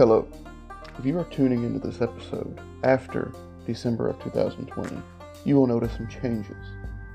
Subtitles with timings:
[0.00, 0.26] Hello.
[0.98, 3.34] If you are tuning into this episode after
[3.66, 4.96] December of 2020,
[5.44, 6.56] you will notice some changes.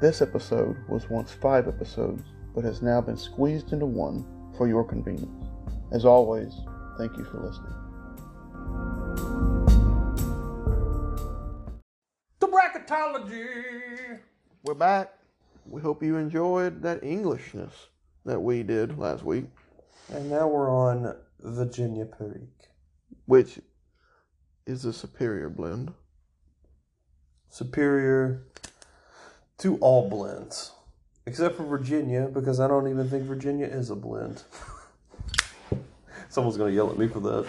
[0.02, 2.22] This episode was once five episodes,
[2.54, 4.24] but has now been squeezed into one
[4.56, 5.48] for your convenience.
[5.92, 6.54] As always,
[7.00, 7.74] thank you for listening.
[12.40, 14.20] The bracketology.
[14.62, 15.12] We're back.
[15.66, 17.88] We hope you enjoyed that Englishness
[18.26, 19.46] that we did last week,
[20.14, 22.55] And now we're on Virginia Perique.
[23.26, 23.60] Which
[24.66, 25.94] is a superior blend.
[27.50, 28.44] Superior
[29.60, 30.72] to all blends.
[31.28, 34.44] Except for Virginia, because I don't even think Virginia is a blend.
[36.30, 37.46] Someone's gonna yell at me for that.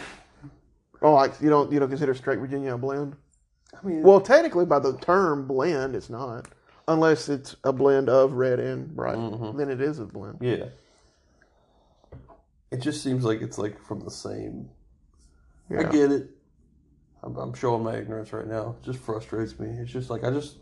[1.02, 3.16] Oh, like you don't you don't consider straight Virginia a blend?
[3.74, 6.46] I mean, Well, technically, by the term blend, it's not,
[6.88, 9.16] unless it's a blend of red and bright.
[9.18, 9.58] Mhm.
[9.58, 10.38] Then it is a blend.
[10.40, 10.66] yeah.
[12.70, 14.70] It just seems like it's like from the same.
[15.70, 16.30] I get it.
[17.22, 18.76] I'm, I'm showing my ignorance right now.
[18.80, 19.68] It just frustrates me.
[19.68, 20.56] It's just like I just,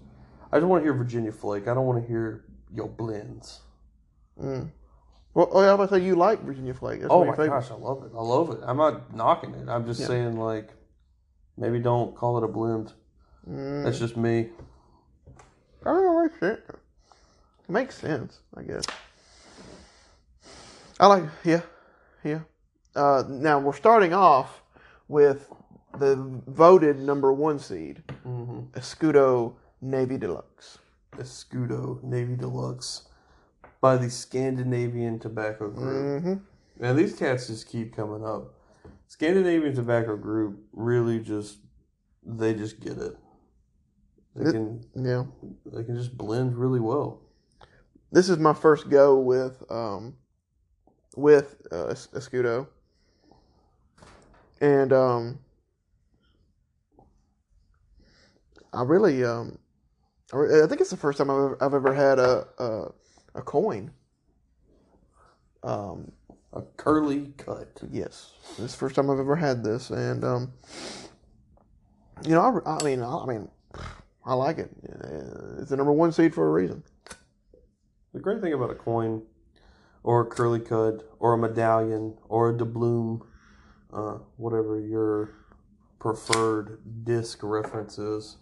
[0.51, 1.69] I just want to hear Virginia Flake.
[1.69, 3.61] I don't want to hear your blends.
[4.41, 4.71] Mm.
[5.35, 7.01] Well, oh, yeah, I was say you like Virginia Flake.
[7.01, 8.13] That's Oh my gosh, I love it.
[8.17, 8.61] I love it.
[8.63, 9.69] I'm not knocking it.
[9.69, 10.07] I'm just Yeah.
[10.07, 10.71] saying like,
[11.57, 12.93] maybe don't call it a blend.
[13.49, 13.85] Mm.
[13.85, 14.51] That's just me.
[15.85, 16.23] I don't know.
[16.23, 16.61] Makes sense.
[16.69, 18.85] It makes sense, I guess.
[21.01, 21.63] I like, yeah,
[22.23, 22.41] yeah.
[22.95, 24.63] Uh, now we're starting off
[25.09, 25.51] with
[25.99, 26.17] the
[26.47, 28.79] voted number one seed, Mm-hmm.
[28.79, 30.79] Escudo Navy Deluxe.
[31.17, 33.09] Escudo Navy Deluxe
[33.81, 36.23] by the Scandinavian Tobacco Group.
[36.23, 36.83] Mm-hmm.
[36.83, 38.55] Man, these cats just keep coming up.
[39.09, 41.59] Scandinavian Tobacco Group really just
[42.27, 43.17] they just get it.
[44.35, 45.25] They It- can Yeah.
[45.67, 47.21] they can just blend really well.
[48.11, 50.17] This is my first go with um,
[51.17, 52.67] with uh, Escudo,
[54.65, 55.39] and um,
[58.73, 59.59] I really um,
[60.33, 62.93] I think it's the first time I've ever, I've ever had a a,
[63.35, 63.91] a coin.
[65.63, 66.13] Um,
[66.53, 67.81] A curly cut.
[67.91, 70.53] yes, this is the first time I've ever had this, and um,
[72.25, 73.49] you know, I, I mean, I, I mean,
[74.25, 74.71] I like it.
[75.59, 76.83] It's the number one seed for a reason.
[78.13, 79.23] The great thing about a coin,
[80.03, 83.23] or a curly cut, or a medallion, or a doubloon,
[83.95, 85.31] uh, whatever your
[85.99, 88.37] preferred disc reference is,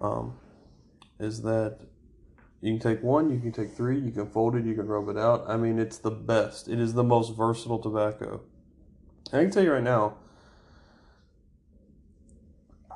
[0.00, 0.34] um,
[1.20, 1.78] is that
[2.60, 5.08] you can take one, you can take three, you can fold it, you can rub
[5.08, 5.44] it out.
[5.48, 6.68] I mean, it's the best.
[6.68, 8.40] It is the most versatile tobacco.
[9.32, 10.14] I can tell you right now.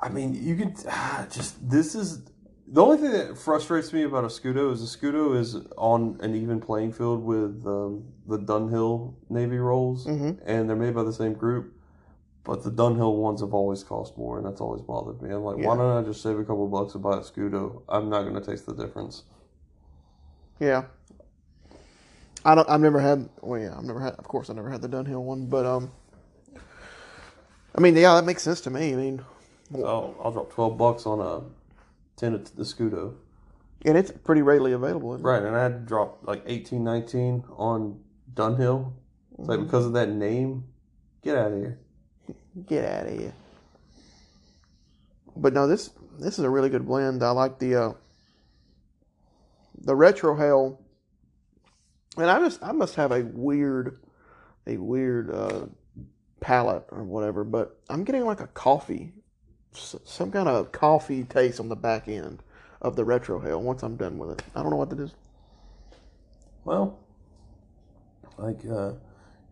[0.01, 2.23] I mean, you can ah, just this is
[2.67, 6.91] the only thing that frustrates me about Escudo is Escudo is on an even playing
[6.91, 10.39] field with um, the Dunhill Navy rolls, Mhm.
[10.45, 11.72] and they're made by the same group.
[12.43, 15.29] But the Dunhill ones have always cost more, and that's always bothered me.
[15.31, 17.83] I'm like, why don't I just save a couple bucks and buy a Scudo?
[17.87, 19.23] I'm not going to taste the difference.
[20.59, 20.83] Yeah.
[22.45, 22.69] I don't.
[22.69, 23.29] I've never had.
[23.41, 24.15] Well, yeah, I've never had.
[24.15, 25.91] Of course, I never had the Dunhill one, but um.
[27.75, 28.93] I mean, yeah, that makes sense to me.
[28.93, 29.23] I mean,
[29.73, 31.41] So I'll drop 12 bucks on a
[32.17, 33.15] ten of the Scudo,
[33.85, 35.13] and it's pretty readily available.
[35.13, 35.29] Isn't it?
[35.29, 38.01] Right, and I had to drop like eighteen, nineteen on
[38.33, 38.91] Dunhill.
[39.39, 40.65] It's like because of that name,
[41.23, 41.79] get out of here.
[42.67, 43.33] Get out of here.
[45.35, 45.89] But no, this
[46.19, 47.23] this is a really good blend.
[47.23, 47.93] I like the uh,
[49.81, 50.77] the retrohale,
[52.17, 53.97] and I just I must have a weird
[54.67, 55.65] a weird uh,
[56.39, 57.43] palate or whatever.
[57.43, 59.13] But I'm getting like a coffee,
[59.71, 62.43] some kind of coffee taste on the back end
[62.81, 63.61] of the retrohale.
[63.61, 65.13] Once I'm done with it, I don't know what that is.
[66.65, 66.99] Well,
[68.37, 68.93] like uh,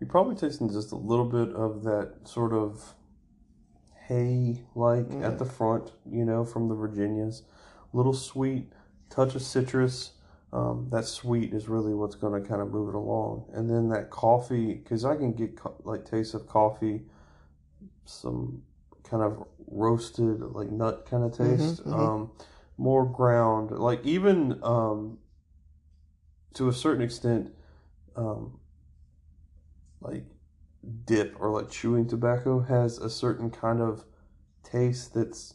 [0.02, 2.96] you're probably tasting just a little bit of that sort of
[4.08, 7.44] hay like at the front, you know, from the Virginias.
[7.94, 8.74] A little sweet,
[9.12, 10.14] touch of citrus.
[10.52, 13.90] Um, that sweet is really what's going to kind of move it along, and then
[13.90, 17.04] that coffee, because I can get co- like taste of coffee,
[18.04, 18.64] some
[19.04, 21.94] kind of roasted like nut kind of taste, mhm.
[21.94, 22.32] um,
[22.78, 25.20] more ground, like even um,
[26.56, 27.54] to a certain extent,
[28.18, 28.60] um,
[30.02, 30.26] like
[31.06, 34.04] dip or like chewing tobacco has a certain kind of
[34.64, 35.54] taste that's,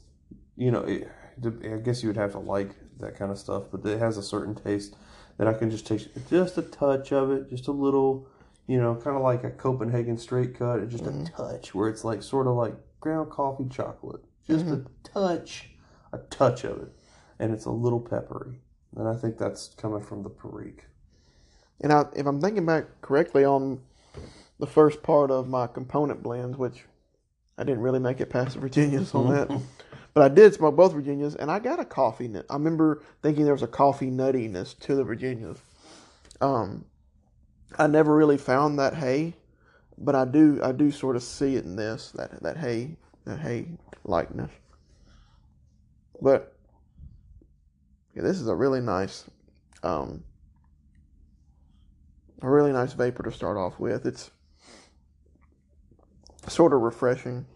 [0.56, 1.10] you know, it,
[1.44, 4.22] I guess you would have to like that kind of stuff, but it has a
[4.22, 4.96] certain taste
[5.36, 8.28] that I can just taste just a touch of it, just a little,
[8.66, 11.24] you know, kind of like a Copenhagen straight cut, just a mm-hmm.
[11.24, 14.92] touch where it's like sort of like ground coffee chocolate, just a mm-hmm.
[15.02, 15.70] touch,
[16.12, 16.92] a touch of it,
[17.38, 18.60] and it's a little peppery,
[18.96, 20.84] and I think that's coming from the Perique.
[21.80, 23.80] And I, if I'm thinking back correctly on
[24.58, 26.84] the first part of my component blends, which
[27.58, 29.60] I didn't really make it past the Virginias on that.
[30.14, 32.46] But I did smoke both Virginias, and I got a coffee nut.
[32.48, 35.58] I remember thinking there was a coffee nuttiness to the Virginias.
[36.40, 36.86] Um,
[37.78, 39.34] I never really found that hay,
[39.98, 43.40] but I do I do sort of see it in this that that hay that
[43.40, 43.66] hay
[44.04, 44.50] likeness.
[46.20, 46.56] But
[48.14, 49.24] yeah, this is a really nice,
[49.82, 50.24] um,
[52.40, 54.06] a really nice vapor to start off with.
[54.06, 54.30] It's
[56.48, 57.46] sort of refreshing.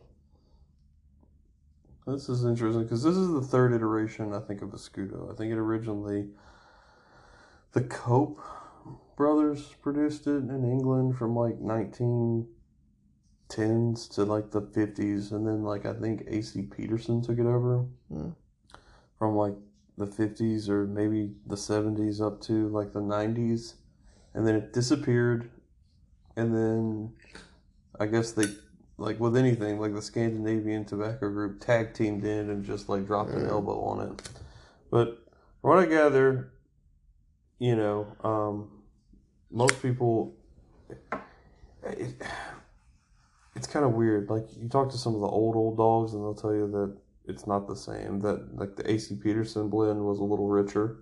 [2.07, 5.33] This is interesting because this is the third iteration, I think, of the Scudo.
[5.33, 6.29] I think it originally,
[7.73, 8.41] the Cope
[9.17, 15.87] brothers produced it in England from like 1910s to like the 50s, and then like
[15.87, 18.31] I think AC Petersen took it over Hmm.
[19.19, 19.55] from like
[19.99, 23.75] the 50s or maybe the 70s up to like the 90s,
[24.35, 25.51] and then it disappeared,
[26.35, 27.13] and then
[28.01, 28.47] I guess they
[29.01, 33.31] like with anything, like the Scandinavian Tobacco Group tag teamed in and just like dropped
[33.31, 34.29] an elbow on it.
[34.91, 35.25] But
[35.63, 36.53] from what I gather,
[37.59, 38.71] you know, um,
[39.51, 40.37] most people,
[41.83, 42.23] it,
[43.57, 44.29] it's kind of weird.
[44.29, 46.95] Like you talk to some of the old old dogs, and they'll tell you that
[47.25, 48.21] it's not the same.
[48.21, 50.99] That like the AC Petersen blend was a little richer,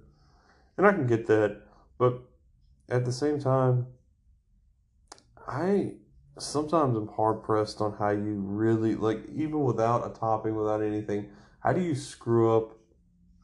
[0.76, 1.62] and I can get that,
[1.98, 2.22] but
[2.88, 3.88] at the same time,
[5.48, 5.94] I
[6.38, 11.30] sometimes I'm hard pressed on how you really like even without a topping, without anything.
[11.60, 12.72] How do you screw up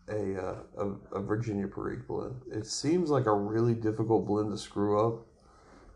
[0.09, 2.41] a uh, a, a Virginia Perique blend?
[2.53, 5.27] It seems like a really difficult blend to screw up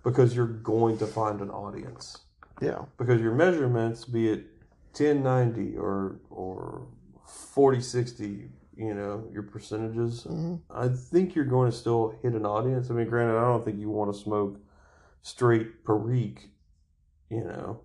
[0.05, 2.19] because you're going to find an audience
[2.61, 2.83] Yeah.
[2.99, 4.47] because your measurements, be it
[4.93, 6.87] 1090 or or
[7.27, 12.91] 4060, you know, your percentages, hmm I think you're going to still hit an audience.
[12.91, 14.59] I mean, granted, I don't think you want to smoke
[15.23, 16.51] straight Perique,
[17.31, 17.81] you know.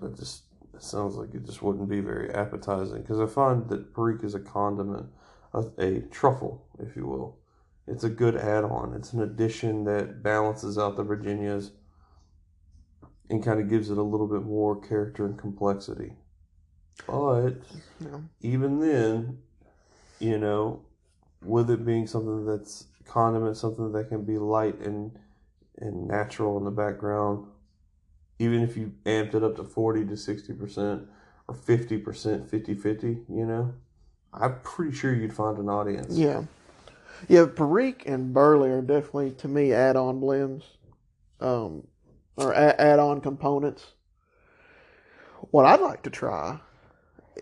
[0.00, 0.44] That just
[0.74, 4.34] it sounds like it just wouldn't be very appetizing because I find that Perique is
[4.34, 5.06] a condiment,
[5.52, 7.38] a, a truffle, if you will.
[7.86, 8.94] It's a good add-on.
[8.94, 11.72] It's an addition that balances out the Virginias
[13.28, 16.12] and kind of gives it a little bit more character and complexity.
[17.06, 17.56] But
[17.98, 18.20] Yeah.
[18.40, 19.38] even then,
[20.18, 20.82] you know,
[21.42, 25.18] with it being something that's condiment, something that can be light and
[25.78, 27.46] and natural in the background,
[28.40, 31.06] even if you amped it up to 40 to 60%
[31.46, 33.74] or 50%, 50 50, you know,
[34.32, 36.16] I'm pretty sure you'd find an audience.
[36.16, 36.44] Yeah.
[37.28, 40.64] Yeah, Perique and Burley are definitely, to me, add on blends
[41.38, 41.86] um,
[42.36, 43.88] or add on components.
[45.50, 46.58] What I'd like to try,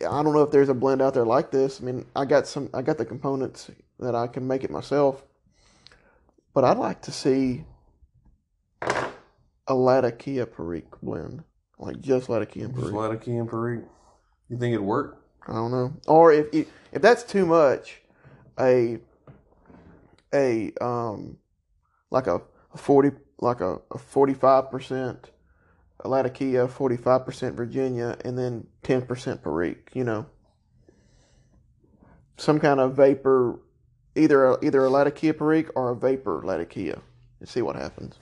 [0.01, 1.81] I don't know if there's a blend out there like this.
[1.81, 3.71] I mean, I got some, I got the components
[4.01, 5.23] that I can make it myself,
[6.55, 7.65] but I'd like to see
[9.69, 11.45] a Latakia Perique blend,
[11.79, 12.97] like just Latakia and Just Perique.
[12.97, 13.85] Latakia Perique.
[14.49, 15.23] You think it'd work?
[15.47, 15.93] I don't know.
[16.07, 18.01] Or if if, if that's too much,
[18.59, 18.99] a
[20.35, 21.39] a um
[22.11, 22.41] like a,
[22.75, 23.11] a forty
[23.41, 25.31] like a, a forty five percent
[26.05, 29.91] Latakia, forty five percent Virginia, and then ten percent Perique.
[29.95, 30.27] You know,
[32.37, 33.61] some kind of vapor,
[34.17, 37.01] either a, either a Latakia Perique or a vapor Latakia,
[37.41, 38.19] and see what happens.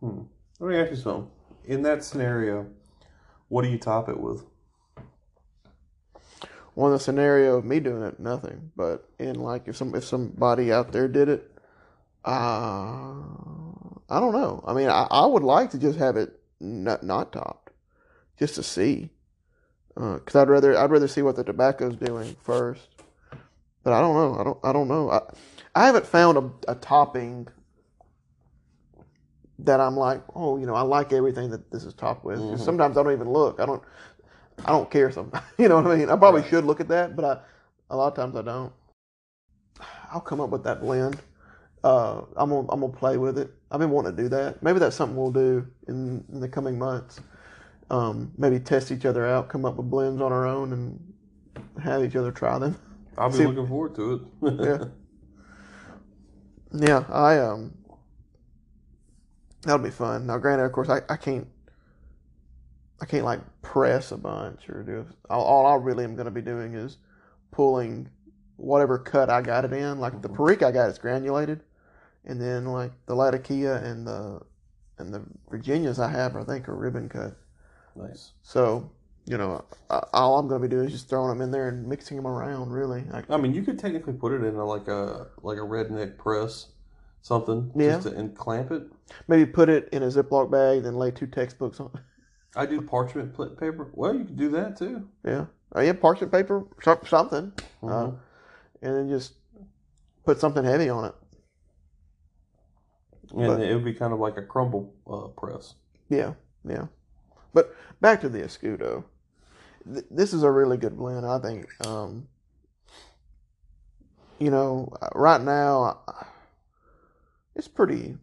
[0.00, 0.22] Hmm.
[0.58, 1.30] Let me ask you something.
[1.64, 2.66] In that scenario,
[3.48, 4.44] what do you top it with?
[6.74, 8.70] One the scenario of me doing it, nothing.
[8.76, 11.50] But in like if some if somebody out there did it,
[12.24, 12.30] uh,
[14.08, 14.62] I don't know.
[14.66, 17.72] I mean, I, I would like to just have it not not topped,
[18.38, 19.10] just to see,
[19.94, 22.88] because I'd rather I'd rather see what the tobacco's doing first.
[23.82, 24.40] But I don't know.
[24.40, 25.10] I don't I don't know.
[25.10, 25.20] I
[25.74, 27.48] I haven't found a, a topping
[29.64, 32.38] that I'm like, oh, you know, I like everything that this is topped with.
[32.38, 32.58] Mhm.
[32.58, 33.60] Sometimes I don't even look.
[33.60, 33.82] I don't.
[34.64, 35.10] I don't care.
[35.10, 36.10] Some, you know what I mean.
[36.10, 36.50] I probably Right.
[36.50, 37.38] should look at that, but I,
[37.90, 38.72] a lot of times I don't.
[40.12, 41.18] I'll come up with that blend.
[41.82, 43.50] Uh, I'm gonna I'm gonna play with it.
[43.70, 44.62] I've been wanting to do that.
[44.62, 47.20] Maybe that's something we'll do in, in the coming months.
[47.90, 51.12] Um, maybe test each other out, come up with blends on our own, and
[51.82, 52.76] have each other try them.
[53.16, 54.54] I'll be See- looking forward to it.
[54.64, 54.84] Yeah.
[56.72, 57.74] Yeah, I um,
[59.62, 60.26] that'll be fun.
[60.26, 61.46] Now, granted, of course, I, I can't,
[63.00, 65.06] I can't like press a bunch or do.
[65.28, 66.98] All, all I really am going to be doing is
[67.50, 68.08] pulling
[68.56, 69.98] whatever cut I got it in.
[69.98, 70.36] Like the mm-hmm.
[70.36, 71.62] Perique I got is granulated,
[72.24, 74.40] and then like the Latakia and the
[74.98, 77.36] and the Virginias I have, I think, are ribbon cut.
[77.96, 78.32] nice.
[78.42, 78.90] So
[79.26, 81.68] you know, I, all I'm going to be doing is just throwing them in there
[81.68, 82.70] and mixing them around.
[82.70, 85.62] Really, I, I mean, you could technically put it in a, like a like a
[85.62, 86.66] redneck press,
[87.22, 87.92] something, Yeah.
[87.96, 88.82] just to, and clamp it.
[89.28, 91.90] maybe put it in a Ziploc bag, then lay two textbooks on.
[92.56, 93.90] I do parchment paper.
[93.94, 95.08] Well, you can do that too.
[95.24, 95.46] Yeah,
[95.76, 96.64] uh, yeah, parchment paper,
[97.06, 98.18] something, uh, Mhm.
[98.82, 99.34] and then just
[100.24, 101.14] put something heavy on it.
[103.32, 105.74] and but- it would be kind of like a crumble uh, press.
[106.08, 106.34] Yeah,
[106.64, 106.86] yeah.
[107.54, 109.04] But back to the Escudo.
[109.92, 111.68] Th- this is a really good blend, I think.
[111.86, 112.26] Um,
[114.40, 116.24] you know, uh, right now, uh,
[117.60, 118.16] it's pretty.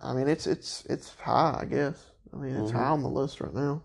[0.00, 2.10] I mean, it's it's it's high, I guess.
[2.32, 2.74] I mean, it's Mhm.
[2.74, 3.82] high on the list right now.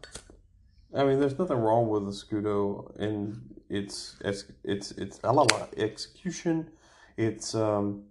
[0.91, 5.51] I mean, there's nothing wrong with the Scudo and its it's it's it's a lot
[5.51, 6.71] of execution,
[7.15, 8.05] its um,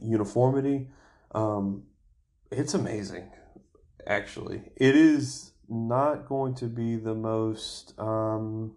[0.00, 0.90] uniformity.
[1.32, 1.84] Um,
[2.50, 3.30] it's amazing,
[4.04, 4.72] actually.
[4.74, 7.96] It is not going to be the most.
[7.96, 8.76] Um,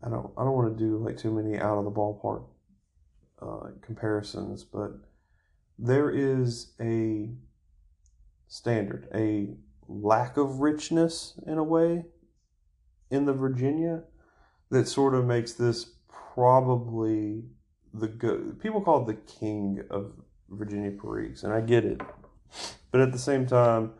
[0.00, 0.30] I don't.
[0.36, 2.44] I don't want to do like too many out of the ballpark
[3.42, 4.92] uh, comparisons, but
[5.78, 7.30] there is a
[8.48, 9.54] standard, a
[9.88, 12.04] lack of richness in a way
[13.10, 14.02] in the Virginia
[14.70, 15.86] that sort of makes this
[16.34, 17.44] probably
[17.94, 18.08] the
[18.60, 20.12] people call it the king of
[20.48, 22.00] Virginia Periques, and I get it,
[22.90, 23.92] but at the same time,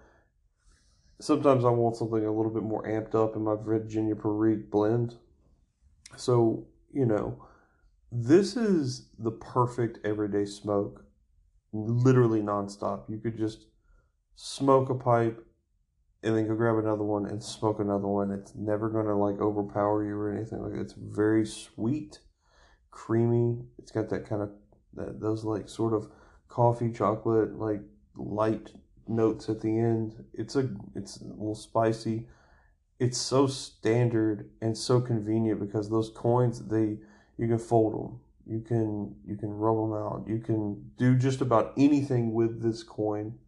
[1.20, 5.16] sometimes I want something a little bit more amped up in my Virginia Perique blend.
[6.16, 7.44] So you know,
[8.12, 11.04] this is the perfect everyday smoke,
[11.72, 13.08] literally nonstop.
[13.08, 13.66] You could just
[14.36, 15.44] smoke a pipe
[16.22, 18.30] and then go grab another one and smoke another one.
[18.30, 20.80] It's never gonna like overpower you or anything like that.
[20.80, 22.20] It's very sweet,
[22.90, 23.64] creamy.
[23.78, 24.50] It's got that kind of
[24.92, 26.10] that those like sort of
[26.48, 27.80] coffee chocolate like
[28.14, 28.72] light
[29.08, 30.22] notes at the end.
[30.34, 32.28] It's a it's a little spicy.
[33.00, 36.98] It's so standard and so convenient because those coins they
[37.38, 38.20] you can fold them.
[38.46, 40.24] You can you can rub them out.
[40.26, 43.38] You can do just about anything with this coin.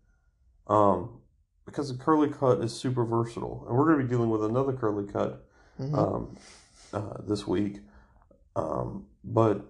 [0.67, 1.21] Um,
[1.67, 4.73] because the curly cut is super versatile, and we're going to be dealing with another
[4.73, 5.47] curly cut
[5.81, 5.95] Mhm.
[5.97, 6.37] um,
[6.93, 7.81] uh, this week.
[8.55, 9.65] Um, but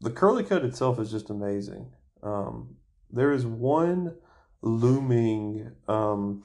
[0.00, 1.86] the curly cut itself is just amazing.
[2.22, 2.76] Um,
[3.10, 4.16] there is one
[4.60, 6.42] looming um,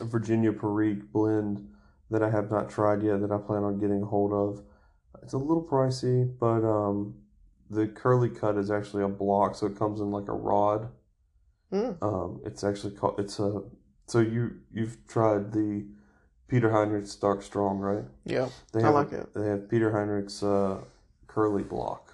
[0.00, 1.66] Virginia Perique blend
[2.10, 4.62] that I have not tried yet that I plan on getting a hold of.
[5.22, 7.14] It's a little pricey, but um,
[7.70, 10.88] the curly cut is actually a block, so it comes in like a rod.
[11.72, 11.96] Mm.
[12.02, 13.18] Um, it's actually called.
[13.20, 13.62] It's a.
[14.06, 15.86] So you you've tried the
[16.48, 18.04] Peter Heinrichs Dark Strong, right?
[18.24, 19.32] Yeah, They I have like it.
[19.34, 20.80] They have Peter Heinrichs uh,
[21.28, 22.12] curly block.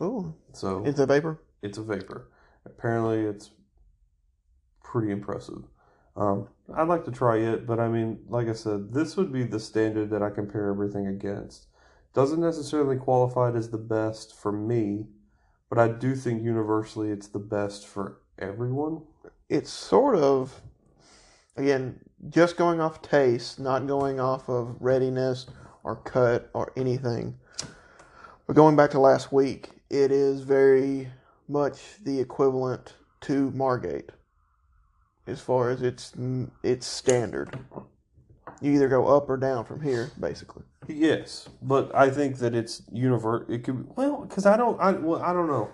[0.00, 1.40] Oh, So it's a vapor.
[1.62, 2.28] it's a vapor.
[2.64, 3.50] Apparently, it's
[4.82, 5.64] pretty impressive.
[6.16, 9.42] Um, I'd like to try it, but I mean, like I said, this would be
[9.44, 11.66] the standard that I compare everything against.
[12.14, 15.08] Doesn't necessarily qualify it as the best for me,
[15.68, 19.02] but I do think universally it's the best for everyone.
[19.48, 20.62] It's sort of,
[21.56, 21.98] again,
[22.30, 25.46] just going off taste, not going off of readiness
[25.82, 27.36] or cut or anything.
[28.46, 31.08] But going back to last week, it is very
[31.48, 34.10] much the equivalent to Margate
[35.26, 36.12] as far as its
[36.62, 37.58] its standard.
[38.60, 40.62] You either go up or down from here, basically.
[40.88, 43.52] Yes, but I think that it's universal.
[43.52, 44.80] It could well because I don't.
[44.80, 45.70] I well, I don't know.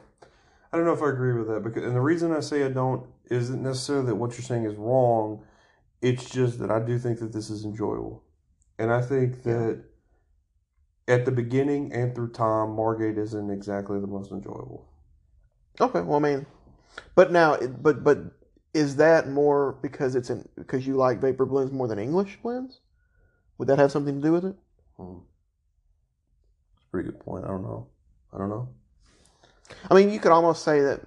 [0.72, 2.68] I don't know if I agree with that because, and the reason I say I
[2.68, 5.44] don't isn't necessarily that what you're saying is wrong.
[6.00, 8.22] It's just that I do think that this is enjoyable,
[8.78, 9.84] and I think that
[11.08, 14.88] at the beginning and through time, Margate isn't exactly the most enjoyable.
[15.80, 16.46] Okay, well, I mean,
[17.14, 18.18] but now, but but
[18.72, 22.80] is that more because it's in because you like vapor blends more than English blends?
[23.58, 24.56] Would that have something to do with it?
[24.96, 25.18] Hmm.
[26.76, 27.44] It's a pretty good point.
[27.44, 27.88] I don't know.
[28.32, 28.68] I don't know.
[29.90, 31.00] I mean, you could almost say that.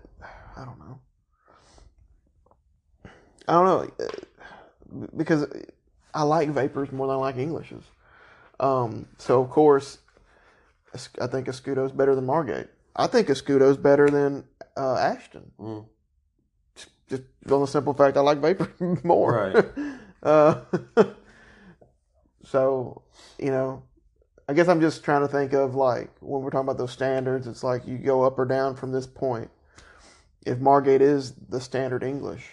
[0.56, 1.00] I don't know.
[3.48, 5.48] I don't know uh, because
[6.14, 7.84] I like vapors more than I like Englishes.
[8.60, 9.98] Um, so of course,
[11.20, 12.68] I think Escudo's better than Margate.
[12.96, 14.46] I think Escudo's better than
[14.78, 15.52] uh, Ashton.
[15.60, 15.86] Mm.
[17.10, 18.70] Just on the simple fact I like vapor
[19.04, 19.54] more.
[19.54, 19.66] Right.
[20.24, 20.62] uh,
[22.44, 23.02] so
[23.40, 23.84] you know,
[24.48, 27.48] I guess I'm just trying to think of like when we're talking about those standards,
[27.48, 29.50] it's like you go up or down from this point.
[30.46, 32.46] If Margate is the standard English,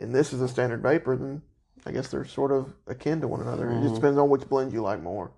[0.00, 1.42] and this is the standard vapor, then
[1.86, 3.70] I guess they're sort of akin to one another.
[3.72, 3.96] It just Mhm.
[3.96, 5.30] depends on which blend you like more.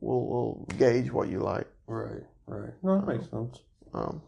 [0.00, 1.66] We'll, we'll gauge what you like.
[1.86, 2.24] Right.
[2.46, 2.72] Right.
[2.82, 3.62] No, that makes sense.
[3.92, 4.20] Um,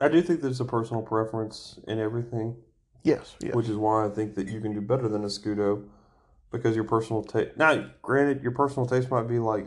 [0.00, 2.56] I do think there's a personal preference in everything.
[3.04, 3.54] yes, yes.
[3.54, 5.84] which is why I think that you can do better than a Scudo
[6.50, 7.56] because your personal taste.
[7.56, 9.66] Now, granted, your personal taste might be like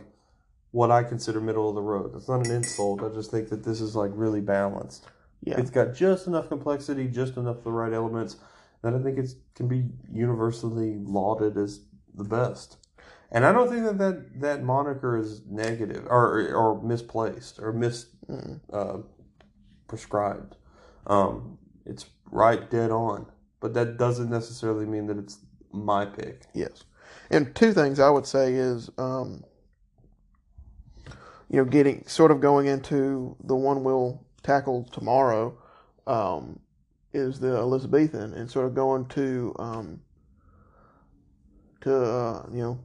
[0.71, 2.13] what I consider middle of the road.
[2.13, 3.03] That's not an insult.
[3.03, 5.05] I just think that this is like really balanced.
[5.43, 5.59] yeah.
[5.59, 8.37] It's got just enough complexity, just enough of the right elements.
[8.81, 11.81] that I think it can be universally lauded as
[12.15, 12.77] the best.
[13.31, 18.07] And I don't think that that, that moniker is negative or or misplaced or mis
[18.29, 18.61] Mm.
[18.71, 18.99] uh,
[19.93, 20.55] prescribed.
[21.05, 23.27] Um, it's right dead on,
[23.59, 25.37] but that doesn't necessarily mean that it's
[25.71, 26.47] my pick.
[26.55, 26.85] Yes.
[27.29, 29.43] And two things I would say is, um,
[31.47, 35.55] you know, getting sort of going into the one we'll tackle tomorrow
[36.07, 36.59] um,
[37.13, 40.01] is the Elizabethan, and sort of going to um,
[41.81, 42.79] to uh, you know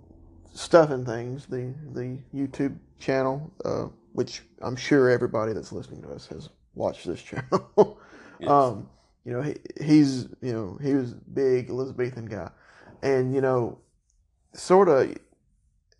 [0.52, 6.26] stuffing things the the YouTube channel, uh, which I'm sure everybody that's listening to us
[6.26, 7.98] has watched this channel.
[8.40, 8.50] Yes.
[8.50, 8.88] um,
[9.24, 12.50] you know, he, he's you know he was big Elizabethan guy,
[13.02, 13.78] and you know,
[14.54, 15.12] sort of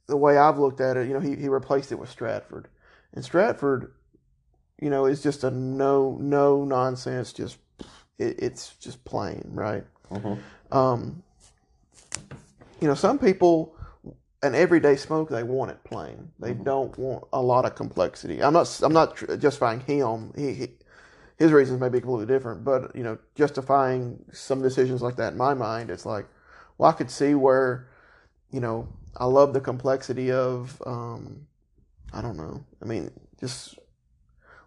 [0.07, 2.69] the way I've looked at it, you know, he, he replaced it with Stratford,
[3.13, 3.93] and Stratford,
[4.81, 7.59] you know, is just a no no nonsense, just
[8.19, 9.85] it, it's just plain right.
[10.13, 10.39] Mhm.
[10.71, 11.23] Um,
[12.81, 13.75] you know, some people
[14.43, 16.31] an everyday smoke they want it plain.
[16.39, 18.43] They don't want a lot of complexity.
[18.43, 20.33] I'm not I'm not justifying him.
[20.37, 20.69] He, he
[21.39, 25.39] his reasons may be completely different, but you know, justifying some decisions like that in
[25.39, 26.27] my mind, it's like,
[26.77, 27.89] well, I could see where,
[28.51, 31.47] you know, I love the complexity of, um,
[32.13, 32.65] I don't know.
[32.83, 33.79] I mean, just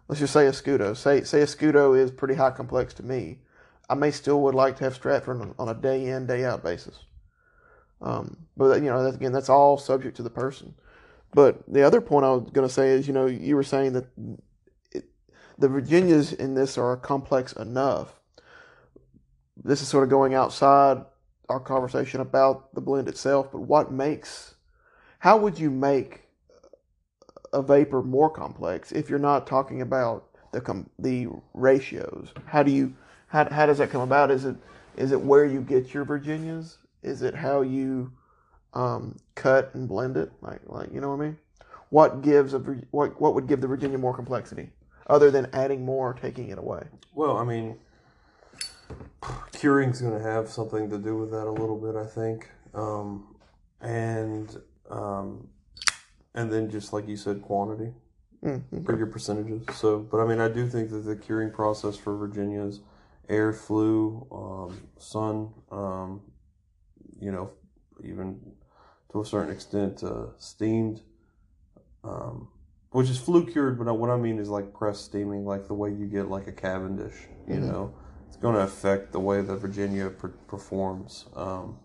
[0.08, 0.96] let's just say a Scudo.
[0.96, 3.38] Say say a Scudo is pretty high complex to me.
[3.88, 7.04] I may still would like to have Stratford on a day in day out basis.
[8.02, 10.74] Um, but you know, again, that's all subject to the person.
[11.32, 13.94] But the other point I was going to say is, you know, you were saying
[13.94, 14.06] that
[14.90, 15.04] it,
[15.58, 18.20] the Virginias in this are complex enough.
[19.56, 21.04] This is sort of going outside
[21.48, 24.54] our conversation about the blend itself, but what makes,
[25.20, 26.22] how would you make
[27.52, 32.32] a vapor more complex if you're not talking about the com- the ratios?
[32.46, 32.94] How do you,
[33.28, 34.30] how, how does that come about?
[34.30, 34.56] Is it
[34.96, 36.78] is it where you get your Virginias?
[37.02, 38.12] Is it how you
[38.74, 40.32] um, cut and blend it?
[40.40, 41.38] Like like you know what I mean?
[41.90, 42.58] What gives a
[42.90, 44.70] what what would give the Virginia more complexity
[45.08, 46.84] other than adding more or taking it away?
[47.14, 47.76] Well, I mean,
[49.52, 53.36] curing's going to have something to do with that a little bit, I think, um,
[53.80, 54.56] and
[54.90, 55.48] um,
[56.34, 57.92] and then just like you said, quantity
[58.44, 59.62] Mm, for your percentages.
[59.76, 62.80] So, but I mean, I do think that the curing process for Virginia is
[63.28, 66.22] air, flue, um, sun, um,
[67.22, 67.50] you know,
[68.02, 68.40] even
[69.12, 71.02] to a certain extent, uh, steamed.
[72.04, 72.48] Um,
[72.90, 75.90] which is flue cured, but what I mean is like press steaming, like the way
[75.90, 77.14] you get like a Cavendish.
[77.46, 77.68] You Mhm.
[77.68, 77.94] know,
[78.26, 81.26] it's going to affect the way that Virginia per- performs.
[81.34, 81.78] Um,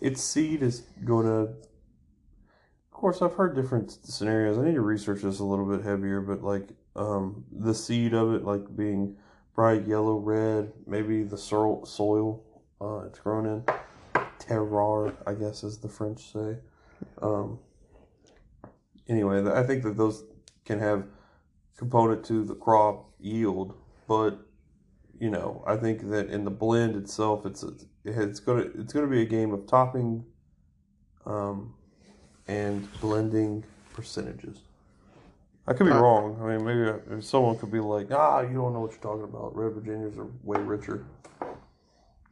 [0.00, 1.52] its seed is going to.
[1.52, 4.58] Of course, I've heard different scenarios.
[4.58, 8.34] I need to research this a little bit heavier, but like um, the seed of
[8.34, 9.16] it, like being
[9.54, 12.42] bright yellow, red, maybe the soil soil
[12.80, 13.64] uh, it's grown in,
[14.50, 16.56] terroir, I guess, as the French say.
[17.22, 17.58] Um,
[19.08, 20.24] anyway, I think that those
[20.64, 21.04] can have
[21.76, 23.74] component to the crop yield,
[24.08, 24.38] but
[25.18, 27.64] you know, I think that in the blend itself, it's
[28.04, 30.24] it's gonna it's gonna be a game of topping,
[31.26, 31.74] um,
[32.48, 34.62] and blending percentages.
[35.66, 36.38] I could be Uh, wrong.
[36.42, 39.24] I mean, maybe uh, someone could be like, "Ah, you don't know what you're talking
[39.24, 39.54] about.
[39.54, 41.04] Red Virginias are way richer."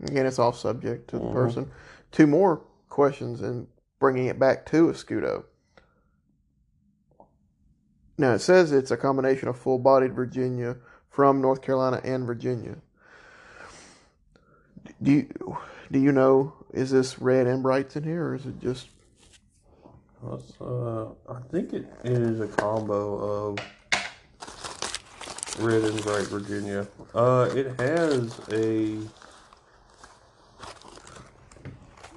[0.02, 1.32] Again, it's all subject to the Mhm.
[1.32, 1.70] person.
[2.10, 3.66] Two more questions and
[3.98, 5.44] bringing it back to Escudo.
[8.16, 10.76] Now it says it's a combination of full-bodied Virginia
[11.08, 12.76] from North Carolina and Virginia.
[15.02, 15.56] Do you
[15.90, 18.88] do you know is this red and brights in here or is it just
[20.60, 23.58] uh, I think it is a combo of
[25.60, 26.86] red and bright Virginia.
[27.14, 28.98] Uh, it has a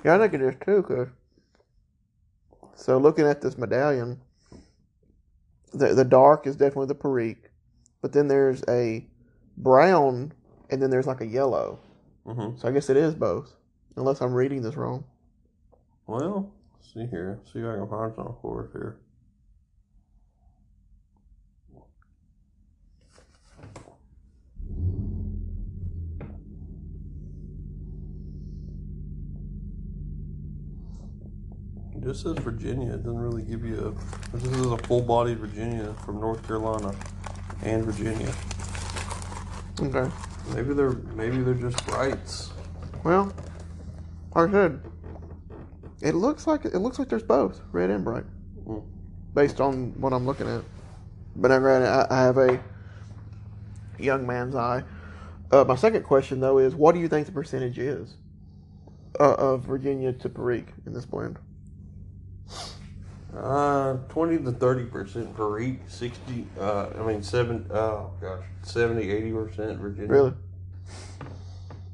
[0.03, 0.83] Yeah, I think it is too.
[0.83, 1.07] Cause
[2.75, 4.19] so looking at this medallion,
[5.73, 7.51] the the dark is definitely the Perique,
[8.01, 9.05] but then there's a
[9.57, 10.33] brown,
[10.69, 11.79] and then there's like a yellow.
[12.25, 12.59] mhm.
[12.59, 13.55] So I guess it is both,
[13.95, 15.05] unless I'm reading this wrong.
[16.07, 17.39] Well, see here.
[17.45, 18.97] See if I can find some for here.
[32.01, 32.93] It just says Virginia.
[32.93, 34.35] It doesn't really give you a.
[34.37, 36.95] This is a full-bodied Virginia from North Carolina
[37.61, 38.33] and Virginia.
[39.79, 40.11] Okay.
[40.55, 42.53] Maybe they're maybe they're just brights.
[43.03, 43.31] Well,
[44.33, 44.81] like I said,
[46.01, 48.25] it looks like it looks like there's both red and bright,
[48.65, 48.83] Mm.
[49.35, 50.63] based on what I'm looking at.
[51.35, 52.59] But now, granted, I, I have a
[53.99, 54.83] young man's eye.
[55.51, 58.15] Uh, my second question though is, what do you think the percentage is
[59.19, 61.37] uh, of Virginia to Perique in this blend?
[63.35, 66.45] Uh, twenty to thirty percent Perique, sixty.
[66.59, 67.65] Uh, I mean seven.
[67.71, 70.11] Oh gosh, 70, 80 percent Virginia.
[70.11, 70.33] Really?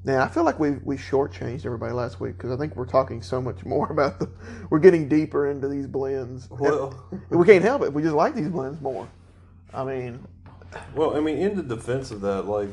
[0.03, 3.21] Now I feel like we we shortchanged everybody last week because I think we're talking
[3.21, 4.31] so much more about the.
[4.69, 6.49] We're getting deeper into these blends.
[6.49, 7.93] Well, we can't help it.
[7.93, 9.07] We just like these blends more.
[9.73, 10.25] I mean,
[10.95, 12.69] well, I mean, in the defense of that, like,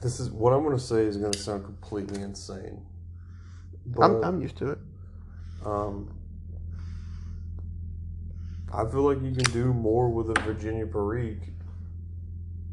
[0.00, 2.80] this is what I'm going to say is going to sound completely insane.
[3.86, 4.78] But, I'm I'm used to it.
[5.64, 6.14] um,
[8.72, 11.52] I feel like you can do more with a Virginia Perique,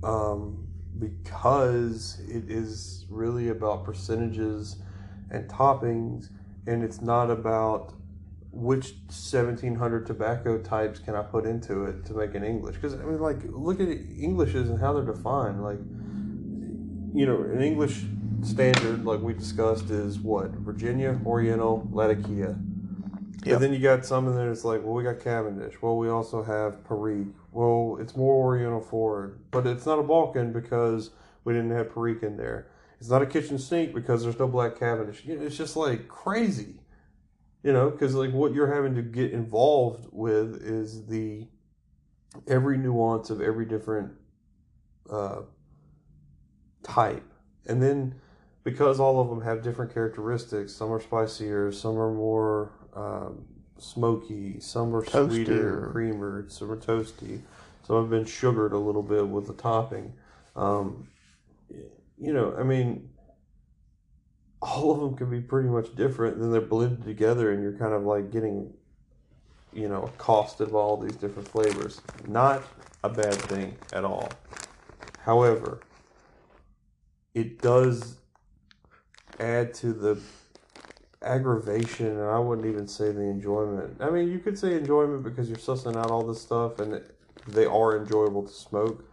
[0.03, 0.67] um,
[0.97, 4.77] because it is really about percentages
[5.29, 6.29] and toppings,
[6.67, 7.93] and it's not about
[8.51, 12.75] which 1700 tobacco types can I put into it to make an English.
[12.75, 15.63] Because I mean, like, look at Englishes and how they're defined.
[15.63, 15.79] Like,
[17.13, 18.03] you know, an English
[18.43, 22.57] standard, like we discussed, is what Virginia, Oriental, Latakia.
[23.45, 23.53] Yep.
[23.53, 24.51] And then you got some in there.
[24.51, 25.81] It's like, well, we got Cavendish.
[25.81, 27.33] Well, we also have Perique.
[27.51, 31.11] Well, it's more Oriental forward, but it's not a Balkan because
[31.45, 32.67] we didn't have Perique in there.
[32.99, 35.23] It's not a kitchen sink because there's no black Cavendish.
[35.25, 36.81] It's just like crazy,
[37.63, 41.47] you know, because like what you're having to get involved with is the
[42.45, 44.11] every nuance of every different
[45.09, 45.43] uh,
[46.83, 47.31] type,
[47.65, 48.15] and then
[48.69, 53.45] because all of them have different characteristics, some are spicier, some are more um,
[53.79, 55.91] smoky, some are sweeter, Toastier.
[55.91, 57.41] creamer, some are toasty,
[57.85, 60.13] some have been sugared a little bit with the topping.
[60.55, 61.07] Um,
[61.69, 63.09] you know, I mean,
[64.61, 67.93] all of them can be pretty much different, then they're blended together, and you're kind
[67.93, 68.71] of like getting,
[69.73, 72.01] you know, a cost of all these different flavors.
[72.27, 72.61] Not
[73.03, 74.29] a bad thing at all.
[75.23, 75.79] However,
[77.33, 78.18] it does
[79.39, 80.19] add to the
[81.21, 83.97] aggravation, and I wouldn't even say the enjoyment.
[83.99, 87.01] I mean, you could say enjoyment because you're sussing out all this stuff, and
[87.47, 89.05] they are enjoyable to smoke.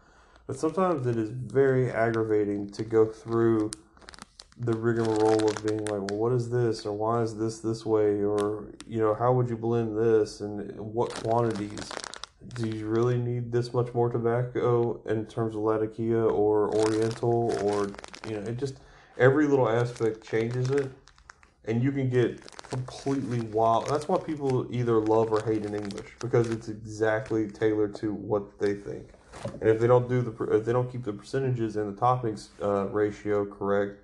[0.47, 3.73] But sometimes it is very aggravating to go through
[4.59, 8.23] the rigmarole of being like, well, what is this, or why is this this way,
[8.23, 11.91] or you know, how would you blend this, and what quantities?
[12.55, 17.91] Do you really need this much more tobacco in terms of Latakia or Oriental, or
[18.29, 18.77] you know, it just
[19.19, 20.91] every little aspect changes it,
[21.65, 23.87] and you can get completely wild.
[23.89, 28.59] That's why people either love or hate in English because it's exactly tailored to what
[28.59, 29.09] they think.
[29.61, 32.49] And if they don't do the if they don't keep the percentages and the toppings
[32.63, 34.01] uh, ratio correct,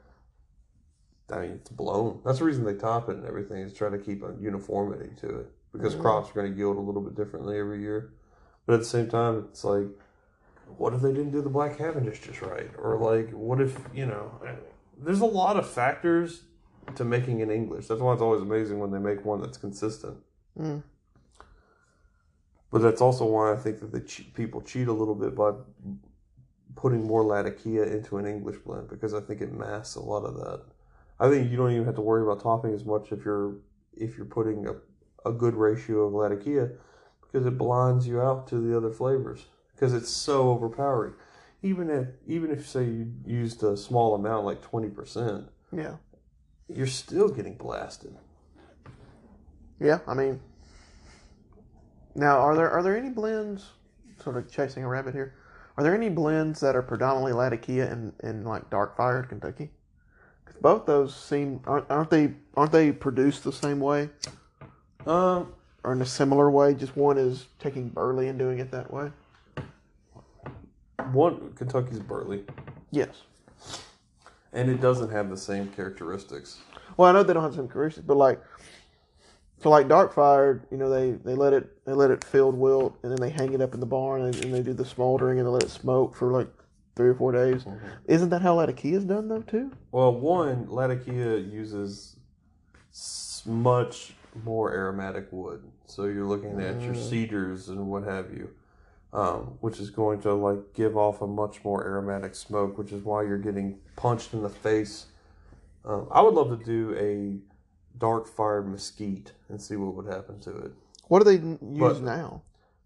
[1.31, 2.20] I mean it's blown.
[2.25, 5.40] That's the reason they top it and everything is try to keep a uniformity to
[5.40, 6.03] it because Mhm.
[6.03, 8.12] crops are going to yield a little bit differently every year.
[8.66, 9.88] But at the same time, it's like,
[10.77, 14.07] what if they didn't do the black Cavendish just right, or like, what if you
[14.07, 14.31] know?
[14.98, 16.42] There's a lot of factors
[16.96, 17.87] to making an English.
[17.87, 20.18] That's why it's always amazing when they make one that's consistent.
[20.59, 20.83] Mm.
[22.70, 25.52] But that's also why I think that the che- people cheat a little bit by
[26.74, 30.37] putting more Latakia into an English blend because I think it masks a lot of
[30.37, 30.62] that.
[31.20, 33.57] I think you don't even have to worry about topping as much if you're
[33.94, 36.70] if you're putting a, a good ratio of Latakia
[37.20, 41.14] because it blinds you out to the other flavors because it's so overpowering.
[41.62, 45.96] Even if even if say you used a small amount like twenty percent, Yeah.
[46.68, 48.16] you're still getting blasted.
[49.79, 49.98] Yeah.
[50.07, 50.40] I mean,
[52.14, 53.70] now are there are there any blends?
[54.22, 55.35] Sort of chasing a rabbit here.
[55.77, 59.70] Are there any blends that are predominantly Latakia and, and like dark fired kentucky
[60.44, 64.11] because both those seem aren't, aren't they aren't they produced the same way
[65.07, 66.75] Um, or in a similar way?
[66.75, 69.11] Just one is taking burley and doing it that way.
[71.12, 72.44] One Kentucky's Burley.
[72.90, 73.22] Yes.
[74.53, 76.59] And it doesn't have the same characteristics.
[76.96, 78.40] Well, I know they don't have some characteristics, but like,
[79.62, 82.98] so like dark fired, you know, they, they let it they let it field wilt,
[83.03, 85.38] and then they hang it up in the barn, and, and they do the smoldering,
[85.38, 86.48] and they let it smoke for like
[86.96, 87.64] three or four days.
[88.07, 89.72] Isn't that how Latakia is done though too?
[89.92, 92.16] Well, one, Latakia uses
[93.46, 95.62] much more aromatic wood.
[95.87, 97.09] So you're looking at your Mm.
[97.11, 98.51] cedars and what have you,
[99.12, 103.03] um, which is going to like give off a much more aromatic smoke, which is
[103.03, 105.07] why you're getting punched in the face.
[105.85, 107.38] Um, I would love to do a
[107.98, 110.72] dark fired mesquite and see what would happen to it.
[111.09, 111.59] What do they use
[111.98, 112.42] But- now?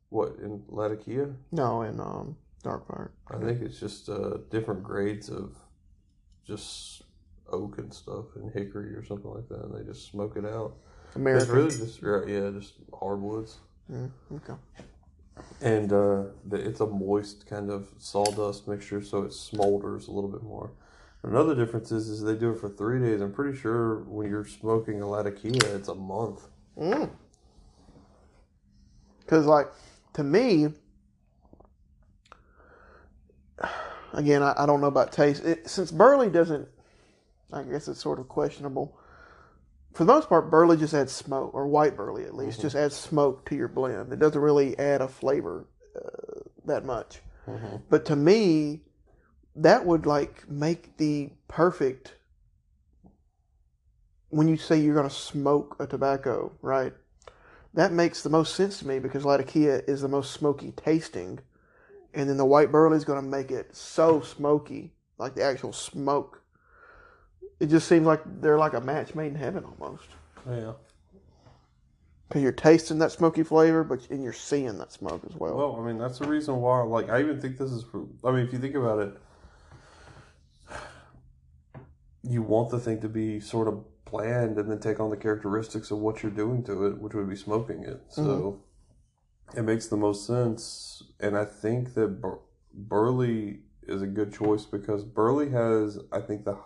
[0.08, 1.34] What in Latakia?
[1.52, 3.10] No, in um dark fired.
[3.28, 5.56] I think it's just uh, different grades of
[6.44, 7.02] just
[7.50, 10.74] oak and stuff and hickory or something like that, and they just smoke it out.
[11.08, 11.54] It's American.
[11.54, 13.56] really just yeah, yeah, just hardwoods.
[13.90, 14.54] Mm, okay.
[15.60, 20.42] And uh, it's a moist kind of sawdust mixture, so it smolders a little bit
[20.42, 20.72] more.
[21.22, 23.20] Another difference is, is they do it for three days.
[23.20, 26.46] I'm pretty sure when you're smoking a Latakia, it's a month.
[26.78, 27.10] Mm.
[29.20, 29.66] Because, like,
[30.12, 30.68] to me,
[34.12, 35.44] again, I, I don't know about taste.
[35.44, 36.68] It, since Burley doesn't,
[37.52, 38.96] I guess it's sort of questionable.
[39.96, 42.94] For the most part, Burley just adds smoke, or white Burley at least, just adds
[42.94, 44.12] smoke to your blend.
[44.12, 45.64] It doesn't really add a flavor
[45.96, 47.22] uh, that much.
[47.48, 47.80] Mhm.
[47.88, 48.82] But to me,
[49.54, 52.14] that would like make the perfect.
[54.28, 56.92] When you say you're going to smoke a tobacco, right?
[57.72, 61.40] That makes the most sense to me because Latakia is the most smoky tasting,
[62.12, 65.72] and then the white burley is going to make it so smoky, like the actual
[65.72, 66.42] smoke.
[67.58, 70.08] It just seems like they're like a match made in heaven almost.
[70.48, 70.72] Yeah.
[72.28, 75.56] Because you're tasting that smoky flavor, but and you're seeing that smoke as well.
[75.56, 76.82] Well, I mean, that's the reason why.
[76.82, 77.84] Like, I even think this is.
[78.24, 79.14] I mean, if you think about it,
[82.22, 85.90] you want the thing to be sort of bland and then take on the characteristics
[85.90, 88.02] of what you're doing to it, which would be smoking it.
[88.08, 88.22] So
[89.52, 89.58] mm-hmm.
[89.58, 91.04] it makes the most sense.
[91.20, 92.40] And I think that Bur-
[92.74, 96.58] Burley is a good choice because Burley has, I think, the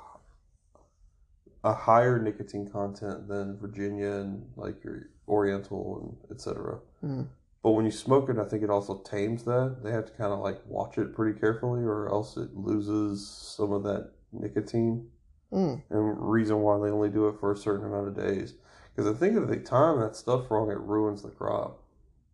[1.63, 6.79] a higher nicotine content than Virginia and like your Oriental and etc.
[7.05, 7.29] Mm.
[7.63, 9.81] But when you smoke it, I think it also tames that.
[9.85, 13.73] They have to kind of like watch it pretty carefully, or else it loses some
[13.73, 15.09] of that nicotine.
[15.53, 15.83] Mm.
[15.91, 18.55] And reason why they only do it for a certain amount of days,
[18.95, 21.83] because I think if they time that stuff wrong, it ruins the crop.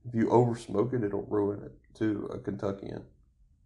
[0.07, 3.03] If you over smoke it, it'll ruin it to a Kentuckian.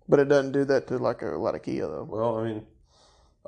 [0.08, 2.08] But it doesn't do that to like a Latakia though.
[2.08, 2.66] Well, I mean,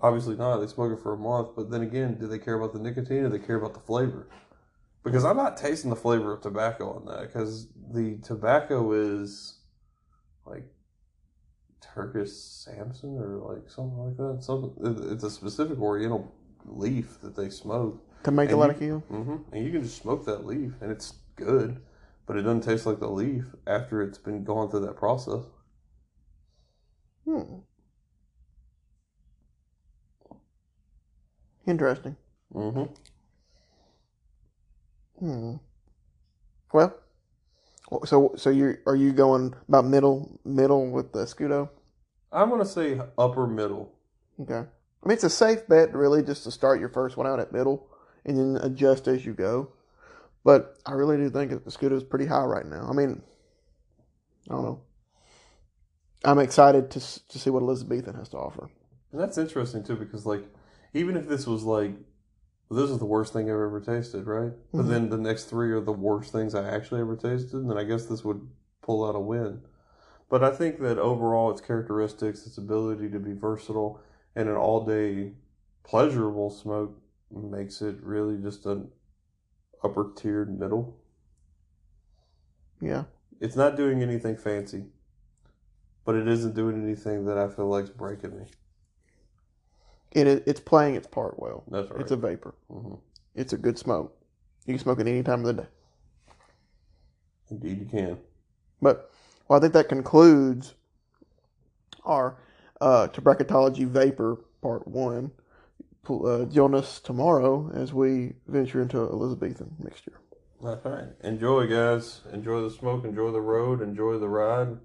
[0.01, 0.59] obviously not.
[0.59, 3.25] They smoke it for a month, but then again, do they care about the nicotine
[3.25, 4.29] or do they care about the flavor?
[5.05, 9.59] Because I'm not tasting the flavor of tobacco on that because the tobacco is
[10.47, 10.65] like
[11.81, 14.45] Turkish Samsun or like something like that.
[14.45, 16.33] Something it's a specific Oriental
[16.65, 18.01] leaf that they smoke.
[18.23, 18.99] To make And Latakia?
[18.99, 21.81] hmm And you can just smoke that leaf and it's good,
[22.27, 25.43] but it doesn't taste like the leaf after it's been gone through that process.
[27.25, 27.59] Hmm.
[31.67, 32.17] Interesting.
[32.53, 32.85] hmm
[35.19, 35.55] Hmm.
[36.73, 36.95] Well,
[38.05, 41.69] so so you are you going about middle middle with the Scudo?
[42.33, 43.93] I'm gonna say upper middle.
[44.41, 44.67] Okay.
[45.05, 47.53] I mean, it's a safe bet, really, just to start your first one out at
[47.53, 47.89] middle
[48.25, 49.73] and then adjust as you go.
[50.45, 52.87] But I really do think that the Scudo is pretty high right now.
[52.89, 53.23] I mean,
[54.49, 54.81] I don't know.
[56.25, 58.71] I'm excited to to see what Elizabethan has to offer.
[59.13, 60.45] And that's interesting too, because like,
[60.95, 61.95] even if this was like,
[62.71, 64.53] this is the worst thing I've ever tasted, right?
[64.73, 64.89] But Mhm.
[64.89, 68.07] then the next three are the worst things I actually ever tasted, then I guess
[68.07, 68.49] this would
[68.81, 69.63] pull out a win.
[70.29, 74.01] But I think that overall, its characteristics, its ability to be versatile,
[74.35, 75.35] and an all-day
[75.83, 76.99] pleasurable smoke
[77.31, 78.91] makes it really just an
[79.85, 80.97] upper tiered middle.
[82.81, 83.05] Yeah.
[83.41, 84.87] It's not doing anything fancy,
[86.05, 88.47] but it isn't doing anything that I feel like's breaking me.
[90.13, 91.65] It it's playing its part well.
[91.71, 92.01] That's right.
[92.01, 92.55] It's a vapor.
[92.71, 92.95] hmm
[93.35, 94.17] It's a good smoke.
[94.67, 95.69] You can smoke it any time of the day.
[97.51, 98.19] Indeed, you can.
[98.81, 99.11] But
[99.49, 100.75] well, I think that concludes
[102.05, 102.37] our
[102.81, 105.31] uh, Vapor Part 1.
[106.09, 110.19] Uh, join us tomorrow as we venture into Elizabethan mixture.
[110.63, 111.09] That's right.
[111.23, 112.21] Enjoy, guys.
[112.33, 113.05] Enjoy the smoke.
[113.05, 113.83] Enjoy the road.
[113.83, 114.79] Enjoy the ride.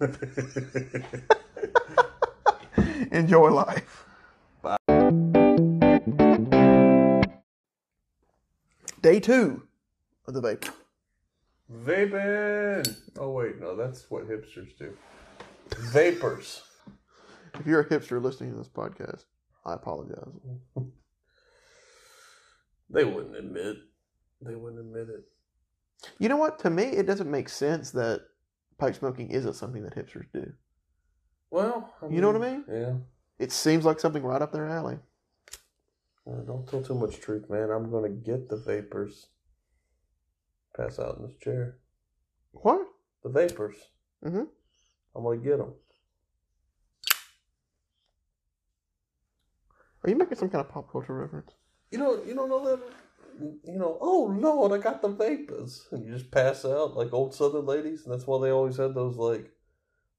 [3.12, 4.04] Enjoy life.
[9.02, 9.62] Day two
[10.26, 10.72] of the vapor.
[11.70, 12.96] Vaping.
[13.18, 14.96] Oh wait, no, that's what hipsters do.
[15.76, 16.62] Vapors.
[17.58, 19.24] If you're a hipster listening to this podcast,
[19.66, 20.32] I apologize.
[22.94, 23.76] They wouldn't admit.
[24.42, 25.24] They wouldn't admit it.
[26.18, 26.58] You know what?
[26.58, 28.20] To me, it doesn't make sense that
[28.76, 30.52] pipe smoking isn't something that hipsters do.
[31.50, 32.64] Well, You know what I mean?
[32.70, 32.92] Yeah.
[33.38, 34.98] It seems like something right up their alley.
[36.24, 37.70] Well, don't tell too much truth, man.
[37.70, 39.28] I'm gonna get the vapors.
[40.76, 41.78] Pass out in this chair.
[42.52, 42.86] What?
[43.22, 43.76] The vapors.
[44.24, 44.48] Mhm.
[45.14, 45.74] I'm gonna get them.
[50.04, 51.52] Are you making some kind of pop culture reference?
[51.90, 52.80] You know, you don't know that.
[53.64, 57.34] You know, oh Lord, I got the vapors, and you just pass out like old
[57.34, 59.50] Southern ladies, and that's why they always had those like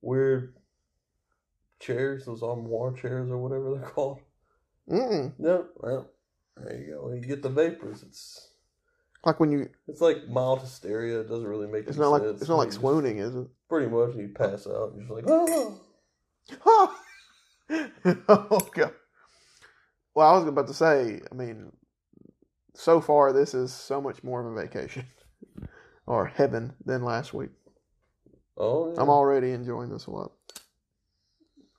[0.02, 0.56] weird
[1.80, 4.20] chairs, those armoire chairs or whatever they're called.
[4.90, 5.34] Mm-mm.
[5.40, 6.10] No, well,
[6.58, 7.12] there you go.
[7.14, 8.04] You get the vapors.
[8.04, 8.50] It's
[9.26, 11.22] Like when you, It's like mild hysteria.
[11.22, 12.42] It doesn't really make it's not like sense.
[12.42, 13.48] it's not like You just- swooning, is it?
[13.70, 14.92] Pretty much, you pass out.
[14.94, 15.80] And you're just like,
[16.66, 16.98] oh.
[18.30, 18.94] oh god.
[20.16, 21.72] Well, I was about to say, I mean,
[22.76, 25.06] so far this is so much more of a vacation
[26.06, 27.50] or heaven than last week.
[28.58, 29.02] Oh, yeah.
[29.02, 30.32] I'm already enjoying this a lot.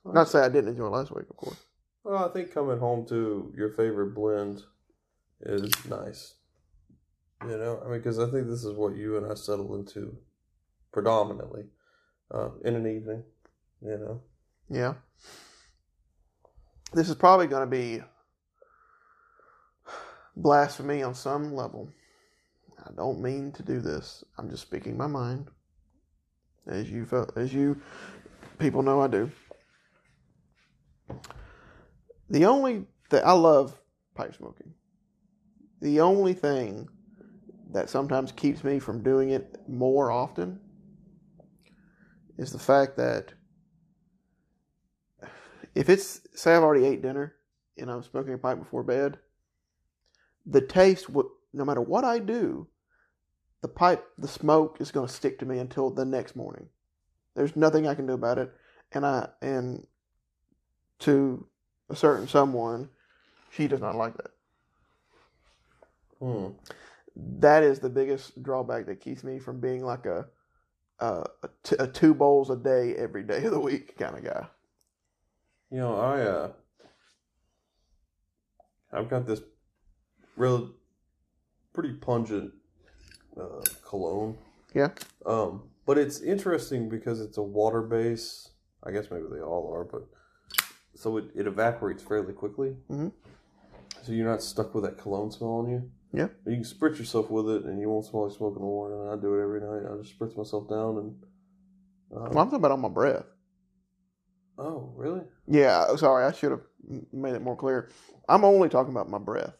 [0.03, 1.64] Not to say I didn't enjoy last week, of course.
[2.05, 4.61] Well, I think coming home to your favorite blend
[5.41, 6.35] is nice.
[7.41, 10.15] You know, I mean, because I think this is what you and I settled into
[10.93, 11.63] predominantly
[12.31, 13.23] uh, in an evening.
[13.81, 14.21] You know,
[14.69, 14.93] Yeah.
[16.93, 18.03] This is probably going to be
[20.37, 21.89] blasphemy on some level.
[22.85, 24.23] I don't mean to do this.
[24.37, 25.47] I'm just speaking my mind.
[26.67, 27.81] As you as you
[28.59, 29.31] people know I do.
[32.29, 33.79] The only that I love
[34.15, 34.73] pipe smoking.
[35.81, 36.87] The only thing
[37.71, 40.59] that sometimes keeps me from doing it more often
[42.37, 43.33] is the fact that
[45.73, 47.35] if it's say I've already ate dinner
[47.77, 49.19] and I'm smoking a pipe before bed,
[50.45, 52.67] the taste would no matter what I do,
[53.61, 56.67] the pipe, the smoke is going to stick to me until the next morning.
[57.35, 58.53] There's nothing I can do about it,
[58.91, 59.87] and I and
[60.99, 61.47] to
[61.89, 62.89] a certain someone,
[63.51, 64.31] she does not like that.
[66.19, 66.47] hmm.
[67.15, 70.27] That is the biggest drawback that keeps me from being like a
[70.99, 74.23] a, a, t- a two bowls a day every day of the week kind of
[74.23, 74.47] guy.
[75.69, 76.51] you know, I uh,
[78.93, 79.41] I've got this
[80.37, 80.71] real
[81.73, 82.53] pretty pungent
[83.39, 84.37] uh, cologne.
[84.73, 84.89] Yeah.
[85.25, 88.49] Um, but it's interesting because it's a water base.
[88.83, 90.07] I guess maybe they all are, but
[90.95, 92.75] so it, it evaporates fairly quickly.
[92.89, 93.11] Mhm.
[94.03, 95.91] So you're not stuck with that cologne smell on you.
[96.13, 96.27] Yeah.
[96.45, 98.99] You can spritz yourself with it, and you won't smell like smoke in the morning.
[99.01, 99.91] And I do it every night.
[99.91, 101.15] I just spritz myself down, and
[102.11, 103.25] uh, Well, I'm talking about on my breath.
[104.57, 105.21] oh, really?
[105.47, 106.61] Yeah, sorry, I should have
[107.11, 107.89] made it more clear.
[108.29, 109.53] I'm only talking about my breath.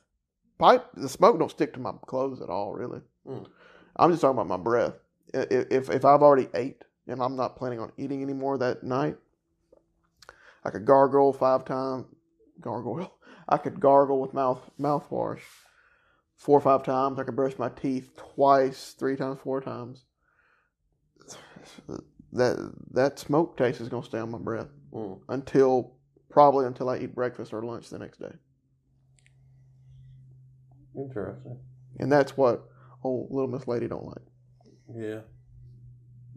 [0.57, 3.01] Pipe, the smoke don't stick to my clothes at all, really.
[3.27, 3.45] Mm.
[3.97, 4.93] I'm just talking about my breath.
[5.33, 9.17] If if I've already ate and I'm not planning on eating anymore that night,
[10.65, 12.05] I could gargle five times.
[12.59, 13.11] Gargle.
[13.49, 15.41] I could gargle with mouth mouthwash
[16.35, 17.19] four or five times.
[17.19, 20.05] I could brush my teeth twice, three times, four times.
[22.33, 22.57] That
[22.91, 25.19] that smoke taste is gonna stay on my breath Mm.
[25.29, 25.95] until
[26.29, 28.33] probably until I eat breakfast or lunch the next day.
[30.97, 31.59] Interesting.
[31.99, 32.67] And that's what
[33.03, 34.23] old little Miss Lady don't like.
[34.93, 35.19] Yeah.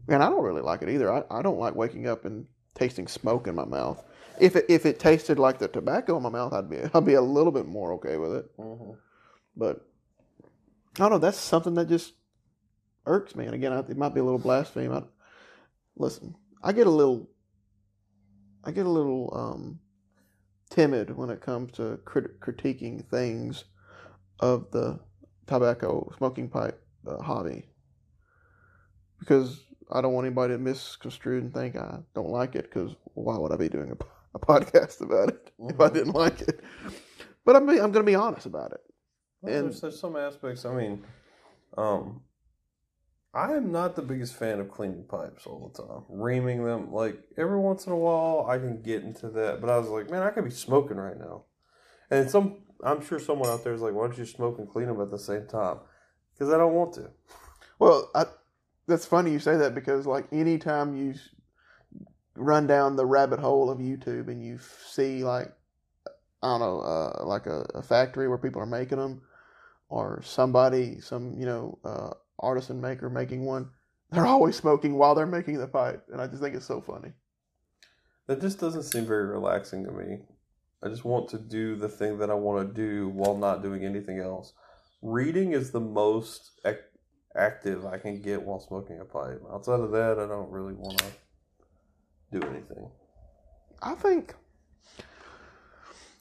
[0.08, 1.12] And I don't really like it either.
[1.12, 4.02] I, I don't like waking up and tasting smoke in my mouth.
[4.40, 7.14] If it if it tasted like the tobacco in my mouth, I'd be I'd be
[7.14, 8.46] a little bit more okay with it.
[8.57, 8.92] hmm
[9.57, 9.87] But
[10.96, 11.18] I don't know.
[11.18, 12.14] That's something that just
[13.07, 13.46] irks me.
[13.46, 14.88] And again, I, it might be a little blasphemy.
[14.88, 15.03] I,
[15.96, 17.29] listen, I get a little
[18.64, 19.81] I get a little um,
[20.70, 23.64] timid when it comes to crit- critiquing things
[24.40, 25.01] of the
[25.46, 27.64] tobacco smoking pipe uh, hobby
[29.20, 32.64] because I don't want anybody to misconstrue and think I don't like it.
[32.64, 33.96] Because why would I be doing a,
[34.34, 35.94] a podcast about it if I Mhm.
[35.94, 36.60] didn't like it?
[37.44, 38.80] But I'm I'm going to be honest about it.
[39.40, 40.64] Well, And- there's, there's some aspects.
[40.64, 41.04] I mean,
[41.76, 42.22] um,
[43.34, 46.92] I am not the biggest fan of cleaning pipes all the time, reaming them.
[46.92, 49.60] Like every once in a while, I can get into that.
[49.60, 51.44] But I was like, man, I could be smoking right now,
[52.10, 52.64] and some.
[52.84, 55.10] I'm sure someone out there is like, why don't you smoke and clean them at
[55.10, 55.78] the same time?
[56.32, 57.10] Because I don't want to.
[57.80, 58.26] Well, I,
[58.86, 61.14] that's funny you say that because like anytime you
[62.38, 65.53] run down the rabbit hole of YouTube and you see like
[66.42, 69.22] I don't know, uh, like a, a factory where people are making them,
[69.88, 73.70] or somebody, some you know, uh, artisan maker making one,
[74.11, 77.12] they're always smoking while they're making the pipe, and I just think it's so funny.
[78.27, 80.19] That just doesn't seem very relaxing to me.
[80.83, 83.85] I just want to do the thing that I want to do while not doing
[83.85, 84.52] anything else.
[85.02, 86.79] Reading is the most ac-
[87.35, 89.42] active I can get while smoking a pipe.
[89.52, 91.06] Outside of that, I don't really want to
[92.33, 92.90] do anything.
[93.83, 94.35] I think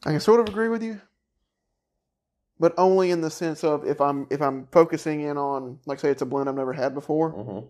[0.06, 1.02] I can sort of agree with you,
[2.60, 6.10] but only in the sense of if I'm if I'm focusing in on like say
[6.10, 7.66] it's a blend I've never had before, Mm-hmm.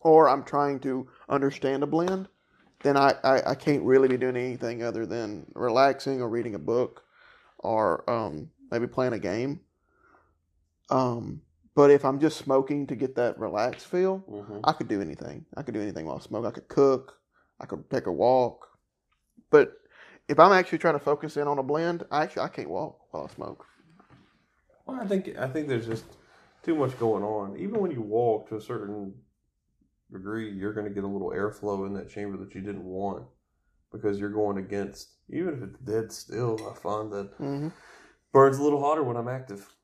[0.00, 2.28] or I'm trying to understand a blend,
[2.82, 6.58] then I, I, I can't really be doing anything other than relaxing or reading a
[6.58, 7.04] book
[7.58, 9.60] or um, maybe playing a game.
[10.90, 11.42] Um,
[11.74, 14.58] but if I'm just smoking to get that relaxed feel, Mm-hmm.
[14.64, 15.44] I could do anything.
[15.56, 16.44] I could do anything while I smoke.
[16.46, 17.18] I could cook.
[17.60, 18.68] I could take a walk.
[19.50, 19.72] But
[20.28, 23.00] if I'm actually trying to focus in on a blend, I actually I can't walk
[23.12, 23.66] while I smoke.
[24.86, 26.04] Well, I think I think there's just
[26.62, 27.56] too much going on.
[27.58, 29.14] Even when you walk to a certain
[30.12, 33.24] degree, you're going to get a little airflow in that chamber that you didn't want
[33.92, 35.10] because you're going against.
[35.30, 37.68] Even if it's dead still, I find that hmm
[38.32, 39.74] burns a little hotter when I'm active.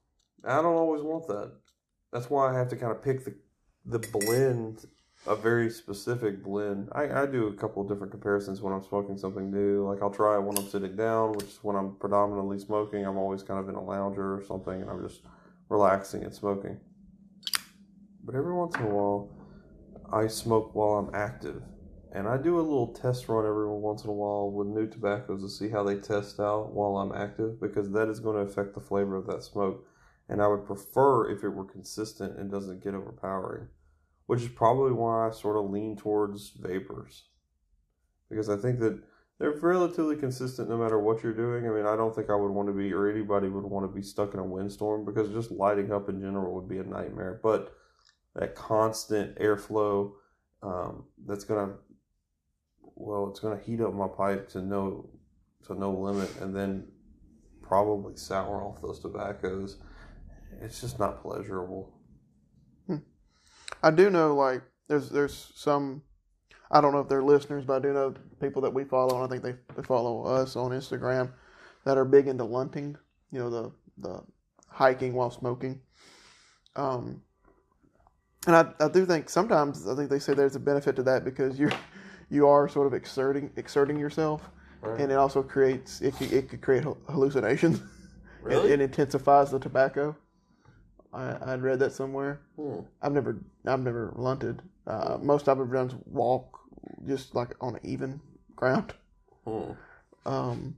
[0.45, 1.53] I don't always want that.
[2.13, 3.35] That's why I have to kind of pick the
[3.85, 4.87] the blend,
[5.27, 6.89] a very specific blend.
[6.93, 9.89] I, I do a couple of different comparisons when I'm smoking something new.
[9.89, 13.07] Like I'll try it when I'm sitting down, which is when I'm predominantly smoking.
[13.07, 15.23] I'm always kind of in a lounger or something, and I'm just
[15.69, 16.79] relaxing and smoking.
[18.25, 19.31] But every once in a while,
[20.13, 21.63] I smoke while I'm active.
[22.15, 25.41] And I do a little test run every once in a while with new tobaccos
[25.41, 28.75] to see how they test out while I'm active because that is going to affect
[28.75, 29.87] the flavor of that smoke.
[30.29, 33.69] And I would prefer if it were consistent and doesn't get overpowering,
[34.33, 37.25] which is probably why I sort of lean towards vapors.
[38.31, 38.99] Because I think that
[39.39, 41.67] they're relatively consistent no matter what you're doing.
[41.67, 43.95] I mean, I don't think I would want to be, or anybody would want to
[43.95, 47.41] be stuck in a windstorm because just lighting up in general would be a nightmare.
[47.43, 47.75] But
[48.35, 50.13] that constant airflow
[50.63, 51.75] um, that's to
[52.81, 55.11] well, it's to heat up my pipe to no
[55.67, 56.87] to no limit, and then
[57.61, 59.77] probably sour off those tobaccos.
[60.63, 61.93] It's just not pleasurable.
[63.83, 66.03] I do know like there's there's some
[66.71, 69.25] I don't know if they're listeners, but I do know people that we follow, and
[69.25, 71.31] I think they, they follow us on Instagram
[71.85, 72.97] that are big into lunting.
[73.31, 74.23] You know the the
[74.69, 75.81] hiking while smoking.
[76.77, 77.21] Um,
[78.47, 81.25] and I, I do think sometimes I think they say there's a benefit to that
[81.25, 81.73] because you're
[82.31, 84.43] you are sort of exerting exerting yourself,
[84.81, 85.01] Right?
[85.01, 87.81] and it also creates it could, it could create hallucinations.
[88.43, 88.73] really?
[88.73, 90.17] It, it intensifies the tobacco.
[91.13, 92.41] I I'd read that somewhere.
[92.57, 92.81] Hmm.
[93.01, 94.63] I've never I've never lunted.
[94.87, 96.59] Uh, most I've ever done is walk,
[97.07, 98.21] just like on an even
[98.57, 98.95] ground.
[99.45, 99.73] Hmm.
[100.25, 100.77] Um,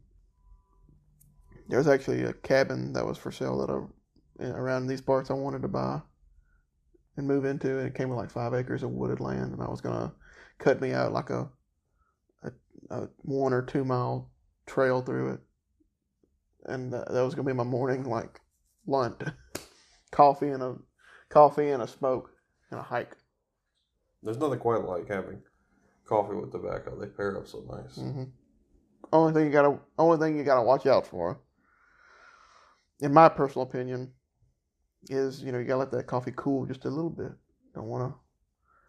[1.68, 5.62] there's actually a cabin that was for sale that I around these parts I wanted
[5.62, 6.00] to buy
[7.16, 9.68] and move into, and it came with like five acres of wooded land, and I
[9.68, 10.12] was gonna
[10.58, 11.48] cut me out like a
[12.42, 12.50] a,
[12.90, 14.30] a one or two mile
[14.66, 15.40] trail through it,
[16.66, 18.40] and uh, that was gonna be my morning like
[18.86, 19.20] lunch,
[20.14, 20.76] coffee and a
[21.28, 22.30] coffee and a smoke
[22.70, 23.16] and a hike.
[24.22, 25.42] There's nothing quite like having
[26.06, 26.98] coffee with tobacco.
[26.98, 27.96] They pair up so nice.
[27.96, 28.24] hmm
[29.12, 31.40] Only thing you gotta, only thing you gotta watch out for,
[33.00, 34.12] in my personal opinion,
[35.10, 37.32] is you know you gotta let that coffee cool just a little bit.
[37.74, 38.14] Don't wanna,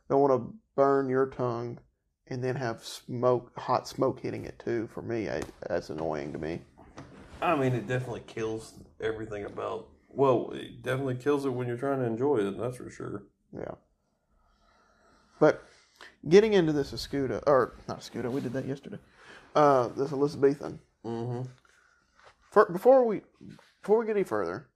[0.10, 0.46] don't wanna
[0.76, 1.80] burn your tongue,
[2.28, 4.88] and then have smoke, hot smoke hitting it too.
[4.94, 6.62] For me, I, that's annoying to me.
[7.42, 9.90] I mean, it definitely kills everything about.
[10.16, 12.58] Well, it definitely kills it when you're trying to enjoy it.
[12.58, 13.24] That's for sure.
[13.54, 13.76] Yeah.
[15.40, 15.64] But
[16.30, 19.00] getting into this Escudo, or not Escudo, we did that yesterday.
[19.56, 20.80] Uh, this Elizabethan.
[21.06, 21.50] Mm-hmm.
[22.52, 23.22] For, before we
[23.82, 24.68] before we get any further,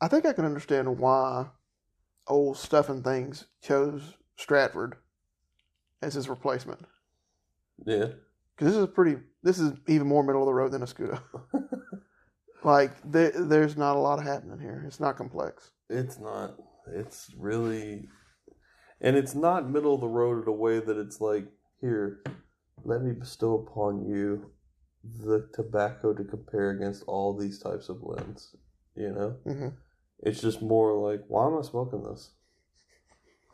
[0.00, 1.46] I think I can understand why
[2.26, 4.96] old stuff and things chose Stratford
[6.02, 6.80] as his replacement
[7.86, 8.06] Yeah.
[8.56, 9.18] because this is pretty.
[9.42, 11.20] This is even more middle of the road than Escudo.
[12.64, 14.84] like there, there's not a lot happening here.
[14.86, 15.70] It's not complex.
[15.88, 16.54] It's not.
[16.92, 18.08] It's really,
[19.00, 21.46] and it's not middle of the road in a way that it's like,
[21.80, 22.22] here,
[22.84, 24.50] let me bestow upon you
[25.22, 28.54] the tobacco to compare against all these types of blends.
[28.96, 29.68] You know, hmm
[30.22, 32.30] it's just more like, why am I smoking this?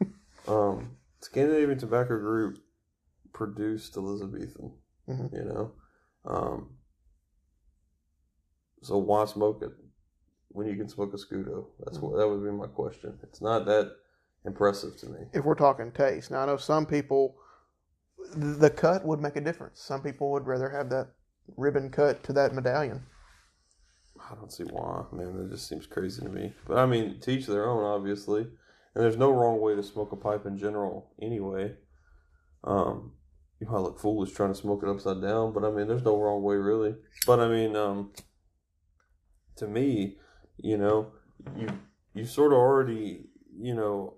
[0.49, 2.59] um, Scandinavian Tobacco Group
[3.33, 4.73] produced Elizabethan.
[5.09, 5.33] Mhm.
[5.33, 5.73] You know,
[6.25, 6.76] um,
[8.83, 9.71] so why smoke it
[10.49, 11.67] when you can smoke Escudo?
[11.85, 13.19] That's what that would be my question.
[13.23, 13.93] It's not that
[14.45, 15.19] impressive to me.
[15.33, 16.31] if we're talking taste.
[16.31, 17.37] Now I know some people,
[18.35, 19.81] the cut would make a difference.
[19.81, 21.09] Some people would rather have that
[21.57, 23.03] ribbon cut to that medallion.
[24.19, 25.37] I don't see why, man.
[25.37, 26.53] That just seems crazy to me.
[26.67, 28.43] But I mean, teach their own, obviously.
[28.43, 31.75] And there's no wrong way to smoke a pipe in general, anyway.
[32.65, 33.13] Um,
[33.61, 36.19] you might look foolish trying to smoke it upside down, but I mean, there's no
[36.19, 36.95] wrong way, really.
[37.27, 38.13] But I mean, um,
[39.57, 40.17] to me,
[40.57, 41.13] you know,
[41.57, 41.69] you
[42.15, 43.27] you sort of already,
[43.59, 44.17] you know,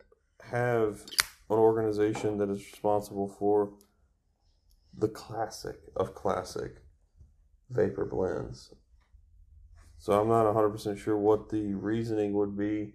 [0.51, 1.03] have
[1.51, 3.73] an organization that is responsible for
[4.97, 6.77] the classic of classic
[7.71, 8.75] vapor blends.
[9.99, 12.95] So I'm not 100% sure what the reasoning would be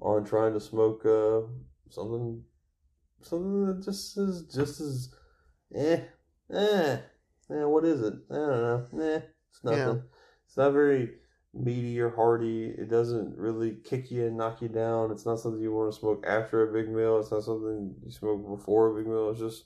[0.00, 1.46] on trying to smoke uh,
[1.90, 2.42] something
[3.20, 5.10] something that just is just as
[5.74, 6.00] eh
[6.50, 6.96] eh
[7.50, 8.14] eh what is it?
[8.30, 9.02] I don't know.
[9.02, 9.20] Eh,
[9.50, 9.78] it's nothing.
[9.78, 9.94] Yeah.
[10.46, 11.10] It's not very
[11.52, 12.66] meaty or hearty.
[12.66, 15.10] It doesn't really kick you and knock you down.
[15.10, 17.18] It's not something you want to smoke after a big meal.
[17.18, 19.30] It's not something you smoke before a big meal.
[19.30, 19.64] It's just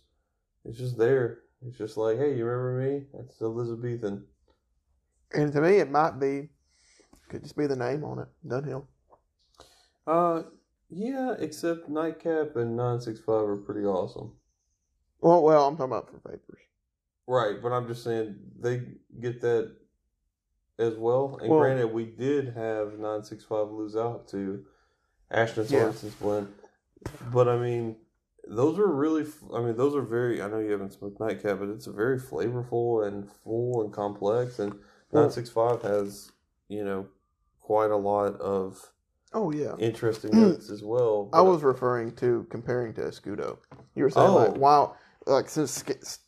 [0.64, 1.40] it's just there.
[1.66, 3.06] It's just like, hey, you remember me?
[3.14, 4.24] That's Elizabethan.
[5.32, 6.48] And to me, it might be
[7.28, 8.86] could just be the name on it, Dunhill.
[10.06, 10.42] Uh,
[10.90, 14.32] yeah, except Nightcap and 965 are pretty awesome.
[15.20, 16.60] Well, well, I'm talking about for vapors.
[17.26, 18.82] Right, but I'm just saying they
[19.20, 19.74] get that
[20.78, 21.38] as well.
[21.40, 24.64] And Well- granted, we did have 965 lose out to
[25.30, 25.80] Ashton Yeah.
[25.90, 26.48] Sorensen's blend.
[27.32, 27.96] But I mean,
[28.46, 29.26] those are really.
[29.52, 33.06] I mean, those are very, I know you haven't smoked Nightcap, but it's very flavorful
[33.06, 34.58] and full and complex.
[34.58, 34.72] And
[35.12, 36.32] 965 has,
[36.68, 37.06] you know,
[37.60, 38.92] quite a lot of
[39.32, 39.74] Oh yeah.
[39.78, 41.28] interesting notes as well.
[41.32, 43.58] I was referring to comparing to Escudo.
[43.94, 44.34] You were saying Oh.
[44.36, 44.96] like, wow,
[45.26, 46.20] like since Sc-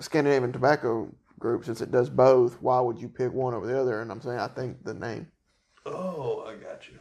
[0.00, 1.08] Scandinavian tobacco
[1.44, 4.00] group, since it does both, why would you pick one over the other?
[4.00, 5.26] And I'm saying I think the name.
[5.84, 6.98] Oh, I got you.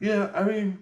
[0.00, 0.80] Yeah, I mean,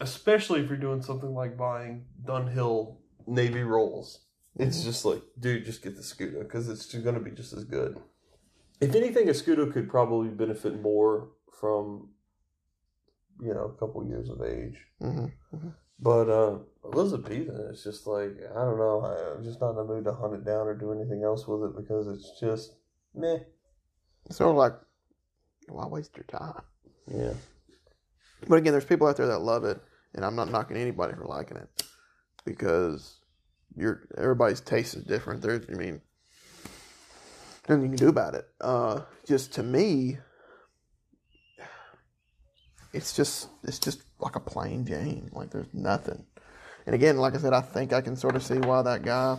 [0.00, 4.26] especially if you're doing something like buying Dunhill Navy rolls,
[4.56, 4.84] it's Mhm.
[4.84, 8.00] just like, dude, just get the Scudo because it's going to be just as good.
[8.80, 12.10] If anything, Escudo could probably benefit more from,
[13.40, 14.86] you know, a couple years of age.
[15.00, 15.26] hmm
[15.98, 19.00] But uh, Elizabethan, it's just like I don't know.
[19.00, 21.46] I- I'm just not in the mood to hunt it down or do anything else
[21.48, 22.76] with it because it's just
[23.14, 23.38] meh.
[24.26, 24.74] It's sort of like,
[25.68, 26.62] why waste your time?
[27.06, 27.34] Yeah.
[28.48, 29.80] But again, there's people out there that love it,
[30.14, 31.84] and I'm not knocking anybody for liking it
[32.44, 33.20] because
[33.76, 35.42] your everybody's taste is different.
[35.42, 36.00] There's, I mean,
[37.68, 38.46] nothing you can do about it.
[38.60, 40.18] Uh, just to me,
[42.92, 45.30] it's just it's just like a plain Jane.
[45.32, 46.24] Like there's nothing.
[46.86, 49.38] And again, like I said, I think I can sort of see why that guy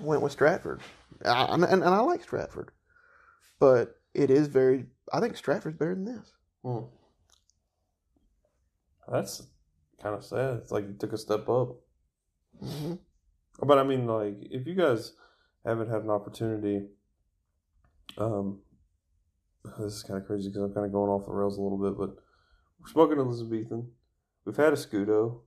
[0.00, 0.80] went with Stratford.
[1.24, 2.70] I, and, and I like Stratford,
[3.58, 4.86] but it is very.
[5.12, 6.32] I think Stratford's better than this.
[6.62, 6.84] Hmm.
[9.10, 9.42] That's
[10.02, 10.58] kind of sad.
[10.58, 11.76] It's like you took a step up.
[12.60, 12.94] hmm
[13.62, 15.12] But I mean, like, if you guys
[15.64, 16.86] haven't had an opportunity,
[18.18, 18.60] um,
[19.78, 21.78] this is kind of crazy because I'm kind of going off the rails a little
[21.78, 22.16] bit, but
[22.80, 23.90] we're smoking Elizabethan.
[24.44, 25.40] We've had Escudo,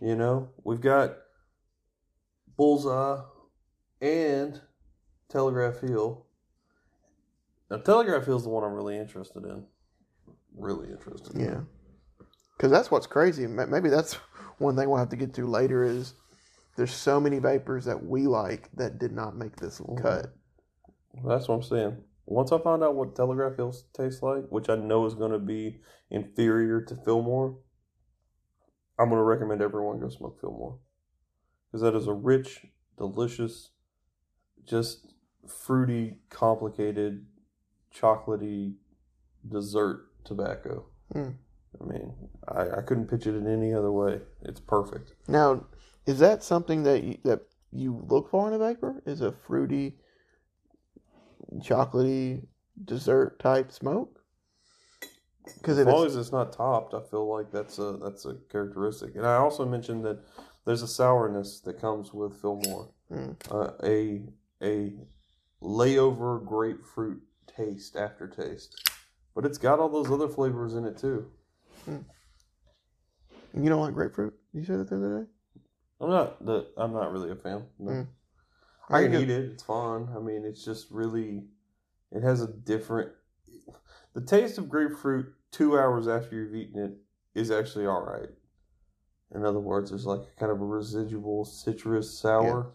[0.00, 1.16] you know, we've got
[2.56, 3.22] Bullseye
[4.00, 4.60] and
[5.28, 6.26] Telegraph Hill.
[7.70, 9.64] Now, Telegraph Hill is the one I'm really interested in.
[10.56, 11.44] Really interested in.
[11.44, 11.60] Yeah,
[12.56, 13.46] because that's what's crazy.
[13.46, 14.14] Maybe that's
[14.58, 15.84] one thing we'll have to get to later.
[15.84, 16.14] Is
[16.76, 20.02] there's so many vapors that we like that did not make this mm-hmm.
[20.02, 20.32] cut.
[21.26, 21.96] That's what I'm saying.
[22.26, 25.38] Once I find out what Telegraph Hills tastes like, which I know is going to
[25.38, 25.80] be
[26.10, 27.58] inferior to Fillmore,
[28.98, 30.78] I'm going to recommend everyone go smoke Fillmore.
[31.70, 33.70] Because that is a rich, delicious,
[34.64, 35.14] just
[35.46, 37.26] fruity, complicated,
[37.94, 38.74] chocolatey
[39.48, 40.86] dessert tobacco.
[41.14, 41.34] Mm.
[41.80, 42.14] I mean,
[42.48, 44.20] I, I couldn't pitch it in any other way.
[44.42, 45.12] It's perfect.
[45.28, 45.66] Now,
[46.06, 47.40] is that something that you, that
[47.70, 49.02] you look for in a vapor?
[49.06, 49.96] Is a fruity,
[51.58, 52.46] chocolatey
[52.84, 54.17] dessert type smoke?
[55.54, 59.16] Because as long as it's not topped, I feel like that's a that's a characteristic.
[59.16, 60.18] And I also mentioned that
[60.64, 63.36] there's a sourness that comes with Fillmore, Mm.
[63.50, 64.22] uh, a
[64.62, 64.92] a
[65.62, 68.90] layover grapefruit taste aftertaste,
[69.34, 71.30] but it's got all those other flavors in it too.
[71.86, 75.30] you don't like grapefruit, you said that the other day.
[76.00, 77.64] I'm not the I'm not really a fan.
[77.78, 77.92] No.
[77.92, 78.06] Mm.
[78.90, 79.50] I I can eat it.
[79.52, 80.08] It's fine.
[80.14, 81.44] I mean, it's just really
[82.12, 83.10] it has a different.
[84.14, 86.92] The taste of grapefruit two hours after you've eaten it
[87.38, 88.28] is actually all right.
[89.34, 92.72] In other words, there's like kind of a residual citrus sour.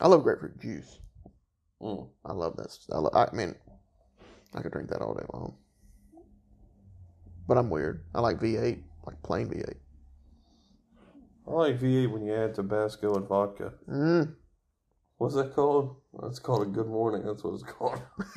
[0.00, 0.98] I love grapefruit juice.
[1.82, 2.08] Mm.
[2.24, 2.76] I love that.
[2.92, 3.54] I, lo- I mean,
[4.54, 5.56] I could drink that all day long.
[7.46, 8.04] But I'm weird.
[8.14, 9.74] I like V8, like plain V8.
[11.46, 13.74] I like V8 when you add Tabasco and vodka.
[13.90, 14.34] Mm.
[15.18, 15.96] What's that called?
[16.20, 17.24] That's called a good morning.
[17.24, 18.00] That's what it's called.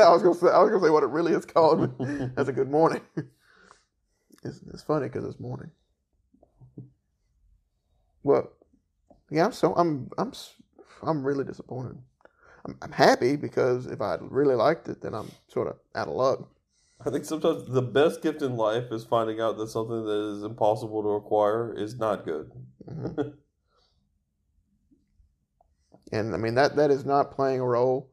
[0.00, 1.94] I was gonna say I was gonna say what it really is called.
[2.36, 3.00] That's a good morning.
[4.44, 5.70] It's, it's funny because it's morning.
[8.22, 8.50] Well,
[9.30, 10.32] yeah, I'm so I'm I'm
[11.02, 11.98] I'm really disappointed.
[12.64, 16.14] I'm, I'm happy because if I really liked it, then I'm sort of out of
[16.14, 16.48] luck.
[17.04, 20.44] I think sometimes the best gift in life is finding out that something that is
[20.44, 22.50] impossible to acquire is not good.
[22.88, 23.34] Mhm.
[26.12, 28.10] and I mean that that is not playing a role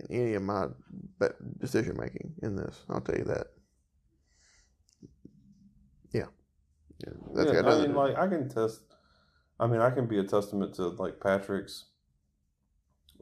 [0.00, 0.66] in any of my
[1.58, 2.82] decision making in this.
[2.88, 3.46] I'll tell you that.
[6.12, 6.26] Yeah,
[6.98, 8.80] yeah that's yeah, got I mean, like I can test.
[9.60, 11.86] I mean, I can be a testament to like Patrick's.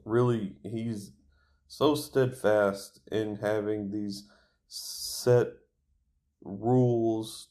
[0.05, 1.11] Really, he's
[1.67, 4.27] so steadfast in having these
[4.67, 5.47] set
[6.43, 7.49] rules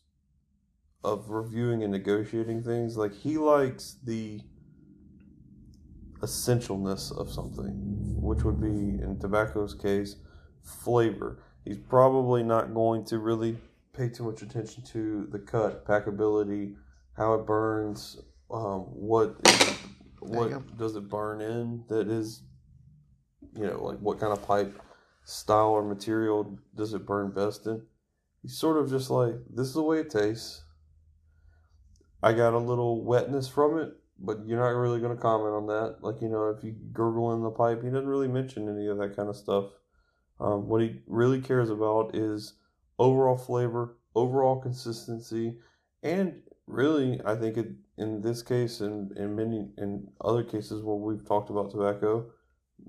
[1.02, 2.96] of reviewing and negotiating things.
[2.96, 4.40] Like he likes the
[6.24, 7.72] essentialness of something,
[8.20, 10.16] which would be in tobacco's case,
[10.62, 11.42] flavor.
[11.64, 13.58] He's probably not going to really
[13.96, 16.74] pay too much attention to the cut, packability,
[17.16, 18.18] how it burns,
[18.50, 19.78] um, what is,
[20.20, 22.42] what does it burn in that is,
[23.56, 24.80] you know, like what kind of pipe
[25.24, 27.82] style or material does it burn best in.
[28.42, 30.62] He's sort of just like, this is the way it tastes.
[32.22, 35.66] I got a little wetness from it, but you're not really going to comment on
[35.66, 35.98] that.
[36.00, 38.98] Like, you know, if you gurgle in the pipe, he doesn't really mention any of
[38.98, 39.66] that kind of stuff.
[40.40, 42.54] Um, what he really cares about is
[42.98, 45.58] overall flavor, overall consistency,
[46.02, 50.96] and really, I think it, in this case and in many in other cases where
[50.96, 52.30] we've talked about tobacco,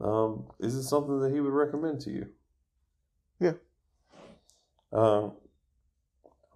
[0.01, 2.27] um, is it something that he would recommend to you?
[3.39, 3.53] Yeah.
[4.91, 5.33] Um,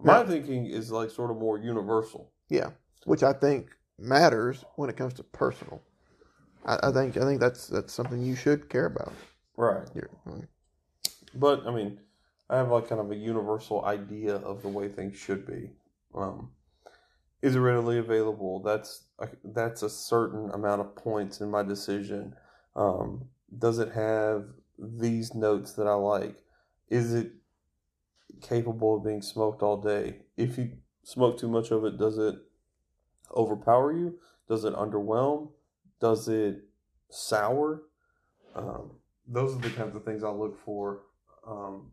[0.02, 0.24] my Yeah.
[0.24, 2.32] thinking is like sort of more universal.
[2.48, 2.70] Yeah,
[3.04, 5.82] which I think matters when it comes to personal.
[6.64, 9.12] I, I think I think that's that's something you should care about.
[9.56, 9.86] Right.
[9.94, 10.08] You're-
[11.34, 12.00] But I mean,
[12.48, 15.70] I have like kind of a universal idea of the way things should be.
[16.14, 16.50] Um,
[17.42, 18.60] is it readily available?
[18.62, 22.34] That's a, that's a certain amount of points in my decision.
[22.76, 23.26] Um,
[23.56, 24.46] does it have
[24.78, 26.44] these notes that I like?
[26.88, 27.32] Is it
[28.42, 30.22] capable of being smoked all day?
[30.36, 30.72] If you
[31.02, 32.36] smoke too much of it, does it
[33.34, 34.18] overpower you?
[34.48, 35.50] Does it underwhelm?
[36.00, 36.64] Does it
[37.10, 37.82] sour?
[38.54, 38.92] Um,
[39.26, 41.02] those are the kinds of things I look for
[41.46, 41.92] um,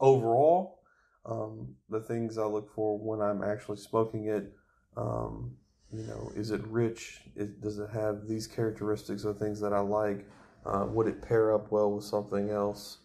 [0.00, 0.80] overall.
[1.26, 4.52] Um, the things I look for when I'm actually smoking it,
[4.96, 5.56] um,
[5.92, 7.20] you know, is it rich?
[7.36, 10.26] It, does it have these characteristics or things that I like?
[10.64, 12.98] Uh, would it pair up well with something else?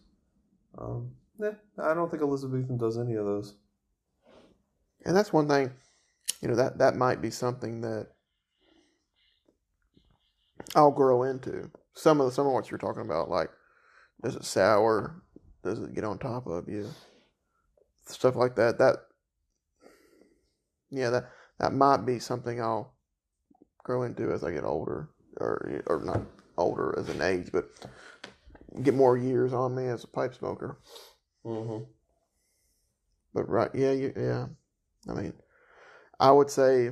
[0.78, 3.56] Um, I don't think Elizabethan does any of those.
[5.06, 5.72] And that's one thing,
[6.44, 8.08] you know, that that might be something that
[10.76, 11.72] I'll grow into.
[11.94, 13.50] Some of the, some of what you're talking about, like
[14.22, 15.24] does it sour?
[15.64, 16.90] Does it get on top of you?
[18.08, 18.78] Stuff like that.
[18.78, 18.98] That
[20.92, 21.30] yeah, that
[21.60, 22.94] that might be something I'll
[23.82, 26.24] grow into as I get older, or or not
[26.58, 27.70] older as an age, but
[28.82, 30.78] get more years on me as a pipe smoker.
[31.46, 31.86] Mm-hmm.
[33.34, 34.48] But right, yeah, you, yeah.
[35.10, 35.34] I mean,
[36.20, 36.92] I would say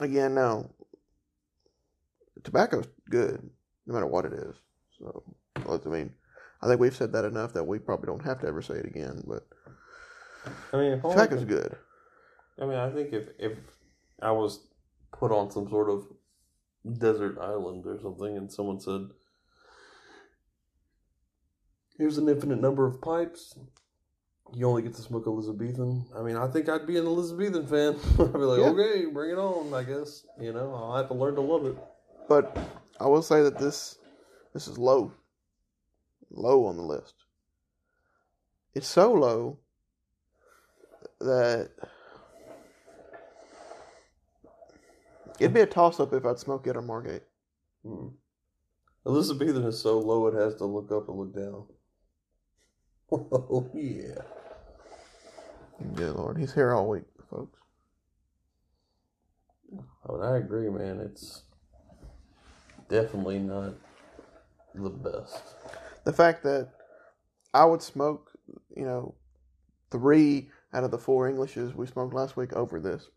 [0.00, 0.70] again, no.
[2.42, 3.50] Tobacco's good,
[3.86, 4.56] no matter what it is.
[4.98, 5.22] So,
[5.56, 6.10] I mean,
[6.62, 8.86] I think we've said that enough that we probably don't have to ever say it
[8.86, 9.22] again.
[9.26, 9.46] But
[10.72, 11.76] I mean, tobacco's good.
[12.60, 13.58] I mean, I think if if
[14.22, 14.66] I was
[15.12, 16.06] put on some sort of
[16.98, 19.08] desert island or something, and someone said,
[21.96, 23.58] "Here's an infinite number of pipes,"
[24.54, 26.04] you only get to smoke Elizabethan.
[26.16, 27.96] I mean, I think I'd be an Elizabethan fan.
[28.18, 28.66] I'd be like, Yeah.
[28.70, 31.76] "Okay, bring it on." I guess you know I'll have to learn to love it.
[32.28, 32.56] But
[32.98, 33.98] I will say that this
[34.52, 35.12] this is low,
[36.30, 37.14] low on the list.
[38.74, 39.58] It's so low
[41.20, 41.70] that
[45.38, 47.22] it'd be a toss up if I'd smoke it or Margate.
[47.84, 48.08] Hmm.
[49.06, 51.64] Elizabethan is so low it has to look up and look down.
[53.12, 54.22] Oh yeah.
[55.94, 57.58] Good lord, he's here all week, folks.
[60.08, 61.00] Oh, I agree, man.
[61.00, 61.42] It's
[62.88, 63.74] definitely not
[64.74, 65.42] the best.
[66.04, 66.70] The fact that
[67.54, 68.30] I would smoke,
[68.76, 69.14] you know,
[69.90, 73.08] three out of the four Englishes we smoked last week over this.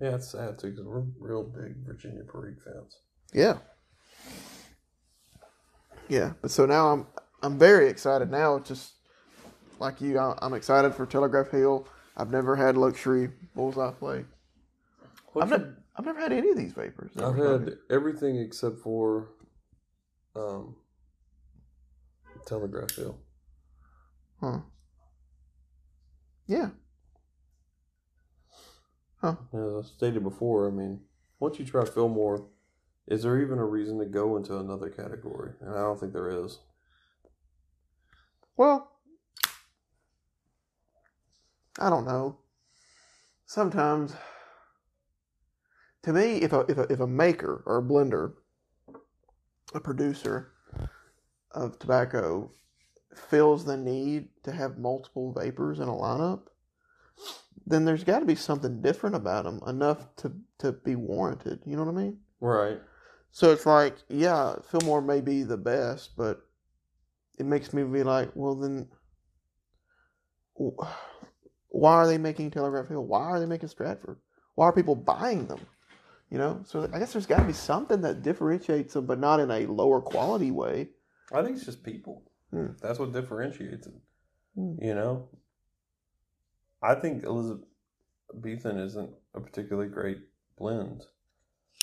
[0.00, 2.96] Yeah, it's sad too because we're real big Virginia Perique fans.
[3.32, 3.58] Yeah.
[6.10, 7.06] Yeah, but so now I'm
[7.42, 8.58] I'm very excited now.
[8.58, 8.94] Just
[9.78, 11.86] like you, I- I'm excited for Telegraph Hill.
[12.16, 14.26] I've never had luxury bullseye flake.
[15.02, 17.12] I've, What's ne- I've never had any of these vapors.
[17.16, 17.74] I've had smoking.
[17.90, 19.28] everything except for
[20.34, 20.74] um,
[22.46, 23.18] Telegraph Hill.
[24.40, 24.58] Huh.
[26.48, 26.70] Yeah.
[29.20, 29.36] Huh.
[29.54, 31.00] As I stated before, I mean,
[31.38, 32.46] once you try Fillmore,
[33.10, 35.52] is there even a reason to go into another category?
[35.60, 36.60] And I don't think there is.
[38.56, 38.92] Well,
[41.78, 42.38] I don't know.
[43.46, 44.14] Sometimes,
[46.04, 48.34] to me, if a if a, if a maker or a blender,
[49.74, 50.52] a producer
[51.50, 52.52] of tobacco,
[53.16, 56.42] feels the need to have multiple vapors in a lineup,
[57.66, 61.60] then there's got to be something different about them enough to to be warranted.
[61.66, 62.18] You know what I mean?
[62.40, 62.78] Right.
[63.32, 66.40] So it's like, yeah, Fillmore may be the best, but
[67.38, 68.88] it makes me be like, well, then
[71.68, 73.06] why are they making Telegraph Hill?
[73.06, 74.18] Why are they making Stratford?
[74.56, 75.60] Why are people buying them?
[76.30, 79.40] You know, so I guess there's got to be something that differentiates them, but not
[79.40, 80.88] in a lower quality way.
[81.32, 82.22] I think it's just people.
[82.52, 82.68] Hmm.
[82.80, 83.94] That's what differentiates it.
[84.54, 84.74] Hmm.
[84.80, 85.28] You know,
[86.82, 90.18] I think Elizabethan isn't a particularly great
[90.56, 91.04] blend.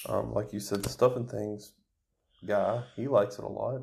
[0.05, 1.73] Um, like you said, the stuff and things
[2.45, 3.81] guy, he likes it a lot.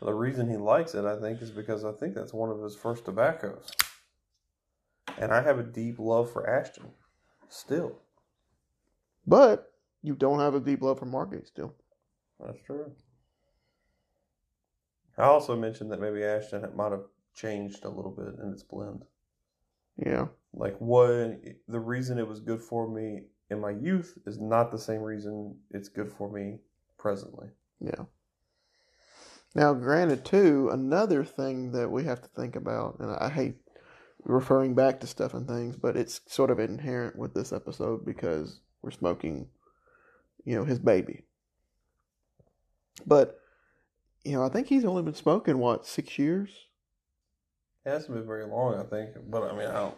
[0.00, 2.60] But the reason he likes it, I think, is because I think that's one of
[2.62, 3.70] his first tobaccos.
[5.18, 6.90] And I have a deep love for Ashton
[7.48, 8.00] still.
[9.26, 9.72] But
[10.02, 11.74] you don't have a deep love for Margate still.
[12.44, 12.92] That's true.
[15.16, 19.04] I also mentioned that maybe Ashton might have changed a little bit in its blend.
[19.96, 20.26] Yeah.
[20.52, 24.78] Like what the reason it was good for me in my youth is not the
[24.78, 26.58] same reason it's good for me
[26.98, 27.48] presently.
[27.80, 28.04] Yeah.
[29.54, 33.56] Now, granted, too, another thing that we have to think about, and I hate
[34.24, 38.60] referring back to stuff and things, but it's sort of inherent with this episode because
[38.82, 39.48] we're smoking,
[40.44, 41.22] you know, his baby.
[43.06, 43.38] But,
[44.24, 46.50] you know, I think he's only been smoking, what, six years?
[47.84, 49.10] It hasn't been very long, I think.
[49.28, 49.94] But I mean, I don't.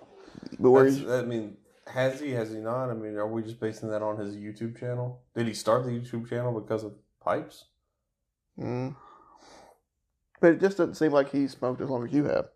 [0.58, 1.56] But where that mean,
[1.88, 2.30] has he?
[2.32, 2.90] Has he not?
[2.90, 5.22] I mean, are we just basing that on his YouTube channel?
[5.34, 7.66] Did he start the YouTube channel because of pipes?
[8.58, 8.94] Mm.
[10.40, 12.48] But it just doesn't seem like he smoked as long as you have.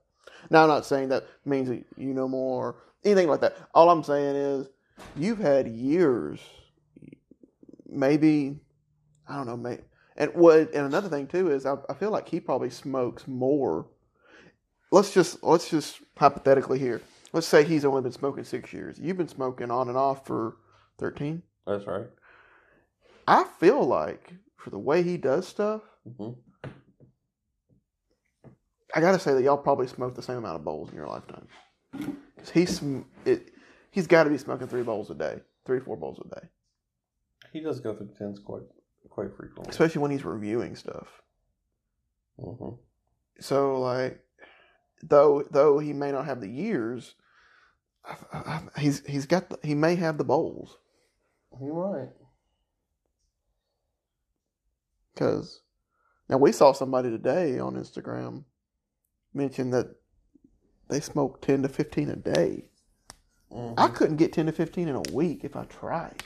[0.51, 3.57] Now, I'm not saying that means that you know more or anything like that.
[3.75, 4.69] All I'm saying is
[5.17, 6.41] you've had years,
[7.89, 8.59] maybe,
[9.29, 9.83] I don't know, maybe.
[10.17, 10.73] And what?
[10.75, 13.87] And another thing too is I, I feel like he probably smokes more.
[14.91, 17.01] Let's just let's just hypothetically here.
[17.33, 18.99] Let's say he's only been smoking six years.
[18.99, 20.57] You've been smoking on and off for
[20.99, 21.43] thirteen.
[21.67, 22.07] That's right.
[23.27, 25.83] I feel like for the way he does stuff,
[26.19, 26.31] hmm
[28.95, 31.47] I gotta say that y'all probably smoked the same amount of bowls in your lifetime.
[32.39, 33.51] Cause he's sm- it,
[33.91, 36.47] he's got to be smoking three bowls a day, three four bowls a day,
[37.53, 38.63] He does go through tens quite
[39.09, 39.71] quite frequently.
[39.71, 41.23] especially when he's reviewing stuff.
[42.39, 42.75] hmm
[43.41, 44.21] So like,
[45.03, 47.15] though though he may not have the years,
[48.05, 50.77] I, I, he's he's got the, he may have the bowls
[51.61, 52.09] You're right.
[55.15, 55.61] because
[56.29, 58.45] now we saw somebody today on Instagram
[59.35, 59.95] mention that
[60.89, 62.65] they smoke ten to fifteen a day.
[63.53, 63.75] Mhm.
[63.79, 66.23] I couldn't get ten to fifteen in a week if I tried.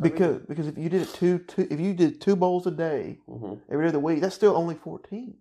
[0.00, 3.18] Because because if you did it two two if you did two bowls a day
[3.28, 3.60] Mhm.
[3.68, 5.38] every day of the week, that's still only fourteen.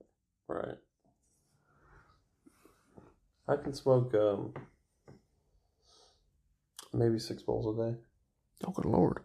[0.47, 0.78] Right.
[3.48, 4.54] I can smoke um,
[6.93, 7.98] maybe six bowls a day.
[8.66, 9.20] Oh good lord.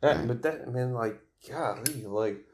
[0.00, 2.44] That, but that, I mean, like, golly, like,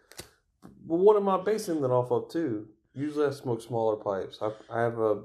[0.86, 2.68] well, what am I basing that off of too?
[2.94, 4.38] Usually, I smoke smaller pipes.
[4.40, 5.22] I, I have a,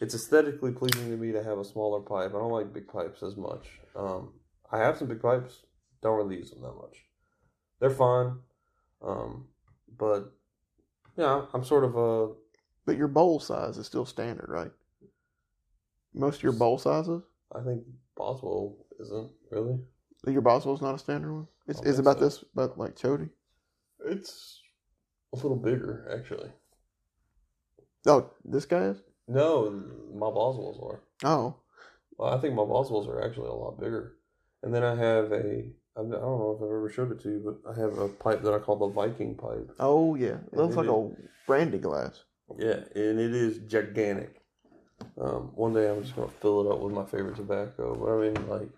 [0.00, 2.30] it's aesthetically pleasing to me to have a smaller pipe.
[2.34, 3.66] I don't like big pipes as much.
[3.96, 4.34] Um,
[4.70, 5.62] I have some big pipes.
[6.02, 7.04] Don't really use them that much.
[7.80, 8.38] They're fine,
[9.02, 9.46] um,
[9.96, 10.32] but
[11.16, 12.32] yeah, I'm sort of a
[12.88, 14.70] But your bowl size is still standard, right?
[16.14, 17.22] Most of your bowl sizes?
[17.54, 17.82] I think
[18.16, 19.78] Boswell isn't really.
[20.26, 21.48] Your Boswell's not a standard one?
[21.66, 22.24] It's, I is about so.
[22.24, 23.28] this but like Chody?
[24.06, 24.62] It's
[25.34, 26.48] a little bigger, actually.
[28.06, 29.02] Oh, this guy is?
[29.28, 29.68] No,
[30.14, 31.02] my Boswells are.
[31.24, 31.56] Oh.
[32.16, 34.14] Well, I think my Boswells are actually a lot bigger.
[34.62, 37.42] And then I have a, I don't know if I've ever showed it to you,
[37.44, 39.72] but I have a pipe that I call the Viking pipe.
[39.78, 40.38] Oh yeah.
[40.50, 41.10] It looks it like a
[41.46, 42.24] brandy glass.
[42.56, 44.40] Yeah, and it is gigantic.
[45.20, 47.94] Um, one day I'm just gonna fill it up with my favorite tobacco.
[47.94, 48.68] But I mean, like,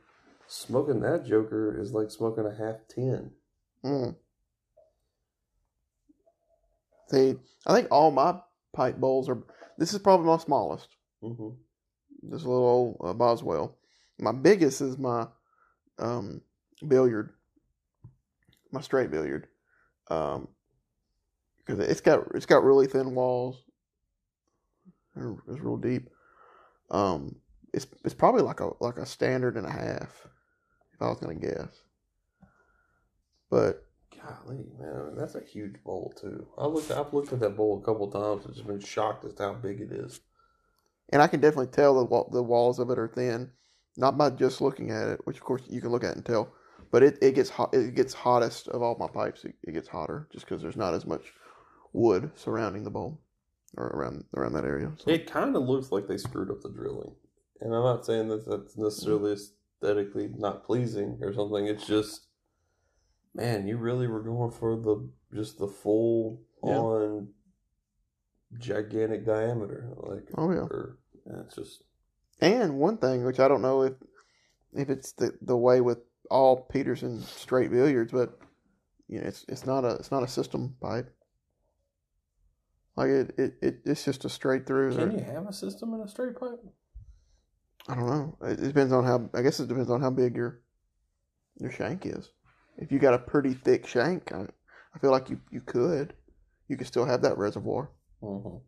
[0.49, 3.33] smoking that Joker is like smoking a half tin.
[3.85, 4.17] Mm.
[7.11, 8.41] See, I think all my
[8.73, 9.43] pipe bowls are.
[9.79, 10.89] This is probably my smallest.
[11.21, 11.51] hmm
[12.23, 13.77] This little old uh, Boswell.
[14.19, 15.27] My biggest is my
[15.99, 16.43] um,
[16.87, 17.31] billiard,
[18.73, 19.49] my straight billiard,
[20.09, 20.49] um,
[21.71, 23.65] because it's got it's got really thin walls.
[25.17, 26.09] It's real deep.
[26.91, 27.37] Um,
[27.73, 30.27] it's it's probably like a like a standard and a half,
[30.95, 31.83] if I was gonna guess.
[33.51, 33.85] But
[34.17, 36.47] Golly, man, that's a huge bowl too.
[36.59, 39.35] I looked, I've looked at that bowl a couple times and just been shocked as
[39.35, 40.21] to how big it is.
[41.11, 43.51] and I can definitely tell the the walls of it are thin,
[43.97, 46.53] not by just looking at it, which of course you can look at and tell.
[46.91, 47.75] But it, it gets hot.
[47.75, 49.45] It gets hottest of all my pipes.
[49.45, 51.33] It, it gets hotter just because there's not as much
[51.93, 53.21] wood surrounding the bowl
[53.77, 54.93] or around around that area.
[54.99, 57.13] So, It kind of looks like they screwed up the drilling,
[57.61, 61.67] and I'm not saying that that's necessarily aesthetically not pleasing or something.
[61.67, 62.27] It's just,
[63.35, 66.77] man, you really were going for the just the full Yeah.
[66.79, 67.29] on
[68.59, 70.59] gigantic diameter, like oh yeah.
[70.61, 71.83] or yeah, it's just
[72.41, 73.95] And one thing which I don't know if
[74.73, 75.99] if it's the the way with
[76.31, 78.39] all Peterson straight billiards, but
[79.09, 81.13] you know, it's it's not a it's not a system pipe.
[82.97, 84.97] Like it, it, it it's just a straight through.
[84.97, 86.61] Can you have a system in a straight pipe?
[87.89, 88.37] I don't know.
[88.43, 89.31] It depends on how.
[89.35, 90.61] I guess it depends on how big your
[91.59, 92.31] your shank is.
[92.77, 94.47] If you got a pretty thick shank, I,
[94.95, 96.15] I feel like you you could.
[96.69, 97.91] You could still have that reservoir.
[98.23, 98.59] Mm-hmm.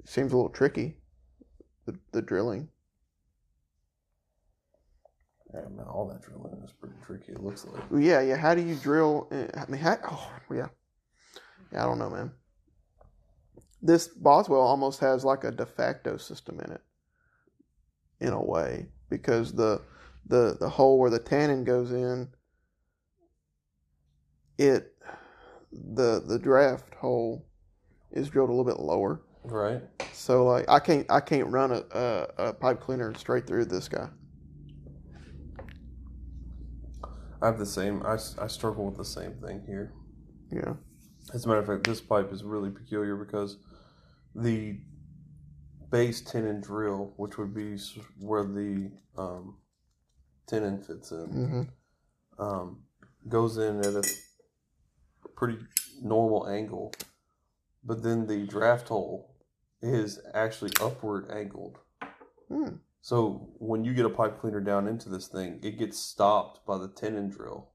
[0.00, 0.96] It seems a little tricky.
[1.86, 2.68] The the drilling.
[5.54, 7.32] Yeah, man, all that drilling is pretty tricky.
[7.32, 7.82] It looks like.
[7.98, 8.36] Yeah, yeah.
[8.36, 9.28] How do you drill?
[9.30, 10.68] uh, I mean, how, oh, yeah.
[11.72, 12.32] Yeah, I don't know, man.
[13.82, 16.80] This Boswell almost has like a de facto system in it,
[18.20, 19.82] in a way, because the
[20.26, 22.28] the the hole where the tenon goes in,
[24.56, 24.94] it
[25.72, 27.48] the the draft hole
[28.12, 29.22] is drilled a little bit lower.
[29.44, 29.82] Right.
[30.12, 33.88] So like I can't I can't run a, a, a pipe cleaner straight through this
[33.88, 34.08] guy.
[37.40, 38.06] I have the same.
[38.06, 39.92] I, I struggle with the same thing here.
[40.52, 40.74] Yeah.
[41.32, 43.56] As a matter of fact, this pipe is really peculiar because
[44.34, 44.78] the
[45.90, 47.76] base tenon drill, which would be
[48.18, 49.56] where the um,
[50.46, 51.62] tenon fits in, hmm
[52.42, 52.78] um,
[53.28, 54.02] goes in at a
[55.36, 55.58] pretty
[56.02, 56.92] normal angle,
[57.84, 59.36] but then the draft hole
[59.82, 61.78] is actually upward angled.
[62.48, 62.76] Hmm.
[63.02, 66.78] So when you get a pipe cleaner down into this thing, it gets stopped by
[66.78, 67.68] the tenon drill,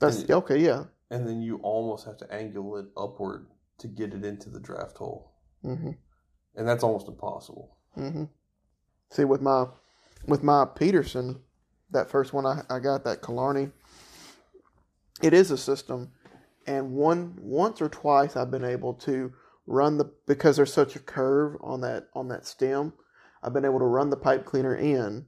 [0.00, 0.58] That's And- okay.
[0.58, 0.84] Yeah.
[1.14, 3.46] And then you almost have to angle it upward
[3.78, 5.30] to get it into the draft hole,
[5.62, 5.92] hmm
[6.56, 7.76] and that's almost impossible.
[7.94, 8.24] hmm
[9.10, 9.66] See, with my
[10.26, 11.40] with my Peterson,
[11.92, 13.70] that first one I, I got that Killarney,
[15.22, 16.10] it is a system,
[16.66, 19.32] and one once or twice I've been able to
[19.68, 22.92] run the because there's such a curve on that on that stem.
[23.40, 25.26] I've been able to run the pipe cleaner in,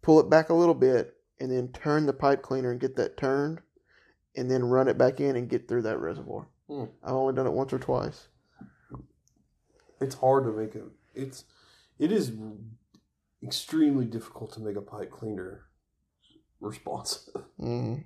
[0.00, 3.18] pull it back a little bit, and then turn the pipe cleaner and get that
[3.18, 3.60] turned,
[4.38, 6.46] and then run it back in and get through that reservoir.
[6.68, 6.84] Hmm.
[7.02, 8.28] I've only done it once or twice.
[10.00, 10.84] It's hard to make it.
[11.14, 11.44] It's
[11.98, 12.32] it is
[13.42, 15.66] extremely difficult to make a pipe cleaner
[16.60, 17.34] responsive.
[17.58, 17.96] hmm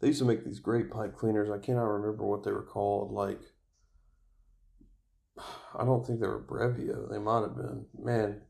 [0.00, 1.50] They used to make these great pipe cleaners.
[1.50, 3.12] I cannot remember what they were called.
[3.12, 3.40] Like,
[5.78, 7.08] I don't think they were Brevia.
[7.08, 7.86] They might have been.
[7.96, 8.42] Man,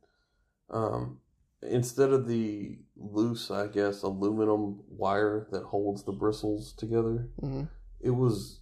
[0.71, 1.19] um,
[1.63, 7.65] instead of the loose, I guess, aluminum wire that holds the bristles together, hmm
[8.01, 8.59] it was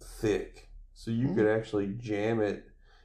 [0.00, 0.68] thick.
[0.92, 1.34] So you Mm.
[1.34, 2.64] could actually jam it.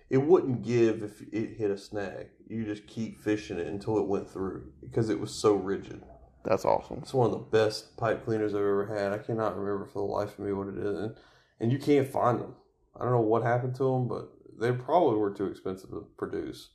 [0.09, 2.29] It wouldn't give if it hit a snag.
[2.45, 6.03] You just keep fishing it until it went through because it was so rigid.
[6.43, 6.99] That's awesome.
[6.99, 9.13] It's one of the best pipe cleaners I've ever had.
[9.13, 11.15] I cannot remember for the life of me what it is, and,
[11.59, 12.55] and you can't find them.
[12.95, 16.69] I don't know what happened to them, but they probably were too expensive to produce.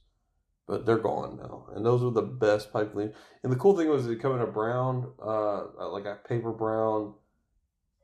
[0.67, 3.15] But they're gone now, and those were the best pipe cleaners.
[3.43, 7.15] And the cool thing was, it come in a brown, uh, like a paper brown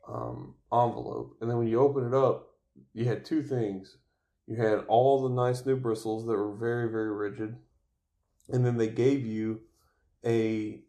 [0.08, 2.48] um, envelope, and then when you open it up,
[2.94, 3.96] you had two things.
[4.46, 7.56] You had all the nice new bristles that were very, very rigid,
[8.48, 9.60] and then they gave you
[10.24, 10.80] a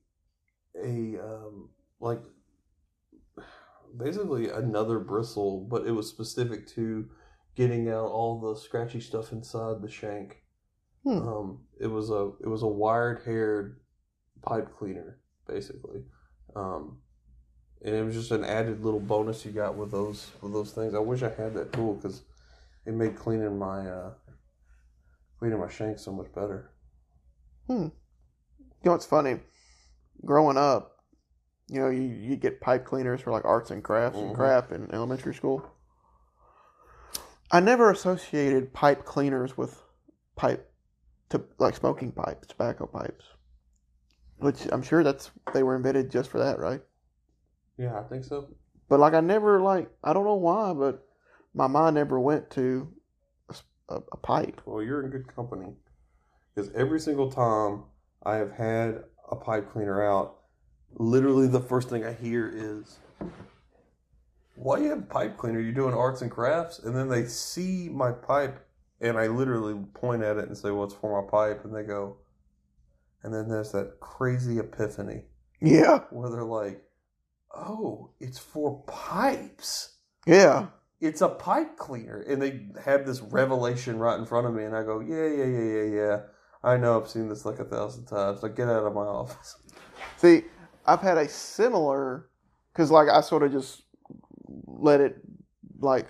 [0.75, 2.21] a um, like
[3.95, 7.09] basically another bristle, but it was specific to
[7.55, 10.43] getting out all the scratchy stuff inside the shank.
[11.09, 11.27] Hmm.
[11.27, 13.79] Um, it was a it was a wired haired
[14.43, 16.03] pipe cleaner basically,
[16.55, 16.99] um,
[17.83, 20.93] and it was just an added little bonus you got with those with those things.
[20.93, 22.21] I wish I had that tool because
[22.85, 24.13] it made cleaning my uh,
[25.39, 26.69] cleaning my shank so much better.
[27.67, 27.91] You
[28.83, 29.39] know, it's funny.
[30.23, 30.97] Growing up,
[31.69, 34.35] you know, you, you get pipe cleaners for like arts and crafts and Mhm.
[34.35, 35.63] crap in elementary school.
[37.51, 39.81] I never associated pipe cleaners with
[40.35, 40.68] pipe
[41.29, 43.25] to like smoking pipes, tobacco pipes.
[44.37, 46.81] Which I'm sure that's they were invented just for that, right?
[47.77, 48.47] Yeah, I think so.
[48.87, 51.05] But like I never like I don't know why, but
[51.53, 52.87] my mind never went to
[53.89, 54.61] a pipe.
[54.65, 55.73] Well, you're in good company.
[56.53, 57.83] Because every single time
[58.23, 60.37] I have had a pipe cleaner out,
[60.93, 62.99] literally the first thing I hear is,
[64.55, 65.59] Why you have a pipe cleaner?
[65.59, 66.79] You're doing arts and crafts?
[66.79, 68.65] And then they see my pipe,
[69.01, 71.63] and I literally point at it and say, What's for my pipe?
[71.63, 72.17] And they go,
[73.23, 75.23] and then there's that crazy epiphany.
[75.61, 76.83] Yeah, where they're like,
[77.55, 79.95] Oh, it's for pipes.
[80.25, 80.67] Yeah.
[81.01, 82.21] it's a pipe cleaner.
[82.21, 84.63] And they have this revelation right in front of me.
[84.63, 86.19] And i go yeah yeah yeah yeah yeah.
[86.61, 88.43] I know i've seen this like a thousand times.
[88.43, 89.55] Like get out of my office.
[90.17, 90.43] See,
[90.85, 92.29] I've had a similar,
[92.73, 93.83] because like I sort of just
[94.65, 95.17] let it,
[95.79, 96.07] like,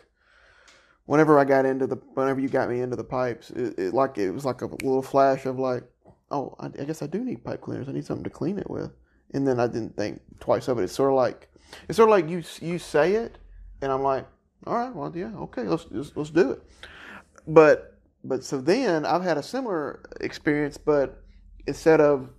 [1.09, 4.19] whenever I got into the, whenever you got me into the pipes, it, it like
[4.19, 5.83] it was like a little flash of like,
[6.29, 7.89] oh, I, I guess I do need pipe cleaners.
[7.89, 8.91] I need something to clean it with.
[9.33, 10.83] And then I didn't think twice of it.
[10.83, 11.49] It's sort of like
[11.87, 13.39] it's sort of like you you say it,
[13.81, 14.27] and I'm like,
[14.67, 16.63] all right, well, yeah, okay, let's let's, let's do it.
[17.47, 21.23] But but so then I've had a similar experience, but
[21.65, 22.29] instead of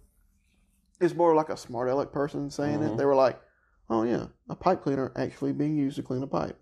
[1.01, 2.93] it's more like a smart aleck person saying it.
[2.93, 2.99] Mhm.
[2.99, 3.41] They were like,
[3.89, 6.57] "Oh yeah, a pipe cleaner actually being used to clean a pipe."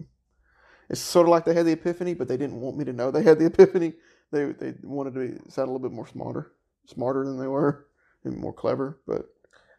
[0.91, 3.11] It's sort of like they had the epiphany, but they didn't want me to know
[3.11, 3.95] they had the epiphany.
[4.33, 6.53] They they wanted to be, sound a little bit more smarter,
[6.87, 7.87] smarter than they were,
[8.25, 9.01] and more clever.
[9.07, 9.27] But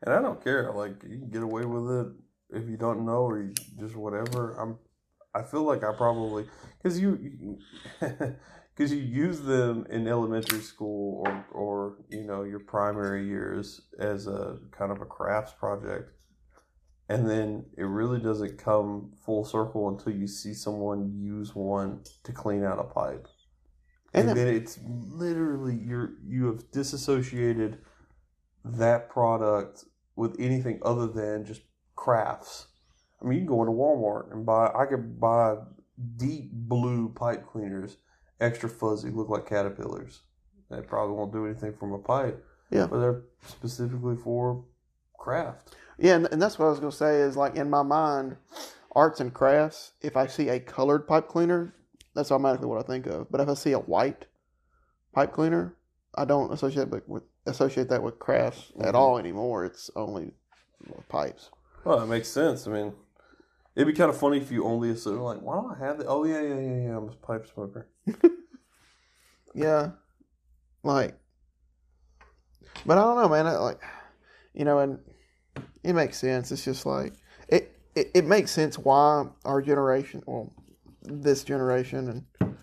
[0.04, 0.72] And I don't care.
[0.72, 2.14] Like you can get away with it
[2.52, 4.56] if you don't know or you just whatever.
[4.60, 4.78] I'm.
[5.34, 6.46] I feel like I probably
[6.78, 7.58] because you
[8.00, 14.26] because you use them in elementary school or or you know your primary years as
[14.26, 16.12] a kind of a crafts project,
[17.10, 22.32] and then it really doesn't come full circle until you see someone use one to
[22.32, 23.28] clean out a pipe.
[24.14, 27.80] And And, then- it's literally you're you have disassociated
[28.64, 29.86] that product
[30.16, 31.62] with anything other than just
[31.96, 32.68] crafts.
[33.22, 34.72] I mean, you can go into Walmart and buy.
[34.74, 35.56] I could buy
[36.18, 37.98] deep blue pipe cleaners,
[38.40, 40.22] extra fuzzy, look like caterpillars.
[40.70, 42.46] They probably won't do anything from a pipe.
[42.72, 42.86] Yeah.
[42.86, 44.64] but they're specifically for
[45.20, 45.76] craft.
[46.00, 48.38] yeah, and, and that's what I was gonna say is like in my mind,
[48.96, 49.92] arts and crafts.
[50.02, 51.74] If I see a colored pipe cleaner,
[52.16, 53.30] that's automatically what I think of.
[53.30, 54.26] But if I see a white
[55.14, 55.76] pipe cleaner,
[56.16, 58.98] I don't associate with, with associate that with crafts at Mhm.
[58.98, 59.66] all anymore.
[59.66, 60.34] It's only
[61.08, 61.52] pipes.
[61.84, 62.68] Well, that makes sense.
[62.68, 62.94] I mean,
[63.76, 66.08] it'd be kind of funny if you only assume like, why don't I have that?
[66.08, 66.98] Oh yeah, yeah, yeah, yeah.
[66.98, 67.88] I'm a pipe smoker.
[69.56, 69.92] Yeah,
[70.84, 71.16] like,
[72.86, 73.48] but I don't know, man.
[73.48, 73.82] I, like,
[74.54, 75.00] you know, and
[75.84, 76.52] it makes sense.
[76.52, 77.14] It's just like
[77.48, 78.12] it, it.
[78.14, 80.54] It makes sense why our generation, well,
[81.02, 82.56] this generation, and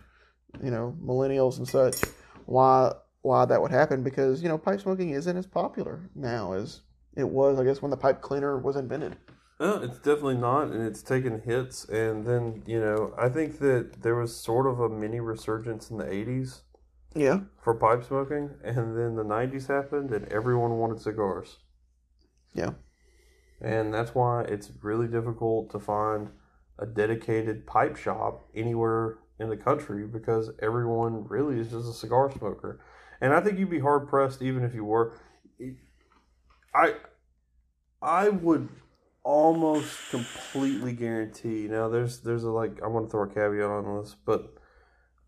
[0.63, 2.01] you know, millennials and such,
[2.47, 6.83] why why that would happen because you know, pipe smoking isn't as popular now as
[7.17, 9.17] it was, I guess, when the pipe cleaner was invented.
[9.59, 11.87] No, it's definitely not, and it's taken hits.
[11.87, 15.97] And then you know, I think that there was sort of a mini resurgence in
[15.97, 16.61] the '80s
[17.15, 21.57] Yeah, for pipe smoking, and then the '90s happened, and everyone wanted cigars.
[22.57, 22.71] Yeah.
[23.61, 26.31] and that's why it's really difficult to find
[26.79, 32.31] a dedicated pipe shop anywhere in the country because everyone really is just a cigar
[32.31, 32.81] smoker.
[33.21, 35.19] And I think you'd be hard pressed even if you were.
[36.75, 36.95] I
[38.03, 38.69] I would
[39.23, 41.67] almost completely guarantee.
[41.69, 44.55] Now there's there's a like I'm gonna throw a caveat on this, but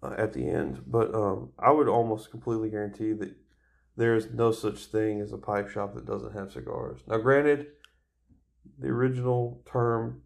[0.03, 3.35] uh, at the end, but um, I would almost completely guarantee that
[3.99, 7.01] there is no such thing as a pipe shop that doesn't have cigars.
[7.09, 7.67] Now, granted,
[8.79, 10.23] the original term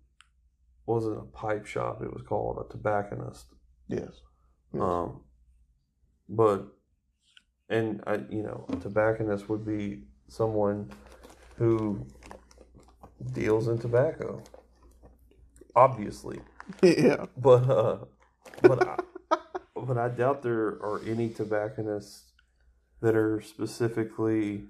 [0.84, 3.46] wasn't a pipe shop; it was called a tobacconist.
[3.88, 4.20] yes,
[4.74, 4.82] Yes.
[4.82, 5.22] Um,
[6.28, 6.66] but
[7.70, 10.90] and I, you know, a tobacconist would be someone
[11.56, 12.06] who
[13.32, 14.42] deals in tobacco,
[15.74, 16.40] obviously.
[16.82, 17.98] yeah, But uh,
[18.60, 18.96] but I,
[19.74, 22.31] but I doubt there are any tobacconists
[23.02, 24.64] that are specifically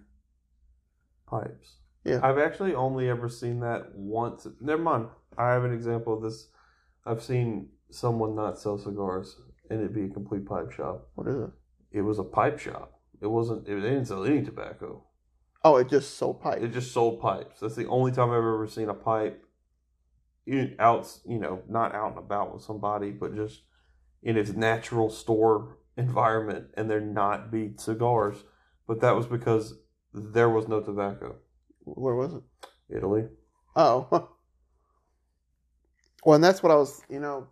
[1.27, 1.77] pipes.
[2.05, 2.21] Yeah.
[2.23, 4.47] I've actually only ever seen that once.
[4.61, 5.07] Never mind.
[5.39, 6.49] I have an example of this.
[7.07, 9.37] I've seen someone not sell cigars
[9.71, 11.09] and it be a complete pipe shop.
[11.15, 11.51] what is it?
[11.93, 13.01] It was a pipe shop.
[13.21, 13.69] It wasn't.
[13.69, 15.05] It, they didn't sell any tobacco.
[15.65, 16.61] Oh, it just sold pipe.
[16.61, 17.61] It just sold pipes.
[17.61, 19.45] That's the only time I've ever seen a pipe
[20.47, 23.63] in, out, you know, not out and about with somebody, but just
[24.23, 28.45] in its natural store environment, and there not be cigars.
[28.87, 29.75] But that was because
[30.13, 31.37] there was no tobacco.
[31.85, 32.43] Where was it?
[32.89, 33.25] Italy.
[33.77, 34.29] Oh.
[36.25, 37.49] Well, and that's what I was, you know.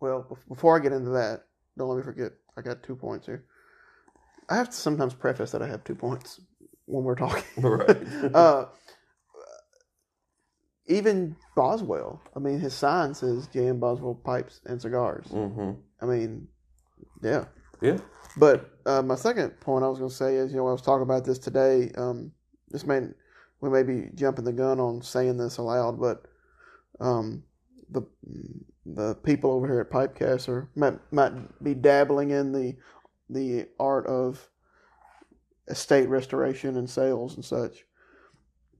[0.00, 1.44] Well, before I get into that,
[1.78, 2.32] don't let me forget.
[2.56, 3.44] I got two points here.
[4.50, 6.40] I have to sometimes preface that I have two points
[6.86, 7.44] when we're talking.
[7.56, 7.96] Right.
[8.34, 8.66] uh,
[10.86, 12.20] even Boswell.
[12.36, 13.78] I mean, his sign says J.M.
[13.78, 15.28] Boswell Pipes and Cigars.
[15.28, 15.80] mm-hmm.
[16.00, 16.48] I mean,
[17.22, 17.44] yeah.
[17.80, 17.98] Yeah.
[18.36, 20.82] But uh, my second point I was going to say is, you know, I was
[20.82, 21.90] talking about this today.
[21.96, 22.32] Um,
[22.70, 23.00] this may
[23.60, 26.24] we may be jumping the gun on saying this aloud, but
[27.00, 27.44] um,
[27.90, 28.02] the
[28.84, 32.76] the people over here at Pipecast are might might be dabbling in the
[33.30, 34.48] the art of
[35.68, 37.84] estate restoration and sales and such.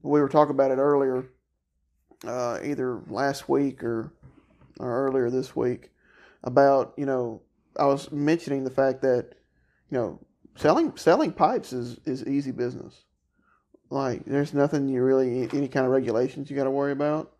[0.01, 1.25] We were talking about it earlier,
[2.25, 4.11] uh, either last week or
[4.79, 5.91] or earlier this week,
[6.43, 7.41] about you know
[7.77, 9.35] I was mentioning the fact that
[9.89, 10.19] you know
[10.55, 13.03] selling selling pipes is is easy business.
[13.89, 17.31] Like there's nothing you really any kind of regulations you got to worry about.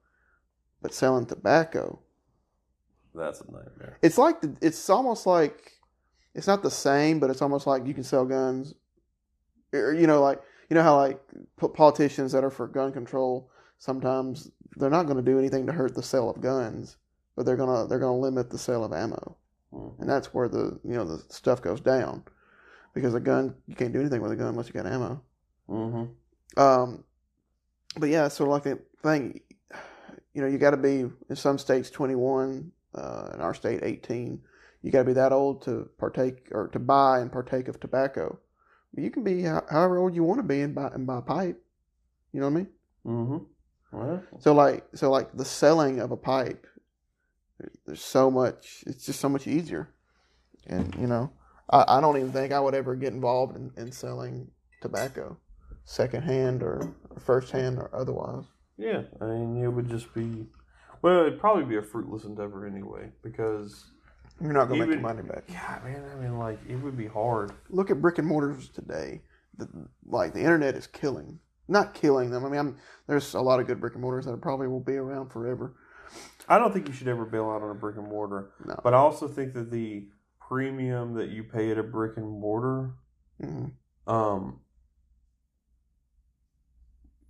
[0.82, 2.00] But selling tobacco,
[3.16, 3.98] That's a nightmare.
[4.02, 5.72] it's like the, it's almost like
[6.36, 8.74] it's not the same, but it's almost like you can sell guns
[9.72, 11.22] or, you know, like you know how like
[11.58, 15.74] po- politicians that are for gun control sometimes they're not going to do anything to
[15.74, 16.98] hurt the sale of guns,
[17.36, 19.38] but they're gonna they're gonna limit the sale of ammo.
[20.00, 22.24] And that's where the you know the stuff goes down,
[22.94, 25.22] because a gun you can't do anything with a gun unless you got ammo.
[25.70, 26.60] Mm-hmm.
[26.62, 27.04] Um,
[27.98, 29.42] but yeah, sort of like the thing,
[30.34, 34.40] you know, you got to be in some states 21, uh, in our state 18.
[34.82, 38.40] You got to be that old to partake or to buy and partake of tobacco.
[38.96, 41.64] You can be however old you want to be and buy and buy a pipe.
[42.32, 42.68] You know what I mean?
[43.06, 43.38] Mm-hmm.
[43.94, 46.68] Well, So like, so like the selling of a pipe,
[47.86, 48.84] there's so much.
[48.88, 49.90] It's just so much easier,
[50.68, 51.32] and you know,
[51.70, 54.50] I, I don't even think I would ever get involved in, in selling
[54.82, 55.38] tobacco,
[55.86, 58.46] secondhand or firsthand or otherwise.
[58.78, 59.04] yeah.
[59.22, 60.46] I mean, it would just be,
[61.02, 63.86] well, it'd probably be a fruitless endeavor anyway because,
[64.42, 65.44] You're not gonna make your money back.
[65.48, 66.04] yeah, man.
[66.12, 67.52] I mean, like, it would be hard.
[67.70, 69.22] Look at brick and mortars today.
[69.58, 69.68] The,
[70.06, 72.44] like the internet is killing, not killing them.
[72.44, 72.78] I mean, I'm,
[73.08, 75.76] there's a lot of good brick and mortars that probably will be around forever.
[76.48, 78.80] I don't think you should ever bail out on a brick and mortar, No.
[78.84, 80.08] but I also think that the
[80.40, 82.94] premium that you pay at a brick and mortar,
[83.42, 83.66] hmm
[84.06, 84.60] um,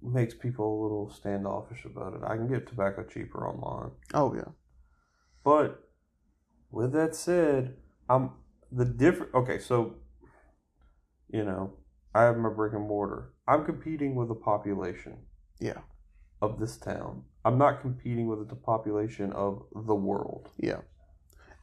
[0.01, 2.21] makes people a little standoffish about it.
[2.23, 3.91] I can get tobacco cheaper online.
[4.13, 4.51] Oh yeah.
[5.43, 5.87] But
[6.71, 7.77] with that said,
[8.09, 8.31] I'm
[8.71, 9.33] the different.
[9.33, 9.95] Okay, so
[11.29, 11.73] you know,
[12.13, 13.33] I have my brick and mortar.
[13.47, 15.17] I'm competing with the population
[15.59, 15.81] Yeah.
[16.41, 17.23] of this town.
[17.45, 20.81] I'm not competing with the population of the world Yeah.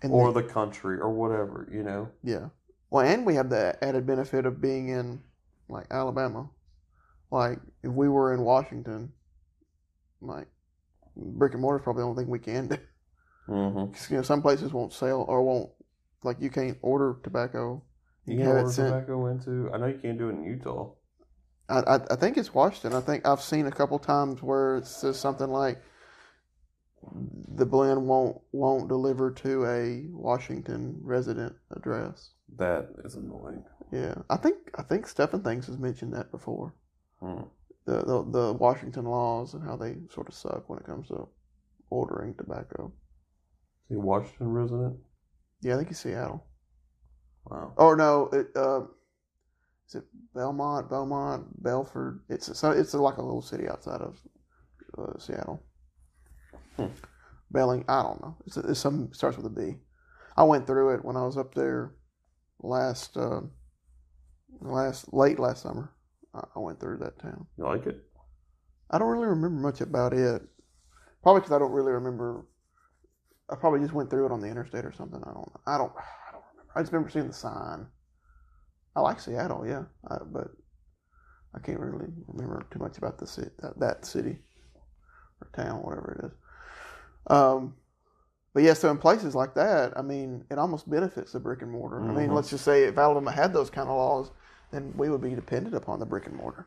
[0.02, 1.68] And or the- the country or whatever.
[1.72, 2.08] You know.
[2.22, 2.48] Yeah.
[2.90, 5.22] Well, and we have the added benefit of being in
[5.68, 6.50] like Alabama.
[7.30, 9.12] Like if we were in Washington,
[10.20, 10.48] like
[11.16, 12.76] brick and mortar is probably the only thing we can do.
[13.48, 13.92] Mm-hmm.
[13.92, 15.70] 'Cause, you know, some places won't sell or won't
[16.22, 17.82] like you can't order tobacco.
[18.26, 18.88] You can can have it order sent.
[18.94, 19.70] tobacco into.
[19.72, 20.90] I know you can't do it in Utah.
[21.70, 22.94] I, I think it's Washington.
[22.94, 25.80] I think I've seen a couple times where it says something like
[27.54, 32.30] the blend won't won't deliver to a Washington resident address.
[32.56, 33.64] That is annoying.
[33.92, 36.74] Yeah, I think I think Stephen Things has mentioned that before.
[37.20, 37.42] Hmm.
[37.86, 41.28] The, the the Washington laws and how they sort of suck when it comes to
[41.88, 42.92] ordering tobacco.
[43.88, 44.96] Is he a Washington resident?
[45.62, 46.44] Yeah, I think it's Seattle.
[47.46, 47.72] Wow.
[47.76, 48.82] Or no, it uh,
[49.90, 52.20] is it Belmont, Belmont, Belford?
[52.28, 54.20] It's so it's like a little city outside of
[54.96, 55.64] uh, Seattle.
[56.76, 56.86] Hmm.
[57.50, 58.36] Belling, I don't know.
[58.46, 59.78] It's, it's some starts with a B.
[60.36, 61.94] I went through it when I was up there
[62.60, 63.40] last uh,
[64.60, 65.92] last late last summer.
[66.34, 67.48] I, I went through that town.
[67.58, 68.00] You like it?
[68.92, 70.42] I don't really remember much about it.
[71.24, 72.46] Probably because I don't really remember.
[73.50, 75.20] I probably just went through it on the interstate or something.
[75.24, 75.52] I don't.
[75.66, 75.92] I don't.
[75.98, 76.72] I don't remember.
[76.76, 77.88] I just remember seeing the sign.
[78.96, 80.48] I like Seattle, yeah, I, but
[81.54, 84.38] I can't really remember too much about the city, that, that city
[85.40, 86.32] or town, whatever it is.
[87.36, 87.74] Um,
[88.52, 91.70] but yeah, so in places like that, I mean, it almost benefits the brick and
[91.70, 92.08] mortar.
[92.08, 92.34] I mean, Mhm.
[92.34, 94.30] let's just say if Alabama had those kind of laws,
[94.72, 96.66] then we would be dependent upon the brick and mortar.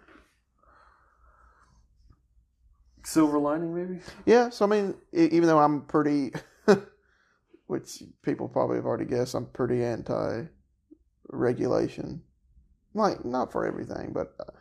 [3.04, 4.02] Silver lining, maybe.
[4.26, 6.32] Yeah, so I mean, even though I'm pretty,
[7.68, 10.45] which people probably have already guessed, I'm pretty anti
[11.34, 12.22] regulation.
[12.93, 14.51] Like, not for everything, but uh,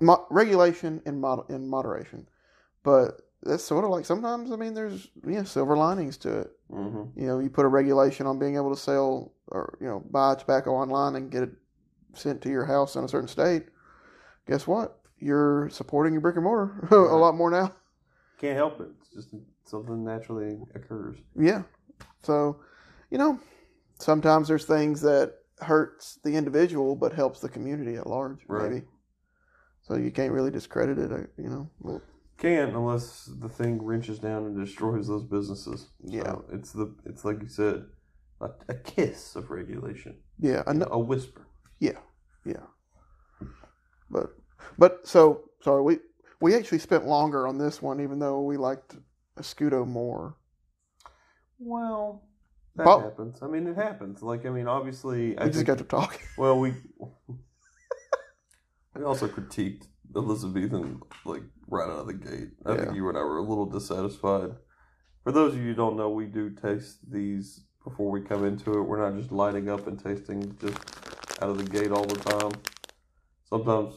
[0.00, 2.28] mo- regulation in, mod- in moderation.
[2.84, 6.50] But that's sort of like sometimes, I mean, there's, yeah, silver linings to it.
[6.70, 7.20] Mm-hmm.
[7.20, 10.34] You know, you put a regulation on being able to sell or, you know, buy
[10.34, 11.50] tobacco online and get it
[12.14, 13.64] sent to your house in a certain state.
[14.46, 15.00] Guess what?
[15.18, 17.72] You're supporting your brick and mortar a lot more now.
[18.38, 18.88] Can't help it.
[19.00, 19.34] It's just
[19.64, 21.16] something naturally occurs.
[21.38, 21.62] Yeah.
[22.22, 22.60] So,
[23.10, 23.40] you know,
[23.98, 28.70] sometimes there's things that hurts the individual but helps the community at large, Right.
[28.70, 28.86] maybe.
[29.82, 31.70] So you can't really discredit it, uh, you know.
[31.80, 32.02] Well,
[32.38, 35.88] Can't unless the thing wrenches down and destroys those businesses.
[36.02, 36.24] Yeah.
[36.24, 37.86] So it's the it's like you said,
[38.40, 41.46] a, a kiss of regulation, yeah, know, a whisper.
[41.78, 41.98] Yeah,
[42.44, 42.66] yeah.
[44.10, 44.34] But
[44.78, 45.98] but so sorry, we
[46.40, 48.96] we actually spent longer on this one even though we liked
[49.38, 50.36] Escudo more.
[51.58, 52.22] Well,
[52.76, 53.38] that happens.
[53.42, 54.22] I mean, it happens.
[54.22, 56.20] Like I mean, obviously, I We just think, got to talk.
[56.38, 56.74] well, we
[58.94, 62.50] we also critiqued Elizabethan like right out of the gate.
[62.64, 62.76] I Yeah.
[62.84, 64.54] think you and I were a little dissatisfied.
[65.24, 68.72] For those of you who don't know, we do taste these before we come into
[68.78, 68.82] it.
[68.82, 70.78] We're not just lighting up and tasting just
[71.42, 72.52] out of the gate all the time.
[73.44, 73.94] Sometimes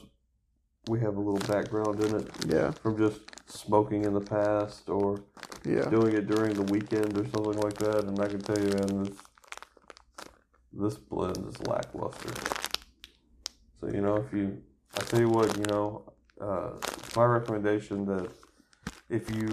[0.89, 5.21] we have a little background in it Yeah, from just smoking in the past or
[5.65, 5.89] yeah.
[5.89, 8.05] doing it during the weekend or something like that.
[8.05, 9.17] And I can tell you, man, this
[10.73, 12.33] this blend is lackluster.
[13.79, 14.61] So you know, if you,
[14.97, 16.71] I tell you what, you know, uh,
[17.15, 18.29] my recommendation that
[19.09, 19.49] if you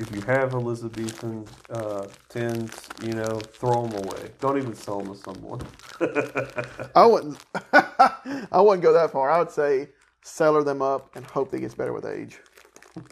[0.00, 4.30] if you have Elizabethan uh, tins, you know, throw them away.
[4.40, 5.60] Don't even sell them to someone.
[6.94, 7.38] I wouldn't.
[7.72, 9.30] I wouldn't go that far.
[9.30, 9.88] I would say
[10.22, 12.38] cellar them up and hope they gets better with age.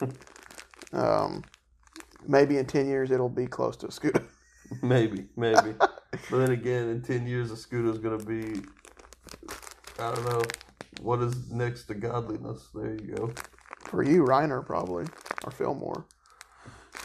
[0.93, 1.43] um,
[2.26, 4.22] maybe in ten years it'll be close to a Scudo.
[4.82, 5.72] maybe, maybe.
[5.78, 8.62] but then again, in ten years, a is gonna be,
[9.98, 10.43] I don't know,
[11.01, 12.68] what is next to godliness?
[12.74, 13.32] There you go.
[13.85, 15.06] For you, Reiner probably
[15.44, 16.05] or Fillmore.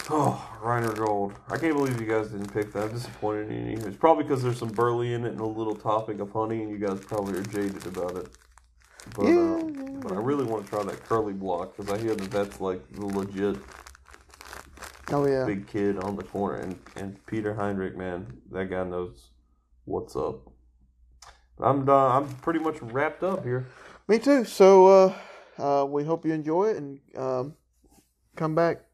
[0.10, 1.34] Oh, Reiner Gold.
[1.48, 2.84] I can't believe you guys didn't pick that.
[2.84, 3.78] I'm disappointed in you.
[3.88, 6.70] It's probably because there's some burley in it and a little topping of honey, and
[6.70, 8.28] you guys probably are jaded about it.
[9.16, 12.16] But, Yeah, um, but I really want to try that curly block because I hear
[12.16, 13.58] that that's like the legit
[15.12, 15.46] Oh yeah.
[15.46, 16.62] big kid on the corner.
[16.62, 19.30] And, and Peter Heinrichs, man, that guy knows
[19.86, 20.50] what's up.
[21.60, 23.68] I'm uh, I'm pretty much wrapped up here.
[24.08, 24.44] Me too.
[24.46, 25.14] So uh,
[25.58, 27.56] uh, we hope you enjoy it and um,
[28.36, 28.86] come back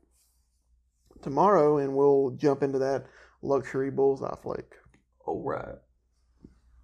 [1.22, 3.06] tomorrow and we'll jump into that
[3.41, 4.73] luxury bullseye flake.
[5.26, 5.76] All right.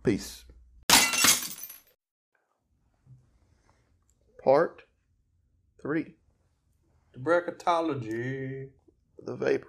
[0.04, 0.45] Peace.
[4.46, 4.84] Part
[5.82, 6.18] three.
[7.14, 8.70] The bracketology.
[9.18, 9.68] The vapor.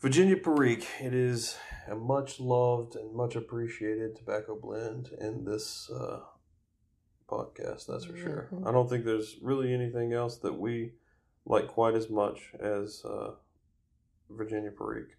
[0.00, 0.88] Virginia Perique.
[1.00, 1.56] It is
[1.86, 6.22] a much loved and much appreciated tobacco blend in this uh,
[7.28, 8.48] podcast, that's for sure.
[8.52, 8.66] Mhm.
[8.66, 10.94] I don't think there's really anything else that we
[11.46, 13.36] like quite as much as uh,
[14.30, 15.14] Virginia Perique,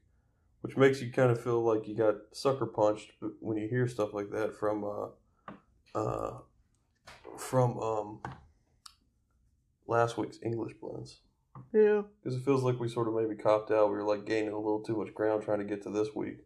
[0.60, 4.14] which makes you kind of feel like you got sucker punched when you hear stuff
[4.14, 6.40] like that from uh, uh,
[7.38, 8.20] from um,
[9.88, 11.20] last week's English blends
[11.74, 12.04] Yeah.
[12.24, 13.90] because it feels like we sort of maybe copped out.
[13.90, 16.38] We were like gaining a little too much ground trying to get to this week.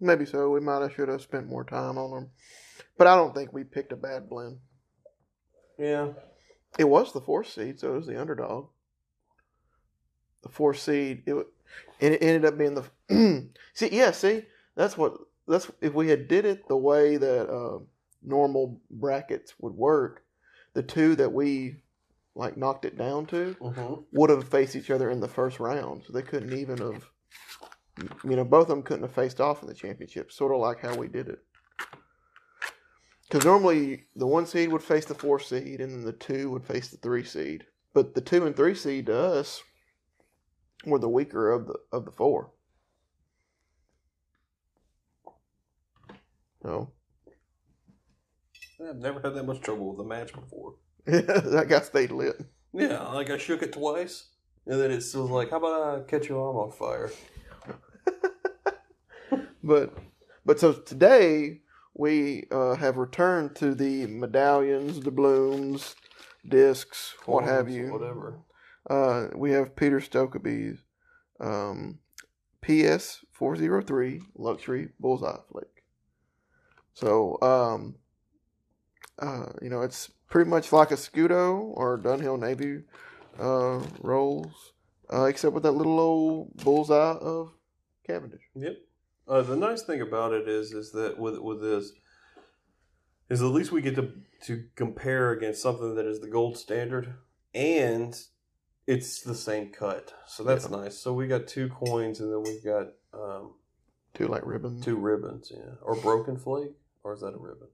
[0.00, 0.50] Maybe so.
[0.50, 2.30] We might have should have spent more time on them.
[2.98, 4.58] But I don't think we picked a bad blend.
[5.78, 6.12] Yeah,
[6.78, 8.68] It was the fourth seed, so it was the underdog.
[10.42, 11.34] The fourth seed, it
[12.00, 13.88] and it ended up being the see.
[13.94, 15.14] Yeah, see, that's what
[15.48, 17.78] that's if we had did it the way that uh,
[18.26, 20.22] normal brackets would work,
[20.74, 21.76] the two that we
[22.34, 23.94] like knocked it down to mm-hmm.
[24.12, 26.02] would have faced each other in the first round.
[26.06, 27.08] So they couldn't even have,
[28.24, 30.30] you know, both of them couldn't have faced off in the championship.
[30.30, 31.38] Sort of like how we did it.
[33.28, 36.64] Because normally the one seed would face the four seed, and then the two would
[36.64, 37.64] face the three seed.
[37.92, 39.62] But the two and three seed to us
[40.84, 42.52] were the weaker of the of the four.
[46.62, 46.92] So
[48.80, 50.74] I've never had that much trouble with a match before.
[51.06, 52.36] that guy stayed lit.
[52.72, 54.28] Yeah, like I shook it twice,
[54.66, 57.10] and then it was like, "How about I catch your arm on fire?"
[59.62, 59.94] But
[60.44, 61.62] but so today
[61.92, 65.96] we uh, have returned to the medallions, doubloons,
[66.46, 67.92] discs, what have you.
[67.92, 68.38] whatever.
[68.88, 70.84] Uh, we have Peter Stokkebye's
[71.40, 71.98] um,
[72.62, 75.82] PS four zero three luxury bullseye flick.
[76.94, 77.96] So um,
[79.18, 82.82] uh, you know it's pretty much like a Scudo or Dunhill Navy
[83.38, 84.72] uh, rolls,
[85.12, 87.52] uh, except with that little old bullseye of
[88.06, 88.42] Cavendish.
[88.54, 88.76] Yep.
[89.28, 91.92] Uh, the nice thing about it is, is that with with this,
[93.28, 94.12] is at least we get to
[94.44, 97.14] to compare against something that is the gold standard,
[97.54, 98.16] and
[98.86, 100.14] it's the same cut.
[100.26, 100.96] So that's nice.
[100.98, 103.54] So we got two coins, and then we've got um,
[104.14, 104.84] Two like ribbons.
[104.84, 105.50] two ribbons.
[105.52, 107.68] Yeah, or broken flake, or is that a ribbon?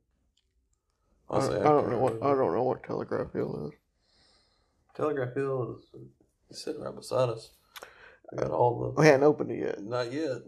[1.31, 3.79] I don't, I don't know what I don't know what Telegraph Hill is.
[4.97, 6.01] Telegraph Hill is,
[6.51, 7.51] is sitting right beside us.
[8.31, 9.01] We got all the.
[9.01, 9.83] We hadn't opened it yet.
[9.83, 10.39] not yet.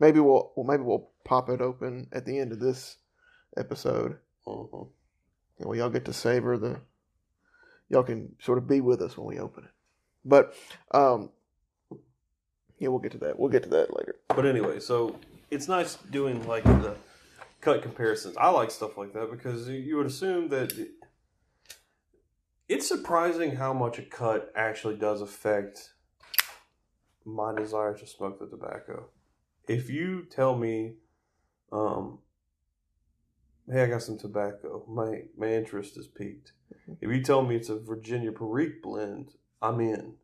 [0.00, 2.96] Maybe we'll well, maybe we'll pop it open at the end of this
[3.56, 4.82] episode, hmm
[5.58, 6.80] and we all get to savor the.
[7.90, 9.70] Y'all can sort of be with us when we open it,
[10.24, 10.54] but
[10.92, 11.30] um,
[12.78, 13.38] yeah, we'll get to that.
[13.38, 14.16] We'll get to that later.
[14.28, 15.18] But anyway, so
[15.50, 16.94] it's nice doing like the
[17.60, 18.36] cut comparisons.
[18.36, 20.72] I like stuff like that because you- would assume that
[22.68, 25.94] it's surprising how much a cut actually does affect
[27.24, 29.08] my desire to smoke the tobacco.
[29.66, 30.96] If you tell me,
[31.72, 32.20] um,
[33.70, 36.52] hey, I got some tobacco, my my interest is piqued.
[37.00, 40.14] If you tell me it's a Virginia Perique blend, I'm in.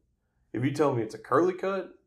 [0.52, 1.98] If you tell me it's a curly cut,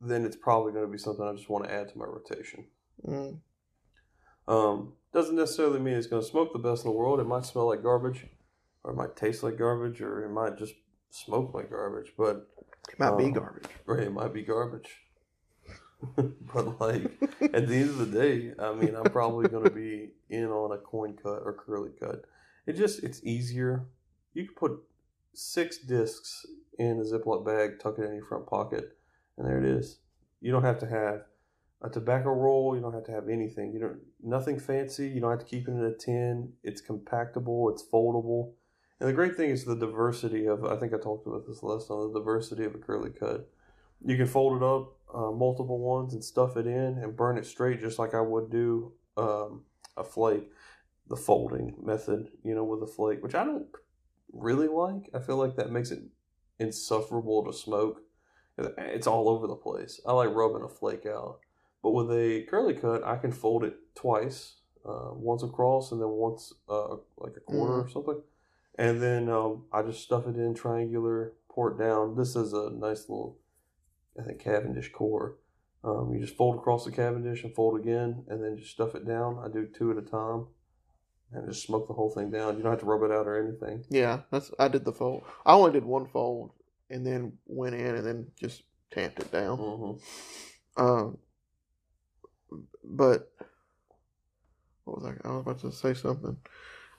[0.00, 2.66] then it's probably going to be something I just want to add to my rotation.
[3.04, 3.38] Mm.
[4.48, 7.20] Um, doesn't necessarily mean it's going to smoke the best in the world.
[7.20, 8.26] It might smell like garbage,
[8.82, 10.74] or it might taste like garbage, or it might just
[11.10, 12.12] smoke like garbage.
[12.16, 12.48] But
[12.90, 13.66] It might be Um, garbage.
[13.86, 15.02] or it might be garbage.
[16.16, 17.02] but like
[17.42, 20.72] at the end of the day, I mean, I'm probably going to be in on
[20.72, 22.24] a coin cut or curly cut.
[22.66, 23.84] It just it's easier.
[24.32, 24.80] You can put
[25.34, 26.46] six discs
[26.78, 28.96] in a Ziploc bag, tuck it in your front pocket,
[29.36, 29.98] and there it is.
[30.40, 31.22] You don't have to have
[31.82, 32.76] a tobacco roll.
[32.76, 33.72] You don't have to have anything.
[33.72, 35.08] You don't nothing fancy.
[35.08, 36.52] You don't have to keep it in a tin.
[36.62, 37.70] It's compactable.
[37.72, 38.52] It's foldable.
[39.00, 40.64] And the great thing is the diversity of.
[40.64, 42.12] I think I talked about this last time.
[42.12, 43.48] The diversity of a curly cut.
[44.04, 47.46] You can fold it up, uh, multiple ones, and stuff it in, and burn it
[47.46, 49.62] straight, just like I would do um,
[49.96, 50.50] a flake.
[51.08, 53.66] The folding method, you know, with a flake, which I don't
[54.32, 55.08] really like.
[55.14, 56.00] I feel like that makes it
[56.58, 58.02] insufferable to smoke.
[58.58, 60.00] It's all over the place.
[60.06, 61.38] I like rubbing a flake out.
[61.82, 66.08] But with a curly cut, I can fold it twice, uh, once across and then
[66.08, 67.86] once uh, like a quarter mm.
[67.86, 68.20] or something.
[68.78, 72.16] And then um, I just stuff it in triangular, pour it down.
[72.16, 73.38] This is a nice little,
[74.18, 75.36] I think, Cavendish core.
[75.84, 79.06] Um, you just fold across the Cavendish and fold again, and then just stuff it
[79.06, 79.40] down.
[79.44, 80.46] I do two at a time,
[81.32, 82.56] and just smoke the whole thing down.
[82.56, 83.84] You don't have to rub it out or anything.
[83.88, 85.22] Yeah, that's I did the fold.
[85.46, 86.50] I only did one fold,
[86.90, 89.58] and then went in and then just tamped it down.
[89.58, 90.82] Mm-hmm.
[90.82, 91.18] Um,
[92.84, 93.30] but
[94.84, 95.28] what was I?
[95.28, 96.36] I was about to say something.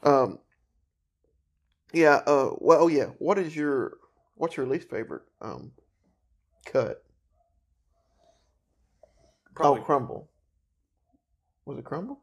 [0.04, 0.40] Um,
[1.94, 2.22] yeah.
[2.28, 2.52] Uh.
[2.58, 2.84] Well.
[2.84, 3.08] Oh, yeah.
[3.18, 3.98] What is your
[4.36, 5.72] What's your least favorite um
[6.66, 7.04] cut?
[9.54, 9.82] Probably.
[9.82, 10.30] Oh, crumble.
[11.66, 12.22] Was it crumble?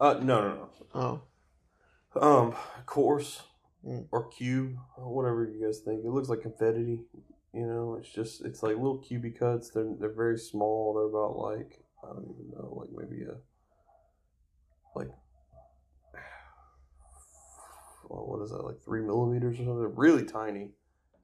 [0.00, 0.14] Uh.
[0.22, 0.40] No.
[0.40, 0.68] No.
[0.94, 1.22] No.
[2.14, 2.20] Oh.
[2.20, 2.54] Um.
[2.86, 3.42] coarse
[3.86, 4.06] mm.
[4.10, 6.04] or cube, or whatever you guys think.
[6.04, 7.04] It looks like confetti.
[7.54, 9.70] You know, it's just it's like little cubey cuts.
[9.70, 10.94] They're they're very small.
[10.94, 13.36] They're about like I don't even know, like maybe a
[14.96, 15.08] like
[18.08, 19.92] well, what is that, like three millimeters or something?
[19.94, 20.70] Really tiny.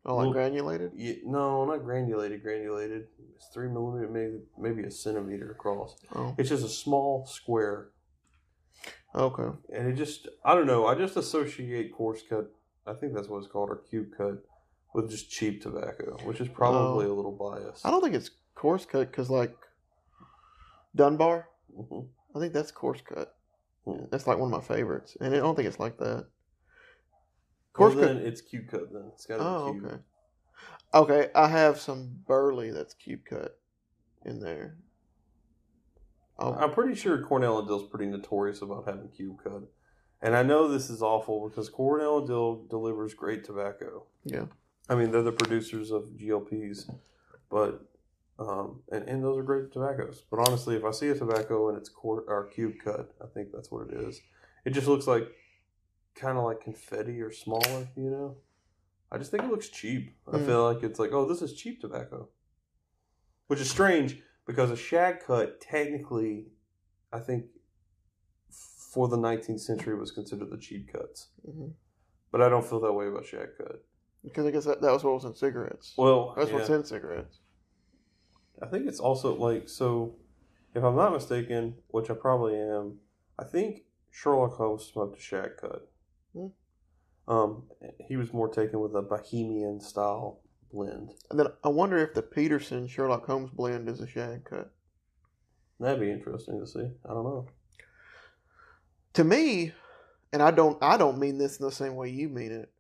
[0.07, 0.93] Oh, like granulated?
[0.95, 2.43] Yeah, no, not granulated.
[2.43, 3.07] Granulated.
[3.37, 5.97] It's three millimeter, maybe maybe a centimeter across.
[6.15, 6.35] Oh.
[6.37, 7.89] It's just a small square.
[9.15, 9.57] Okay.
[9.73, 10.87] And it just, I don't know.
[10.87, 12.53] I just associate coarse cut.
[12.87, 14.45] I think that's what it's called, or cube cut,
[14.93, 17.13] with just cheap tobacco, which is probably oh.
[17.13, 17.87] a little biased.
[17.87, 19.57] I don't think it's coarse cut because like
[20.95, 21.49] Dunbar.
[21.77, 22.01] Mm-hmm.
[22.37, 23.37] I think that's coarse cut.
[23.87, 24.07] Mm-hmm.
[24.11, 26.27] That's like one of my favorites, and I don't think it's like that.
[27.73, 28.17] Coarse well, cut.
[28.19, 29.11] It's cube cut then.
[29.13, 29.93] It's got to oh, be cube.
[29.93, 29.97] okay.
[30.95, 33.59] Okay, I have some burley that's cube cut
[34.25, 34.77] in there.
[36.39, 36.55] I'll...
[36.55, 39.63] I'm pretty sure Cornell and Diehl's pretty notorious about having cube cut.
[40.23, 44.05] And I know this is awful because Cornell and Diehl delivers great tobacco.
[44.25, 44.47] Yeah.
[44.89, 46.89] I mean, they're the producers of GL Pease,
[47.51, 47.85] but
[48.39, 50.23] um, and, and those are great tobaccos.
[50.31, 53.49] But honestly, if I see a tobacco and it's quart or cube cut, I think
[53.53, 54.21] that's what it is.
[54.65, 55.29] It just looks like
[56.15, 58.37] kind of like confetti or smaller, you know.
[59.13, 60.17] I just think it looks cheap.
[60.27, 60.43] Mm.
[60.43, 62.29] I feel like it's like, oh, this is cheap tobacco,
[63.47, 66.47] which is strange because a shag cut technically,
[67.13, 67.45] I think,
[68.51, 71.29] for the 19th century was considered the cheap cuts.
[71.49, 71.69] Mm-hmm.
[72.33, 73.85] But I don't feel that way about shag cut
[74.25, 75.95] because I guess that, that was what was in cigarettes.
[75.97, 76.57] Well, that's yeah.
[76.57, 77.39] what's in cigarettes.
[78.63, 80.17] I think it's also like so.
[80.75, 82.99] If I'm not mistaken, which I probably am,
[83.39, 85.89] I think Sherlock Holmes smoked a shag cut.
[86.33, 86.47] Hmm.
[87.27, 87.65] Um,
[88.07, 90.41] he was more taken with a Bohemian style
[90.73, 91.13] blend.
[91.31, 94.73] And then I wonder if the Peterson Sherlock Holmes blend is a shag cut.
[95.79, 96.91] That'd be interesting to see.
[97.09, 97.47] I don't know.
[99.15, 99.73] To me,
[100.33, 102.71] and I don't I don't mean this in the same way you mean it,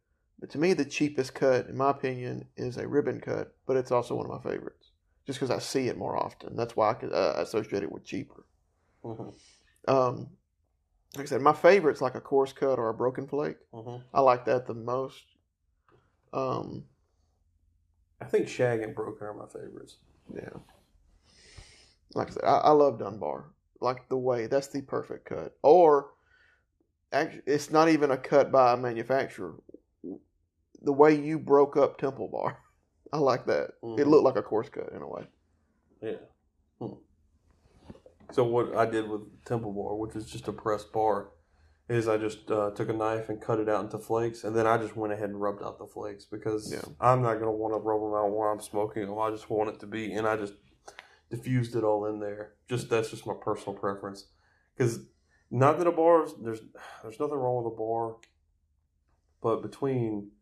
[0.40, 3.92] but to me the cheapest cut, in my opinion, is a ribbon cut, but it's
[3.92, 4.83] also one of my favorites
[5.26, 6.56] just because I see it more often.
[6.56, 8.44] That's why I could uh, associate it with cheaper.
[9.04, 9.30] Mm-hmm.
[9.92, 10.28] Um,
[11.16, 13.58] like I said, my favorite's like a coarse cut or a broken flake.
[13.72, 14.02] Mm-hmm.
[14.12, 15.24] I like that the most.
[16.32, 16.84] Um,
[18.20, 19.98] I think shag and broken are my favorites.
[20.34, 20.58] Yeah.
[22.14, 23.46] Like I said, I, I love Dunbar.
[23.80, 25.56] Like the way that's the perfect cut.
[25.62, 26.10] Or,
[27.12, 29.54] actually, it's not even a cut by a manufacturer.
[30.82, 32.58] The way you broke up Temple Bar.
[33.14, 33.80] I like that.
[33.82, 34.00] Mm-hmm.
[34.00, 35.22] It looked like a coarse cut in a way.
[36.02, 36.16] Yeah.
[36.80, 36.94] Hmm.
[38.32, 41.28] So what I did with Temple Bar, which is just a pressed bar,
[41.88, 44.66] is I just uh, took a knife and cut it out into flakes, and then
[44.66, 46.82] I just went ahead and rubbed out the flakes because yeah.
[47.00, 49.18] I'm not gonna want to rub them out while I'm smoking them.
[49.18, 50.54] I just want it to be, and I just
[51.30, 52.54] diffused it all in there.
[52.68, 54.26] Just that's just my personal preference,
[54.76, 55.06] because
[55.52, 56.62] not that a bar there's
[57.02, 58.16] there's nothing wrong with a bar,
[59.40, 60.32] but between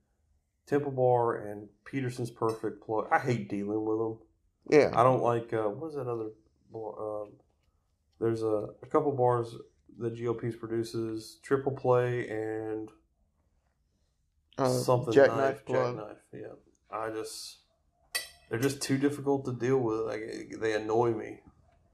[0.67, 3.09] Temple Bar and Peterson's Perfect Plug.
[3.11, 4.19] I hate dealing with them.
[4.71, 4.91] Yeah.
[4.99, 6.31] I don't like, uh, what is that other
[6.73, 7.23] bar?
[7.23, 7.33] Um,
[8.21, 9.55] there's a, a couple bars
[9.99, 12.89] that GL Pease produces Triple Play and
[14.59, 15.67] uh, something Jackknife.
[15.67, 16.55] Jackknife, yeah.
[16.91, 17.59] I just,
[18.49, 20.01] they're just too difficult to deal with.
[20.01, 21.41] Like, they annoy me.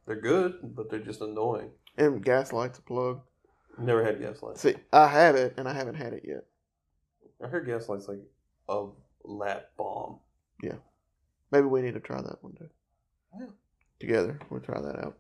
[0.07, 1.71] They're good, but they're just annoying.
[1.97, 3.21] And Gaslight's a plug.
[3.79, 4.59] Never had Gaslight.
[4.59, 6.45] See, I have it, and I haven't had it yet.
[7.43, 8.19] I heard Gaslight's like
[8.69, 8.87] a
[9.25, 10.19] lat bomb.
[10.63, 10.77] Yeah.
[11.51, 12.67] Maybe we need to try that one day.
[13.39, 13.47] Yeah.
[14.01, 15.19] Together, we'll try that out.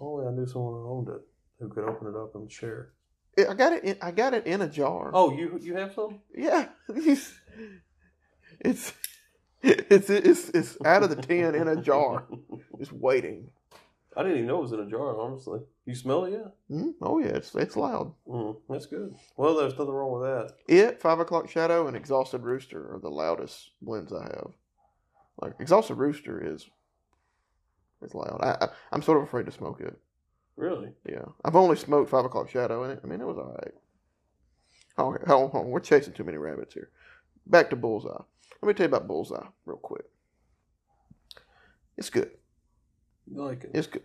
[0.00, 1.20] Only I knew someone who owned it
[1.58, 2.92] who could open it up and share.
[3.36, 3.84] Yeah, I got it.
[3.84, 5.10] In, I got it in a jar.
[5.12, 6.20] Oh, you you have some?
[6.34, 6.68] yeah.
[6.88, 7.32] it's
[9.62, 12.26] it's it's it's out of the tin in a jar,
[12.78, 13.50] just waiting.
[14.20, 15.18] I didn't even know it was in a jar.
[15.18, 16.76] Honestly, you smell it yeah.
[16.76, 18.12] Mm, oh yeah, it's it's loud.
[18.28, 19.14] Mm, that's good.
[19.38, 20.52] Well, there's nothing wrong with that.
[20.68, 24.50] It, Five O'Clock Shadow, and Exhausted Rooster are the loudest blends I have.
[25.40, 26.68] Like Exhausted Rooster is
[28.02, 28.40] is loud.
[28.42, 29.98] I, I I'm sort of afraid to smoke it.
[30.54, 30.90] Really?
[31.08, 33.38] Yeah, I've only smoked Five O'Clock Shadow, and it, I mean it was.
[33.38, 33.70] Okay,
[34.98, 36.90] hold on, hold on, we're chasing too many rabbits here.
[37.46, 38.10] Back to Bullseye.
[38.60, 40.04] Let me tell you about Bullseye real quick.
[41.96, 42.32] It's good.
[43.30, 43.70] You like it?
[43.74, 44.02] It's good,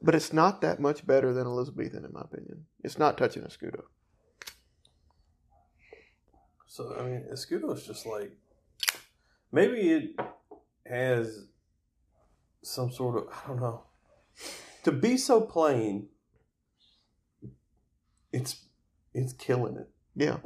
[0.00, 2.66] but it's not that much better than Elizabethan, in my opinion.
[2.82, 3.82] It's not touching a Scudo.
[6.66, 8.32] So I mean, Escudo is just like
[9.52, 10.20] maybe it
[10.86, 11.46] has
[12.62, 13.82] some sort of I don't know.
[14.82, 16.08] To be so plain,
[18.32, 18.64] it's
[19.14, 19.88] it's killing it.
[20.16, 20.38] Yeah,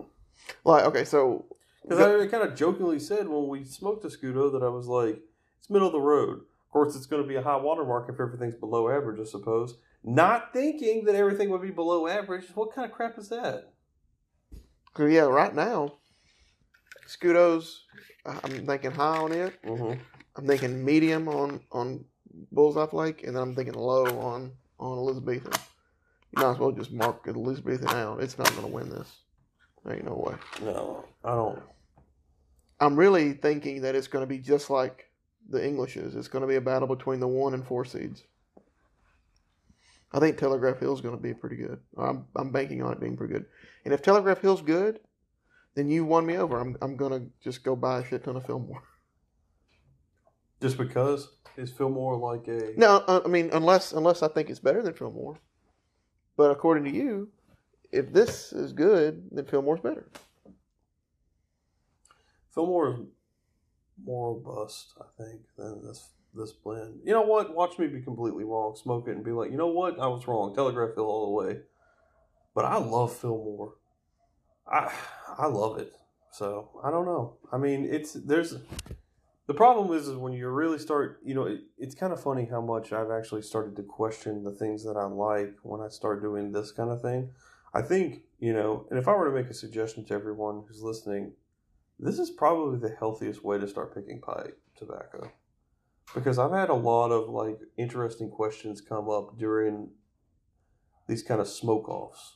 [0.64, 1.46] like okay, so
[1.82, 5.20] Because I kind of jokingly said when we smoked a Scudo that I was like,
[5.58, 6.42] it's middle of the road.
[6.68, 9.24] Of course, it's going to be a high water mark if everything's below average, I
[9.24, 9.78] suppose.
[10.04, 12.44] Not thinking that everything would be below average.
[12.54, 13.72] What kind of crap is that?
[14.98, 15.94] Yeah, right now,
[17.06, 17.78] Scudos.
[18.26, 19.54] I'm thinking high on it.
[19.64, 19.98] Mm-hmm.
[20.36, 22.04] I'm thinking medium on on
[22.52, 25.52] Bullseye Flake, and then I'm thinking low on on Elizabethan.
[26.36, 28.22] You might as well just mark Elizabethan out.
[28.22, 29.20] It's not going to win this.
[29.84, 30.34] There ain't no way.
[30.62, 31.62] No, I don't.
[32.80, 35.07] I'm really thinking that it's going to be just like
[35.48, 36.14] the Englishes.
[36.14, 38.24] It's going to be a battle between the one and four seeds.
[40.12, 41.78] I think Telegraph Hill's going to be pretty good.
[41.98, 43.46] I'm I'm banking on it being pretty good.
[43.84, 45.00] And if Telegraph Hill's good,
[45.74, 46.58] then you won me over.
[46.58, 48.82] I'm I'm going to just go buy a shit ton of Fillmore.
[50.60, 54.60] Just because is Fillmore like a No, uh, I mean unless unless I think it's
[54.60, 55.38] better than Fillmore.
[56.36, 57.28] But according to you,
[57.92, 60.08] if this is good, then Fillmore's better.
[62.54, 63.00] Fillmore is
[64.04, 67.00] more robust, I think, than this this blend.
[67.04, 67.54] You know what?
[67.54, 68.76] Watch me be completely wrong.
[68.76, 69.98] Smoke it and be like, you know what?
[69.98, 70.54] I was wrong.
[70.54, 71.60] Telegraph Hill all the way.
[72.54, 73.74] But I love Fillmore.
[74.66, 74.92] I
[75.38, 75.92] I love it.
[76.32, 77.36] So I don't know.
[77.52, 78.56] I mean, it's there's
[79.46, 81.20] the problem is, is when you really start.
[81.24, 84.52] You know, it, it's kind of funny how much I've actually started to question the
[84.52, 87.30] things that I like when I start doing this kind of thing.
[87.74, 90.82] I think you know, and if I were to make a suggestion to everyone who's
[90.82, 91.32] listening,
[91.98, 95.30] this is probably the healthiest way to start picking pipe tobacco.
[96.14, 99.90] Because I've had a lot of like interesting questions come up during
[101.08, 102.34] these kind of smoke offs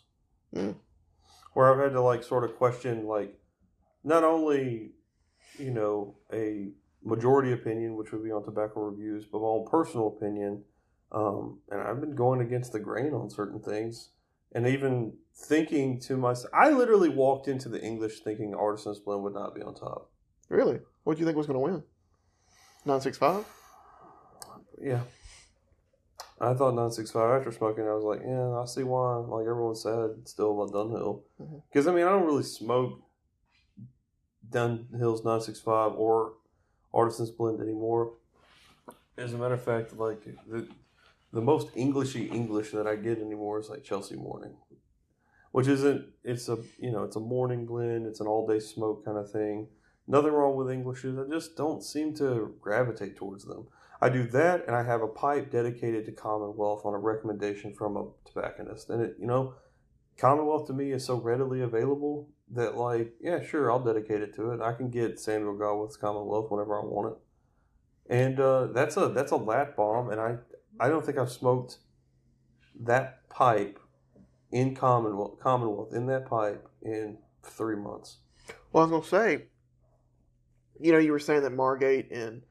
[0.55, 0.75] Mm.
[1.55, 3.39] where I've had to like sort of question like
[4.05, 4.93] not only
[5.59, 6.73] you know a
[7.03, 10.63] majority opinion which would be on tobacco reviews but my own personal opinion
[11.11, 14.11] um, and I've been going against the grain on certain things
[14.55, 19.35] and even thinking to myself I literally walked into the English thinking Artisan's blend would
[19.35, 20.11] not be on top
[20.49, 20.81] Really?
[21.05, 21.83] What do you think was going to win?
[22.85, 23.47] Nine six five.
[24.79, 25.01] Yeah.
[26.41, 30.27] I thought 965 after smoking, I was like, yeah, I see why, like everyone said,
[30.29, 31.23] still about Dunhill.
[31.41, 31.63] Mhm.
[31.71, 33.01] Because, I mean, I don't really smoke
[34.51, 36.33] Dunhill's 965 or
[36.93, 38.15] Artisan's Blend anymore.
[39.17, 40.67] As a matter of fact, like, the,
[41.33, 44.55] the most Englishy English that I get anymore is like Chelsea Morning.
[45.51, 49.05] Which isn't, it's a, you know, it's a morning blend, it's an all day smoke
[49.05, 49.69] kind of thing.
[50.07, 53.69] Nothing wrong with Englishes, I just don't seem to gravitate towards them.
[54.01, 57.97] I do that, and I have a pipe dedicated to Commonwealth on a recommendation from
[57.97, 58.91] a tobacconist.
[58.91, 59.55] And it, you know,
[60.19, 64.51] Commonwealth to me is so readily available that, like, yeah, sure, I'll dedicate it to
[64.51, 64.61] it.
[64.61, 69.31] I can get Samuel Gawith's Commonwealth whenever I want it, and uh, that's a that's
[69.31, 70.11] a lat bomb.
[70.11, 70.39] And I
[70.81, 71.79] I don't think I've smoked
[72.81, 73.79] that pipe
[74.51, 78.19] in Commonwealth Commonwealth in that pipe in three months.
[78.73, 79.45] Well, I was going to say,
[80.81, 82.43] you know, you were saying that Margate and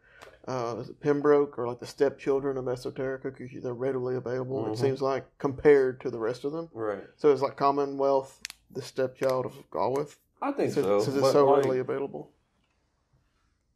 [0.47, 4.63] uh, Pembroke are like the stepchildren of Esoterica because they're readily available.
[4.63, 4.73] Mhm.
[4.73, 6.69] It seems like compared to the rest of them.
[6.73, 7.03] Right.
[7.17, 8.39] So it's like Commonwealth,
[8.71, 10.99] the stepchild of Gawith, I think since, so.
[11.01, 12.31] since it's so like, readily available.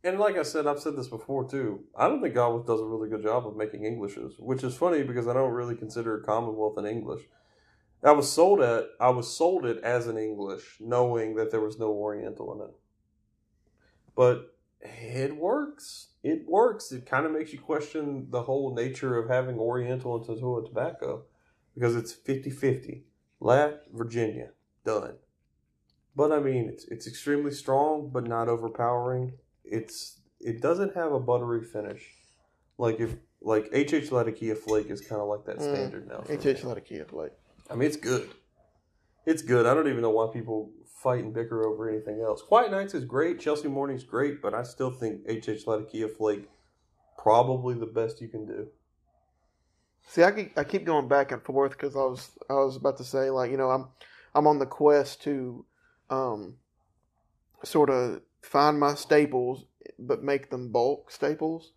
[0.06, 1.84] And like I said, I've said this before too.
[1.98, 5.02] I don't think Gawith does a really good job of making Englishes, which is funny
[5.02, 7.24] because I don't really consider Commonwealth an English.
[8.04, 11.80] I was sold at I was sold it as an English, knowing that there was
[11.80, 12.76] no Oriental in it.
[14.16, 16.10] But it works.
[16.22, 16.92] it works.
[16.92, 21.24] It kind of makes you question the whole nature of having Oriental and Tatoa tobacco
[21.74, 23.06] because it's 50 50.
[23.40, 24.52] Left, Virginia,
[24.86, 25.16] done.
[26.16, 29.34] But I mean, it's, it's extremely strong, but not overpowering.
[29.70, 32.04] It's It doesn't have a buttery finish.
[32.78, 36.24] Like if like HH Latakia Flake is kind of like that Mm, standard now.
[36.30, 37.34] HH Latakia Flake.
[37.70, 38.30] I mean, it's good.
[39.26, 39.66] It's good.
[39.66, 40.72] I don't even know why people
[41.02, 42.42] fight and bicker over anything else.
[42.42, 43.40] Quiet Nights is great.
[43.40, 46.50] Chelsea Morning's great, but I still think HH Latakia Flake
[47.18, 48.68] probably the best you can do.
[50.08, 52.98] See, I keep, I keep going back and forth because I was I was about
[52.98, 53.88] to say like you know I'm
[54.36, 55.66] I'm on the quest to
[56.10, 56.58] um
[57.64, 59.66] sort of find my staples
[59.98, 61.72] but make them bulk staples.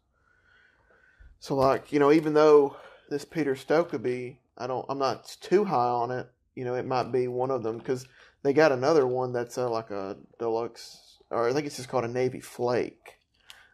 [1.41, 2.77] So like you know even though
[3.11, 7.13] this Peter Stokkebye I don't I'm not too high on it you know it might
[7.13, 8.07] be one of them because
[8.43, 12.05] they got another one that's uh, like a deluxe or I think it's just called
[12.05, 13.19] a Navy Flake.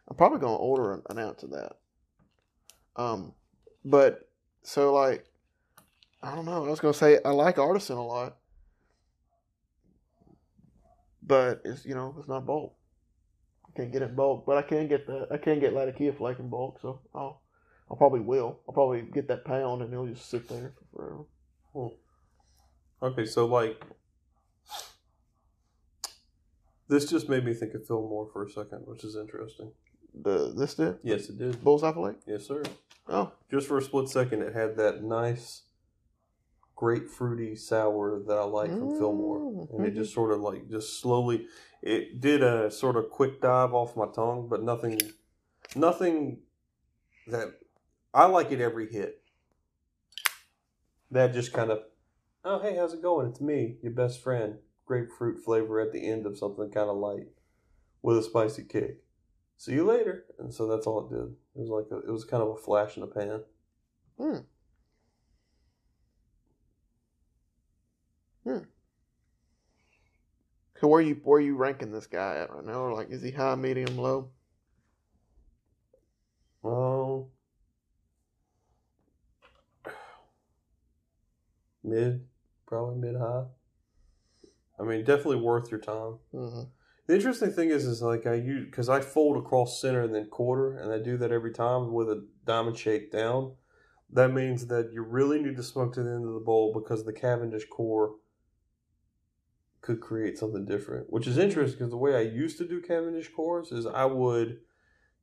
[0.08, 1.76] I'm probably gonna order an, an ounce of that.
[2.96, 3.32] Um,
[3.84, 4.28] but
[4.62, 5.24] so like,
[6.22, 6.64] I don't know.
[6.64, 8.36] I was gonna say I like artisan a lot,
[11.22, 12.74] but it's you know it's not bulk.
[13.74, 16.38] I can't get it bulk, but I can get the I can get Latakia flake
[16.38, 16.78] in bulk.
[16.80, 17.42] So I'll
[17.90, 18.60] I'll probably will.
[18.68, 21.24] I'll probably get that pound and it'll just sit there for
[21.74, 21.90] forever.
[23.02, 23.82] Okay, so like
[26.88, 29.72] this just made me think of Fillmore for a second, which is interesting.
[30.14, 31.62] The this did Yes, it did.
[31.64, 32.16] bullseye flake.
[32.26, 32.62] Yes, sir.
[33.08, 35.62] Oh, Just for a split second, it had that nice
[36.76, 40.14] grapefruity sour that I like from Fillmore, mm, and it just mhm.
[40.14, 41.46] sort of like just slowly.
[41.82, 45.00] It did a sort of quick dive off my tongue, but nothing,
[45.76, 46.40] nothing
[47.26, 47.48] that
[48.12, 49.20] I like it every hit.
[51.10, 51.80] That just kind of,
[52.44, 53.28] oh hey, how's it going?
[53.28, 54.56] It's me, your best friend.
[54.86, 57.28] Grapefruit flavor at the end of something kind of light
[58.02, 59.04] with a spicy kick.
[59.56, 60.26] See you later.
[60.38, 61.34] And so that's all it did.
[61.56, 63.42] It was like a, it was kind of a flash in the pan.
[64.18, 64.38] Hmm.
[68.44, 68.58] Hmm.
[70.78, 72.80] so where you where you ranking this guy at right now?
[72.80, 74.30] Or like, is he high, medium, low?
[76.62, 77.26] Um,
[81.82, 82.26] mid,
[82.66, 83.44] probably mid high.
[84.78, 86.18] I mean, definitely worth your time.
[86.34, 86.62] Mm-hmm.
[87.06, 90.26] The interesting thing is, is like I use because I fold across center and then
[90.26, 93.54] quarter, and I do that every time with a diamond shake down.
[94.10, 97.04] That means that you really need to smoke to the end of the bowl because
[97.04, 98.14] the Cavendish core
[99.84, 103.30] could create something different, which is interesting because the way I used to do Cavendish
[103.36, 104.60] cores is I would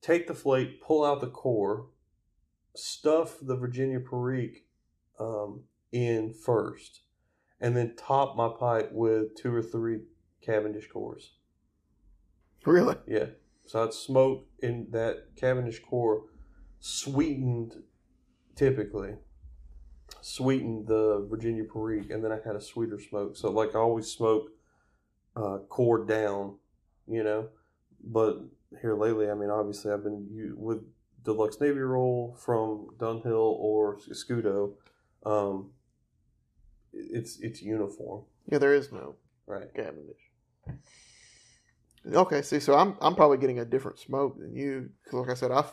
[0.02, 1.88] take the flake, pull out the core,
[2.76, 4.68] stuff the Virginia Perique
[5.20, 7.02] um, in first,
[7.60, 10.02] and then top my pipe with two or three
[10.46, 11.34] Cavendish cores.
[12.64, 12.98] Really?
[13.08, 13.30] Yeah.
[13.66, 16.26] So I'd smoke in that Cavendish core,
[16.80, 17.82] sweetened
[18.56, 19.16] typically,
[20.22, 23.36] sweetened the Virginia Perique, and then I had a sweeter smoke.
[23.38, 24.50] So like I always smoke
[25.36, 26.56] uh, core down,
[27.08, 27.48] you know.
[28.04, 28.42] But
[28.82, 30.80] here lately, I mean, obviously I've been with
[31.24, 34.74] Deluxe Navy Roll from Dunhill or Scudo.
[35.26, 35.72] Um,
[36.94, 39.16] it's it's uniform, Yeah, there is no
[39.48, 39.74] right?
[39.74, 40.18] Cavendish.
[42.14, 44.90] Okay, see, so I'm I'm probably getting a different smoke than you.
[45.06, 45.64] 'Cause like I said, I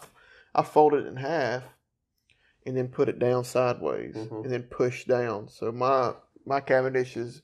[0.55, 1.63] I fold it in half,
[2.69, 4.45] and then put it down sideways, Mhm.
[4.45, 5.49] and then push down.
[5.49, 6.15] So my
[6.45, 7.43] my Cavendish is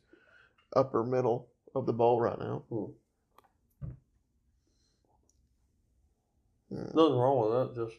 [0.76, 2.62] upper middle of the bowl right now.
[2.68, 2.84] Hmm.
[6.70, 7.84] Nothing wrong with that.
[7.84, 7.96] Just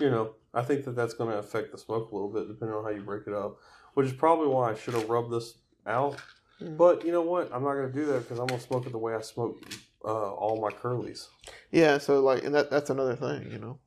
[0.00, 2.76] you know, I think that that's going to affect the smoke a little bit depending
[2.76, 3.58] on how you break it up,
[3.94, 6.20] which is probably why I should have rubbed this out.
[6.60, 6.76] Hmm.
[6.76, 7.52] But you know what?
[7.52, 9.20] I'm not going to do that because I'm going to smoke it the way I
[9.20, 9.58] smoke
[10.04, 11.26] uh, all my curlies.
[11.72, 13.78] Yeah, so like, and that that's another thing, you know,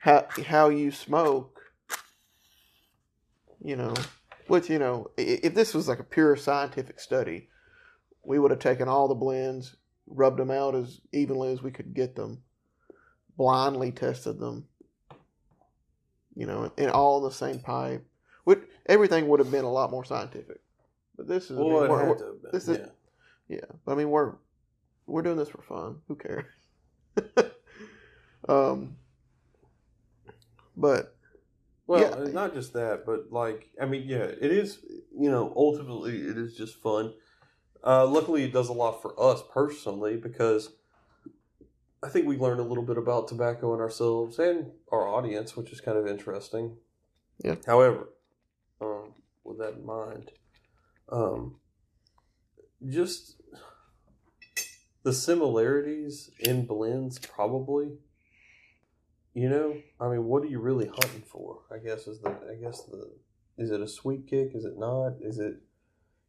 [0.00, 1.60] how how you smoke,
[3.62, 3.94] you know,
[4.48, 7.48] which you know, if this was like a pure scientific study,
[8.24, 11.92] we would have taken all the blends, rubbed them out as evenly as we could
[11.94, 12.42] get them,
[13.36, 14.66] blindly tested them,
[16.34, 18.04] you know, and all in the same pipe.
[18.44, 20.60] Which everything would have been a lot more scientific.
[21.16, 22.78] But this is, I mean, Well, it we're- had we're- to have been, this is-
[22.78, 23.56] yeah.
[23.58, 24.32] yeah, but I mean we're
[25.06, 26.00] we're doing this for fun.
[26.08, 26.46] Who cares?
[28.48, 28.96] um,
[30.76, 31.16] but
[31.86, 32.24] Well, Yeah.
[32.24, 34.78] uh, not just that, but like, I mean, yeah, it is.
[35.12, 37.14] You know, ultimately, it is just fun.
[37.84, 40.76] Uh, luckily, it does a lot for us personally because
[42.02, 45.72] I think we learned a little bit about tobacco and ourselves and our audience, which
[45.72, 46.76] is kind of interesting.
[47.42, 47.56] Yeah.
[47.66, 48.10] However,
[48.80, 49.14] um,
[49.44, 50.30] with that in mind,
[51.10, 51.56] um,
[52.88, 53.40] just
[55.02, 57.98] the similarities in blends probably
[59.34, 61.60] You know, I mean, what are you really hunting for?
[61.72, 63.10] I guess is the I guess the
[63.58, 64.52] is it a sweet kick?
[64.54, 65.14] Is it not?
[65.20, 65.56] Is it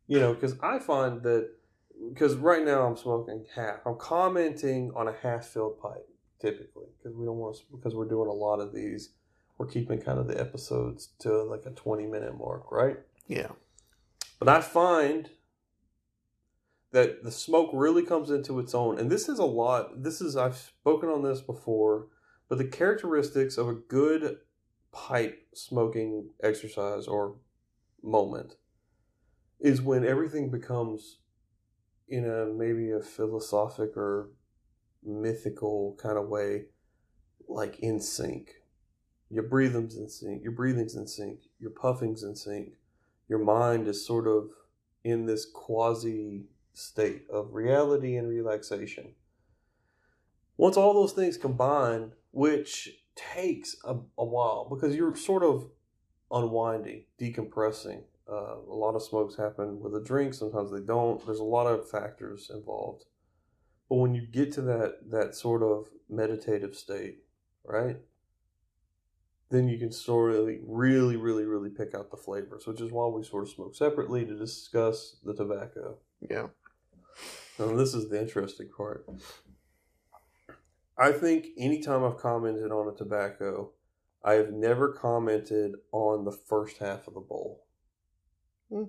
[0.07, 0.33] you know?
[0.33, 1.49] Because I find that
[2.09, 3.79] because right now I'm smoking half.
[3.85, 6.07] I'm commenting on a half filled pipe
[6.39, 9.09] typically because we don't want to because we're doing a lot of these.
[9.57, 12.97] We're keeping kind of the episodes to like a 20 minute mark, right?
[13.27, 13.49] Yeah.
[14.39, 15.29] But I find
[16.91, 18.99] that the smoke really comes into its own.
[18.99, 20.03] And this is a lot.
[20.03, 22.07] This is, I've spoken on this before,
[22.51, 24.39] but the characteristics of a good
[24.91, 27.37] pipe smoking exercise or
[28.03, 28.55] moment
[29.61, 31.19] is when everything becomes
[32.09, 34.31] in a maybe a philosophic or
[35.01, 36.65] mythical kind of way
[37.47, 38.51] like in sync
[39.29, 42.73] your breathing's in sync your breathing's in sync your puffing's in sync
[43.29, 44.49] your mind is sort of
[45.05, 49.13] in this quasi state of reality and relaxation.
[50.57, 55.69] Once all those things combine, which takes a, a while because you're sort of
[56.31, 58.03] unwinding, decompressing.
[58.31, 61.25] Uh, a lot of smokes happen with a drink, sometimes they don't.
[61.25, 63.05] There's a lot of factors involved.
[63.89, 67.19] But when you get to that that sort of meditative state,
[67.65, 67.97] right?
[69.51, 73.05] then you can sort of really, really, really pick out the flavors, which is why
[73.07, 75.97] we sort of smoke separately to discuss the tobacco.
[76.27, 76.47] Yeah.
[77.59, 79.05] And this is the interesting part.
[81.01, 83.71] I think anytime I've commented on a tobacco,
[84.23, 87.65] I have never commented on the first half of the bowl.
[88.71, 88.83] Hmm.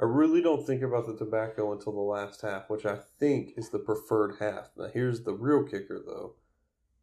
[0.00, 3.68] I really don't think about the tobacco until the last half, which I think is
[3.68, 4.70] the preferred half.
[4.74, 6.36] Now, here's the real kicker though.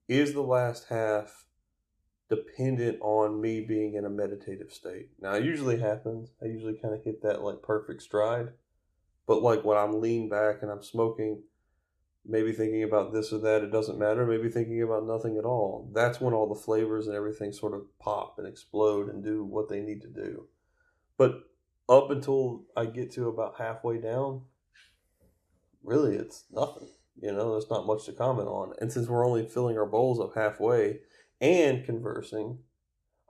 [0.07, 1.45] Is the last half
[2.29, 5.09] dependent on me being in a meditative state.
[5.21, 6.31] Now, it usually happens.
[6.41, 8.49] I usually kind of hit that like perfect stride.
[9.27, 11.43] But like when I'm lean back and I'm smoking,
[12.29, 14.25] maybe thinking about this or that, it doesn't matter.
[14.25, 15.91] Maybe thinking about nothing at all.
[15.93, 19.67] That's when all the flavors and everything sort of pop and explode and do what
[19.67, 20.47] they need to do.
[21.17, 21.41] But
[21.89, 24.43] up until I get to about halfway down,
[25.83, 26.87] really it's nothing.
[27.21, 28.73] You know, there's not much to comment on.
[28.79, 30.99] And since we're only filling our bowls up halfway,
[31.41, 32.59] and conversing,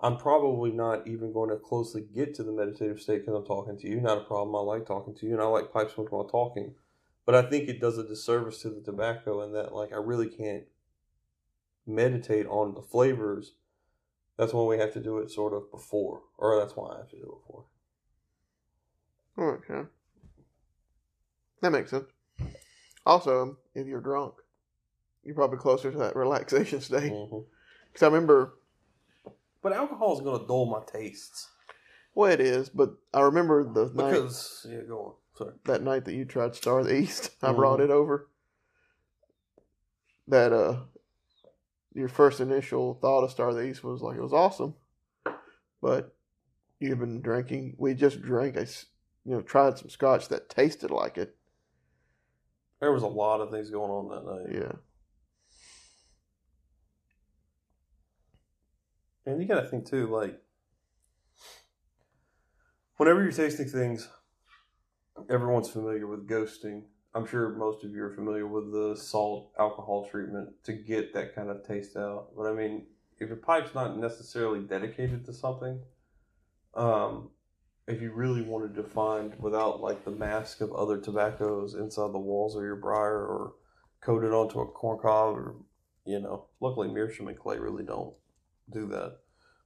[0.01, 3.77] I'm probably not even going to closely get to the meditative state because I'm talking
[3.77, 3.99] to you.
[3.99, 4.55] Not a problem.
[4.55, 6.75] I like talking to you, and I like pipe smoking while talking.
[7.29, 10.25] But I think it does a disservice to the tobacco in that, like, I really
[10.25, 10.63] can't
[11.85, 13.53] meditate on the flavors.
[14.35, 17.09] That's why we have to do it sort of before, or that's why I have
[17.09, 17.65] to do it before.
[19.37, 19.87] Okay.
[21.61, 22.07] That makes sense.
[23.05, 24.33] Also, if you're drunk,
[25.23, 27.11] you're probably closer to that relaxation state.
[27.11, 27.41] Mm-hmm.
[27.93, 28.55] Because I remember,
[29.61, 31.49] But alcohol is going to dull my tastes
[32.15, 35.13] well, it is, but I remember the night, because yeah, go on.
[35.39, 35.53] Sorry.
[35.65, 37.31] that night that you tried Star of the East.
[37.41, 37.55] I Mhm.
[37.55, 38.27] brought it over.
[40.27, 40.81] That uh,
[41.93, 44.75] your first initial thought of Star of the East was like it was awesome,
[45.81, 46.15] but
[46.79, 47.75] you've been drinking.
[47.79, 48.67] We just drank a,
[49.25, 51.35] you know, tried some scotch that tasted like it.
[52.79, 54.61] There was a lot of things going on that night.
[54.61, 54.75] Yeah,
[59.25, 60.39] And you gotta think too, like
[62.97, 64.07] whenever you're tasting things,
[65.29, 66.83] everyone's familiar with ghosting.
[67.13, 71.33] I'm sure most of you are familiar with the salt alcohol treatment to get that
[71.33, 72.27] kind of taste out.
[72.37, 72.85] But I mean,
[73.19, 75.81] if your pipe's not necessarily dedicated to something,
[76.75, 77.31] um,
[77.87, 82.19] if you really wanted to find without like the mask of other tobaccos inside the
[82.19, 83.53] walls of your briar or
[84.01, 85.55] coated onto a corn cob or
[86.05, 88.13] you know, luckily Meerschaum and clay really don't
[88.71, 89.17] do that.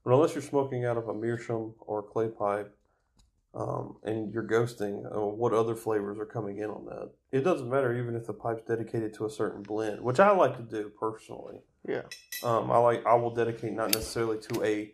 [0.03, 2.75] But unless you're smoking out of a meerschaum or a clay pipe,
[3.53, 7.11] um, and you're ghosting, uh, what other flavors are coming in on that?
[7.31, 10.57] It doesn't matter even if the pipe's dedicated to a certain blend, which I like
[10.57, 11.59] to do personally.
[11.87, 12.03] yeah,
[12.41, 14.93] Um, I like I will dedicate not necessarily to a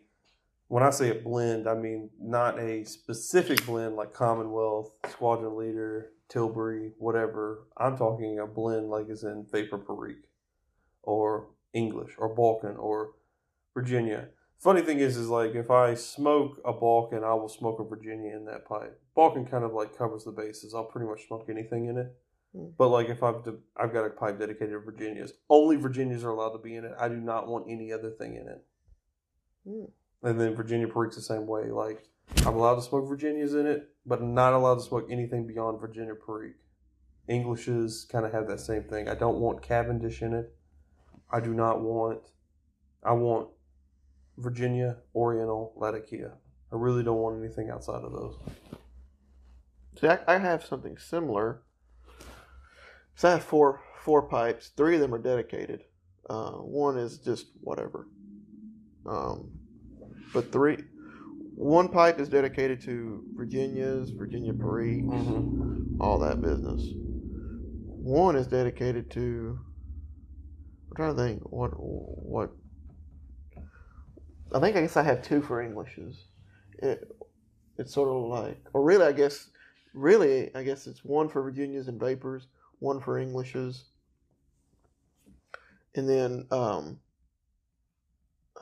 [0.68, 6.12] when I say a blend, I mean not a specific blend like Commonwealth, Squadron Leader,
[6.28, 7.66] Tilbury, whatever.
[7.76, 10.28] I'm talking a blend like is in Vapor Perique
[11.02, 13.12] or English or Balkan or
[13.74, 14.28] Virginia.
[14.60, 18.36] Funny thing is, is like if I smoke a Balkan, I will smoke a Virginia
[18.36, 19.00] in that pipe.
[19.14, 20.74] Balkan kind of like covers the bases.
[20.74, 22.14] I'll pretty much smoke anything in it.
[22.54, 22.72] Mm.
[22.76, 26.30] But like if I've de- I've got a pipe dedicated to Virginias, only Virginias are
[26.30, 26.92] allowed to be in it.
[27.00, 28.64] I do not want any other thing in it.
[29.66, 29.90] Mm.
[30.24, 31.70] And then Virginia Perique's the same way.
[31.70, 32.04] Like
[32.44, 36.14] I'm allowed to smoke Virginias in it, but not allowed to smoke anything beyond Virginia
[36.14, 36.60] Perique.
[37.30, 39.08] Englishes kind of have that same thing.
[39.08, 40.54] I don't want Cavendish in it.
[41.30, 42.20] I do not want.
[43.02, 43.48] I want
[44.40, 46.32] Virginia Oriental Latakia.
[46.72, 48.36] I really don't want anything outside of those.
[50.00, 51.62] See, I, I have something similar.
[53.14, 54.70] So I have four four pipes.
[54.76, 55.82] Three of them are dedicated.
[56.28, 58.06] Uh, one is just whatever.
[59.06, 59.50] Um,
[60.32, 60.78] but three,
[61.54, 66.00] one pipe is dedicated to Virginia's, Virginia Perique, Mm-hmm.
[66.00, 66.82] all that business.
[68.02, 69.58] One is dedicated to.
[70.88, 72.50] I'm trying to think what what.
[74.52, 76.24] I think I guess I have two for Englishes.
[76.78, 77.08] It
[77.78, 79.50] it's sort of like, or really, I guess,
[79.94, 82.48] really, I guess it's one for Virginias and Vapors,
[82.78, 83.84] one for Englishes,
[85.94, 86.98] and then um,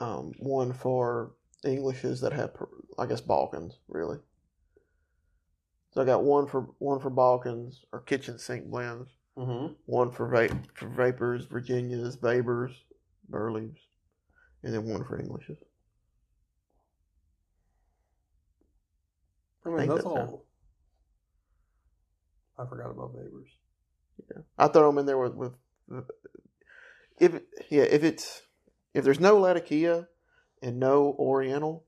[0.01, 1.33] um, one for
[1.65, 2.51] Englishes that have,
[2.99, 4.19] I guess, Balkans, really.
[5.93, 9.73] So I got one for one for Balkans or kitchen sink blends, Mm-hmm.
[9.87, 12.73] one for va- for Vapors, Virginias, Vapors,
[13.29, 13.77] Burleys,
[14.63, 15.59] and then one for Englishes.
[19.75, 20.45] I mean, think that's that's all.
[22.59, 23.49] I forgot about Vapors.
[24.31, 24.43] Yeah.
[24.59, 25.53] I throw them in there with, with
[27.21, 27.41] if
[27.71, 28.43] yeah if it's
[28.95, 30.09] if there's no Latakia
[30.63, 31.85] and no Oriental,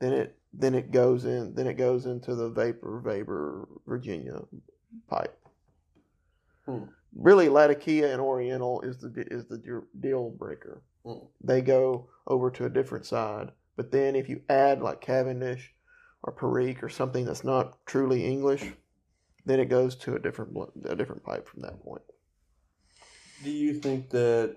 [0.00, 4.40] then it then it goes in then it goes into the Vapor Vapor Virginia
[5.08, 5.36] pipe.
[6.66, 6.84] Hmm.
[7.14, 10.82] Really, Latakia and Oriental is the is the deal- deal breaker.
[11.04, 11.26] Hmm.
[11.42, 13.50] They go over to a different side.
[13.76, 15.73] But then if you add like Cavendish
[16.24, 18.72] or Perique or something that's not truly English,
[19.44, 20.56] then it goes to a different
[20.86, 22.02] a different pipe from that point.
[23.44, 24.56] Do you think that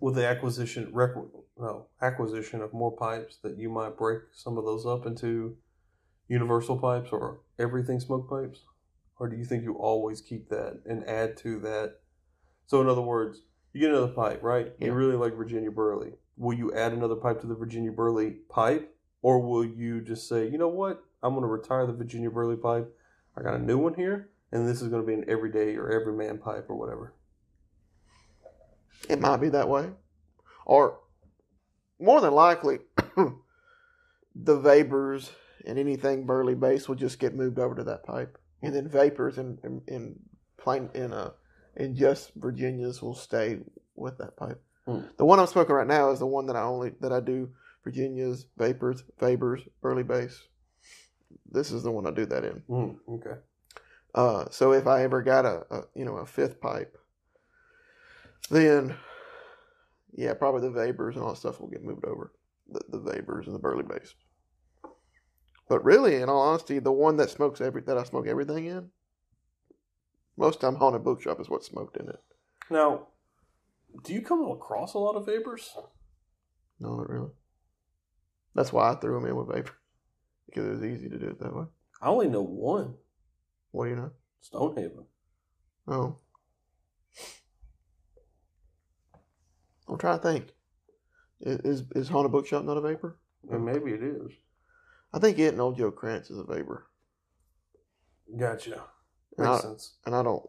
[0.00, 1.14] with the acquisition, rec-
[1.56, 5.56] no, acquisition of more pipes, that you might break some of those up into
[6.26, 8.64] universal pipes or everything smoke pipes,
[9.20, 11.96] or do you think you always keep that and add to that?
[12.66, 14.72] So, in other words, you get another pipe, right?
[14.78, 14.88] Yeah.
[14.88, 16.14] You really like Virginia Burley.
[16.38, 20.48] Will you add another pipe to the Virginia Burley pipe, or will you just say,
[20.48, 22.94] you know what, I'm going to retire the Virginia Burley pipe.
[23.36, 25.90] I got a new one here, and this is going to be an everyday or
[25.90, 27.12] everyman pipe or whatever.
[29.08, 29.90] It might be that way.
[30.64, 31.00] Or
[31.98, 32.78] more than likely,
[34.34, 35.32] the vapors
[35.66, 38.38] and anything Burley based will just get moved over to that pipe.
[38.62, 40.20] And then vapors and in, in
[40.56, 41.30] plain in uh
[41.76, 43.58] in just Virginias will stay
[43.94, 44.60] with that pipe.
[44.88, 45.00] Hmm.
[45.18, 47.50] The one I'm smoking right now is the one that I only that I do
[47.84, 50.40] Virginias, vapors, vapors, Burley base.
[51.50, 52.62] This is the one I do that in.
[52.70, 53.38] Mm, okay.
[54.14, 56.96] Uh, so if I ever got a, a you know a fifth pipe,
[58.48, 58.96] then
[60.14, 62.32] yeah, probably the vapors and all that stuff will get moved over.
[62.70, 64.14] The, the vapors and the burley base.
[65.68, 68.88] But really, in all honesty, the one that smokes every that I smoke everything in,
[70.38, 72.22] most time haunted bookshop is what's smoked in it.
[72.70, 73.08] Now,
[74.04, 75.74] do you come across a lot of vapors?
[76.80, 77.30] No, not really.
[78.54, 79.72] That's why I threw them in with vapor
[80.46, 81.64] because it was easy to do it that way.
[82.00, 82.94] I only know one,
[83.72, 84.10] What do you know?
[84.40, 85.04] Stonehaven.
[85.88, 86.16] Oh.
[89.88, 90.52] I'm trying to think.
[91.40, 93.18] Is is Haunted Bookshop not a vapor?
[93.50, 94.32] And maybe it is.
[95.12, 96.86] I think it and Old Joe Krantz is a vapor.
[98.38, 98.82] Gotcha.
[99.38, 99.96] And Makes I, sense.
[100.04, 100.42] and I don't.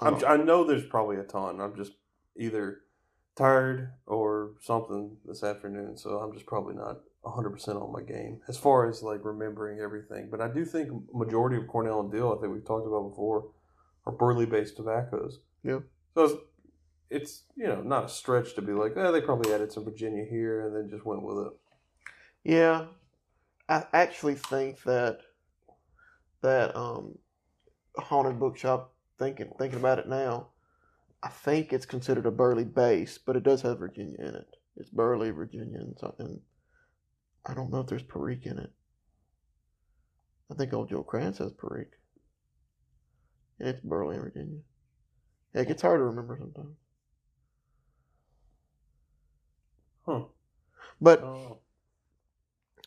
[0.00, 1.60] I I'm, don't- I know there's probably a ton.
[1.60, 1.92] I'm just
[2.36, 2.80] either
[3.36, 8.56] tired or something this afternoon, so I'm just probably not 100% on my game as
[8.56, 10.28] far as like remembering everything.
[10.30, 13.50] But I do think majority of Cornell and Diehl, I think we've talked about before,
[14.06, 15.40] are burley based tobaccos.
[15.62, 15.80] Yeah.
[16.14, 16.34] So it's,
[17.10, 20.24] it's you know not a stretch to be like, oh, they probably added some Virginia
[20.28, 21.52] here and then just went with it.
[22.44, 22.86] yeah,
[23.68, 25.20] I actually think that
[26.40, 27.18] that um,
[27.96, 28.90] Haunted Bookshop.
[29.18, 30.48] Thinking thinking about it now,
[31.22, 34.56] I think it's considered a Burley base, but it does have Virginia in it.
[34.76, 36.40] It's Burley, Virginia, and something.
[37.46, 38.72] I don't know if there's Perique in it.
[40.50, 41.94] I think Old Joe Krantz has Perique.
[43.60, 44.58] And it's Burley, Virginia.
[45.54, 46.76] Yeah, it gets hard to remember sometimes.
[50.06, 50.24] Huh.
[51.00, 51.58] But Oh,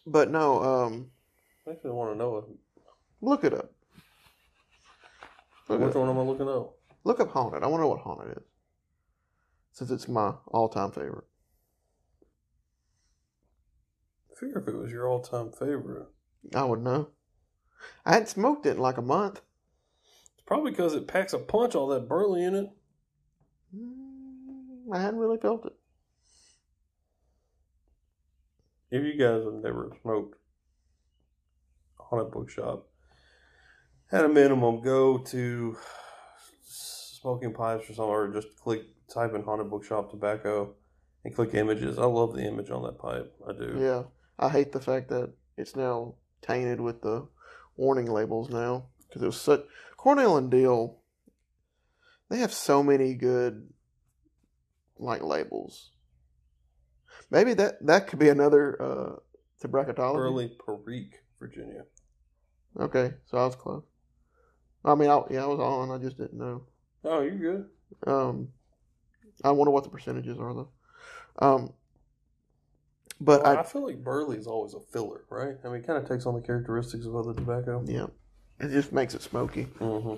[0.05, 1.11] but no, um,
[1.67, 2.45] I actually want to know
[3.21, 3.71] look it up.
[5.67, 6.01] Look, it which up.
[6.01, 6.75] one am I looking up.
[7.06, 7.64] Look up Haunted.
[7.64, 8.44] I want to know what Haunted is.
[9.72, 11.26] Since it's my all time favorite.
[14.38, 16.07] figure if it was your all time favorite.
[16.53, 17.10] I would know.
[18.06, 19.41] I hadn't smoked it in like a month.
[20.34, 22.69] It's probably because it packs a punch, all that burley in it.
[23.76, 25.73] Mm, I hadn't really felt it.
[28.91, 30.38] If you guys have never smoked
[31.98, 32.88] haunted bookshop,
[34.11, 35.77] at a minimum, go to
[37.26, 40.76] smoking pipes or something, or just click type in haunted bookshop tobacco
[41.23, 41.97] and click images.
[41.97, 43.34] I love the image on that pipe.
[43.49, 43.77] I do.
[43.80, 44.03] Yeah.
[44.38, 47.27] I hate the fact that it's now tainted with the
[47.77, 48.85] warning labels now.
[49.07, 49.61] Because it was such.
[49.97, 50.97] Cornell and Diehl,
[52.30, 53.69] They have so many good
[54.99, 55.93] like labels.
[57.31, 59.15] Maybe that that could be another uh
[59.61, 60.15] to bracketology.
[60.15, 61.85] Burley Perique, Virginia.
[62.80, 63.84] Okay, so I was close.
[64.84, 65.89] I mean, I, yeah, I was on.
[65.89, 66.68] I just didn't know.
[67.06, 67.65] Oh, you're good.
[68.11, 68.49] Um,
[69.44, 70.69] I wonder what the percentages are though.
[71.40, 71.73] Um,
[73.22, 75.56] but Well, I I, feel like Burley is always a filler, right?
[75.64, 77.84] I mean, it kind of takes on the characteristics of other tobacco.
[77.86, 78.07] yeah,
[78.60, 79.65] it just makes it smoky.
[79.80, 80.15] Mm-hmm.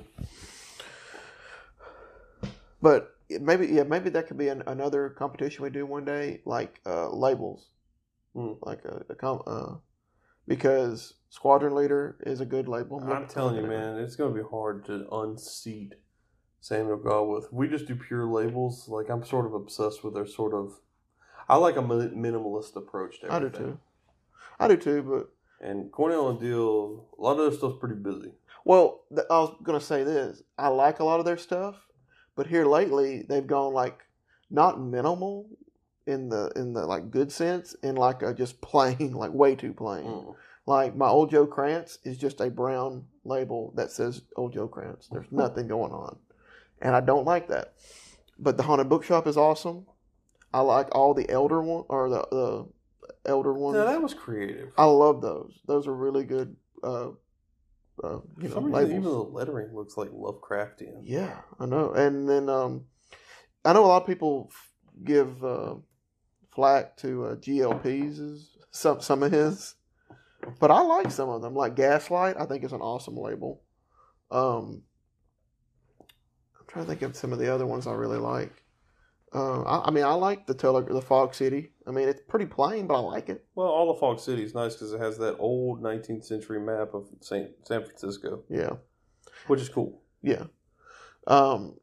[2.82, 6.80] But maybe yeah, maybe that could be an, another competition we do one day, like
[6.86, 7.68] uh, labels,
[8.36, 8.58] Mm.
[8.62, 9.76] like a, a com- uh,
[10.48, 13.02] because Squadron Leader is a good label.
[13.04, 15.96] I'm telling you, man, it's going to be hard to unseat
[16.60, 17.52] Samuel Gawith.
[17.52, 18.88] We just do pure labels.
[18.88, 20.80] Like, I'm sort of obsessed with their sort of.
[21.50, 23.80] I like a minimalist approach to I do too.
[24.60, 28.32] I do too, but And Cornell and Diehl, a lot of their stuff's pretty busy.
[28.66, 30.44] Well, th- I was gonna say this.
[30.58, 31.78] I like a lot of their stuff,
[32.36, 34.02] but here lately they've gone like
[34.50, 35.48] not minimal
[36.06, 39.74] in the in the like good sense, in like a just plain, like way too
[39.74, 40.06] plain.
[40.06, 40.36] Mm.
[40.66, 45.08] Like my old Joe Krantz is just a brown label that says old Joe Krantz.
[45.08, 46.18] There's nothing going on,
[46.82, 47.74] and I don't like that.
[48.40, 49.86] But the haunted bookshop is awesome.
[50.54, 52.68] I like all the elder one or the the
[53.26, 53.78] elder ones.
[53.78, 54.72] Now, that was creative.
[54.78, 55.60] I love those.
[55.66, 56.56] Those are really good.
[56.84, 57.10] Uh,
[58.04, 58.91] uh, you For know, some reason, labels.
[58.91, 61.02] even the lettering looks like Lovecraftian.
[61.04, 61.91] Yeah, I know.
[61.94, 62.86] And then um,
[63.66, 64.52] I know a lot of people
[65.04, 65.76] give uh,
[66.54, 68.22] flack to uh, GL Pease,
[68.72, 69.76] some some of his,
[70.60, 71.56] but I like some of them.
[71.56, 73.64] Like Gaslight, I think is an awesome label.
[74.30, 74.84] Um,
[76.68, 78.64] trying to think of some of the other ones I really like.
[79.34, 81.72] Uh, I, I mean, I like the the Fog City.
[81.85, 83.45] I mean, it's pretty plain, but I like it.
[83.56, 86.94] Well, all the Fog City is nice because it has that old 19th century map
[86.94, 88.77] of Saint, San Francisco, Yeah.
[89.48, 90.02] which is cool.
[90.22, 90.45] Yeah.
[91.27, 91.77] Um,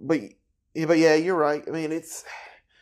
[0.00, 0.20] but
[0.74, 1.62] yeah, but yeah, you're right.
[1.66, 2.24] I mean, it's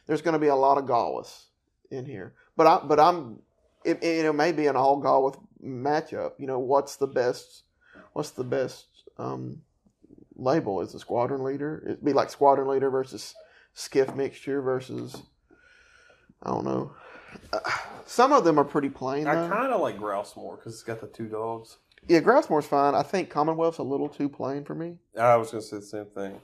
[0.07, 1.47] there's going to be a lot of Gaulis
[1.91, 3.41] in here, but I but I'm
[3.85, 6.33] it, it, you know maybe an all Gaulis matchup.
[6.39, 7.65] You know, what's the best?
[8.13, 8.87] What's the best
[9.19, 9.63] um,
[10.43, 10.81] label?
[10.81, 11.83] Is the squadron leader?
[11.87, 13.35] It'd be like squadron leader versus
[13.75, 15.17] skiff mixture versus
[16.43, 16.93] I don't know.
[17.53, 17.61] Uh,
[18.07, 19.27] some of them are pretty plain.
[19.27, 21.79] I kind of like Grousemoor because it's got the two dogs.
[22.09, 22.95] Yeah, Grousemoor's fine.
[22.97, 24.97] I think Commonwealth's a little too plain for me.
[25.19, 26.41] I was going to say the same thing.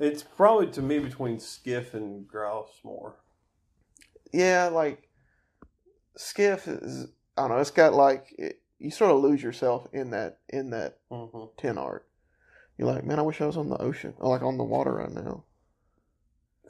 [0.00, 3.12] It's probably to me between Skiff and Grousemoor.
[4.32, 5.08] yeah, like
[6.16, 10.10] Skiff is I don't know, it's got like it, you sort of lose yourself in
[10.10, 11.44] that in that Mm-hmm.
[11.58, 12.07] tin art.
[12.78, 14.94] You're like, man, I wish I was on the ocean, or like on the water
[14.94, 15.44] right now.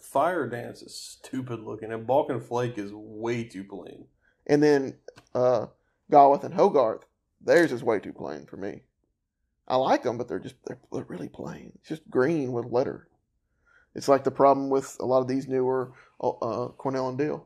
[0.01, 4.07] Fire Dance is stupid looking, and Balkan Flake is way too plain.
[4.47, 4.97] And then
[5.35, 5.67] uh
[6.11, 7.03] Gawith and Hoggarth,
[7.41, 8.83] theirs is way too plain for me.
[9.67, 11.73] I like them, but they're just they're, they're really plain.
[11.77, 13.09] It's just green with letter.
[13.95, 17.45] It's like the problem with a lot of these newer uh, Cornell and Diehl.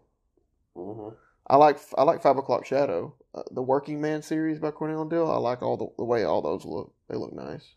[0.77, 1.17] Mm-hmm.
[1.49, 5.11] I like I like Five O'clock Shadow, uh, the Working Man series by Cornell and
[5.11, 5.29] Diehl.
[5.29, 6.95] I like all the, the way all those look.
[7.09, 7.75] They look nice.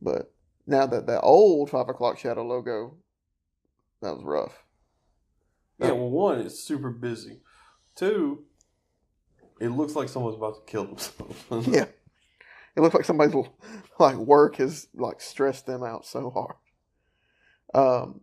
[0.00, 0.32] But
[0.66, 2.96] now that that old Five O'clock Shadow logo,
[4.02, 4.64] that was rough.
[5.78, 7.40] Yeah, well, one, it's super busy.
[7.94, 8.44] Two,
[9.60, 11.66] it looks like someone's about to kill themselves.
[11.68, 11.86] Yeah,
[12.76, 13.34] it looks like somebody's
[13.98, 16.56] like work has like stressed them out so hard.
[17.74, 18.20] Um,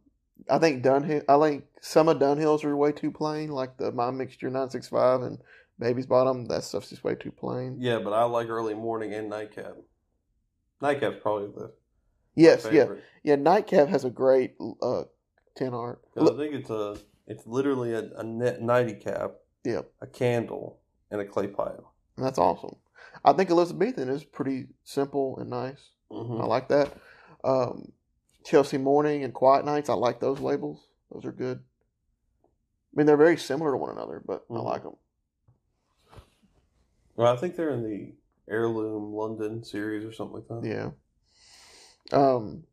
[0.49, 1.23] I think Dunhill.
[1.27, 4.87] I think some of Dunhills are way too plain, like the My Mixture nine six
[4.87, 5.39] five and
[5.79, 6.47] Baby's Bottom.
[6.47, 7.77] That stuff's just way too plain.
[7.79, 9.75] Yeah, but I like early morning and nightcap.
[10.81, 11.73] Nightcap's probably the
[12.35, 12.87] Yes, yeah,
[13.23, 13.35] yeah.
[13.35, 15.03] Nightcap has a great uh,
[15.55, 16.01] tin art.
[16.13, 19.31] 'Cause I think it's a it's literally a, a net nighty cap,
[19.65, 20.79] Yep, a candle,
[21.11, 21.83] and a clay pipe.
[22.17, 22.75] that's awesome.
[23.25, 25.89] I think Elizabethan is pretty simple and nice.
[26.11, 26.41] Mm-hmm.
[26.41, 26.93] I like that.
[27.43, 27.91] Um,
[28.45, 29.89] Chelsea Morning and Quiet Nights.
[29.89, 30.87] I like those labels.
[31.11, 31.63] Those are good.
[32.93, 34.63] I mean, they're very similar to one another, but I Mhm.
[34.63, 34.95] like them.
[37.15, 38.13] Well, I think they're in the
[38.49, 40.93] heirloom London series or something like that.
[42.11, 42.17] Yeah.
[42.17, 42.63] Um.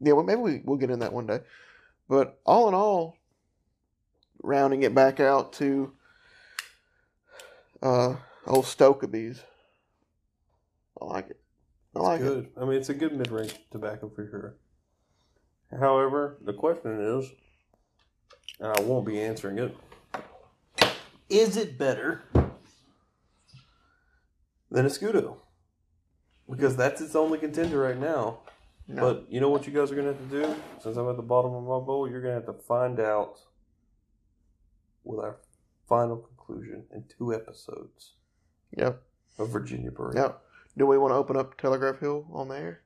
[0.00, 1.40] Yeah, well, maybe we, we'll get in that one day.
[2.08, 3.18] But all in all,
[4.42, 5.92] rounding it back out to
[7.82, 8.16] uh,
[8.46, 9.42] old Stokkebye's.
[11.00, 11.40] I like it.
[11.94, 12.52] I It's like it.
[12.60, 14.56] I mean, it's a good mid-range tobacco for sure.
[15.78, 17.30] However, the question is,
[18.58, 19.76] and I won't be answering it:
[21.28, 22.22] Is it better
[24.70, 25.36] than a Scudo?
[26.48, 28.38] Because that's its only contender right now.
[28.88, 29.02] No.
[29.14, 30.56] But you know what you guys are gonna have to do?
[30.80, 33.38] Since I'm at the bottom of my bowl, you're gonna have to find out
[35.04, 35.36] with our
[35.88, 38.14] final conclusion in two episodes
[38.76, 39.00] Yep.
[39.38, 40.16] of Virginia Perique.
[40.16, 40.42] Yep.
[40.76, 42.82] Do we want to open up Telegraph Hill on there?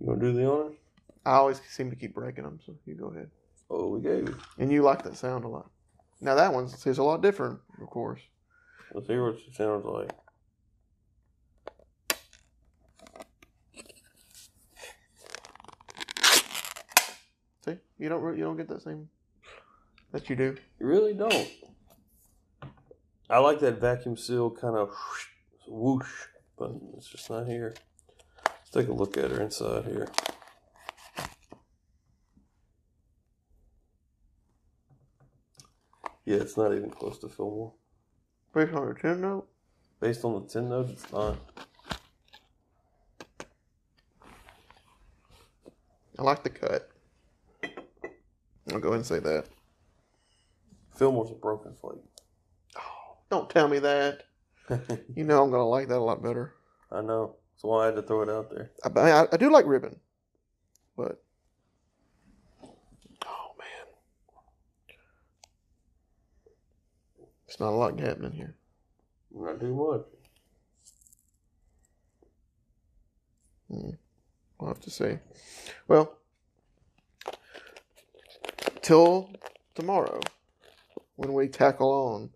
[0.00, 0.76] You want to do the honors?
[1.26, 3.30] I always seem to keep breaking them, so you go ahead.
[3.70, 4.36] Oh, we gave you.
[4.58, 5.70] And you like that sound a lot.
[6.20, 8.20] Now that one is a lot different, of course.
[8.92, 10.10] Let's hear what it sounds like.
[17.64, 19.08] See, you don't you don't get that same
[20.12, 20.56] that you do.
[20.80, 21.48] You really don't.
[23.30, 24.90] I like that vacuum seal kind of
[25.66, 26.10] whoosh,
[26.58, 27.74] but it's just not here.
[28.46, 30.08] Let's take a look at her inside here.
[36.28, 37.72] Yeah, it's not even close to Fillmore.
[38.52, 39.48] Based on your tin note.
[39.98, 41.38] Based on the tin note, it's not.
[46.18, 46.90] I like the cut.
[48.70, 49.46] I'll go ahead and say that.
[50.98, 52.02] Fillmore's a broken flake.
[52.76, 54.24] Oh, don't tell me that.
[55.16, 56.52] You know I'm gonna like that a lot better.
[56.92, 57.36] I know.
[57.54, 58.70] That's why I had to throw it out there.
[58.84, 59.98] I, I, I do like ribbon,
[60.94, 61.22] but
[63.26, 63.86] oh man,
[67.48, 68.54] it's not a lot happening here.
[69.34, 70.06] Not too much.
[73.70, 73.90] Hmm.
[74.60, 75.18] We'll have to see.
[75.86, 76.18] Well,
[78.82, 79.30] till
[79.74, 80.20] tomorrow
[81.16, 82.30] when we tackle on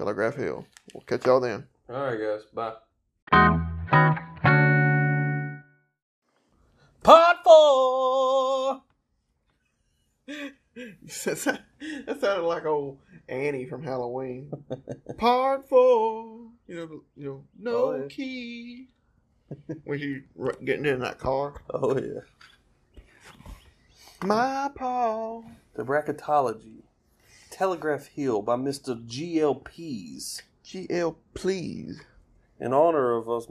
[0.00, 0.66] Telegraph Hill.
[0.94, 1.66] We'll catch y'all then.
[1.88, 2.42] All right, guys.
[2.54, 2.74] Bye.
[7.02, 8.82] Part four.
[11.26, 12.98] that sounded like old
[13.30, 14.50] Annie from Halloween.
[15.18, 16.48] Part four.
[16.66, 18.06] You know, you know, no Oh, yeah.
[18.08, 18.88] key.
[19.84, 20.22] when you
[20.64, 22.20] getting in that car, Oh yeah.
[24.22, 25.42] my paw.
[25.74, 26.82] The Bracketology.
[27.50, 28.94] Telegraph Hill by Mr.
[29.06, 30.42] GLPs.
[30.64, 32.00] GL Pease.
[32.60, 33.46] In honor of us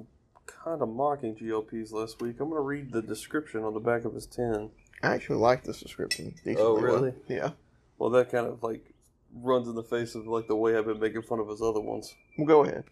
[0.45, 3.79] kind of mocking GL Pease last week, I'm going to read the description on the
[3.79, 4.69] back of his tin.
[5.03, 6.35] I actually like this description.
[6.45, 6.81] decently Oh, well.
[6.83, 7.13] really?
[7.27, 7.51] Yeah.
[7.97, 8.93] Well, that kind of like
[9.33, 11.79] runs in the face of like the way I've been making fun of his other
[11.79, 12.13] ones.
[12.37, 12.85] Well, go ahead.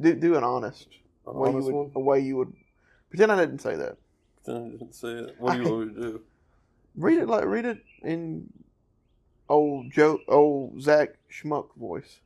[0.00, 0.88] Do, do an honest.
[1.26, 1.92] An way honest you would, one?
[1.94, 2.52] A way you would.
[3.10, 3.96] Pretend I didn't say that.
[4.44, 5.36] Then I didn't say it.
[5.38, 6.20] What do you want me to do?
[6.96, 8.52] Read it like read it in
[9.48, 12.20] old Joe, old Zach Schmuck voice.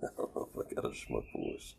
[0.02, 1.74] I don't know if I got a schmuck voice.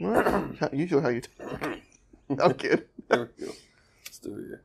[0.00, 1.20] Well, usually how you.
[1.20, 1.28] T-
[2.40, 2.84] I'm kidding.
[3.08, 3.52] There we go.
[4.04, 4.62] Let's do it here.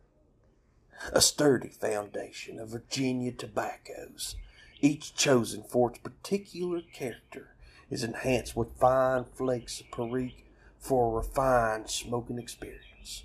[1.13, 4.35] A sturdy foundation of Virginia tobaccos,
[4.81, 7.55] each chosen for its particular character,
[7.89, 10.45] is enhanced with fine flakes of Perique
[10.79, 13.23] for a refined smoking experience.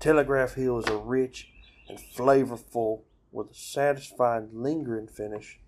[0.00, 1.50] Telegraph Hill is a rich
[1.88, 5.60] and flavorful with a satisfying lingering finish.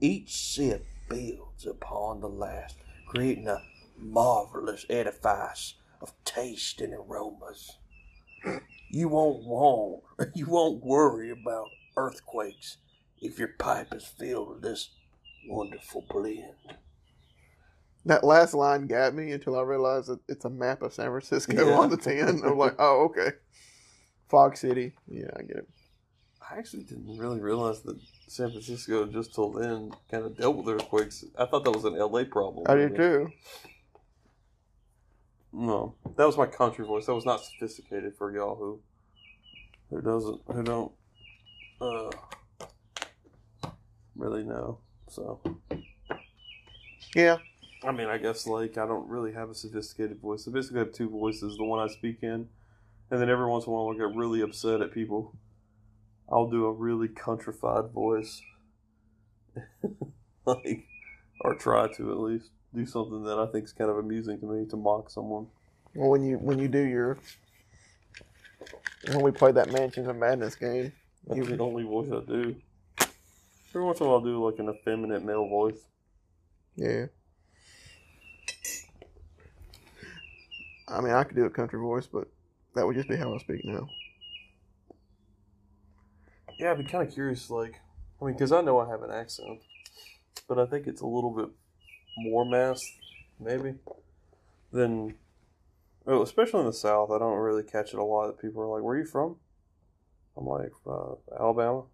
[0.00, 3.62] Each sip builds upon the last, creating a
[3.96, 7.76] marvelous edifice of taste and aromas.
[8.90, 10.02] You won't want,
[10.34, 12.78] you won't worry about earthquakes
[13.20, 14.90] if your pipe is filled with this
[15.48, 16.54] wonderful blend.
[18.04, 21.66] That last line got me until I realized that it's a map of San Francisco
[21.68, 21.74] Yeah.
[21.78, 22.42] on the tin.
[22.44, 23.32] I'm like, oh, okay.
[24.28, 24.92] Fog City.
[25.08, 25.68] Yeah, I get it.
[26.48, 27.98] I actually didn't really realize that
[28.28, 31.24] San Francisco just till then kind of dealt with earthquakes.
[31.36, 32.66] I thought that was an LA problem.
[32.68, 33.30] I did too.
[35.58, 37.06] No, that was my country voice.
[37.06, 38.80] That was not sophisticated for y'all who
[39.88, 40.92] who doesn't who don't
[41.80, 42.10] uh
[44.14, 44.80] really know.
[45.08, 45.40] So
[47.14, 47.38] Yeah.
[47.82, 50.46] I mean, I guess like I don't really have a sophisticated voice.
[50.46, 52.48] I basically have two voices: the one I speak in,
[53.10, 55.34] and then every once in a while I get really upset at people.
[56.30, 58.42] I'll do a really countrified voice,
[60.44, 60.84] like,
[61.40, 64.46] or try to at least do something that I think is kind of amusing to
[64.46, 65.46] me to mock someone.
[65.94, 67.18] Well, when you when you do your
[69.08, 70.92] when we played that Mansions of Madness game,
[71.26, 72.56] That's the only voice I do.
[73.70, 75.78] Every once in a while, I'll do like an effeminate male voice.
[76.76, 77.06] yeah.
[80.88, 82.28] I mean, I could do a country voice, but
[82.76, 83.88] that would just be how I speak now.
[86.60, 87.80] Yeah, I'd be kind of curious, like,
[88.22, 89.58] I mean, because I know I have an accent,
[90.48, 91.48] but I think it's a little bit
[92.16, 92.92] more masked,
[93.40, 93.74] maybe,
[94.72, 95.14] than,
[96.04, 97.10] well, especially in the South.
[97.10, 98.28] I don't really catch it a lot.
[98.28, 99.36] That people are like, "Where are you from?"
[100.36, 101.84] I'm like, uh, "Alabama."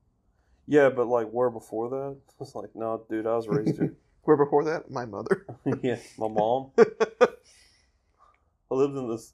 [0.66, 2.16] Yeah, but like, where before that?
[2.40, 3.94] It's like, no, dude, I was raised here.
[4.24, 5.47] Where before that, my mother.
[5.82, 6.70] yeah, my mom.
[6.78, 9.32] I lived in this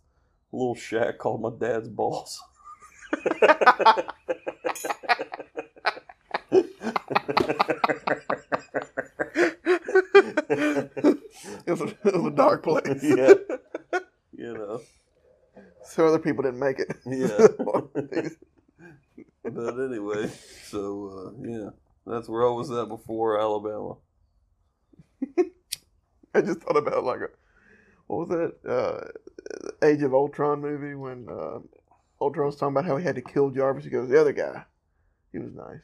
[0.52, 2.40] little shack called my dad's balls.
[10.50, 13.02] it was a, it was a dark place.
[13.02, 13.34] Yeah.
[14.36, 14.80] you know.
[15.84, 16.96] so other people didn't make it.
[17.06, 17.48] Yeah.
[19.44, 20.30] but anyway,
[20.64, 21.70] so uh, yeah,
[22.06, 23.96] that's where I was at before Alabama.
[26.34, 27.28] I just thought about like a
[28.06, 31.58] what was that uh, Age of Ultron movie when uh,
[32.20, 33.84] Ultron was talking about how he had to kill Jarvis.
[33.84, 34.64] He goes, the other guy,
[35.32, 35.82] he was nice,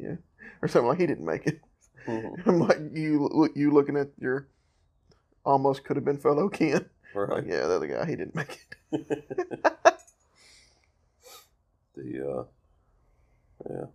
[0.00, 0.16] yeah,
[0.60, 1.60] or something like he didn't make it.
[2.06, 2.46] Mhm.
[2.46, 4.48] I'm like you, you looking at your
[5.44, 6.88] almost could have been fellow Ken.
[7.14, 7.46] Like, Right.
[7.46, 9.00] yeah, the other guy, he didn't make it.
[11.96, 12.44] the uh,
[13.68, 13.86] yeah,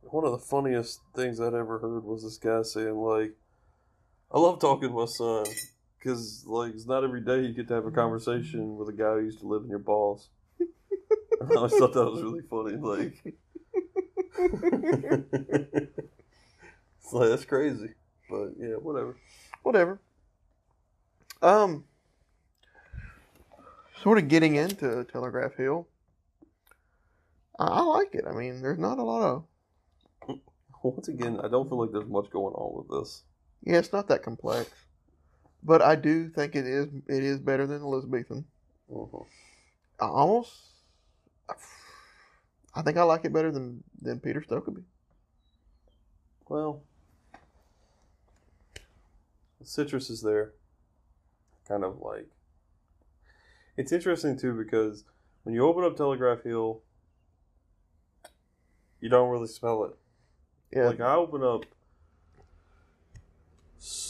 [0.00, 3.34] one of the funniest things I'd ever heard was this guy saying like,
[4.32, 5.44] "I love talking to my son."
[5.98, 9.14] Because like it's not every day you get to have a conversation with a guy
[9.14, 10.28] who used to live in your balls.
[11.40, 12.76] I always thought that was really funny.
[12.76, 13.34] Like,
[17.12, 17.94] like that's crazy,
[18.30, 19.16] but yeah, whatever.
[19.62, 20.00] Whatever.
[21.42, 21.84] Um,
[24.02, 25.86] sort of getting into Telegraph Hill.
[27.58, 28.24] I, I like it.
[28.28, 30.38] I mean, there's not a lot of
[30.82, 33.22] Once again, I don't feel like there's much going on with this.
[33.62, 34.70] Yeah, it's not that complex,
[35.62, 36.86] but I do think it is.
[37.08, 38.44] It is better than Elizabethan.
[38.90, 39.26] Mhm.
[40.00, 40.52] I almost.
[42.74, 44.84] I think I like it better than than Peter Stokkebye.
[46.48, 46.82] Well,
[49.58, 50.52] the citrus is there.
[51.66, 52.28] Kind of like.
[53.76, 55.04] It's interesting too because
[55.42, 56.82] when you open up Telegraph Hill,
[59.00, 59.92] you don't really smell it.
[60.72, 61.64] Yeah, Like I open up,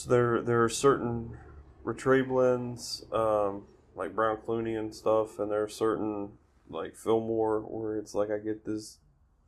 [0.08, 1.36] there there are certain
[1.84, 3.64] Rattray blends, um,
[3.94, 6.30] like Brown Clunee and stuff, and there are certain
[6.68, 8.98] like Fillmore where it's like I get this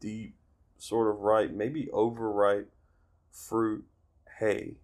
[0.01, 0.37] deep,
[0.79, 2.71] sort of ripe, maybe overripe
[3.33, 3.85] fruit
[4.39, 4.77] hay,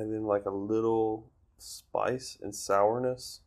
[0.00, 3.40] and then like a little spice and sourness,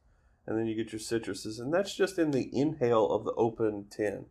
[0.45, 3.85] and then you get your citruses, and that's just in the inhale of the open
[3.89, 4.25] tin.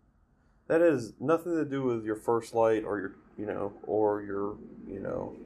[0.68, 4.56] That has nothing to do with your first light or your, you know, or your,
[4.86, 5.36] you know,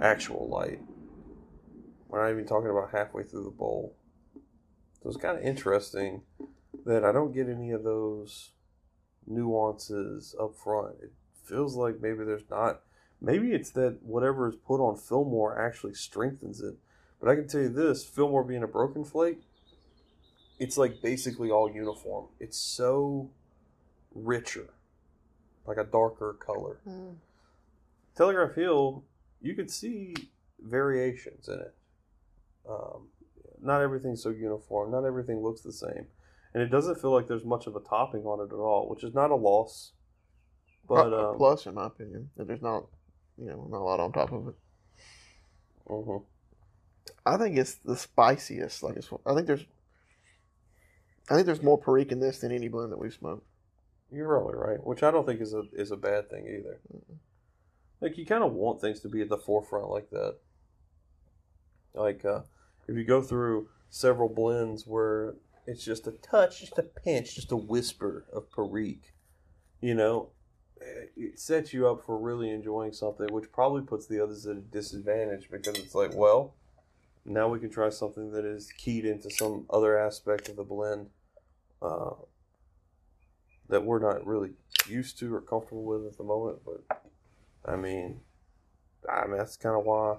[0.00, 0.80] actual light.
[2.08, 3.94] We're not even talking about halfway through the bowl.
[5.02, 6.22] So it's kind of interesting
[6.86, 8.52] that I don't get any of those
[9.26, 10.96] nuances up front.
[11.02, 11.12] It
[11.44, 12.80] feels like maybe there's not.
[13.20, 16.74] Maybe it's that whatever is put on Fillmore actually strengthens it.
[17.20, 19.40] But I can tell you this Fillmore being a broken flake,
[20.58, 22.26] it's like basically all uniform.
[22.40, 23.30] It's so
[24.14, 24.70] richer,
[25.66, 26.78] like a darker color.
[26.86, 27.16] Mm.
[28.16, 29.04] Telegraph Hill,
[29.40, 30.14] you could see
[30.60, 31.74] variations in it.
[32.68, 33.08] Um,
[33.62, 34.90] not everything's so uniform.
[34.90, 36.06] Not everything looks the same,
[36.54, 39.04] and it doesn't feel like there's much of a topping on it at all, which
[39.04, 39.92] is not a loss.
[40.88, 42.86] But Pro- um, plus, in my opinion, that there's not,
[43.38, 44.54] you know, not a lot on top of it.
[45.88, 46.24] mhm.
[47.24, 48.82] I think it's the spiciest.
[48.82, 49.64] Like it's, I think there's,
[51.28, 53.46] I think there's more perique in this than any blend that we've smoked.
[54.12, 56.80] you're probably right, which I don't think is a is a bad thing either.
[58.00, 60.36] Like you kind of want things to be at the forefront like that.
[61.94, 62.42] Like uh,
[62.86, 65.34] if you go through several blends where
[65.66, 69.12] it's just a touch, just a pinch, just a whisper of perique,
[69.80, 70.30] you know,
[70.80, 74.60] it sets you up for really enjoying something, which probably puts the others at a
[74.60, 76.54] disadvantage because it's like, well,
[77.24, 81.08] now we can try something that is keyed into some other aspect of the blend
[81.82, 82.10] uh,
[83.68, 84.50] that we're not really
[84.88, 86.58] used to or comfortable with at the moment.
[86.64, 87.00] But
[87.64, 88.20] I mean,
[89.10, 90.16] I mean that's kind of why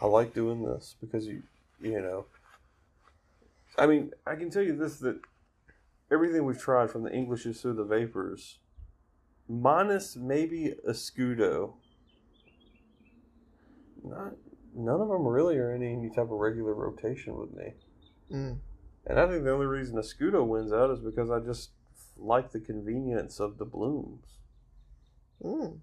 [0.00, 1.42] I like doing this because you,
[1.80, 2.26] you know,
[3.78, 5.18] I mean, I can tell you this that
[6.10, 8.58] everything we've tried from the Englishes through the vapors,
[9.48, 11.74] minus maybe a Scudo,
[14.02, 14.32] not
[14.74, 17.74] none of them really are in any type of regular rotation with me.
[18.32, 18.58] Mm.
[19.06, 21.70] And I think the only reason a Scudo wins out is because I just
[22.16, 24.26] like the convenience of the blooms.
[25.42, 25.78] Mm.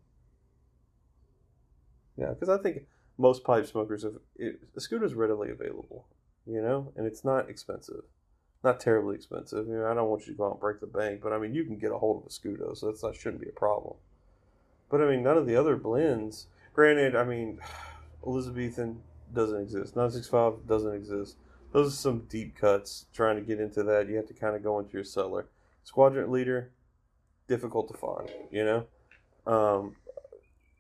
[2.17, 2.83] Yeah, because I think
[3.17, 6.07] most pipe smokers have it, a Scudo is readily available,
[6.45, 8.03] you know, and it's not expensive,
[8.63, 9.67] not terribly expensive.
[9.67, 11.39] You know, I don't want you to go out and break the bank, but I
[11.39, 13.53] mean, you can get a hold of a Scudo, so that's not shouldn't be a
[13.53, 13.95] problem.
[14.89, 16.47] But I mean, none of the other blends.
[16.73, 17.59] Granted, I mean,
[18.25, 19.01] Elizabethan
[19.33, 19.95] doesn't exist.
[19.95, 21.37] 965 doesn't exist.
[21.71, 23.05] Those are some deep cuts.
[23.13, 25.47] Trying to get into that, you have to kind of go into your cellar.
[25.83, 26.71] Squadron leader,
[27.47, 28.29] difficult to find.
[28.51, 29.95] You know, um,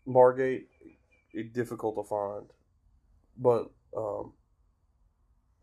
[0.05, 0.67] Margate,
[1.53, 2.45] difficult to find.
[3.37, 4.33] But um,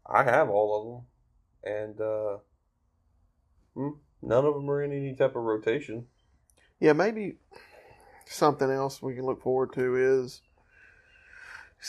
[0.06, 1.06] I have all of them,
[1.64, 2.38] and uh,
[3.74, 3.90] hmm,
[4.22, 6.06] none of them are in any type of rotation.
[6.80, 7.36] Yeah, maybe
[8.26, 10.42] something else we can look forward to is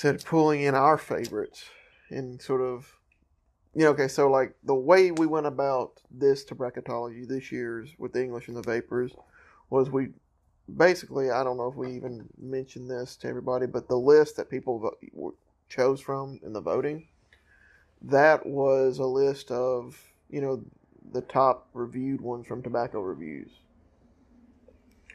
[0.03, 1.65] of pulling in our favorites
[2.09, 2.99] and sort of
[3.75, 7.93] you know, okay, so like the way we went about this to bracketology this year's
[7.97, 9.13] with the English and the Vapors
[9.69, 10.09] was we
[10.75, 14.49] basically, I don't know if we even mentioned this to everybody, but the list that
[14.49, 14.93] people
[15.67, 17.07] chose from in the voting,
[18.01, 19.97] that was a list of,
[20.29, 20.63] you know,
[21.11, 23.49] the top reviewed ones from tobacco reviews.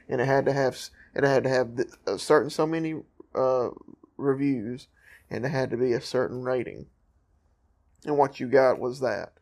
[0.09, 0.77] And it had to have
[1.15, 3.03] it had to have a certain so many
[3.35, 3.71] uh,
[4.17, 4.89] reviews,
[5.31, 6.87] and it had to be a certain rating.
[8.05, 9.33] And what you got was that.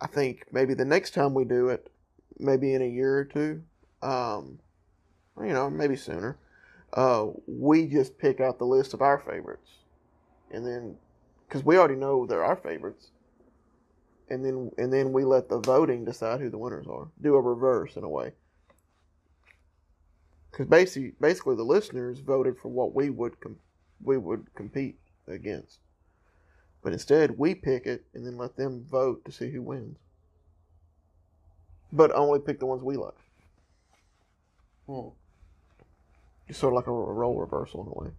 [0.00, 1.90] I think maybe the next time we do it,
[2.38, 3.62] maybe in a year or two,
[4.02, 4.58] um,
[5.40, 6.38] you know, maybe sooner,
[6.92, 9.70] uh, we just pick out the list of our favorites,
[10.50, 10.96] and then
[11.48, 13.08] because we already know they're our favorites,
[14.28, 17.08] and then and then we let the voting decide who the winners are.
[17.20, 18.32] Do a reverse in a way.
[20.50, 23.58] Because basically, basically, the listeners voted for what we would com-
[24.02, 25.78] we would compete against.
[26.82, 29.98] But instead, we pick it and then let them vote to see who wins.
[31.92, 33.14] But only pick the ones we like.
[34.86, 35.08] Hmm.
[36.46, 38.14] It's sort of like a, a role reversal in a way.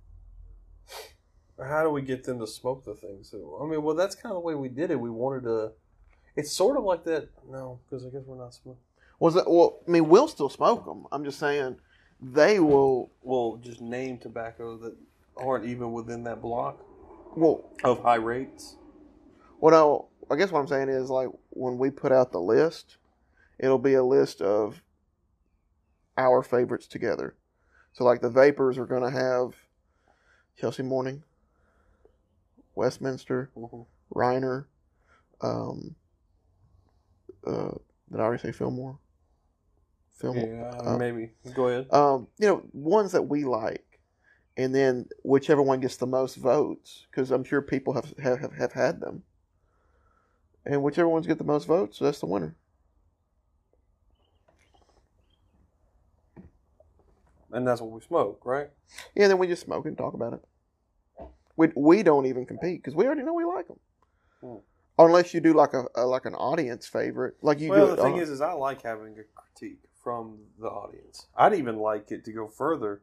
[1.64, 3.34] How do we get them to smoke the things?
[3.34, 5.00] I mean, well, that's kind of the way we did it.
[5.00, 5.72] We wanted to.
[6.36, 7.30] It's sort of like that.
[7.50, 8.82] No, because I guess we're not smoking.
[9.20, 9.80] Was that well?
[9.88, 11.06] I mean, we'll still smoke them.
[11.12, 11.78] I'm just saying
[12.22, 13.12] they will.
[13.22, 14.96] Will just name tobacco that
[15.36, 16.80] aren't even within that block
[17.36, 18.76] Well, of high rates.
[19.60, 22.98] Well, no, I guess what I'm saying is like when we put out the list,
[23.58, 24.82] it'll be a list of
[26.18, 27.36] our favorites together.
[27.94, 29.56] So like the vapors are going to have
[30.58, 31.24] Chelsea Morning,
[32.80, 33.86] Westminster, Mhm.
[34.16, 34.66] Reiner.
[35.42, 35.96] Um,
[37.46, 37.72] uh,
[38.10, 38.98] did I already say Fillmore?
[40.14, 40.48] Fillmore.
[40.48, 41.34] Yeah, Uh, maybe.
[41.54, 41.92] Go ahead.
[41.94, 44.00] um, you know, ones that we like,
[44.56, 48.54] and then whichever one gets the most votes, because I'm sure people have, have have
[48.54, 49.24] have had them,
[50.66, 52.56] and whichever ones get the most votes, that's the winner.
[57.52, 58.70] And that's what we smoke, right?
[59.16, 60.46] Yeah, then we just smoke and talk about it.
[61.60, 63.80] We we don't even compete because we already know we like them,
[64.42, 64.56] Hmm.
[64.98, 67.96] unless you do like a, a like an audience favorite, like you well, do.
[67.98, 71.28] the thing on- is, is I like having a critique from the audience.
[71.36, 73.02] I'd even like it to go further.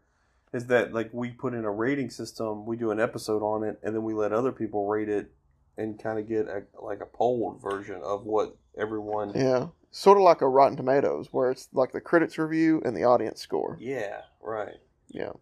[0.54, 2.64] Is that like we put in a rating system?
[2.64, 5.30] We do an episode on it, and then we let other people rate it,
[5.76, 9.32] and kind of get a, like a polled version of what everyone.
[9.34, 13.04] yeah, sort of like a Rotten Tomatoes, where it's like the critics review and the
[13.04, 13.76] audience score.
[13.78, 14.76] Yeah, right.
[15.08, 15.32] Yeah,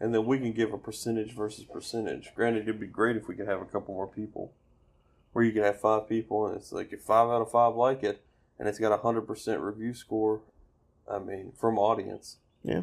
[0.00, 2.32] And then we can give a percentage versus percentage.
[2.34, 4.52] Granted, it'd be great if we could have a couple more people,
[5.32, 8.02] where you could have five people, and it's like if five out of five like
[8.02, 8.22] it,
[8.58, 10.40] and it's got a hundred percent review score.
[11.10, 12.38] I mean, from audience.
[12.62, 12.82] Yeah.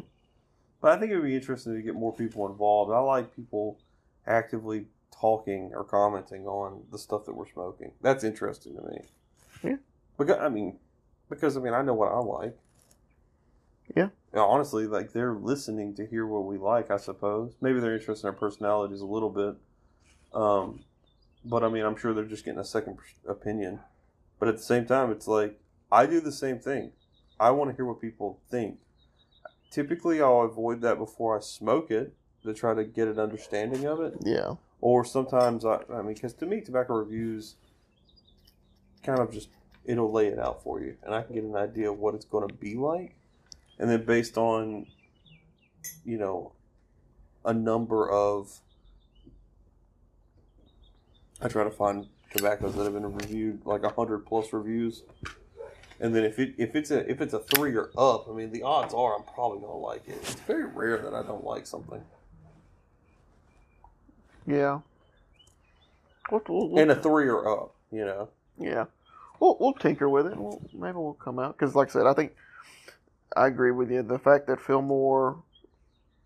[0.80, 2.92] But I think it would be interesting to get more people involved.
[2.92, 3.78] I like people
[4.26, 7.92] actively talking or commenting on the stuff that we're smoking.
[8.00, 9.00] That's interesting to me.
[9.62, 9.76] Yeah.
[10.16, 10.78] Because I mean,
[11.28, 12.56] because I mean, I know what I like.
[13.96, 14.08] Yeah.
[14.34, 16.90] Yeah, honestly, like they're listening to hear what we like.
[16.90, 19.56] I suppose maybe they're interested in our personalities a little bit.
[20.34, 20.84] Um,
[21.44, 22.98] but I mean, I'm sure they're just getting a second
[23.28, 23.80] opinion.
[24.38, 25.60] But at the same time, it's like
[25.90, 26.92] I do the same thing.
[27.38, 28.78] I want to hear what people think.
[29.70, 32.14] Typically, I'll avoid that before I smoke it
[32.44, 34.14] to try to get an understanding of it.
[34.20, 37.56] yeah, Or sometimes I, I mean, because to me, tobacco reviews
[39.02, 39.48] kind of just
[39.84, 42.24] it'll lay it out for you, and I can get an idea of what it's
[42.24, 43.16] going to be like,
[43.78, 44.86] and then based on,
[46.04, 46.52] you know,
[47.44, 48.60] a number of,
[51.40, 55.02] I try to find tobaccos that have been reviewed like a hundred plus reviews,
[56.00, 58.52] and then if it if it's a if it's a three or up, I mean,
[58.52, 60.16] the odds are I'm probably going to like it.
[60.22, 62.00] It's very rare that I don't like something.
[64.46, 64.80] yeah.
[66.30, 68.28] We'll, we'll, we'll- and a three or up, you know.
[68.58, 68.84] Yeah,
[69.40, 70.36] we'll we'll tinker with it.
[70.36, 72.32] We'll, maybe we'll come out because, like I said, I think
[73.36, 74.02] I agree with you.
[74.02, 75.42] The fact that Fillmore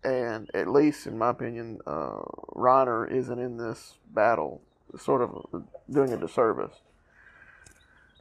[0.03, 2.21] and at least in my opinion, uh,
[2.55, 4.61] Reiner isn't in this battle
[4.93, 6.75] is sort of doing a disservice.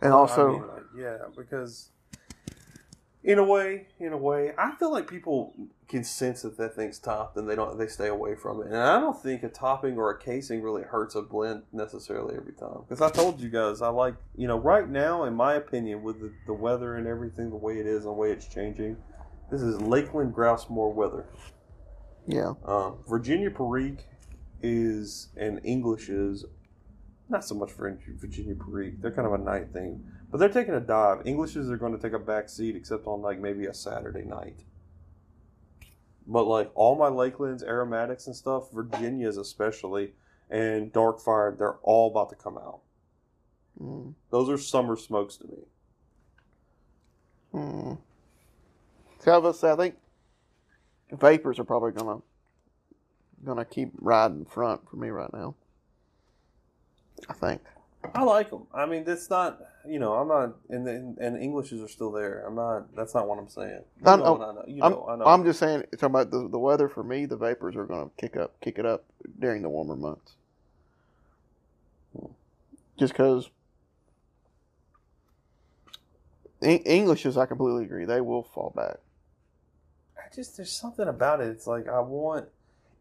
[0.02, 1.90] And also, I mean, like, yeah, because
[3.26, 5.52] in a way, in a way, I feel like people
[5.88, 8.68] can sense that that thing's topped, and they don't, they stay away from it.
[8.68, 12.52] And I don't think a topping or a casing really hurts a blend necessarily every
[12.52, 12.84] time.
[12.88, 16.20] Because I told you guys, I like, you know, right now, in my opinion, with
[16.20, 18.96] the, the weather and everything, the way it is and the way it's changing,
[19.50, 21.26] this is Lakeland grouse Grousemoor weather.
[22.28, 24.04] yeah, Um, Virginia Perique
[24.62, 26.44] is and English is
[27.28, 29.02] not so much for Virginia Perique.
[29.02, 30.04] They're kind of a night thing,
[30.36, 31.22] but they're taking a dive.
[31.24, 34.64] Englishes are going to take a back seat, except on like maybe a Saturday night.
[36.26, 40.12] But like all my Lakelands, aromatics and stuff, Virginias especially,
[40.50, 42.80] and Dark Fire, they're all about to come out.
[43.82, 44.12] Mm.
[44.28, 45.58] Those are summer smokes to me.
[47.54, 47.98] Mm.
[49.20, 49.94] See, I I think
[51.12, 52.20] vapors are probably gonna
[53.42, 55.54] gonna keep riding front for me right now.
[57.26, 57.62] I think.
[58.14, 58.66] I like them.
[58.74, 62.44] I mean, that's not you know I'm not and and, and Englishes are still there.
[62.46, 62.94] I'm not.
[62.94, 63.82] That's not what I'm saying.
[64.00, 64.32] You I know, know.
[64.32, 64.64] what I know.
[64.66, 65.06] You I'm, know.
[65.08, 65.24] I know.
[65.24, 68.14] I'm just saying, talking about the, the weather for me, the vapors are going to
[68.16, 69.04] kick up, kick it up
[69.38, 70.34] during the warmer months.
[72.98, 73.50] Just because
[76.62, 78.96] Englishes, I completely agree, they will fall back.
[80.18, 81.48] I just there's something about it.
[81.48, 82.46] It's like I want.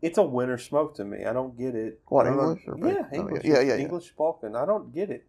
[0.06, 1.26] It's a winter smoke to me.
[1.26, 2.00] I don't get it.
[2.08, 2.62] What English?
[2.68, 3.44] Or yeah, oh, English.
[3.44, 3.78] yeah, yeah, yeah.
[3.78, 4.56] English Balkan.
[4.56, 5.26] I don't get it.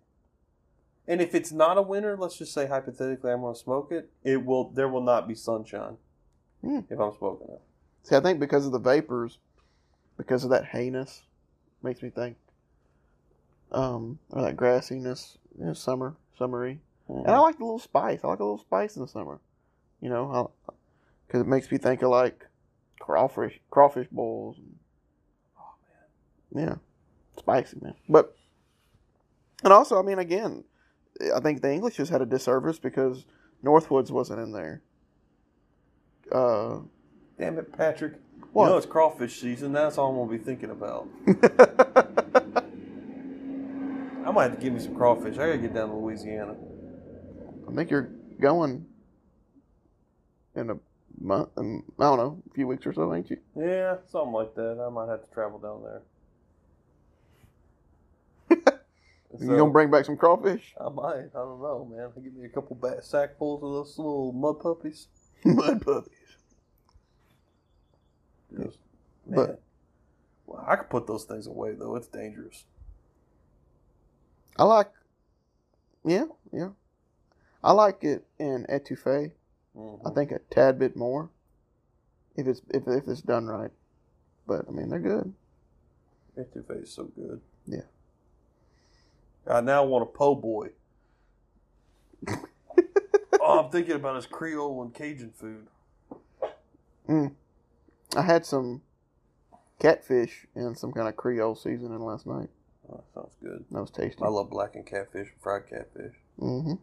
[1.08, 4.10] And if it's not a winter, let's just say hypothetically I'm going to smoke it.
[4.22, 4.68] It will.
[4.68, 5.96] There will not be sunshine
[6.60, 6.80] Hmm.
[6.90, 7.62] if I'm smoking it.
[8.02, 9.38] See, I think because of the vapors,
[10.18, 11.22] because of that hayness,
[11.82, 12.36] makes me think,
[13.72, 16.80] um, or that grassiness, you know, summer, summery.
[17.08, 18.20] And I like the little spice.
[18.22, 19.38] I like a little spice in the summer.
[20.02, 20.50] You know,
[21.26, 22.46] because it makes me think of like
[22.98, 24.58] crawfish, crawfish boils.
[24.58, 24.76] And,
[25.58, 25.74] Oh
[26.52, 26.66] man.
[26.68, 26.74] yeah,
[27.40, 27.94] spicy man.
[28.08, 28.34] But
[29.64, 30.64] and also, I mean, again,
[31.34, 33.24] I think the English just had a disservice because
[33.64, 34.82] Northwoods wasn't in there.
[36.30, 36.80] Uh,
[37.38, 38.14] Damn it, Patrick.
[38.52, 38.64] What?
[38.64, 39.72] You know it's crawfish season.
[39.72, 41.08] That's all I'm gonna be thinking about.
[44.26, 45.34] I might have to give me some crawfish.
[45.34, 46.56] I gotta get down to Louisiana.
[47.68, 48.08] I think you're
[48.40, 48.86] going
[50.54, 50.76] in a
[51.20, 51.48] month.
[51.56, 53.38] um, I don't know, a few weeks or so, ain't you?
[53.56, 54.82] Yeah, something like that.
[54.84, 56.02] I might have to travel down there.
[59.38, 60.74] You gonna bring back some crawfish?
[60.80, 61.26] I might.
[61.34, 62.10] I don't know, man.
[62.24, 65.08] Give me a couple ba- sackfuls of those little mud puppies.
[65.44, 66.12] Mud puppies.
[68.56, 68.78] Just,
[69.26, 69.36] man.
[69.36, 69.62] But-
[70.46, 71.96] well, I could put those things away though.
[71.96, 72.64] It's dangerous.
[74.58, 74.90] I like.
[76.04, 76.70] Yeah, yeah.
[77.62, 79.32] I like it in etouffee.
[79.76, 80.00] Mhm.
[80.06, 81.30] I think a tad bit more,
[82.36, 83.70] if it's if if it's done right.
[84.46, 85.34] But I mean, they're good.
[86.36, 87.40] Etouffee is so good.
[87.66, 87.80] Yeah.
[89.46, 90.70] I now want a po' boy.
[93.40, 95.68] oh, I'm thinking about his Creole and Cajun food.
[98.16, 98.82] I had some
[99.78, 102.48] catfish and some kind of Creole seasoning last night.
[102.90, 103.64] Oh, that sounds good.
[103.70, 104.22] That was tasty.
[104.22, 106.14] I love blackened catfish, and fried catfish.
[106.40, 106.74] Mm-hmm.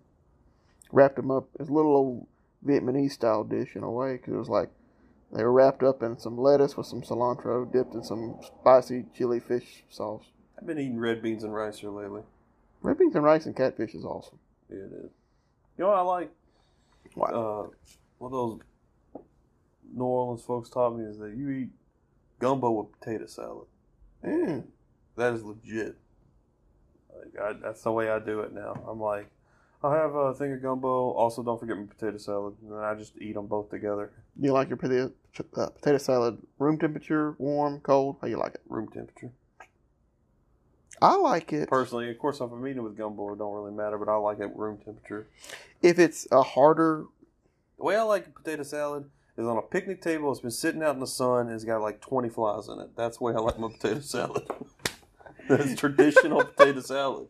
[0.91, 1.47] Wrapped them up.
[1.59, 2.27] as little old
[2.65, 4.69] Vietnamese style dish in a way because it was like
[5.33, 9.39] they were wrapped up in some lettuce with some cilantro, dipped in some spicy chili
[9.39, 10.25] fish sauce.
[10.57, 12.21] I've been eating red beans and rice here lately.
[12.81, 14.39] Red beans and rice and catfish is awesome.
[14.69, 15.11] Yeah, it is.
[15.77, 16.31] You know what I like?
[17.15, 17.33] What?
[17.33, 17.67] Uh,
[18.19, 18.59] what those
[19.95, 21.69] New Orleans folks taught me is that you eat
[22.39, 23.67] gumbo with potato salad.
[24.23, 24.65] Mm.
[25.17, 25.97] That is legit.
[27.15, 28.73] Like I, that's the way I do it now.
[28.87, 29.29] I'm like,
[29.83, 31.11] I have a thing of gumbo.
[31.11, 34.45] Also, don't forget my potato salad, and then I just eat them both together, Do
[34.47, 35.11] you like your potato,
[35.57, 38.17] uh, potato salad room temperature, warm, cold?
[38.21, 38.61] How you like it?
[38.67, 39.31] room temperature.
[41.01, 43.97] I like it Personally, of course, if I'm eating with gumbo, it don't really matter,
[43.97, 45.27] but I like it room temperature.
[45.81, 47.05] if it's a harder.
[47.77, 50.31] The way I like a potato salad is on a picnic table.
[50.31, 51.47] It's been sitting out in the sun.
[51.47, 52.95] and It's got like 20 flies in it.
[52.95, 54.47] That's the way I like my potato salad.
[55.49, 57.27] That's traditional potato salad.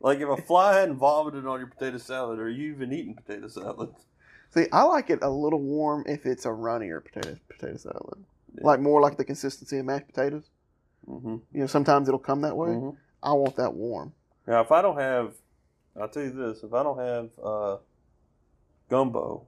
[0.00, 3.48] Like if a fly hadn't vomited on your potato salad, are you even eating potato
[3.48, 3.90] salad?
[4.54, 8.24] See, I like it a little warm if it's a runnier potato potato salad,
[8.54, 8.60] Yeah.
[8.66, 10.50] like more like the consistency of mashed potatoes.
[11.06, 11.36] Mm-hmm.
[11.52, 12.70] You know, sometimes it'll come that way.
[12.70, 12.90] hmm
[13.22, 14.12] I want that warm.
[14.46, 15.34] Now, if I don't have,
[16.00, 17.76] I'll tell you this: if I don't have uh,
[18.88, 19.44] gumbo,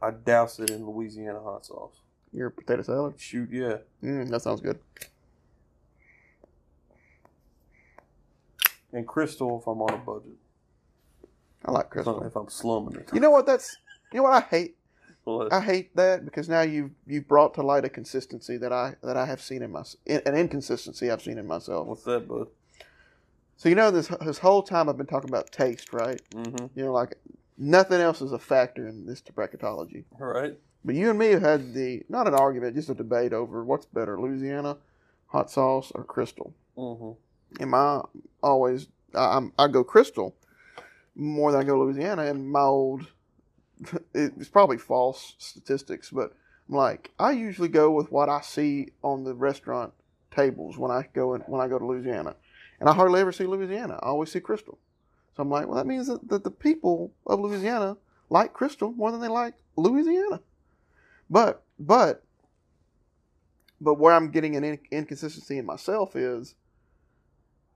[0.00, 1.94] I douse it in Louisiana hot sauce.
[2.32, 3.14] Your potato salad.
[3.18, 3.78] Shoot, yeah.
[4.02, 4.78] Mm, that sounds good.
[8.92, 10.36] And crystal if I'm on a budget.
[11.64, 12.18] I like crystal.
[12.18, 13.10] I'm- If I'm slumming it.
[13.12, 13.46] You know what?
[13.46, 13.76] That's
[14.12, 14.76] you know what I hate.
[15.24, 18.96] But- I hate that because now you've you've brought to light a consistency that I
[19.02, 21.86] that I have seen in my an inconsistency I've seen in myself.
[21.86, 22.48] What's that, bud?
[23.56, 26.20] So you know this this whole time I've been talking about taste, right?
[26.30, 26.66] Mm-hmm.
[26.78, 27.16] You know, like
[27.58, 30.04] nothing else is a factor in this bracketology.
[30.18, 30.58] All right.
[30.82, 33.84] But you and me have had the not an argument, just a debate over what's
[33.84, 34.78] better, Louisiana
[35.26, 36.54] hot sauce or Crystal.
[36.76, 37.10] Mm-hmm.
[37.58, 38.02] And my
[38.42, 40.34] always I, I'm I go Crystal
[41.14, 42.26] more than I go Louisiana.
[42.26, 43.06] And my old
[44.14, 46.32] it's probably false statistics, but
[46.68, 49.92] I'm like I usually go with what I see on the restaurant
[50.30, 52.36] tables when I go in, when I go to Louisiana,
[52.78, 53.94] and I hardly ever see Louisiana.
[54.02, 54.78] I always see Crystal.
[55.36, 57.96] So I'm like, well, that means that, that the people of Louisiana
[58.28, 60.40] like Crystal more than they like Louisiana.
[61.28, 62.24] But but
[63.80, 66.54] but where I'm getting an in- inconsistency in myself is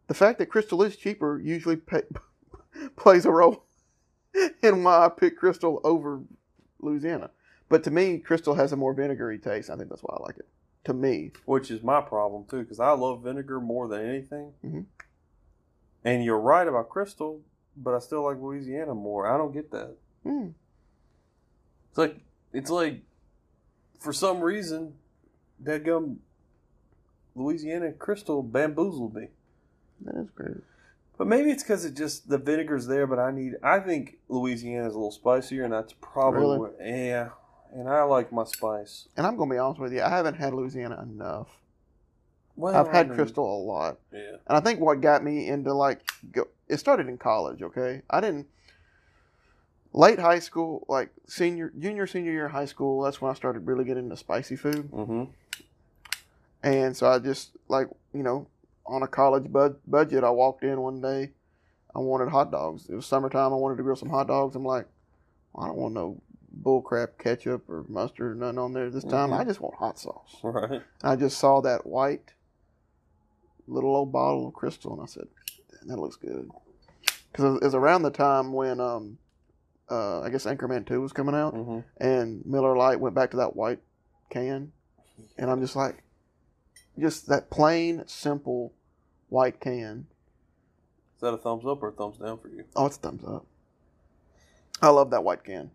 [0.07, 2.03] the fact that Crystal is cheaper usually pay,
[2.97, 3.65] plays a role
[4.63, 6.21] in why I pick Crystal over
[6.81, 7.31] Louisiana.
[7.69, 9.71] But to me, Crystal has a more vinegary taste.
[9.71, 10.47] I think that's why I like it.
[10.85, 14.53] To me, which is my problem too, because I love vinegar more than anything.
[14.63, 14.85] Mhm.
[16.05, 17.41] And you're right about Crystal,
[17.75, 19.27] but I still like Louisiana more.
[19.27, 19.97] I don't get that.
[20.23, 20.49] hmm,
[21.89, 22.17] It's like
[22.53, 23.01] it's like
[23.99, 24.95] for some reason,
[25.61, 26.21] that gum
[27.35, 29.29] Louisiana Crystal bamboozled me.
[30.03, 30.57] That is great.
[31.17, 33.55] But maybe it's because it just the vinegar's there, but I need.
[33.63, 37.09] I think Louisiana's a little spicier, and that's probably Really?
[37.09, 37.29] yeah.
[37.73, 39.09] And I like my spice.
[39.17, 41.49] And I'm gonna be honest with you, I haven't had Louisiana enough.
[42.57, 43.99] Well, I've I had mean, Crystal a lot.
[44.13, 44.37] Yeah.
[44.47, 46.01] And I think what got me into like
[46.33, 47.63] go, it started in college.
[47.63, 48.47] Okay, I didn't
[49.93, 53.03] late high school, like senior, junior, senior year of high school.
[53.03, 54.91] That's when I started really getting into spicy food.
[54.91, 55.25] Mm-hmm.
[56.63, 58.47] And so I just like you know
[58.87, 61.33] on a college bud- budget, I walked in one day.
[61.95, 62.87] I wanted hot dogs.
[62.89, 63.53] It was summertime.
[63.53, 64.57] I wanted to grill some hot dogs.
[64.57, 64.87] I'm like,
[65.57, 66.21] I don't want no
[66.63, 69.31] bullcrap ketchup or mustard or nothing on there this time.
[69.31, 69.39] Mhm.
[69.41, 70.37] I just want hot sauce.
[70.43, 70.83] Right.
[71.03, 72.33] I just saw that white
[73.67, 75.27] little old bottle of crystal, and I said,
[75.87, 76.51] "That looks good."
[77.33, 79.19] Because it was around the time when, um,
[79.91, 81.81] uh, I guess Anchorman Two was coming out, Mm-hmm.
[81.99, 83.81] and Miller Lite went back to that white
[84.31, 84.73] can,
[85.39, 86.04] and I'm just like,
[86.99, 88.73] just that plain, simple
[89.29, 90.07] white can.
[91.17, 92.65] Is that a thumbs up or a thumbs down for you?
[92.77, 93.47] Oh, it's a thumbs up.
[94.83, 95.71] I love that white can,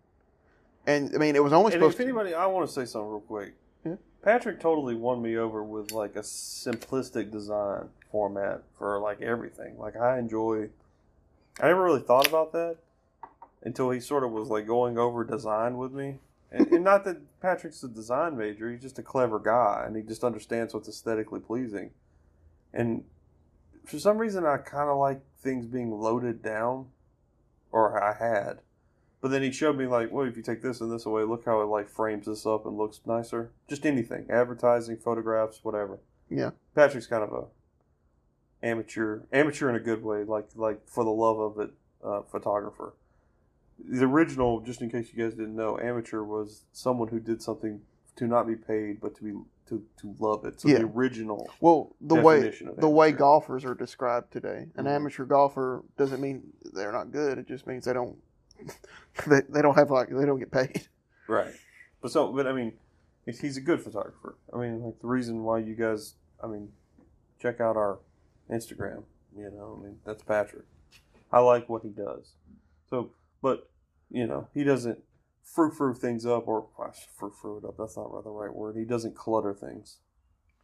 [0.85, 3.09] and I mean, it was only And supposed if anybody, I want to say something
[3.09, 3.53] real quick.
[3.85, 3.95] Yeah.
[4.21, 9.77] Patrick totally won me over with like a simplistic design format for like everything.
[9.77, 10.69] Like I enjoy.
[11.61, 12.77] I never really thought about that
[13.63, 16.19] until he sort of was like going over design with me.
[16.51, 20.01] And, and not that Patrick's a design major; he's just a clever guy, and he
[20.01, 21.91] just understands what's aesthetically pleasing.
[22.73, 23.03] And
[23.85, 26.87] for some reason, I kind of like things being loaded down,
[27.71, 28.59] or I had.
[29.21, 31.45] But then he showed me like, well, if you take this and this away, look
[31.45, 33.51] how it like frames this up and looks nicer.
[33.67, 35.99] Just anything, advertising, photographs, whatever.
[36.29, 36.51] Yeah.
[36.73, 41.39] Patrick's kind of a amateur, amateur in a good way, like like for the love
[41.39, 41.71] of it,
[42.03, 42.93] uh, photographer.
[43.87, 47.81] The original, just in case you guys didn't know, amateur was someone who did something
[48.17, 49.31] to not be paid, but to be
[49.67, 50.59] to, to love it.
[50.59, 50.79] So Yeah.
[50.79, 54.67] the original Well, the way the way golfers are described today.
[54.75, 54.89] An Mhm.
[54.89, 57.37] amateur golfer doesn't mean they're not good.
[57.37, 58.17] It just means they don't
[59.27, 60.87] they, they don't have like they don't get paid.
[61.27, 61.53] Right.
[62.01, 62.73] But so, but I mean,
[63.25, 64.35] he's a good photographer.
[64.51, 66.71] I mean, like the reason why you guys, I mean,
[67.39, 67.99] check out our
[68.49, 69.03] Instagram.
[69.37, 70.65] You know, I mean, that's Patrick.
[71.31, 72.33] I like what he does.
[72.89, 73.11] So,
[73.41, 73.69] but
[74.09, 74.99] you know, he doesn't
[75.43, 76.67] frou frou things up or
[77.17, 77.75] frou frou it up.
[77.77, 78.75] That's not the right word.
[78.75, 79.97] He doesn't clutter things.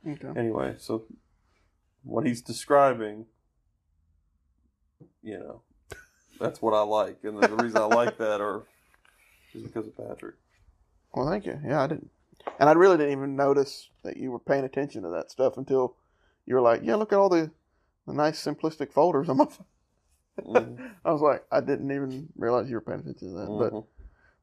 [0.07, 0.39] Okay.
[0.39, 1.05] Anyway, so
[2.03, 3.25] what he's describing,
[5.23, 5.61] you know,
[6.39, 8.63] that's what I like, and the reason I like that are
[9.53, 10.35] is because of Patrick.
[11.13, 11.59] Well, thank you.
[11.65, 12.11] Yeah, I didn't,
[12.59, 15.95] and I really didn't even notice that you were paying attention to that stuff until
[16.45, 17.51] you were like, "Yeah, look at all the,
[18.05, 19.65] the nice simplistic folders on my." phone."
[20.39, 20.79] Mhm.
[21.03, 23.57] I was like, I didn't even realize you were paying attention to that.
[23.57, 23.85] But Mhm.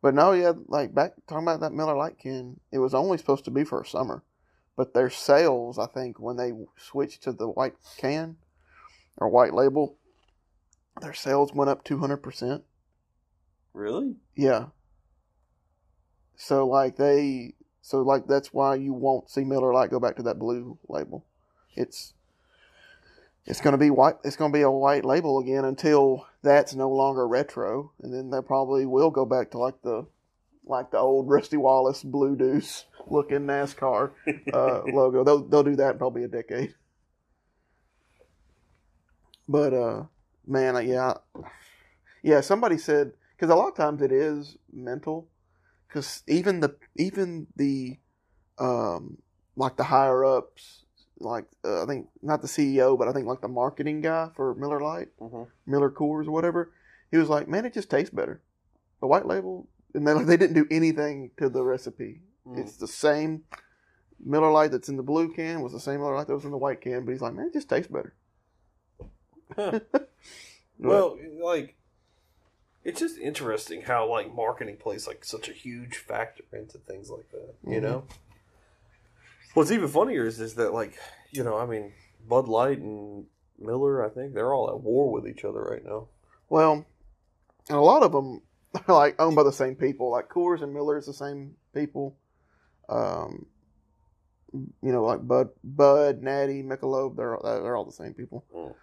[0.01, 3.44] but no, yeah, like back talking about that Miller Lite can, it was only supposed
[3.44, 4.24] to be for a summer,
[4.77, 8.36] but their sales, I think, when they switched to the white can
[9.16, 9.97] or white label,
[11.01, 12.64] their sales went up two hundred percent.
[13.73, 14.16] Really?
[14.35, 14.66] Yeah.
[16.36, 20.23] So like they so like that's why you won't see Miller Lite go back to
[20.24, 21.24] that blue label.
[21.77, 22.14] It's
[23.47, 27.27] it's gonna be white it's gonna be a white label again until that's no longer
[27.27, 30.06] retro and then they probably will go back to like the
[30.64, 34.12] like the old Rusty Wallace Blue Deuce looking NASCAR
[34.52, 35.24] uh, logo.
[35.24, 36.74] They'll they'll do that in probably a decade.
[39.48, 40.05] But uh,
[40.47, 41.14] man, yeah,
[42.23, 42.40] yeah.
[42.40, 45.28] Somebody said because a lot of times it is mental.
[45.89, 47.98] Because even the even the
[48.59, 49.19] um
[49.56, 50.85] like the higher ups,
[51.24, 54.55] like uh, I think not the CEO, but I think like the marketing guy for
[54.55, 55.49] Miller Lite, Mhm.
[55.66, 56.70] Miller Coors or whatever,
[57.11, 58.40] he was like, man, it just tastes better.
[59.01, 62.20] The white label, and they they didn't do anything to the recipe.
[62.47, 62.59] Mm.
[62.59, 63.44] It's the same
[64.24, 66.51] Miller Lite that's in the blue can was the same Miller Lite that was in
[66.51, 68.15] the white can, but he's like, man, it just tastes better.
[70.78, 71.77] well, like,
[72.85, 77.31] it's just interesting how like marketing plays like such a huge factor into things like
[77.31, 77.55] that.
[77.65, 77.82] You Mhm.
[77.82, 78.05] know.
[79.55, 80.99] What's even funnier is is that like
[81.31, 81.93] you know I mean
[82.29, 83.27] Bud Light and
[83.59, 86.09] Miller I think they're all at war with each other right now.
[86.49, 86.85] Well,
[87.69, 88.43] and a lot of them
[88.89, 90.11] are like owned by the same people.
[90.11, 92.16] Like Coors and Miller is the same people.
[92.89, 93.47] Um,
[94.53, 97.16] you know, like Bud, Bud, Natty, Michelob.
[97.16, 98.45] They're they're all the same people.
[98.55, 98.74] Mm.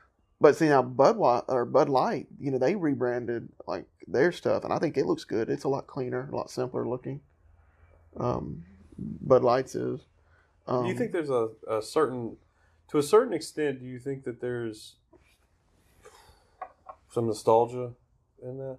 [0.41, 1.18] But see now, Bud
[1.48, 5.26] or Bud Light, you know, they rebranded like their stuff, and I think it looks
[5.26, 5.50] good.
[5.50, 7.22] It's a lot cleaner, a lot simpler looking.
[8.18, 8.64] Um,
[8.98, 10.02] Bud Lights is.
[10.70, 12.38] Um, do you think there's a, a certain,
[12.90, 14.96] to a certain extent, do you think that there's
[17.12, 17.94] some nostalgia
[18.41, 18.78] in that?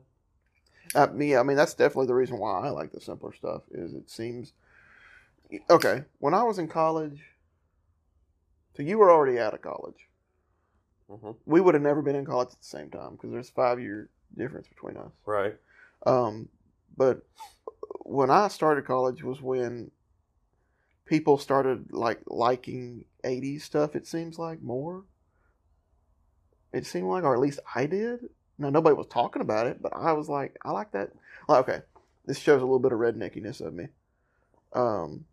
[0.94, 3.62] Uh, me, I mean, that's definitely the reason why I like the simpler stuff.
[3.70, 4.52] Is it seems
[5.68, 6.04] okay.
[6.18, 7.22] When I was in college,
[8.76, 10.08] so you were already out of college.
[11.10, 11.30] Mm-hmm.
[11.44, 14.10] We would have never been in college at the same time because there's five year
[14.36, 15.10] difference between us.
[15.26, 15.56] Right.
[16.06, 16.48] Um,
[16.96, 17.22] but
[18.00, 19.90] when I started college was when
[21.10, 23.96] people started like liking 80s stuff.
[23.96, 25.02] It seems like more.
[26.72, 28.30] It seemed like, or at least I did.
[28.58, 31.10] Now nobody was talking about it, but I was like, I like that.
[31.48, 31.82] Like, okay,
[32.26, 33.88] this shows a little bit of redneckiness of me.
[34.72, 35.24] Um,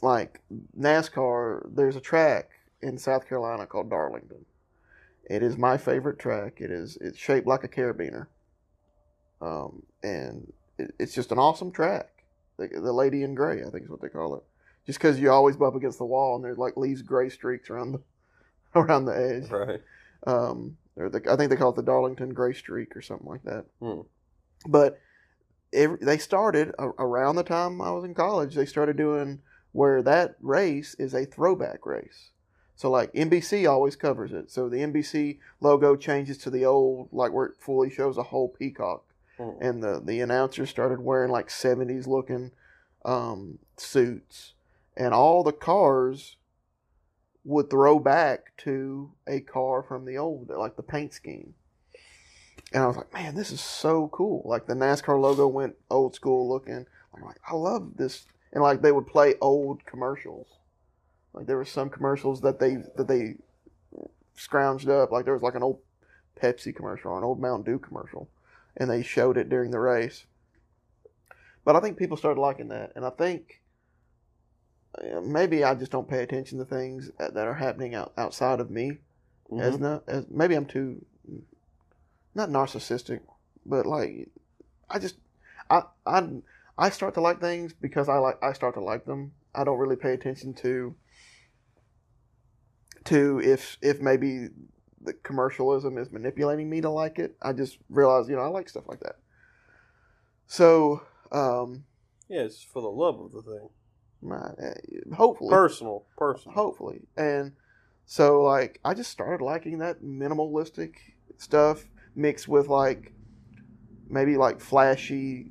[0.00, 0.40] like
[0.78, 2.48] NASCAR, there's a track
[2.80, 4.46] in South Carolina called Darlington.
[5.28, 6.62] It is my favorite track.
[6.62, 8.26] It is it's shaped like a carabiner,
[9.42, 12.24] um, and it, it's just an awesome track.
[12.56, 14.42] The, the Lady in Gray, I think is what they call it.
[14.86, 17.92] Just because you always bump against the wall and there's like leaves gray streaks around
[17.92, 18.00] the
[18.74, 19.50] around the edge.
[19.50, 19.80] Right.
[20.26, 23.42] Um, or the, I think they call it the Darlington Gray Streak or something like
[23.44, 23.64] that.
[23.80, 24.02] Hmm.
[24.66, 25.00] But
[25.72, 28.54] every, they started a, around the time I was in college.
[28.54, 29.40] They started doing
[29.72, 32.30] where that race is a throwback race.
[32.76, 34.50] So like NBC always covers it.
[34.50, 38.48] So the NBC logo changes to the old, like where it fully shows a whole
[38.48, 39.04] peacock,
[39.36, 39.50] Hmm.
[39.60, 42.52] and the the announcers started wearing like '70s looking
[43.04, 44.54] um, suits,
[44.96, 46.36] and all the cars
[47.44, 51.54] would throw back to a car from the old, like the paint scheme.
[52.72, 54.42] And I was like, man, this is so cool.
[54.44, 56.86] Like the NASCAR logo went old school looking.
[57.14, 58.26] I'm like, I love this.
[58.52, 60.48] And like they would play old commercials.
[61.32, 63.36] Like there were some commercials that they that they
[64.36, 65.12] scrounged up.
[65.12, 65.80] Like there was like an old
[66.40, 68.28] Pepsi commercial or an old Mountain Dew commercial,
[68.76, 70.26] and they showed it during the race.
[71.64, 73.62] But I think people started liking that, and I think
[75.22, 78.70] maybe I just don't pay attention to things that that are happening out, outside of
[78.70, 78.98] me.
[79.58, 79.80] As Mhm.
[79.80, 81.04] not as maybe I'm too
[82.34, 83.20] not narcissistic,
[83.64, 84.30] but like
[84.90, 85.16] I just
[85.70, 86.28] I I
[86.76, 89.32] I start to like things because I like I start to like them.
[89.54, 90.96] I don't really pay attention to
[93.04, 94.48] to if if maybe
[95.00, 97.36] the commercialism is manipulating me to like it.
[97.42, 99.16] I just realize you know I like stuff like that.
[100.46, 101.84] So um,
[102.28, 103.68] Yeah, it's for the love of the thing.
[104.24, 106.06] My, uh, hopefully Personal.
[106.16, 106.54] Personal.
[106.54, 107.52] hopefully and
[108.06, 110.94] so like i just started liking that minimalistic
[111.36, 111.84] stuff
[112.16, 113.12] mixed with like
[114.08, 115.50] maybe like flashy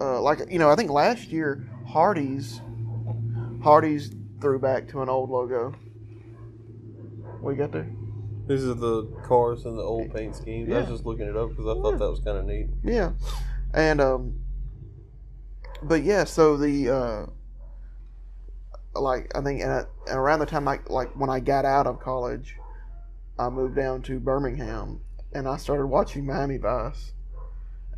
[0.00, 2.60] uh, like you know i think last year Hardee's
[3.62, 4.10] Hardee's
[4.40, 5.74] threw back to an old logo
[7.40, 7.90] what you got there
[8.46, 10.72] These are the cars in the old paint schemes.
[10.72, 12.68] I was just looking it up because I thought that was kind of neat.
[12.82, 13.12] Yeah,
[13.74, 14.40] and um,
[15.82, 17.26] but yeah, so the uh,
[19.02, 22.56] like I think uh, around the time like like when I got out of college,
[23.38, 25.00] I moved down to Birmingham,
[25.32, 27.12] and I started watching Miami Vice,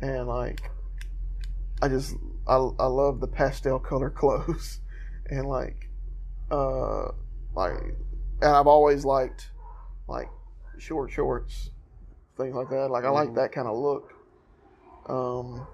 [0.01, 0.69] and like
[1.81, 2.15] I just
[2.47, 4.79] I I love the pastel color clothes,
[5.29, 5.89] and like
[6.49, 7.09] uh
[7.55, 7.73] like
[8.41, 9.51] and I've always liked
[10.07, 10.29] like
[10.77, 11.71] short shorts,
[12.37, 12.89] things like that.
[12.89, 13.35] Like I like Mhm.
[13.35, 14.13] that kind of look.
[15.07, 15.67] Um,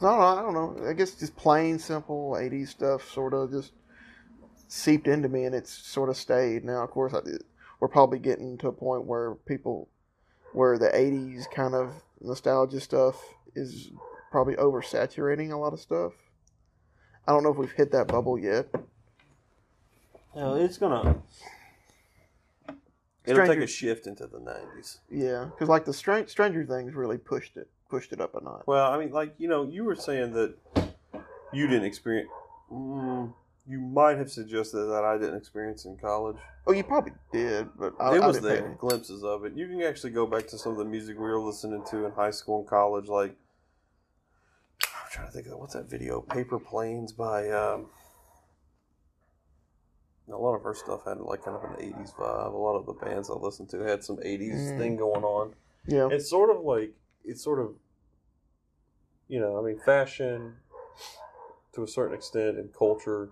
[0.00, 0.26] so I don't know.
[0.26, 0.42] I
[0.74, 0.88] don't know.
[0.88, 3.72] I guess just plain simple '80s stuff, sort of just
[4.68, 6.64] seeped into me, and it's sort of stayed.
[6.64, 7.20] Now, of course, I,
[7.80, 9.88] we're probably getting to a point where people,
[10.52, 13.22] where the '80s kind of nostalgia stuff
[13.54, 13.90] is
[14.30, 16.12] probably oversaturating a lot of stuff.
[17.26, 18.68] I don't know if we've hit that bubble yet.
[20.34, 21.16] No, it's gonna.
[23.24, 24.98] It'll Stranger- take a shift into the nineties.
[25.10, 28.62] Yeah, because like the Str- Stranger Things really pushed it, pushed it up a notch.
[28.66, 30.54] Well, I mean, like you know, you were saying that
[31.52, 32.30] you didn't experience.
[32.72, 33.32] Mm,
[33.68, 36.36] you might have suggested that I didn't experience in college.
[36.66, 39.52] Oh, you probably did, but I, it was didn't there, glimpses of it.
[39.54, 42.12] You can actually go back to some of the music we were listening to in
[42.12, 43.36] high school and college, like
[44.82, 47.48] I'm trying to think of what's that video, "Paper Planes" by.
[47.50, 47.86] Um,
[50.28, 52.52] a lot of her stuff had like kind of an '80s vibe.
[52.52, 54.78] A lot of the bands I listened to had some '80s Mm.
[54.78, 55.54] thing going on.
[55.86, 56.92] Yeah, It's sort of like
[57.26, 57.74] it's sort of,
[59.28, 60.54] you know, I mean, fashion
[61.74, 63.30] to a certain extent and culture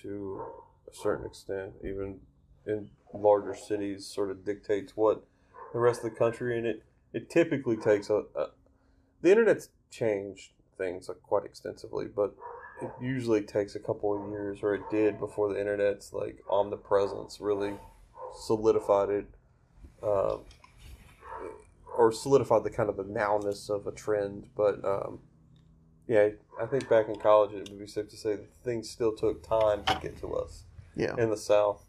[0.00, 0.42] to
[0.90, 2.20] a certain extent, even
[2.66, 5.24] in larger cities, sort of dictates what
[5.72, 6.82] the rest of the country and it.
[7.12, 8.48] It typically takes a, a
[9.22, 12.34] the internet's changed things quite extensively, but
[12.82, 17.40] it usually takes a couple of years, or it did before the internet's like omnipresence
[17.40, 17.74] really
[18.34, 19.26] solidified it,
[20.02, 20.40] um,
[21.96, 24.48] or solidified the kind of the nowness of a trend.
[24.56, 25.20] But um,
[26.06, 26.28] yeah,
[26.60, 29.42] I think back in college, it would be safe to say that things still took
[29.46, 30.64] time to get to us
[30.94, 31.14] Yeah.
[31.18, 31.86] in the South,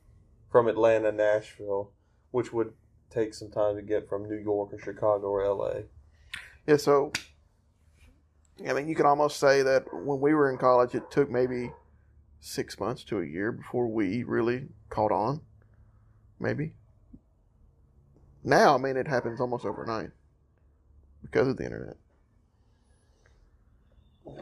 [0.51, 1.91] from Atlanta, Nashville,
[2.31, 2.73] which would
[3.09, 5.83] take some time to get from New York or Chicago or L.A.
[6.65, 7.11] Yeah, so
[8.67, 11.71] I mean, you can almost say that when we were in college, it took maybe
[12.39, 15.41] six months to a year before we really caught on.
[16.39, 16.73] Maybe.
[18.47, 20.11] Now, I mean, it happens almost overnight
[21.21, 21.97] because of the internet.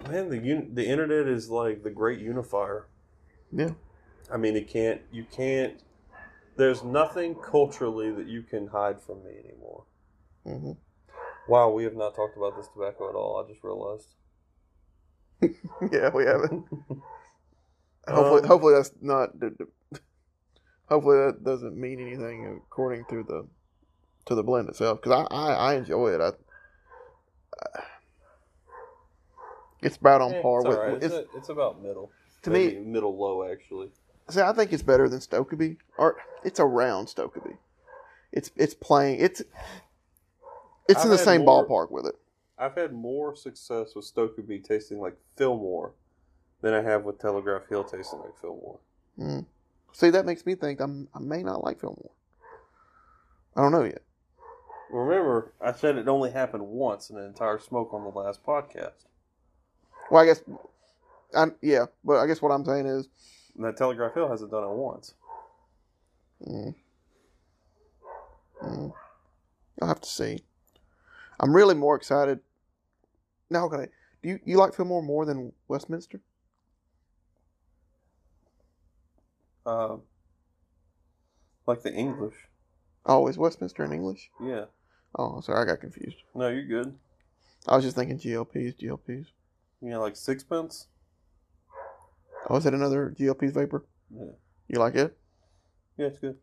[0.07, 2.87] Man, the un- the internet is like the great unifier.
[3.51, 3.71] Yeah.
[4.31, 5.01] I mean, it can't.
[5.11, 5.81] You can't.
[6.57, 9.85] There's nothing culturally that you can hide from me anymore.
[10.45, 10.73] hmm
[11.47, 13.43] Wow, we have not talked about this tobacco at all.
[13.43, 14.13] I just realized.
[15.91, 16.65] yeah, we haven't.
[18.07, 19.31] Hopefully, Um, hopefully that's not.
[20.89, 23.47] Hopefully that doesn't mean anything according to the
[24.25, 26.21] to the blend itself because I, I I enjoy it.
[26.21, 27.83] I, I
[29.81, 30.77] it's about on Eh, par it's with.
[30.77, 30.95] alright.
[30.95, 32.11] It's, It's, a- it's about middle.
[32.43, 33.91] to Maybe me, middle low actually.
[34.29, 37.57] see, I think it's better than Stokkebye, or it's around Stokkebye.
[38.31, 39.19] It's it's playing.
[39.21, 39.41] It's
[40.89, 42.15] it's I've in the same more- ballpark with it.
[42.57, 45.91] I've had more success with Stokkebye tasting like Fillmore
[46.61, 48.79] than I have with Telegraph Hill tasting like Fillmore.
[49.19, 49.45] Mm.
[49.91, 52.11] See, that makes me think I'm I may not like Fillmore.
[53.55, 54.01] I don't know yet.
[54.89, 59.05] Remember, I said it only happened once in an entire smoke on the last podcast.
[60.11, 60.41] Well, I guess,
[61.35, 63.07] I yeah, but I guess what I'm saying is,
[63.55, 65.13] And that Telegraph Hill hasn't done it once.
[66.47, 66.75] mm,
[68.63, 68.93] mm,
[69.81, 70.39] I'll have to see.
[71.39, 72.39] I'm really more excited.
[73.49, 73.87] Now, can I?
[74.23, 76.21] Do you you like Fillmore more than Westminster?
[79.65, 80.03] Um,
[81.67, 82.35] like the English.
[83.05, 84.29] Oh, is Westminster in English?
[84.41, 84.65] Yeah.
[85.17, 86.17] Oh, sorry, I got confused.
[86.33, 86.95] No, you're good.
[87.67, 89.27] I was just thinking GLPs, GLPs.
[89.81, 90.87] You know, like sixpence.
[92.49, 93.85] Oh, is that another GLP's vapor?
[94.15, 94.31] Yeah.
[94.67, 95.17] You like it?
[95.97, 96.37] Yeah, it's good.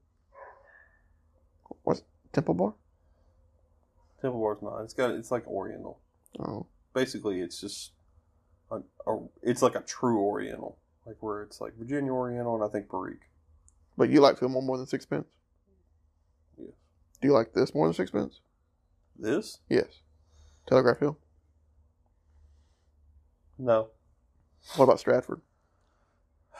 [1.82, 2.74] What's Temple Bar?
[4.20, 4.80] Temple Bar's not.
[4.82, 5.10] It's got.
[5.10, 5.98] It's like Oriental.
[6.40, 7.92] Oh, Basically, it's just.
[8.70, 12.68] A, a, it's like a true Oriental, like where it's like Virginia Oriental and I
[12.68, 13.28] think Perique.
[13.98, 15.26] but you like Fillmore more than Sixpence?
[17.22, 18.40] Do you like this more than Sixpence?
[19.16, 19.60] This?
[19.68, 20.00] Yes.
[20.66, 21.16] Telegraph Hill.
[23.56, 23.90] No.
[24.74, 25.40] What about Stratford?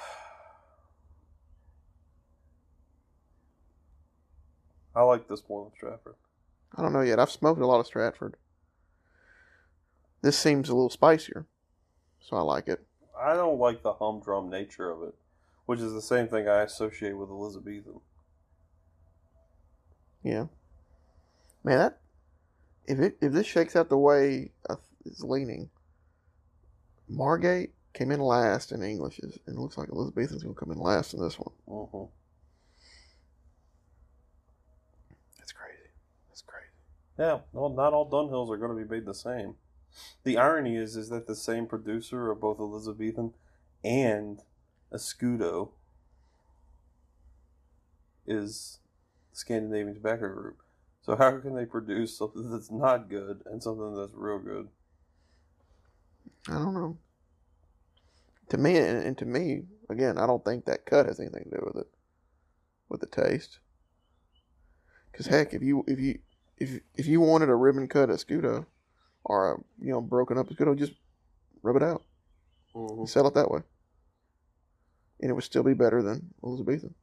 [4.95, 6.15] I like this more than Stratford.
[6.77, 7.19] I don't know yet.
[7.19, 8.37] I've smoked a lot of Stratford.
[10.23, 11.47] This seems a little spicier,
[12.21, 12.87] so I like it.
[13.21, 15.17] I don't like the humdrum nature of it,
[15.67, 18.01] which is the same thing I associate with Elizabethan.
[20.23, 20.47] Yeah.
[21.65, 21.99] Man, that
[22.87, 24.51] if it if this shakes out the way
[25.05, 25.71] it's leaning,
[27.09, 31.15] Margate came in last in Englishes, and it looks like Elizabethan's gonna come in last
[31.15, 31.55] in this one.
[31.67, 32.05] hmm
[35.39, 35.91] That's crazy.
[36.29, 36.67] That's crazy.
[37.19, 39.57] Yeah, well, not all Dunhills are going to be made the same.
[40.25, 43.35] The irony is, is that the same producer of both Elizabethan
[43.85, 44.41] and
[44.93, 45.71] Escudo
[48.27, 48.79] is
[49.33, 50.59] Scandinavian Tobacco Group.
[51.03, 54.69] So how can they produce something that's not good and something that's real good?
[56.49, 56.99] I don't know.
[58.51, 61.57] To me, and, and to me, again, I don't think that cut has anything to
[61.57, 61.91] do with it,
[62.89, 63.59] with the taste.
[65.11, 66.19] Because heck, if you if you
[66.57, 68.67] if if you wanted a ribbon cut Escudo,
[69.25, 70.93] or a you know broken up Escudo, just
[71.63, 72.03] rub it out,
[72.75, 73.01] Mm-hmm.
[73.01, 73.61] and sell it that way,
[75.21, 76.95] and it would still be better than Elizabethan.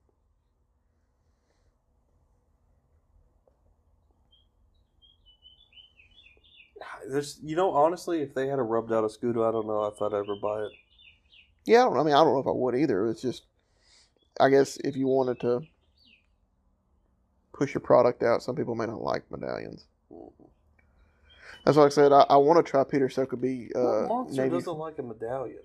[7.09, 10.01] There's, you know, honestly, if they had a rubbed out Escudo, I don't know if
[10.01, 10.71] I'd ever buy it.
[11.65, 11.97] Yeah, I don't.
[11.99, 13.07] I mean, I don't know if I would either.
[13.09, 13.43] It's just,
[14.39, 15.61] I guess if you wanted to
[17.53, 19.85] push your product out, some people may not like medallions.
[20.11, 20.31] Mhm.
[21.65, 23.75] That's why I said I, I want to try Peter Stokkebye.
[23.75, 24.55] What Uh, monster Navy.
[24.55, 25.59] doesn't like a medallion?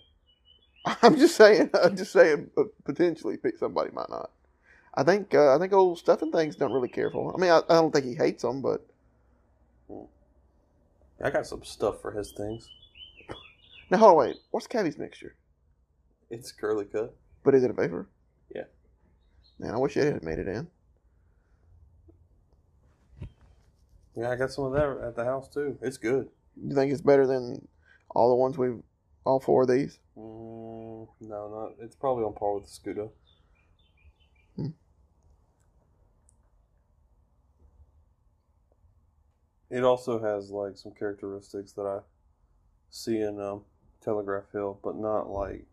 [1.02, 1.70] I'm just saying.
[1.82, 2.50] I'm just saying.
[2.58, 4.30] uh, Potentially, pick somebody might not.
[4.94, 5.34] I think.
[5.34, 7.28] Uh, I think old stuffing things don't really care for.
[7.30, 7.36] 'em.
[7.36, 8.84] I mean, I, I don't think he hates them, but
[11.24, 12.68] I got some stuff for his things.
[13.90, 14.36] now hold on, wait.
[14.50, 15.34] What's Cavi's mixture?
[16.30, 17.16] It's curly cut.
[17.42, 18.08] But is it a vapor?
[18.54, 18.64] Yeah.
[19.58, 20.68] Man, I wish it had made it in.
[24.16, 25.76] Yeah, I got some of that at the house too.
[25.82, 26.28] It's good.
[26.62, 27.66] You think it's better than
[28.10, 28.80] all the ones we've,
[29.24, 29.98] all four of these?
[30.16, 30.54] Mm,
[31.04, 31.84] Mm, no, not.
[31.84, 33.10] It's probably on par with the Scudo.
[39.74, 41.98] It also has like some characteristics that I
[42.90, 43.62] see in um,
[44.00, 45.66] Telegraph Hill, but not like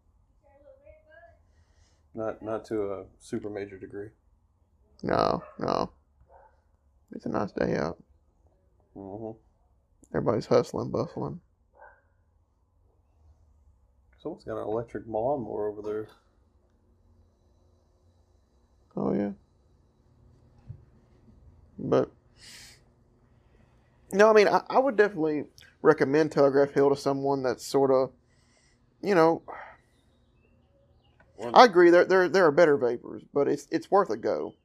[2.15, 4.09] not not to a super major degree.
[5.03, 5.91] No, no.
[7.11, 8.01] It's a nice day out.
[8.95, 9.33] hmm
[10.15, 11.39] Everybody's hustling, bustling.
[14.17, 16.07] Someone's got an electric lawnmower over there.
[18.97, 19.33] Oh yeah.
[21.77, 22.09] But
[24.13, 25.45] no, I mean, I, I would definitely
[25.81, 28.11] recommend Telegraph Hill to someone that's sort of,
[29.01, 29.43] you know,
[31.53, 31.89] I agree.
[31.91, 34.55] There, there, there are better vapors, but it's it's worth a go.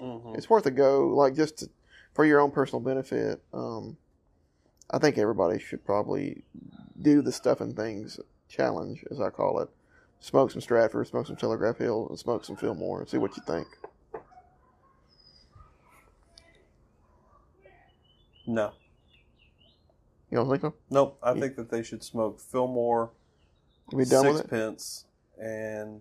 [0.00, 1.70] hmm It's worth a go, like just to,
[2.14, 3.42] for your own personal benefit.
[3.52, 3.98] Um,
[4.90, 6.44] I think everybody should probably
[7.00, 9.70] do the stuff and things challenge, as I call it.
[10.20, 13.42] Smoke some Stratford, smoke some Telegraph Hill, and smoke some Fillmore, and see what you
[13.46, 13.68] think.
[18.46, 18.72] No,
[20.34, 20.74] You don't think so?
[20.90, 21.16] nope.
[21.22, 23.12] I think that they should smoke Fillmore,
[23.96, 24.36] be done?
[24.36, 25.04] Sixpence,
[25.40, 26.00] and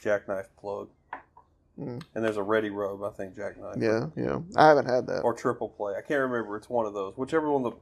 [0.00, 0.90] Jackknife plug.
[1.76, 2.00] Mm.
[2.14, 3.74] And there's a ready rub, I think Jackknife.
[3.76, 4.38] Yeah, yeah.
[4.54, 5.22] I haven't had that.
[5.22, 5.94] Or triple play.
[5.98, 6.56] I can't remember.
[6.56, 7.16] It's one of those.
[7.16, 7.72] Whichever one the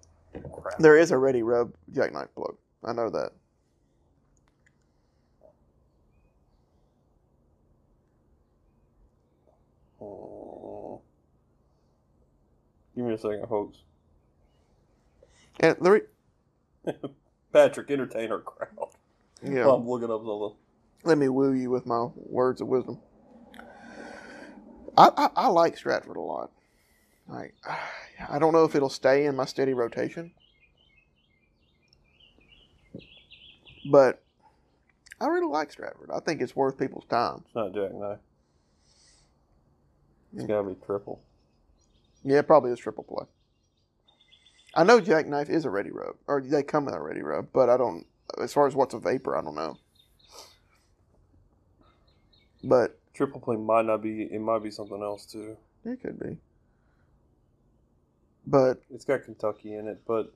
[0.48, 0.78] crap.
[0.78, 2.56] There is a ready rub jackknife plug.
[2.82, 3.32] I know that.
[10.02, 11.00] Oh.
[12.94, 13.78] Give me a second, folks.
[15.60, 16.00] And the re-
[17.52, 18.88] Patrick, entertain our crowd.
[19.42, 20.54] yeah, I'm looking up something.
[21.04, 22.98] let me woo you with my words of wisdom.
[24.96, 26.50] I, I, I like Stratford a lot.
[27.28, 27.54] Like,
[28.28, 30.32] I don't know if it'll stay in my steady rotation,
[33.84, 34.22] but
[35.20, 36.10] I really like Stratford.
[36.12, 37.42] I think it's worth people's time.
[37.46, 38.18] It's not Jackknife.
[40.34, 41.22] It's gotta be triple.
[42.24, 43.26] Yeah, it probably is triple play.
[44.74, 47.68] I know Jackknife is a ready rub, or they come in a ready rub, but
[47.68, 48.06] I don't.
[48.40, 49.76] As far as what's a vapor, I don't know.
[52.64, 54.22] But Triple play might not be.
[54.22, 55.56] It might be something else too.
[55.84, 56.38] it could be.
[58.46, 60.32] But It's got Kentucky in it, but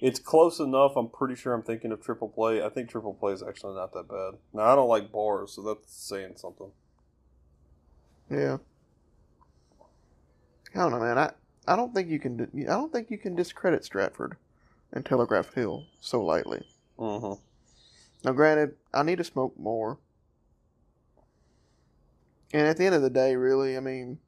[0.00, 0.96] it's close enough.
[0.96, 2.62] I'm pretty sure I'm thinking of triple play.
[2.62, 4.38] I think triple play is actually not that bad.
[4.52, 6.70] Now I don't like bars, so that's saying something.
[8.30, 8.58] yeah,
[10.76, 11.18] I don't know, man.
[11.18, 11.32] I
[11.66, 12.48] I don't think you can.
[12.54, 14.36] I don't think you can discredit Stratford
[14.92, 16.62] and Telegraph Hill so lightly.
[16.98, 17.40] Mm-hmm.
[18.24, 19.98] Now, granted, I need to smoke more.
[22.52, 24.18] And at the end of the day, really, I mean,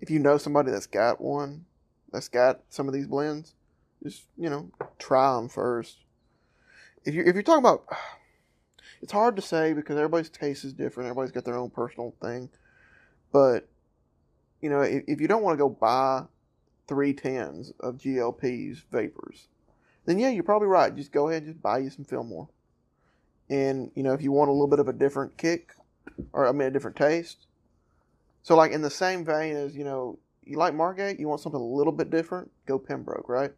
[0.00, 1.64] if you know somebody that's got one,
[2.12, 3.54] that's got some of these blends,
[4.02, 5.98] just you know, try them first.
[7.04, 7.84] If you if you're talking about,
[9.02, 11.08] it's hard to say because everybody's taste is different.
[11.08, 12.50] Everybody's got their own personal thing,
[13.32, 13.68] but
[14.60, 16.24] you know, if, if you don't want to go buy
[16.86, 19.48] three tens of GLP's vapors,
[20.04, 20.94] then yeah, you're probably right.
[20.94, 22.48] Just go ahead and just buy you some Fillmore.
[23.48, 25.72] And you know, if you want a little bit of a different kick,
[26.32, 27.46] or I mean a different taste,
[28.42, 31.60] so like in the same vein as you know, you like Margate, you want something
[31.60, 33.52] a little bit different, go Pembroke, right?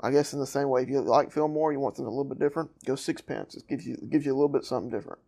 [0.00, 2.24] I guess in the same way, if you like Fillmore, you want something a little
[2.24, 3.54] bit different, go Sixpence.
[3.54, 5.20] It gives you it gives you a little bit something different.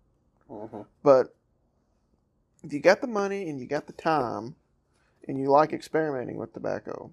[0.51, 0.83] Mm-hmm.
[1.03, 1.35] But
[2.63, 4.57] if you got the money and you got the time,
[5.27, 7.13] and you like experimenting with tobacco,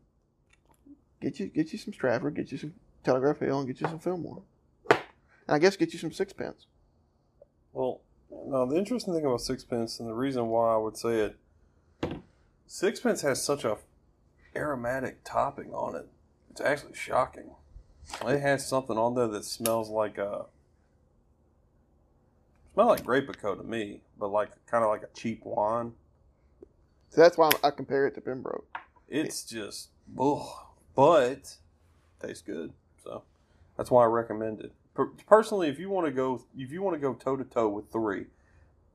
[1.22, 4.00] get you get you some Stratford, get you some Telegraph Hill, and get you some
[4.00, 4.42] Fillmore.
[4.90, 5.00] And
[5.56, 6.66] I guess get you some Sixpence.
[7.74, 8.02] Well,
[8.48, 11.38] now the interesting thing about Sixpence and the reason why I would say it,
[12.68, 13.78] Sixpence has such a
[14.56, 16.08] aromatic topping on it.
[16.56, 17.52] It's actually shocking.
[18.26, 20.46] It has something on there that smells like a
[22.74, 25.92] smell like grape to me, but like kind of like a cheap wine.
[27.10, 28.66] So that's why I compare it to Pembroke.
[29.10, 30.48] It's just, ugh,
[30.96, 31.58] but
[32.22, 32.72] tastes good.
[33.04, 33.24] So
[33.76, 34.72] that's why I recommend it.
[34.94, 37.68] Per- personally, if you want to go, if you want to go toe to toe
[37.68, 38.28] with three,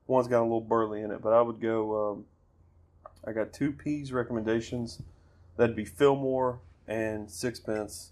[0.06, 2.12] one's got a little burley in it, but I would go.
[2.12, 2.24] Um,
[3.26, 5.02] I got two Pease recommendations.
[5.58, 8.10] That'd be Fillmore and Sixpence,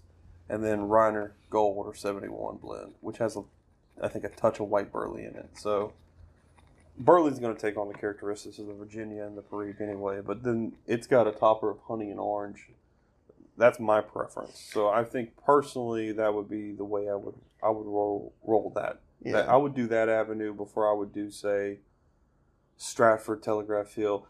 [0.49, 3.43] and then Reiner Gold or seventy one blend, which has a,
[4.01, 5.49] I think a touch of white burley in it.
[5.53, 5.93] So.
[7.01, 10.43] Burley's going to take on the characteristics of the Virginia and the Perique anyway, but
[10.43, 12.67] then it's got a topper of honey and orange.
[13.57, 14.59] That's my preference.
[14.73, 18.73] So I think personally that would be the way I would I would roll roll
[18.75, 18.99] that.
[19.23, 19.31] Yeah.
[19.31, 21.79] That- I would do that avenue before I would do say
[22.75, 24.27] Stratford Telegraph Hill.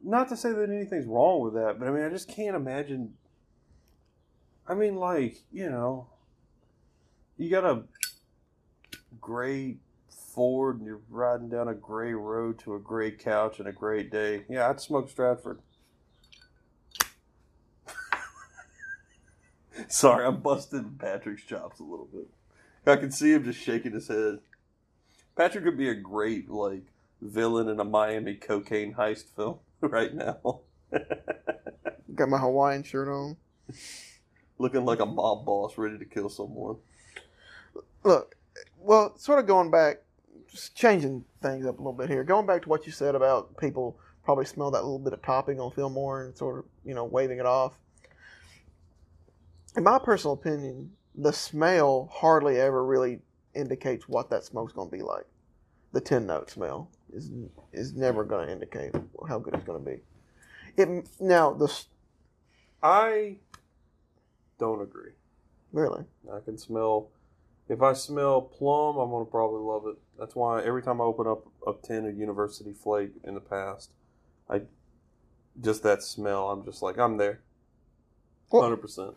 [0.00, 3.14] Not to say that anything's wrong with that, but I mean, I just can't imagine.
[4.66, 6.08] I mean, like you know,
[7.36, 7.82] you got a
[9.20, 9.76] gray
[10.34, 14.10] Ford and you're riding down a gray road to a gray couch and a great
[14.10, 14.44] day.
[14.48, 15.60] Yeah, I'd smoke Stratford.
[19.88, 22.28] Sorry, I'm busting Patrick's chops a little bit.
[22.86, 24.40] I can see him just shaking his head.
[25.36, 26.84] Patrick would be a great like
[27.20, 30.60] villain in a Miami cocaine heist film right now,
[32.14, 33.36] Got my Hawaiian shirt on.
[34.58, 36.76] Looking like a mob boss ready to kill someone.
[38.04, 38.36] Look,
[38.78, 40.02] well, sort of going back,
[40.50, 42.22] just changing things up a little bit here.
[42.22, 45.60] Going back to what you said about people probably smell that little bit of topping
[45.60, 47.78] on Fillmore and sort of, you know, waving it off.
[49.76, 53.20] In my personal opinion, the smell hardly ever really
[53.54, 55.26] indicates what that smoke's going to be like.
[55.92, 57.30] The tin note smell is
[57.72, 58.92] is never going to indicate
[59.28, 60.00] how good it's going to be.
[60.76, 61.86] It now the s-
[62.82, 63.38] I
[64.58, 65.12] don't agree.
[65.72, 67.08] really I can smell.
[67.68, 69.96] If I smell plum, I'm gonna probably love it.
[70.18, 73.90] That's why every time I open up a tin of University Flake in the past,
[74.50, 74.62] I
[75.60, 76.50] just that smell.
[76.50, 77.40] I'm just like I'm there,
[78.52, 79.14] hundred percent,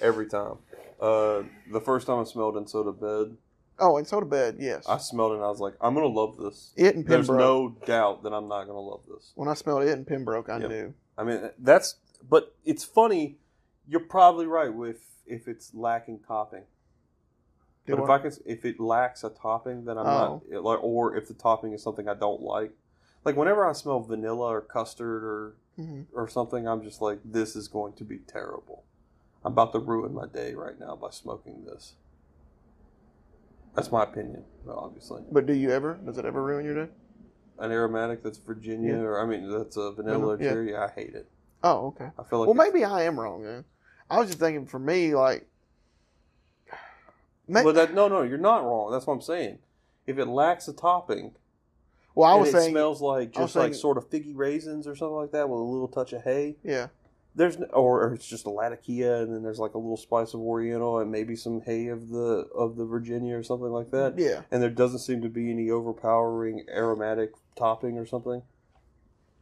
[0.00, 0.56] every time.
[1.00, 3.36] Uh, the first time I smelled in Soda Bed,
[3.80, 6.36] oh in soda bed yes I smelled it and I was like, I'm gonna love
[6.36, 6.72] this.
[6.76, 9.30] it and There's no doubt that I'm not gonna love this.
[9.36, 10.68] when I smelled it in Pembroke I Yep.
[10.70, 11.96] knew I mean, that's.
[12.28, 13.38] But it's funny.
[13.88, 16.64] You're probably right with if it's lacking topping.
[17.86, 18.18] But if I?
[18.18, 20.42] Can, if it lacks a topping, then I'm Oh.
[20.50, 22.72] not, like, or if the topping is something I don't like,
[23.24, 26.06] like whenever I smell vanilla or custard or Mhm.
[26.12, 28.84] or something, I'm just like, this is going to be terrible.
[29.42, 31.94] I'm about to ruin my day right now by smoking this.
[33.74, 35.24] That's my opinion, obviously.
[35.30, 35.94] But do you ever?
[35.94, 36.92] Does it ever ruin your day?
[37.58, 39.02] An aromatic that's Virginia, Yeah.
[39.02, 40.50] or I mean, that's a vanilla or Yeah.
[40.52, 40.76] cherry.
[40.76, 41.30] I hate it.
[41.62, 42.10] Oh, okay.
[42.18, 43.42] I feel like Well, maybe I am wrong.
[43.42, 43.64] Man.
[44.10, 45.46] I was just thinking for me, like,
[47.46, 48.90] may- But that no, no, you're not wrong.
[48.90, 49.58] That's what I'm saying.
[50.06, 51.34] If it lacks a topping,
[52.14, 54.94] well, I was it saying, smells like just like saying- sort of figgy raisins or
[54.96, 56.56] something like that with a little touch of hay.
[56.64, 56.88] yeah,
[57.34, 60.40] There's or, or it's just a latakia and then there's like a little spice of
[60.40, 64.18] Oriental and maybe some hay of the of the Virginia or something like that.
[64.18, 68.42] yeah, And there doesn't seem to be any overpowering aromatic topping or something.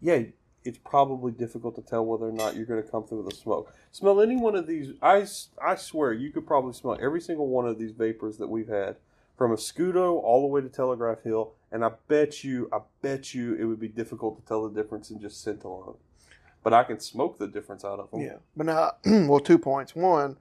[0.02, 0.24] Yeah,
[0.66, 3.36] it's probably difficult to tell whether or not you're going to come through with a
[3.36, 3.72] smoke.
[3.92, 4.94] Smell any one of these.
[5.00, 5.26] I,
[5.62, 8.96] I swear you could probably smell every single one of these vapors that we've had
[9.36, 11.52] from a Scudo all the way to Telegraph Hill.
[11.70, 15.10] And I bet you, I bet you it would be difficult to tell the difference
[15.10, 15.94] in just scent alone.
[16.62, 18.20] But I can smoke the difference out of them.
[18.20, 18.36] yeah.
[18.56, 18.92] But now,
[19.28, 19.94] well, two points.
[19.94, 20.36] One,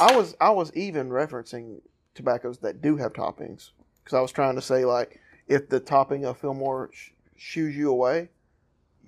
[0.00, 1.80] I was I was even referencing
[2.14, 3.70] tobaccos that do have toppings
[4.02, 8.30] because I was trying to say like if the topping of Fillmore sh- you away,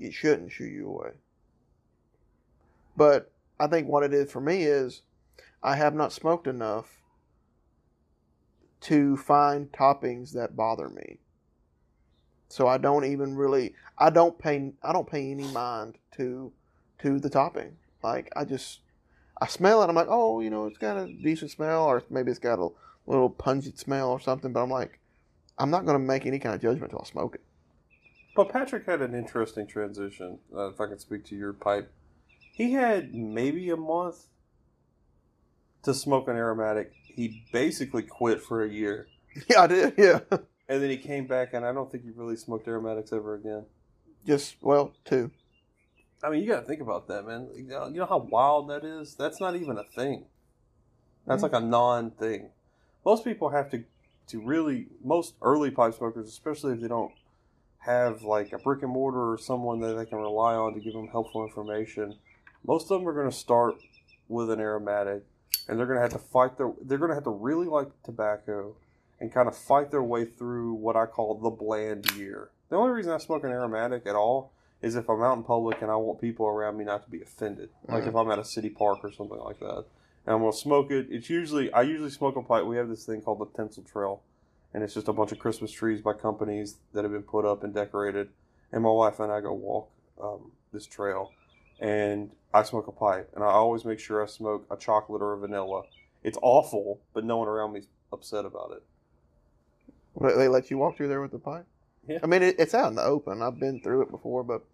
[0.01, 1.11] it shouldn't shoo you away.
[2.97, 5.03] But I think what it is for me is
[5.62, 7.03] I have not smoked enough
[8.83, 11.19] to find toppings that bother me.
[12.49, 16.53] So I don't even really I don't pay I don't pay any mind to
[17.01, 17.77] to the topping.
[18.03, 18.81] Like I just
[19.41, 22.31] I smell it, I'm like, oh, you know, it's got a decent smell, or maybe
[22.31, 22.69] it's got a
[23.07, 24.53] little pungent smell or something.
[24.53, 24.99] But I'm like,
[25.59, 27.41] I'm not going to make any kind of judgment until I smoke it.
[28.34, 30.39] But Patrick had an interesting transition.
[30.55, 31.92] Uh, if I can speak to your pipe,
[32.52, 34.26] he had maybe a month
[35.83, 36.92] to smoke an aromatic.
[37.05, 39.09] He basically quit for a year,
[39.49, 39.94] Yeah, I did.
[39.97, 43.34] Yeah, and then he came back, and I don't think he really smoked aromatics ever
[43.34, 43.65] again.
[44.26, 45.31] just well, two.
[46.23, 47.49] I mean, you got to think about that, man.
[47.55, 49.15] You know, you know how wild that is.
[49.15, 50.26] That's not even a thing.
[51.26, 52.50] That's like a non-thing.
[53.05, 53.84] Most people have to
[54.28, 54.86] to really.
[55.02, 57.12] Most early pipe smokers, especially if they don't
[57.81, 60.92] have like a brick and mortar or someone that they can rely on to give
[60.92, 62.17] them helpful information.
[62.67, 63.76] Most of them are going to start
[64.28, 65.25] with an aromatic,
[65.68, 66.73] and they're going to have to fight their.
[66.83, 68.76] They're going to have to really like tobacco,
[69.20, 72.50] and kind of fight their way through what I call the bland year.
[72.70, 75.83] The only reason I smoke an aromatic at all is if I'm out in public
[75.83, 77.68] and I want people around me not to be offended.
[77.86, 78.20] Like if mm.
[78.20, 79.84] I'm at a city park or something like that.
[80.26, 81.09] And I'm gonna smoke it.
[81.10, 82.65] It's usually I usually smoke a pipe.
[82.65, 84.23] We have this thing called the Tinsel Trail,
[84.73, 87.65] and it's just a bunch of Christmas trees by companies that have been put up
[87.65, 88.28] and decorated.
[88.73, 89.90] And my wife and I go walk
[90.23, 91.32] um, this trail,
[91.81, 95.32] and I smoke a pipe, and I always make sure I smoke a chocolate or
[95.32, 95.82] a vanilla.
[96.23, 98.82] It's awful, but no one around me's upset about it.
[100.20, 101.66] They they let you walk through there with the pipe.
[102.07, 102.18] Yeah.
[102.23, 103.42] I mean, it, it's out in the open.
[103.42, 104.65] I've been through it before, but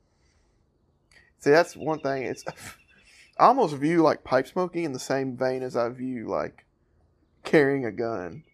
[1.38, 2.24] see, that's one thing.
[2.24, 2.44] It's
[3.38, 6.64] I almost view like pipe smoking in the same vein as I view like
[7.44, 8.44] carrying a gun.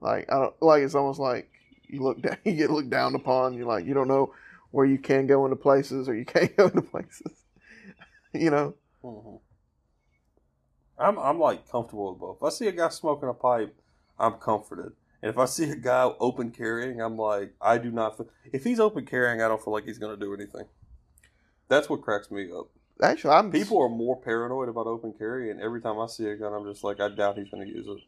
[0.00, 1.50] Like I don't like it's almost like
[1.88, 3.54] you look down, you get looked down upon.
[3.54, 4.34] You're like you don't know
[4.70, 7.44] where you can go into places or you can't go into places.
[8.34, 9.36] you know, hmm
[10.98, 12.36] I'm I'm like comfortable with both.
[12.38, 13.74] If I see a guy smoking a pipe,
[14.18, 14.92] I'm comforted.
[15.22, 18.16] And if I see a guy open carrying, I'm like, I do not.
[18.16, 20.66] Feel, if he's open carrying, I don't feel like he's going to do anything.
[21.68, 22.68] That's what cracks me up.
[23.02, 26.36] actually, I'm People are more paranoid about open carry, and every time I see a
[26.36, 27.98] gun, I'm just like, I doubt he's going to use it.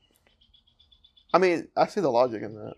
[1.32, 2.74] I mean, I see the logic in that.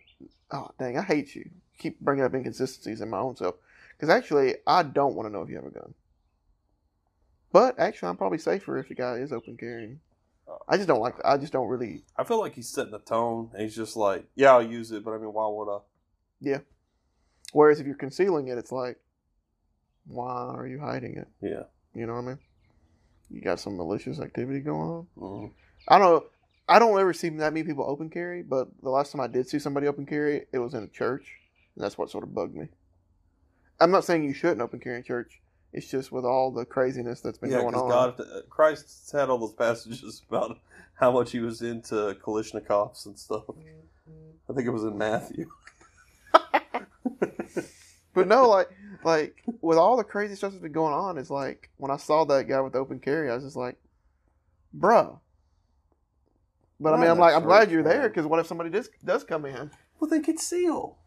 [0.52, 1.50] Oh, dang, I hate you.
[1.78, 3.56] Keep bringing up inconsistencies in my own self.
[3.90, 5.94] Because actually, I don't want to know if you have a gun.
[7.52, 10.00] But actually, I'm probably safer if the guy is open carrying.
[10.68, 11.14] I just don't like.
[11.24, 12.02] I just don't really.
[12.16, 15.04] I feel like he's setting the tone, and he's just like, yeah, I'll use it,
[15.04, 15.78] but I mean, why would I?
[16.40, 16.58] Yeah.
[17.52, 18.98] Whereas if you're concealing it, it's like,
[20.06, 21.28] why are you hiding it?
[21.40, 21.62] Yeah.
[21.94, 22.38] You know what I mean?
[23.30, 25.06] You got some malicious activity going on.
[25.16, 25.46] hmm
[25.88, 26.24] I don't know.
[26.68, 29.48] I don't ever see that many people open carry, but the last time I did
[29.48, 31.38] see somebody open carry, it was in a church,
[31.76, 32.68] and that's what sort of bugged me.
[33.80, 35.40] I'm not saying you shouldn't open carry in church.
[35.72, 37.88] It's just with all the craziness that's been Yeah, going on.
[37.88, 40.58] God, uh, Christ had all those passages about
[40.94, 43.44] how much he was into Kalashnikovs and stuff.
[44.48, 45.50] I think it was in Matthew.
[48.14, 48.68] But no, like,
[49.02, 52.24] like with all the crazy stuff that's been going on, it's like when I saw
[52.26, 53.76] that guy with open carry, I was just like,
[54.76, 55.18] bruh.
[56.80, 59.24] But I mean, I'm like, I'm glad you're there because what if somebody does does
[59.24, 59.70] come in?
[59.98, 60.98] Well, then conceal.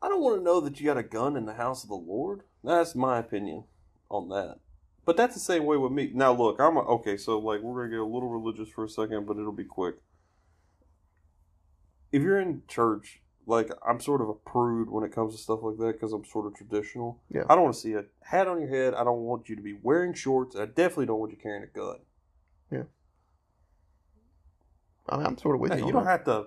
[0.00, 1.96] I don't want to know that you got a gun in the house of the
[1.96, 2.42] Lord.
[2.62, 3.64] That's my opinion
[4.10, 4.58] on that.
[5.04, 6.10] But that's the same way with me.
[6.14, 7.16] Now, look, I'm a, okay.
[7.16, 9.96] So, like, we're gonna get a little religious for a second, but it'll be quick.
[12.12, 15.60] If you're in church, like, I'm sort of a prude when it comes to stuff
[15.62, 17.20] like that because I'm sort of traditional.
[17.32, 17.42] Yeah.
[17.48, 18.94] I don't want to see a hat on your head.
[18.94, 20.56] I don't want you to be wearing shorts.
[20.56, 21.98] I definitely don't want you carrying a gun.
[25.08, 25.86] I mean, I'm sort of with Hey, you.
[25.86, 26.10] you don't that.
[26.10, 26.46] have to.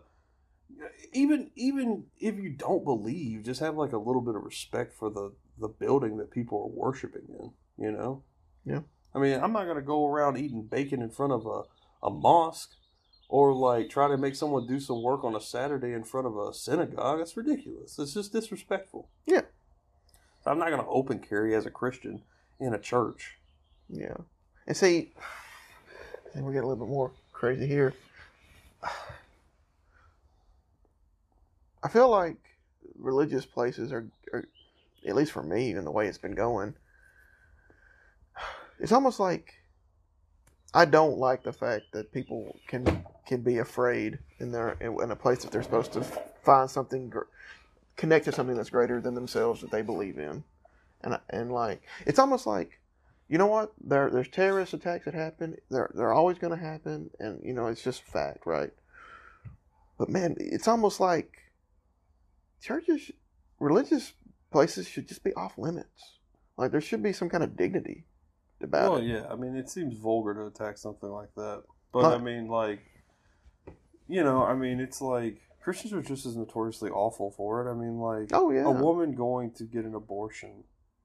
[1.14, 5.10] Even even if you don't believe, just have like a little bit of respect for
[5.10, 7.52] the the building that people are worshiping in.
[7.84, 8.24] You know.
[8.66, 8.82] Yeah.
[9.16, 11.64] I mean, I'm not gonna go around eating bacon in front of a
[12.06, 12.72] a mosque,
[13.28, 16.38] or like try to make someone do some work on a Saturday in front of
[16.38, 17.20] a synagogue.
[17.20, 17.98] That's ridiculous.
[17.98, 19.10] It's just disrespectful.
[19.26, 19.42] Yeah.
[20.46, 22.22] I'm not gonna open carry as a Christian
[22.60, 23.38] in a church.
[23.90, 24.16] Yeah.
[24.68, 25.14] And see,
[26.36, 27.94] and we're getting a little bit more crazy here.
[31.84, 32.38] I feel like
[32.98, 34.46] religious places are, are,
[35.08, 36.76] at least for me, and the way it's been going,
[38.80, 39.54] it's almost like
[40.74, 45.16] I don't like the fact that people can can be afraid in their in, a
[45.16, 46.04] place that they're supposed to
[46.44, 47.12] find something
[47.96, 50.44] connect to something that's greater than themselves that they believe in,
[51.02, 52.80] and and like it's almost like
[53.30, 53.72] you know what?
[53.80, 55.56] There, there's terrorist attacks that happen.
[55.70, 58.72] They're, they're always going to happen, and you know it's just fact, right?
[60.00, 61.38] But man, it's almost like
[62.62, 63.12] churches,
[63.60, 64.14] religious
[64.52, 66.18] places should just be off limits.
[66.58, 68.06] Like there should be some kind of dignity
[68.62, 69.06] about Well, it.
[69.06, 69.26] yeah.
[69.32, 72.16] I mean, it seems vulgar to attack something like that, but Huh.
[72.16, 72.80] I mean, like,
[74.08, 77.72] you know, I mean, it's like Christians are just as notoriously awful for it.
[77.72, 80.64] I mean, like, Oh yeah, a woman going to get an abortion,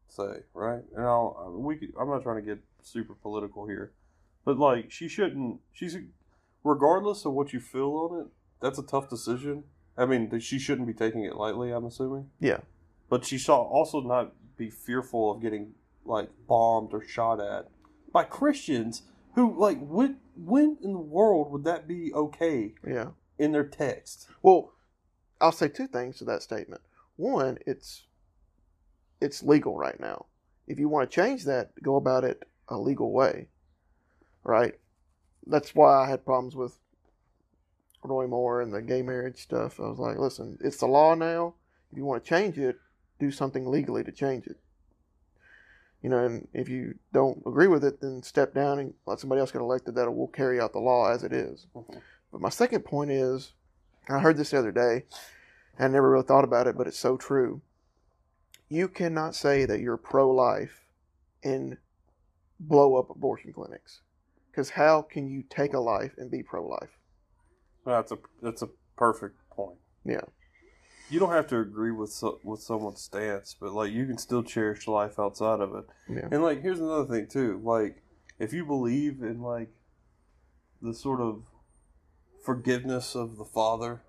[0.09, 0.83] say, right?
[0.97, 3.93] And I'll, uh, we, could- I'm not trying to get super political here,
[4.45, 5.61] but like, she shouldn't.
[5.73, 5.97] She's,
[6.65, 8.27] regardless of what you feel on it,
[8.61, 9.65] that's a tough decision.
[9.97, 11.71] I mean, she shouldn't be taking it lightly.
[11.71, 12.31] I'm assuming.
[12.41, 12.59] Yeah.
[13.09, 15.75] But she should also not be fearful of getting
[16.05, 17.69] like bombed or shot at
[18.13, 19.03] by Christians
[19.35, 23.09] who like when when in the world would that be okay yeah.
[23.39, 24.29] in their text?
[24.43, 24.73] Well,
[25.41, 26.83] I'll say two things to that statement.
[27.17, 28.05] One, it's
[29.21, 30.27] it's legal right now.
[30.67, 33.49] If you want to change that, go about it a legal way.
[34.43, 34.75] Right?
[35.47, 36.79] That's why I had problems with
[38.05, 39.81] Roy Moore and the gay marriage stuff.
[39.81, 41.55] I was like, listen, it's the law now.
[41.91, 42.79] If you want to change it,
[43.19, 44.59] do something legally to change it.
[46.03, 49.41] You know, and if you don't agree with it, then step down and let somebody
[49.41, 51.67] else get elected that will carry out the law as it is.
[51.75, 52.03] Mhm.
[52.31, 53.55] But my second point is,
[54.09, 55.07] I heard this the other day,
[55.79, 57.63] and I never really thought about it, but it's so true.
[58.69, 60.87] You cannot say that you're pro life
[61.43, 61.79] and
[62.61, 64.03] blow up abortion clinics.
[64.51, 66.99] Because how can you take a life and be pro life?
[67.85, 69.79] That's a that's a perfect point.
[70.05, 70.23] Yeah.
[71.11, 74.43] You don't have to agree with so, with someone's stance, but like you can still
[74.43, 75.85] cherish life outside of it.
[76.09, 76.29] Yeah.
[76.31, 77.61] And like here's another thing too.
[77.63, 78.03] Like
[78.39, 79.69] if you believe in like
[80.81, 81.43] the sort of
[82.45, 84.03] forgiveness of the Father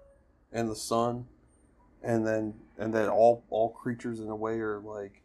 [0.52, 1.26] and the Son
[2.02, 5.22] and then and that all all creatures in a way are like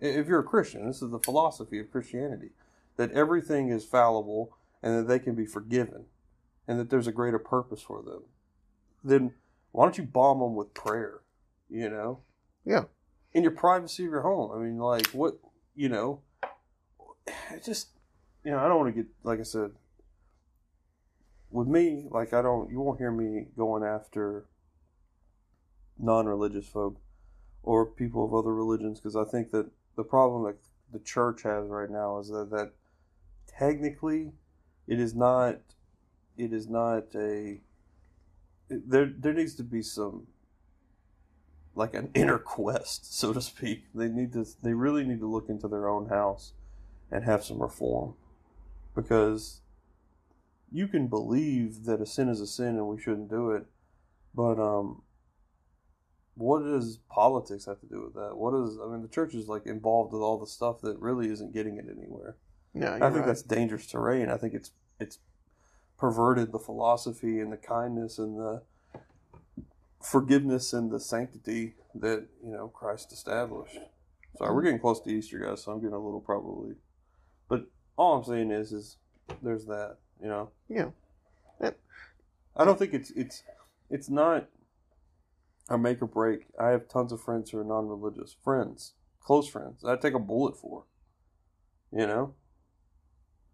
[0.00, 2.50] if you're a Christian, this is the philosophy of Christianity.
[2.96, 6.06] That everything is fallible and that they can be forgiven
[6.66, 8.22] and that there's a greater purpose for them.
[9.02, 9.34] Then
[9.72, 11.20] why don't you bomb them with prayer?
[11.68, 12.20] You know?
[12.64, 12.84] Yeah.
[13.32, 14.52] in your privacy of your home.
[14.52, 15.38] I mean, like what
[15.74, 16.20] you know,
[17.50, 17.88] it just
[18.44, 19.72] you know, I don't want to get like I said.
[21.50, 24.46] With me, like I don't, you won't hear me going after
[25.98, 26.96] non-religious folk
[27.62, 30.56] or people of other religions because I think that the problem that
[30.90, 32.72] the church has right now is that that
[33.46, 34.32] technically
[34.86, 35.58] it is not
[36.36, 37.60] it is not a
[38.68, 40.26] there there needs to be some
[41.74, 45.48] like an inner quest so to speak they need to they really need to look
[45.48, 46.52] into their own house
[47.10, 48.14] and have some reform
[48.94, 49.60] because
[50.70, 53.64] you can believe that a sin is a sin and we shouldn't do it
[54.34, 55.02] but um
[56.34, 59.48] what does politics have to do with that what is i mean the church is
[59.48, 62.36] like involved with all the stuff that really isn't getting it anywhere
[62.74, 63.26] Yeah, I think right.
[63.26, 64.30] that's dangerous terrain.
[64.30, 65.18] I think it's it's
[66.02, 68.60] perverted the philosophy and the kindness and the
[70.02, 73.78] forgiveness and the sanctity that you know Christ established.
[74.36, 76.74] Sorry, we're getting close to Easter, guys, so I'm getting a little probably.
[77.48, 77.66] But
[77.96, 78.96] all I'm saying is, is
[79.42, 79.98] there's that.
[80.20, 80.50] You know.
[80.68, 80.88] Yeah.
[81.60, 81.78] Yep.
[82.56, 83.44] I don't think it's it's
[83.88, 84.48] it's not
[85.68, 86.46] a make or break.
[86.58, 89.84] I have tons of friends who are non-religious friends, close friends.
[89.84, 90.82] I take a bullet for.
[91.92, 92.34] You know.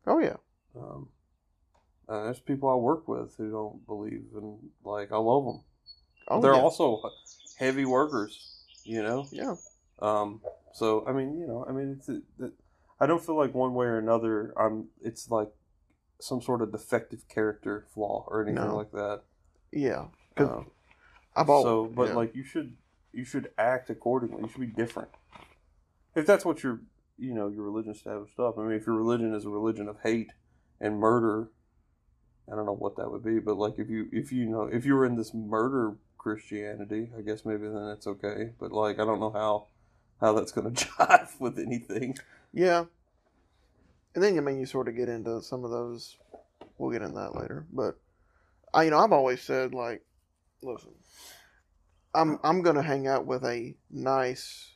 [0.07, 0.37] Oh yeah.
[0.75, 1.11] Um,
[2.09, 5.61] uh, there's people I work with who don't believe, and like I love them.
[6.29, 6.61] Oh They're yeah.
[6.61, 7.03] also
[7.59, 9.27] heavy workers, you know.
[9.31, 9.55] yeah.
[10.01, 10.41] Um,
[10.73, 12.53] so I mean, you know, I mean, it's it, it,
[13.01, 14.53] I don't feel like one way or another.
[14.59, 14.89] I'm.
[15.03, 15.49] It's like
[16.21, 18.77] some sort of defective character flaw or anything No.
[18.77, 19.23] like that.
[19.73, 20.07] Yeah.
[20.37, 20.71] Um,
[21.37, 22.15] I've al- so, but yeah.
[22.15, 22.77] like you should
[23.13, 24.43] you should act accordingly.
[24.43, 25.11] You should be different.
[26.15, 26.81] If that's what your
[27.19, 28.59] you know your religion established up.
[28.59, 30.33] I mean, if your religion is a religion of hate
[30.81, 31.51] and murder,
[32.51, 33.39] I don't know what that would be.
[33.39, 37.23] But like if you if you know if you were in this murder Christianity, I
[37.23, 38.51] guess maybe then it's okay.
[38.59, 39.67] But like I don't know how
[40.21, 42.17] how that's going to jive with anything.
[42.53, 42.85] Yeah.
[44.15, 46.17] And then I mean you sort of get into some of those
[46.79, 47.67] we'll get into that later.
[47.73, 47.99] But
[48.73, 50.03] I you know, I've always said like
[50.63, 50.93] listen,
[52.15, 54.73] I'm I'm gonna hang out with a nice,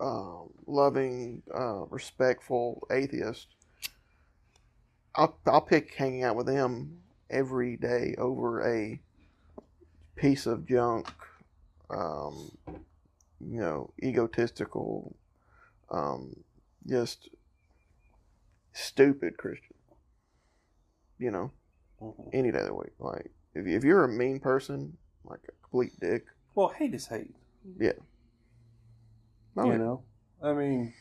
[0.00, 3.53] um, loving, uh, respectful atheist.
[5.16, 9.00] I'll I'll pick hanging out with them every day over a
[10.16, 11.08] piece of junk,
[11.90, 12.50] um,
[13.40, 15.14] you know, egotistical,
[15.90, 16.34] um,
[16.86, 17.28] just
[18.72, 19.74] stupid Christian.
[21.18, 21.50] You know,
[22.32, 22.92] any day of the week.
[22.98, 27.34] Like if if you're a mean person, like a complete dick, Well, hate is hate.
[29.56, 30.02] I you mean, know,
[30.42, 30.92] I mean,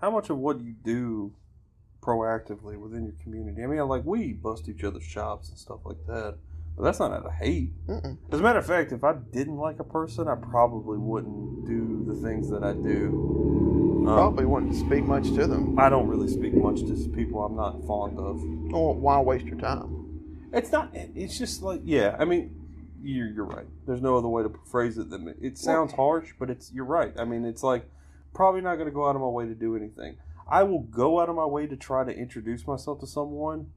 [0.00, 1.32] how much of what you do
[2.00, 3.62] proactively within your community?
[3.62, 6.36] I mean, like we bust each other's chops and stuff like that,
[6.76, 7.72] but that's not out of hate.
[7.86, 8.16] mm-mm.
[8.32, 12.04] As a matter of fact, if I didn't like a person, I probably wouldn't do
[12.06, 14.04] the things that I do.
[14.06, 15.78] Um, probably wouldn't speak much to them.
[15.78, 18.42] I don't really speak much to people I'm not fond of.
[18.74, 20.48] Or why waste your time?
[20.52, 20.90] It's not.
[20.94, 22.16] It's just like yeah.
[22.18, 22.54] I mean,
[23.02, 23.66] you're you're right.
[23.86, 27.12] There's no other way to phrase it than it sounds harsh, but it's you're right.
[27.18, 27.88] I mean, it's like
[28.34, 30.16] probably not going to go out of my way to do anything.
[30.50, 33.70] I will go out of my way to try to introduce myself to someone,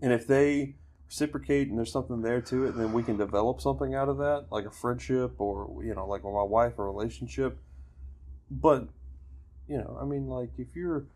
[0.00, 0.76] and if they
[1.06, 4.46] reciprocate and there's something there to it, then we can develop something out of that,
[4.50, 7.58] like a friendship or you know, like with my wife, a relationship.
[8.50, 8.88] But
[9.68, 11.06] you know, I mean, like if you're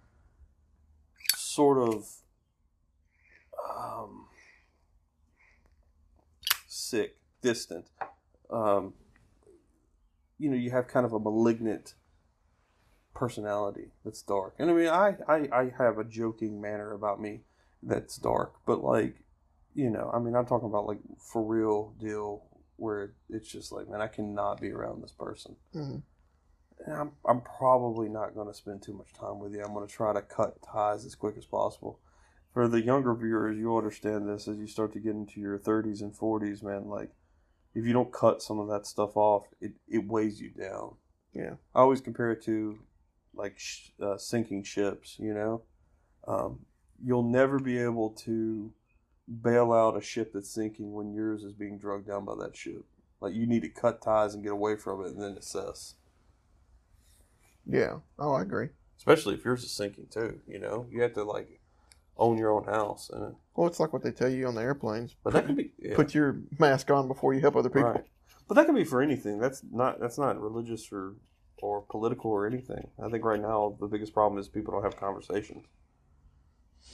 [1.36, 2.06] sort of
[3.68, 4.26] um,
[6.66, 7.86] sick, distant.
[8.50, 8.94] Um,
[10.38, 11.94] you know, you have kind of a malignant
[13.16, 14.54] personality that's dark.
[14.58, 17.40] And I mean, I, I, I have a joking manner about me
[17.82, 19.16] that's dark, but like,
[19.74, 22.44] you know, I mean, I'm talking about like for real deal
[22.76, 25.56] where it's just like, man, I cannot be around this person.
[25.74, 26.02] Mhm.
[26.84, 29.62] And I'm, I'm probably not going to spend too much time with you.
[29.64, 31.98] I'm going to try to cut ties as quick as possible
[32.56, 36.00] for the younger viewers, you'll understand this as you start to get into your 30s
[36.00, 36.86] and 40s, man.
[36.88, 37.10] Like,
[37.74, 40.94] if you don't cut some of that stuff off, it, it weighs you down.
[41.34, 41.56] Yeah.
[41.74, 42.78] I always compare it to
[43.36, 45.62] like sh- uh, sinking ships, you know?
[46.26, 46.60] Um,
[47.04, 48.72] you'll never be able to
[49.42, 52.84] bail out a ship that's sinking when yours is being drugged down by that ship.
[53.20, 55.94] Like, you need to cut ties and get away from it and then assess.
[57.66, 57.98] Yeah.
[58.18, 58.68] Oh, I agree.
[58.96, 60.86] Especially if yours is sinking too, you know?
[60.90, 61.60] You have to, like,
[62.16, 63.10] own your own house.
[63.10, 65.16] and Well, it's like what they tell you on the airplanes.
[65.22, 65.72] But that could be.
[65.78, 65.96] Yeah.
[65.96, 67.90] Put your mask on before you help other people.
[67.90, 68.04] Right.
[68.48, 69.38] But that could be for anything.
[69.38, 71.14] That's not that's not religious or
[71.62, 72.88] or political or anything.
[73.02, 75.64] I think right now the biggest problem is people don't have conversations.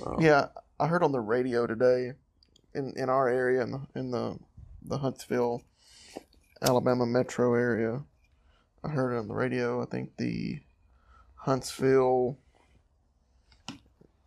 [0.05, 0.47] Um, Yeah,
[0.79, 2.13] I heard on the radio today,
[2.75, 4.39] in, in our area, in the in the
[4.85, 5.63] the Huntsville,
[6.61, 8.03] Alabama metro area,
[8.85, 9.83] I heard it on the radio.
[9.83, 10.61] I think the
[11.37, 12.39] Huntsville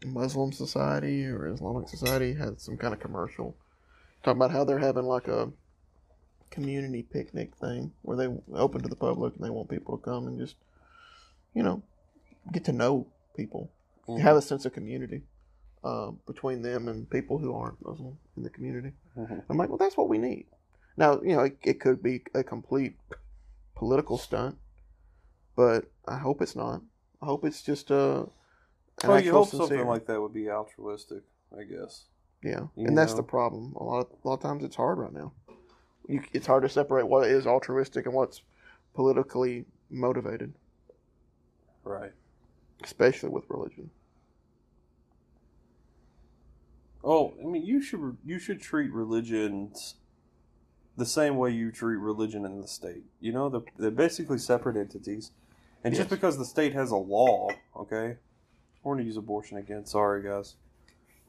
[0.05, 3.57] Muslim Society or Islamic Society had some kind of commercial
[4.23, 5.51] talking about how they're having like a
[6.59, 10.25] community picnic thing where they open to the public and they want people to come
[10.27, 10.55] and just,
[11.53, 11.83] you know,
[12.51, 13.71] get to know people,
[14.07, 14.19] Mhm.
[14.21, 15.21] have a sense of community
[15.83, 18.91] uh, between them and people who aren't Muslim in the community.
[19.15, 19.43] Mhm.
[19.49, 20.47] I'm like, well, that's what we need.
[20.97, 22.95] Now, you know, it, it could be a complete
[23.75, 24.57] political stunt,
[25.55, 26.81] but I hope it's not.
[27.21, 28.27] I hope it's just a.
[29.03, 31.23] an Well, you hope sincere- something like that would be altruistic,
[31.55, 32.05] I guess.
[32.41, 33.73] Yeah, you and that's the problem.
[33.75, 35.33] A lot of a lot of times it's hard right now.
[36.07, 38.41] You, it's hard to separate what is altruistic and what's
[38.93, 40.53] politically motivated,
[41.83, 42.11] Right.
[42.83, 43.89] especially with religion.
[47.03, 49.95] Oh, I mean, you should you should treat religions
[50.97, 53.03] the same way you treat religion in the state.
[53.19, 55.31] You know, they're, they're basically separate entities,
[55.83, 58.17] and just because the state has a law, okay,
[58.81, 59.85] we're going to use abortion again.
[59.85, 60.55] Sorry, guys,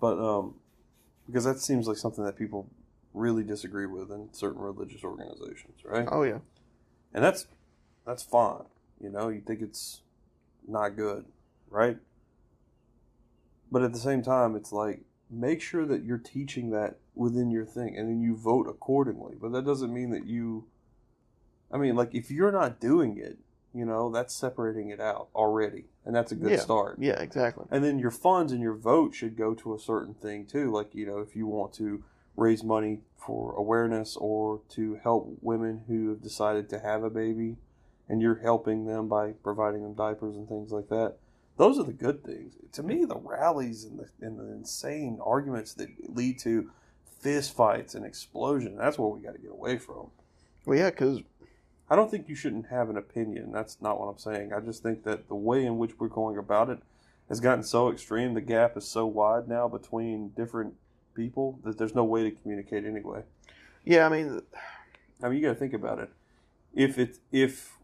[0.00, 0.54] but um,
[1.26, 2.70] because that seems like something that people
[3.16, 6.06] really disagree with in certain religious organizations, right?
[6.10, 6.38] Oh yeah,
[7.12, 7.46] and that's
[8.06, 8.64] that's fine.
[9.00, 10.02] You know, you think it's
[10.68, 11.24] not good,
[11.70, 11.98] right?
[13.72, 17.64] But at the same time, it's like make sure that you're teaching that within your
[17.64, 19.34] thing, and then you vote accordingly.
[19.40, 20.66] But that doesn't mean that you.
[21.72, 23.38] I mean, like if you're not doing it,
[23.74, 26.60] you know, that's separating it out already, and that's a good Yeah.
[26.60, 26.98] start.
[27.00, 27.64] yeah, exactly.
[27.70, 30.70] And then your funds and your vote should go to a certain thing too.
[30.70, 32.04] Like, you know, if you want to
[32.36, 37.56] raise money for awareness or to help women who have decided to have a baby
[38.08, 41.16] and you're helping them by providing them diapers and things like that.
[41.56, 42.54] Those are the good things.
[42.72, 46.70] To me, the rallies and the, and the insane arguments that lead to
[47.20, 50.10] fist fights and explosion, that's what we got to get away from.
[50.64, 51.20] Well, yeah, because
[51.88, 53.52] I don't think you shouldn't have an opinion.
[53.52, 54.52] That's not what I'm saying.
[54.52, 56.78] I just think that the way in which we're going about it
[57.28, 58.34] has gotten so extreme.
[58.34, 60.74] The gap is so wide now between different
[61.16, 63.22] people that there's no way to communicate anyway.
[63.84, 64.42] yeah, I mean,
[65.22, 66.10] I mean, you got to think about it.
[66.74, 67.78] If it if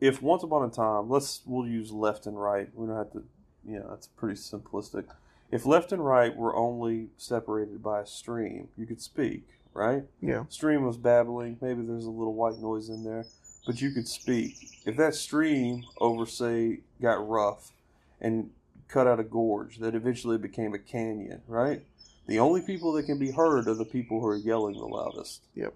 [0.00, 2.68] if once upon a time, let's we'll use left and right.
[2.74, 3.24] We don't have to,
[3.66, 5.04] you know, that's pretty simplistic.
[5.50, 10.04] If left and right were only separated by a stream, you could speak, right?
[10.20, 11.58] yeah, stream was babbling.
[11.60, 13.24] Maybe there's a little white noise in there,
[13.66, 14.54] but you could speak.
[14.86, 17.72] If that stream over, say, got rough
[18.20, 18.50] and
[18.86, 21.84] cut out a gorge that eventually became a canyon, right?
[22.30, 25.42] The only people that can be heard are the people who are yelling the loudest.
[25.56, 25.74] Yep.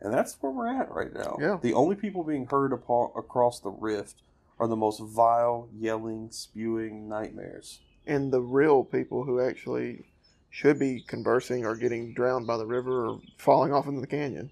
[0.00, 1.36] And that's where we're at right now.
[1.40, 1.58] Yeah.
[1.60, 4.22] The only people being heard across the rift
[4.60, 7.80] are the most vile, yelling, spewing nightmares.
[8.06, 10.04] and the real people who actually
[10.50, 14.50] should be conversing are getting drowned by the river or falling off into the canyon.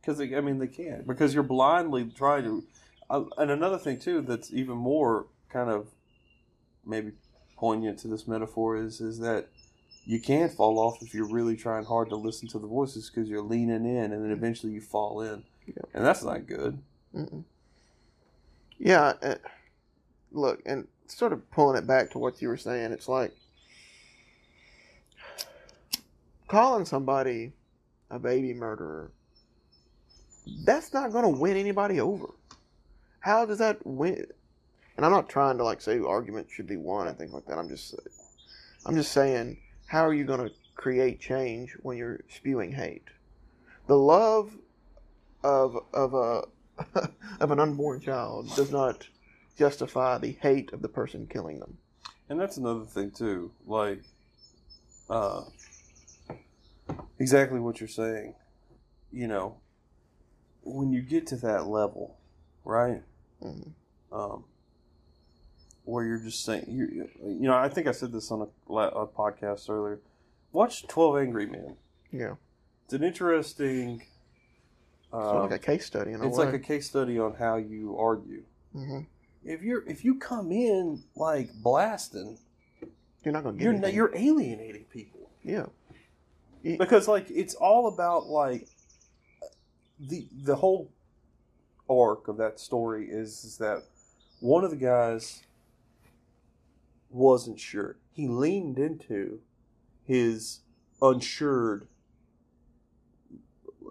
[0.00, 2.64] Because I mean, they can't because you're blindly trying to.
[3.08, 5.88] Uh, and another thing too, that's even more kind of
[6.86, 7.12] maybe
[7.56, 9.48] poignant to this metaphor is is that
[10.04, 13.28] you can't fall off if you're really trying hard to listen to the voices because
[13.28, 15.82] you're leaning in, and then eventually you fall in, Yeah.
[15.94, 16.78] and that's not good.
[17.14, 17.44] Mm-mm.
[18.78, 19.34] Yeah, uh,
[20.32, 23.32] look, and sort of pulling it back to what you were saying, it's like
[26.48, 27.52] calling somebody
[28.10, 29.10] a baby murderer.
[30.64, 32.26] That's not going to win anybody over.
[33.20, 34.26] How does that win?
[34.96, 37.58] And I'm not trying to like say arguments should be won and things like that.
[37.58, 37.94] I'm just,
[38.86, 39.58] I'm just saying,
[39.90, 43.08] how are you going to create change when you're spewing hate?
[43.88, 44.56] The love
[45.42, 46.42] of of a
[47.40, 49.08] of an unborn child does not
[49.58, 51.76] justify the hate of the person killing them.
[52.28, 54.02] And that's another thing too, like,
[55.08, 55.42] uh,
[57.18, 58.36] exactly what you're saying.
[59.10, 59.56] You know,
[60.62, 62.16] when you get to that level,
[62.64, 63.02] right?
[63.42, 63.72] Mhm.
[64.12, 64.44] um,
[65.84, 69.06] where you're just saying, you, you know, I think I said this on a, a
[69.06, 70.00] podcast earlier.
[70.52, 71.76] Watch Twelve Angry Men.
[72.12, 72.34] Yeah,
[72.84, 74.00] It's an interesting.
[74.00, 76.44] it's Uh, like a case study it's way.
[76.44, 78.42] like a case study on how you argue.
[78.72, 79.00] hmm
[79.44, 82.38] If you're if you come in like blasting,
[83.24, 83.94] You're not going to get you're anything.
[83.94, 85.66] you're alienating people yeah,
[86.62, 88.68] because like it's all about like
[89.98, 90.90] the the whole
[91.88, 93.82] arc of that story is, is that
[94.40, 95.42] one of the guys
[97.10, 97.98] wasn't sure.
[98.12, 99.40] He leaned into
[100.04, 100.60] his
[101.02, 101.88] unsured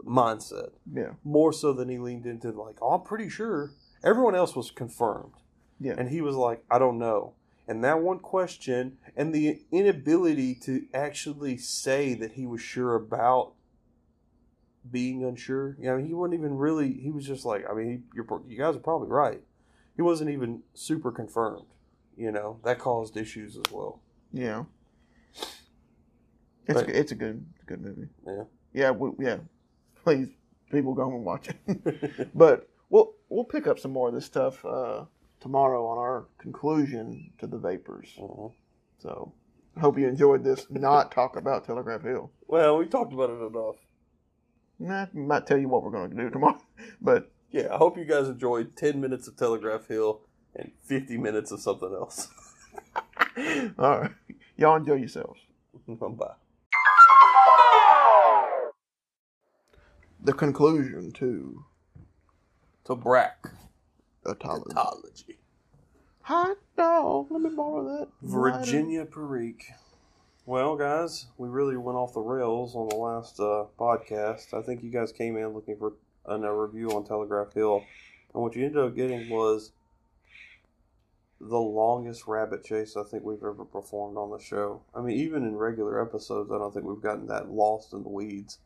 [0.05, 3.71] mindset yeah, more so than he leaned into like, oh, I'm pretty sure.
[4.03, 5.33] Everyone else was confirmed.
[5.79, 5.95] Yeah.
[5.97, 7.33] And he was like, I don't know.
[7.67, 13.53] And that one question and the inability to actually say that he was sure about
[14.89, 15.75] being unsure.
[15.79, 16.93] You know, he wasn't even really.
[16.93, 19.41] He was just like, I mean, he, you're, you guys are probably right.
[19.95, 21.65] He wasn't even super confirmed.
[22.19, 24.01] You know, that caused issues as well.
[24.33, 24.63] Yeah.
[26.67, 28.09] It's But- a, it's a good good movie.
[28.27, 28.43] Yeah.
[28.73, 28.91] Yeah.
[28.91, 29.37] We, yeah.
[30.03, 30.27] Please,
[30.71, 32.29] people go and watch it.
[32.35, 35.05] but we'll we'll pick up some more of this stuff uh,
[35.39, 38.13] tomorrow on our conclusion to the vapors.
[38.19, 38.51] Mhm.
[38.99, 39.33] So
[39.79, 40.67] hope you enjoyed this.
[40.69, 42.31] Not talk about Telegraph Hill.
[42.47, 43.75] Well, we talked about it enough.
[44.77, 46.61] Nah, I might tell you what we're going to do tomorrow,
[47.01, 50.21] but Yeah, I hope you guys enjoyed 10 minutes of Telegraph Hill
[50.59, 52.29] and 50 minutes of something else.
[53.79, 54.11] all right,
[54.57, 55.39] y'all enjoy yourselves.
[55.87, 56.33] Bye.
[60.21, 61.63] The conclusion to
[62.85, 63.47] To Brack.
[64.25, 64.73] Autology.
[64.73, 65.35] Autology.
[66.21, 67.27] Hot dog.
[67.31, 68.07] Let me borrow that.
[68.21, 69.71] Virginia Perique.
[70.45, 74.53] Well, guys, we really went off the rails on the last uh, podcast.
[74.53, 75.93] I think you guys came in looking for
[76.25, 77.83] a a review on Telegraph Hill,
[78.33, 79.71] and what you ended up getting was
[81.41, 84.81] the longest rabbit chase I think we've ever performed on the show.
[84.93, 88.09] I mean, even in regular episodes, I don't think we've gotten that lost in the
[88.09, 88.59] weeds.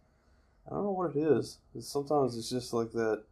[0.68, 1.60] I don't know what it is.
[1.76, 3.24] It's, sometimes it's just like that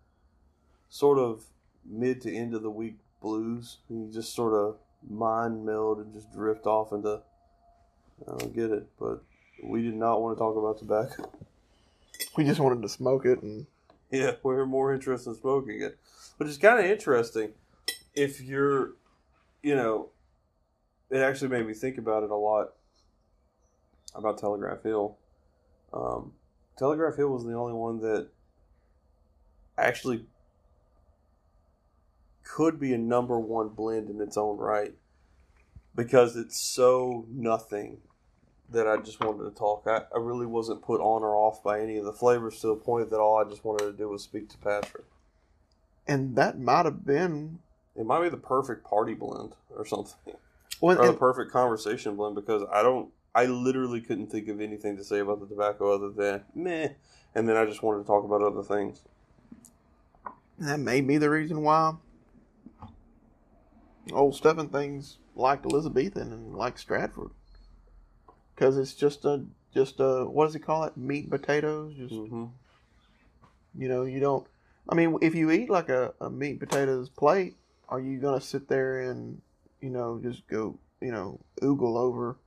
[0.89, 1.45] sort of
[1.85, 3.77] mid to end of the week blues.
[3.89, 4.77] You just sort of
[5.09, 7.21] mind meld and just drift off into.
[8.27, 9.23] I don't get it, but
[9.63, 11.31] we did not want to talk about tobacco.
[12.37, 13.65] We just wanted to smoke it, and
[14.11, 15.97] Yeah, we're more interested in smoking it,
[16.37, 17.53] which is kind of interesting.
[18.13, 18.91] If you're,
[19.63, 20.09] you know,
[21.09, 22.73] it actually made me think about it a lot
[24.15, 25.17] about Telegraph Hill.
[25.93, 26.33] Um,
[26.77, 28.29] Telegraph Hill was the only one that
[29.77, 30.25] actually
[32.43, 34.93] could be a number one blend in its own right
[35.95, 37.99] because it's so nothing
[38.69, 39.83] that I just wanted to talk.
[39.85, 42.75] I, I really wasn't put on or off by any of the flavors to the
[42.75, 45.05] point that all I just wanted to do was speak to Patrick.
[46.07, 47.59] and that might have been
[47.95, 50.15] It might be the perfect party blend or something,
[50.81, 54.97] well, or the perfect conversation blend because I don't, I literally couldn't think of anything
[54.97, 56.89] to say about the tobacco other than meh,
[57.35, 59.01] and then I just wanted to talk about other things.
[60.59, 61.93] that may be the reason why
[64.13, 67.31] old Stephen things liked Elizabethan and like Stratford,
[68.55, 70.95] because it's just a just a what does he call it?
[70.97, 71.93] Meat and potatoes.
[71.95, 72.45] Just hmm
[73.77, 74.45] you know, you don't.
[74.89, 77.55] I mean, if you eat like a, a meat and potatoes plate,
[77.91, 79.41] are you gonna sit there and
[79.81, 82.37] you know just go you know oogle over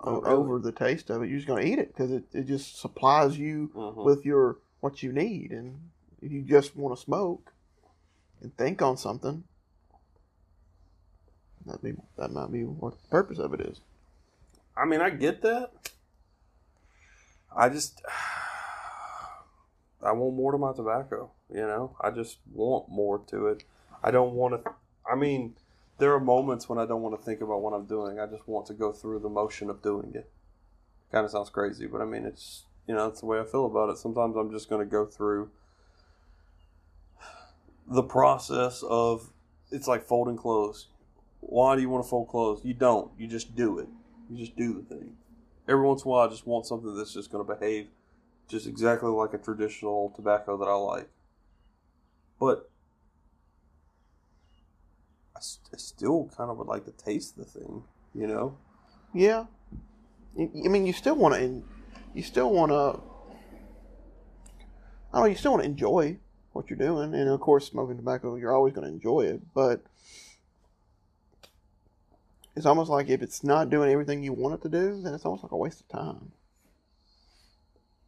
[0.00, 0.50] Oh, really?
[0.50, 1.28] over the taste of it?
[1.28, 5.02] You're just gonna eat it because it, it just supplies you hmm with your what
[5.02, 5.90] you need, and
[6.22, 7.52] if you just want to smoke
[8.42, 9.44] and think on something,
[11.66, 13.80] that be that might be what the purpose of it is.
[14.76, 15.72] I mean, I get that.
[17.54, 18.02] I just,
[20.02, 21.30] I want more to my tobacco.
[21.50, 23.64] You know, I just want more to it.
[24.02, 24.72] I don't want to.
[25.10, 25.54] I mean,
[25.98, 28.18] there are moments when I don't want to think about what I'm doing.
[28.18, 30.30] I just want to go through the motion of doing it.
[31.12, 33.66] Kind of sounds crazy, but I mean, it's you know, that's the way I feel
[33.66, 33.98] about it.
[33.98, 35.50] Sometimes I'm just going to go through
[37.88, 39.30] the process of.
[39.72, 40.86] It's like folding clothes.
[41.40, 42.60] Why do you want to fold clothes?
[42.64, 43.10] You don't.
[43.18, 43.88] You just do it.
[44.30, 45.16] You just do the thing.
[45.68, 47.88] Every once in a while, I just want something that's just going to behave
[48.48, 51.08] just exactly like a traditional tobacco that I like.
[52.38, 52.70] But
[55.36, 57.84] I, st- I still kind of would like to taste the thing,
[58.14, 58.56] you know?
[59.12, 59.44] Yeah,
[60.38, 61.62] I mean, you still want to,
[62.14, 63.00] you still want to.
[65.12, 65.26] I don't know.
[65.26, 66.18] You still want to enjoy
[66.52, 69.40] what you're doing, and of course, smoking tobacco, you're always going to enjoy it.
[69.54, 69.82] But
[72.54, 75.24] it's almost like if it's not doing everything you want it to do, then it's
[75.24, 76.32] almost like a waste of time.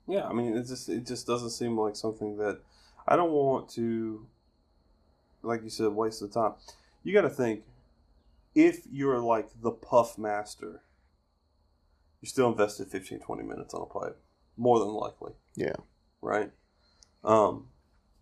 [0.06, 2.60] Yeah, I mean, it just it just doesn't seem like something that
[3.06, 4.26] I don't want to,
[5.42, 6.54] like you said, waste the time.
[7.08, 7.62] You got to think
[8.54, 10.82] if you're like the puff master,
[12.20, 14.20] you're still invested 15, 20 minutes on a pipe,
[14.58, 15.32] more than likely.
[15.56, 15.76] Yeah.
[16.20, 16.50] Right.
[17.24, 17.68] Um,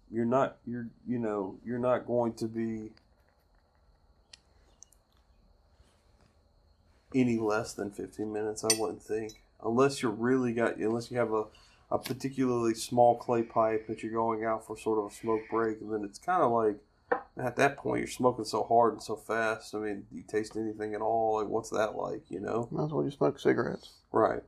[0.09, 2.93] you're not you're you know you're not going to be
[7.13, 8.63] any less than 15 minutes.
[8.63, 9.33] I wouldn't think,
[9.65, 11.47] unless you're really got unless you have a
[11.91, 15.81] a particularly small clay pipe that you're going out for sort of a smoke break,
[15.81, 16.77] and then it's kind of like
[17.39, 19.75] at that point you're smoking so hard and so fast.
[19.75, 21.37] I mean, do you taste anything at all?
[21.41, 22.23] Like, what's that like?
[22.31, 22.69] You know?
[22.71, 23.93] Might as well just smoke cigarettes.
[24.13, 24.43] Right.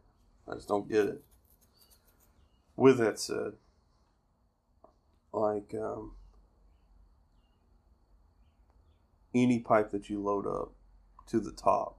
[0.51, 1.23] I just don't get it.
[2.77, 3.53] With that said,
[5.33, 6.13] like um,
[9.35, 10.73] any pipe that you load up
[11.27, 11.99] to the top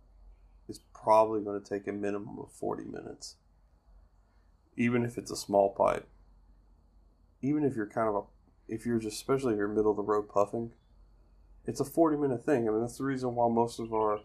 [0.67, 3.35] is probably going to take a minimum of 40 minutes.
[4.77, 6.07] even if it's a small pipe,
[7.41, 8.21] even if you're kind of a,
[8.69, 10.71] if you're just, especially if you're middle of the road puffing,
[11.65, 12.67] it's a 40 minute thing.
[12.67, 14.19] I mean, that's the reason why most of our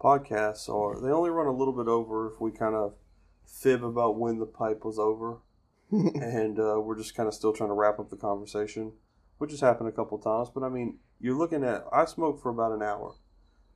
[0.00, 2.94] podcasts are, they only run a little bit over if we kind of
[3.46, 5.38] fib about when the pipe was over.
[5.90, 8.92] and uh, we're just kind of still trying to wrap up the conversation,
[9.38, 10.48] which has happened a couple times.
[10.52, 13.14] But I mean, you're looking at, I smoke for about an hour.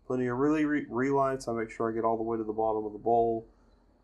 [0.07, 1.49] Plenty of really re- relights.
[1.49, 3.47] I make sure I get all the way to the bottom of the bowl.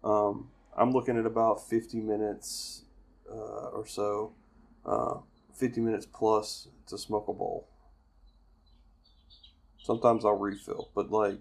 [0.05, 2.85] Um, I'm looking at about 50 minutes
[3.31, 4.33] uh, or so,
[4.85, 5.17] uh,
[5.55, 7.69] 50 minutes plus to smoke a bowl.
[9.79, 11.39] Sometimes I'll refill, but like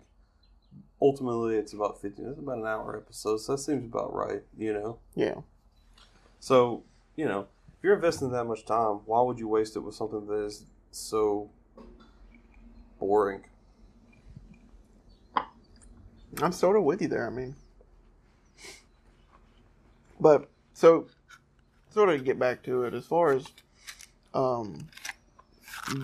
[1.01, 2.21] ultimately it's about 50.
[2.21, 4.99] It's about an hour episode, so that seems about right, you know.
[5.15, 5.35] Yeah.
[6.39, 6.83] So
[7.15, 10.25] you know, if you're investing that much time, why would you waste it with something
[10.27, 11.49] that is so
[12.99, 13.43] boring?
[16.41, 17.27] I'm sort of with you there.
[17.27, 17.55] I mean,
[20.19, 21.07] but so
[21.91, 23.45] sort of get back to it as far as
[24.33, 24.87] um,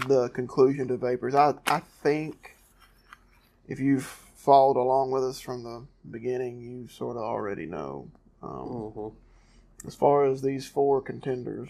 [0.07, 1.35] the conclusion to vapors.
[1.35, 2.55] I I think
[3.67, 8.09] if you've followed along with us from the beginning, you sort of already know.
[8.41, 9.87] Um, Mm-hmm.
[9.87, 11.69] as far as these four contenders,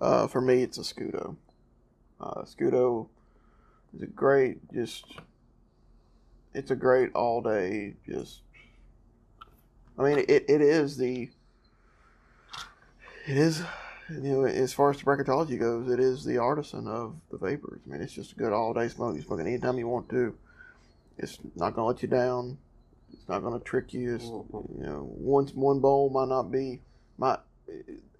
[0.00, 1.36] uh, for me, it's a Scudo.
[2.20, 3.08] Uh, Scudo
[3.94, 5.04] is a great, just,
[6.54, 8.40] it's a great all day, just,
[9.98, 11.30] I mean, it, it is the,
[13.26, 13.62] it is,
[14.10, 17.80] you know, as far as the bracketology goes, it is the artisan of the vapors.
[17.86, 19.16] I mean, it's just a good all day smoke.
[19.16, 20.34] You smoke it anytime you want to.
[21.18, 22.58] It's not going to let you down.
[23.12, 24.16] It's not going to trick you.
[24.16, 24.78] It's, Mhm.
[24.78, 26.82] you know, one one bowl might not be
[27.16, 27.38] might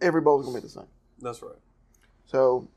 [0.01, 0.87] every bowl is gonna be the same.
[1.21, 1.59] That's right.
[2.27, 2.69] So,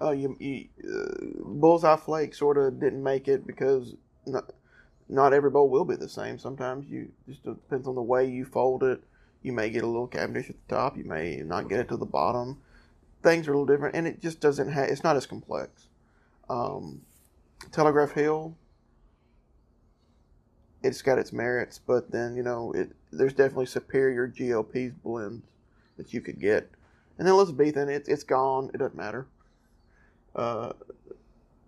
[0.00, 3.94] uh, you, you uh, bullseye flake sort of didn't make it because
[4.26, 4.50] not
[5.08, 6.38] not every bowl will be the same.
[6.38, 9.02] Sometimes you just depends on the way you fold it.
[9.44, 10.96] You may get a little cavendish at the top.
[10.96, 12.62] You may not get it to the bottom.
[13.22, 14.88] Things are a little different, and it just doesn't have.
[14.88, 15.86] It's not as complex.
[16.48, 17.02] Um,
[17.70, 18.56] Telegraph Hill.
[20.82, 22.92] It's got its merits, but then you know it.
[23.12, 25.44] There's definitely superior GL Pease blends
[25.98, 26.70] that you could get,
[27.18, 27.90] and then Elizabethan.
[27.90, 28.70] It's it's gone.
[28.72, 29.26] It doesn't matter.
[30.34, 30.72] Uh,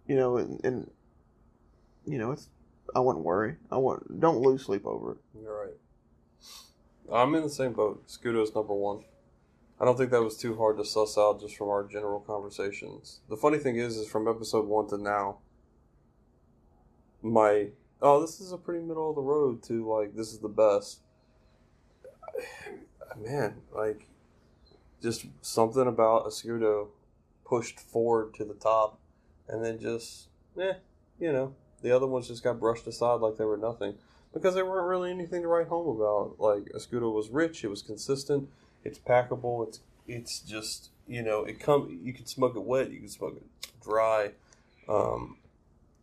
[0.06, 0.90] you know, and, and
[2.06, 2.48] you know it's.
[2.94, 3.56] I wouldn't worry.
[3.70, 4.18] I want.
[4.18, 5.18] Don't lose sleep over it.
[5.42, 5.76] You're right.
[7.12, 8.06] I'm in the same boat.
[8.08, 9.04] Scudo's number one.
[9.78, 13.20] I don't think that was too hard to suss out just from our general conversations.
[13.28, 15.38] The funny thing is, is from episode one to now,
[17.22, 17.68] my
[18.00, 21.00] oh, this is a pretty middle of the road to like this is the best.
[23.18, 24.08] Man, like
[25.02, 26.88] just something about a Scudo
[27.44, 28.98] pushed forward to the top,
[29.48, 30.28] and then just
[30.60, 30.74] eh,
[31.18, 33.94] you know, the other ones just got brushed aside like they were nothing
[34.36, 36.36] because there weren't really anything to write home about.
[36.38, 38.50] Like Escudo was rich, it was consistent,
[38.84, 42.98] it's packable, it's it's just you know it come you can smoke it wet, you
[42.98, 44.32] can smoke it dry.
[44.90, 45.38] Um,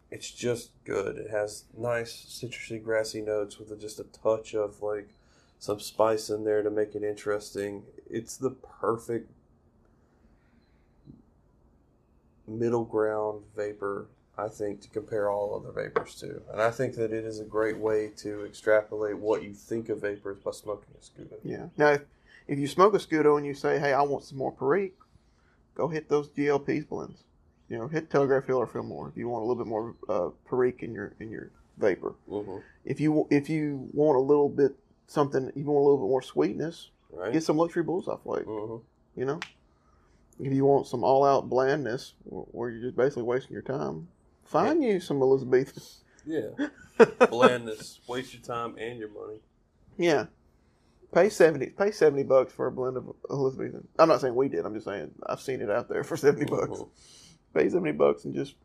[0.10, 1.18] it's just good.
[1.18, 5.10] It has nice citrusy, grassy notes with just a touch of like
[5.60, 7.84] some spice in there to make it interesting.
[8.10, 9.32] It's the perfect
[12.48, 16.42] middle ground vapor I think, to compare all other vapors to.
[16.52, 20.02] And I think that it is a great way to extrapolate what you think of
[20.02, 21.36] vapors by smoking a Scudo.
[21.44, 21.68] Yeah.
[21.78, 22.02] Now, if,
[22.48, 24.98] if you smoke a Scudo and you say, "Hey, I want some more Perique,"
[25.76, 27.24] go hit those GL Pease blends.
[27.70, 30.30] You know, hit Telegraph Hill or Fillmore if you want a little bit more uh,
[30.50, 32.16] Perique in your in your vapor.
[32.30, 32.58] Mm-hmm.
[32.86, 34.76] If you if you want a little bit
[35.08, 37.32] something, you want a little bit more sweetness, Right?
[37.34, 38.46] get some luxury bullseye flake.
[38.46, 38.78] hmm
[39.16, 39.40] You know,
[40.40, 44.08] if you want some all out blandness where you're just basically wasting your time,
[44.54, 45.84] find you some Elizabethan.
[46.26, 46.68] Yeah.
[46.98, 48.00] Blandness.
[48.08, 49.40] Waste your time and your money.
[49.98, 50.28] Yeah.
[51.14, 51.68] Pay seventy.
[51.68, 53.88] Pay seventy bucks for a blend of Elizabethan.
[54.00, 54.66] I'm not saying we did.
[54.66, 56.80] I'm just saying I've seen it out there for seventy bucks.
[56.80, 56.90] Mhm.
[57.54, 58.56] Pay seventy bucks and just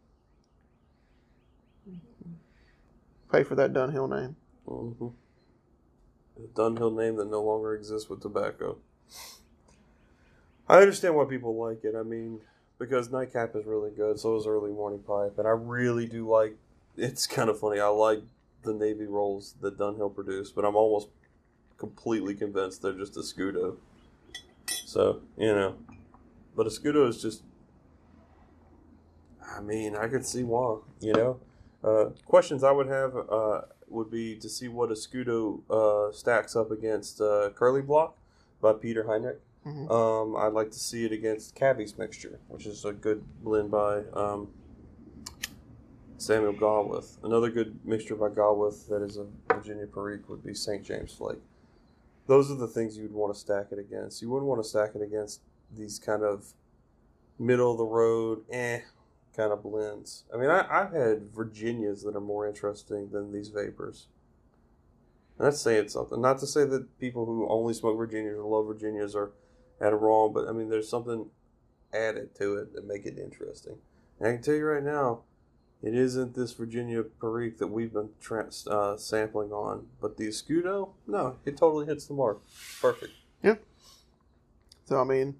[3.31, 4.37] pay for that Dunhill name.
[4.67, 5.09] Mm-hmm.
[6.39, 8.79] A Dunhill name that no longer exists with tobacco.
[10.69, 11.95] I understand why people like it.
[11.99, 12.41] I mean,
[12.79, 16.57] because Nightcap is really good, so is Early Morning Pipe, and I really do like.
[16.97, 17.81] It's kind of funny.
[17.81, 18.23] I like
[18.63, 21.09] the navy rolls that Dunhill produced, but I'm almost
[21.77, 23.77] completely convinced they're just a Scudo.
[24.67, 25.77] So you know,
[26.57, 27.43] but a Scudo is just.
[29.57, 30.79] I mean, I could see why.
[31.01, 31.41] You know,
[31.83, 36.55] uh, questions I would have uh, would be to see what a Scudo uh, stacks
[36.55, 38.17] up against uh, Curly Block
[38.61, 39.41] by Peter Heinrich.
[39.67, 39.91] Mhm.
[39.91, 44.05] Um, I'd like to see it against Cabbie's Mixture, which is a good blend by
[44.15, 44.49] um,
[46.17, 47.19] Samuel Gawith.
[47.23, 50.83] Another good mixture by Galwith that is a Virginia Perique would be St.
[50.85, 51.39] James Flake.
[52.27, 54.21] those are the things you'd want to stack it against.
[54.21, 55.41] You wouldn't want to stack it against
[55.75, 56.53] these kind of
[57.39, 58.81] middle of the road, eh,
[59.35, 60.25] kind of blends.
[60.35, 64.09] I mean, I, I've had Virginias that are more interesting than these vapors.
[65.39, 66.21] And that's saying something.
[66.21, 69.31] Not to say that people who only smoke Virginias or love Virginias are
[69.81, 71.27] wrong, but I mean, there's something
[71.93, 73.77] added to it that make it interesting.
[74.19, 75.21] And I can tell you right now,
[75.83, 80.91] it isn't this Virginia Perique that we've been tra- uh, sampling on, but the Escudo,
[81.07, 82.41] no, it totally hits the mark.
[82.81, 83.13] Perfect.
[83.43, 83.57] Yeah.
[84.87, 85.37] So I mean,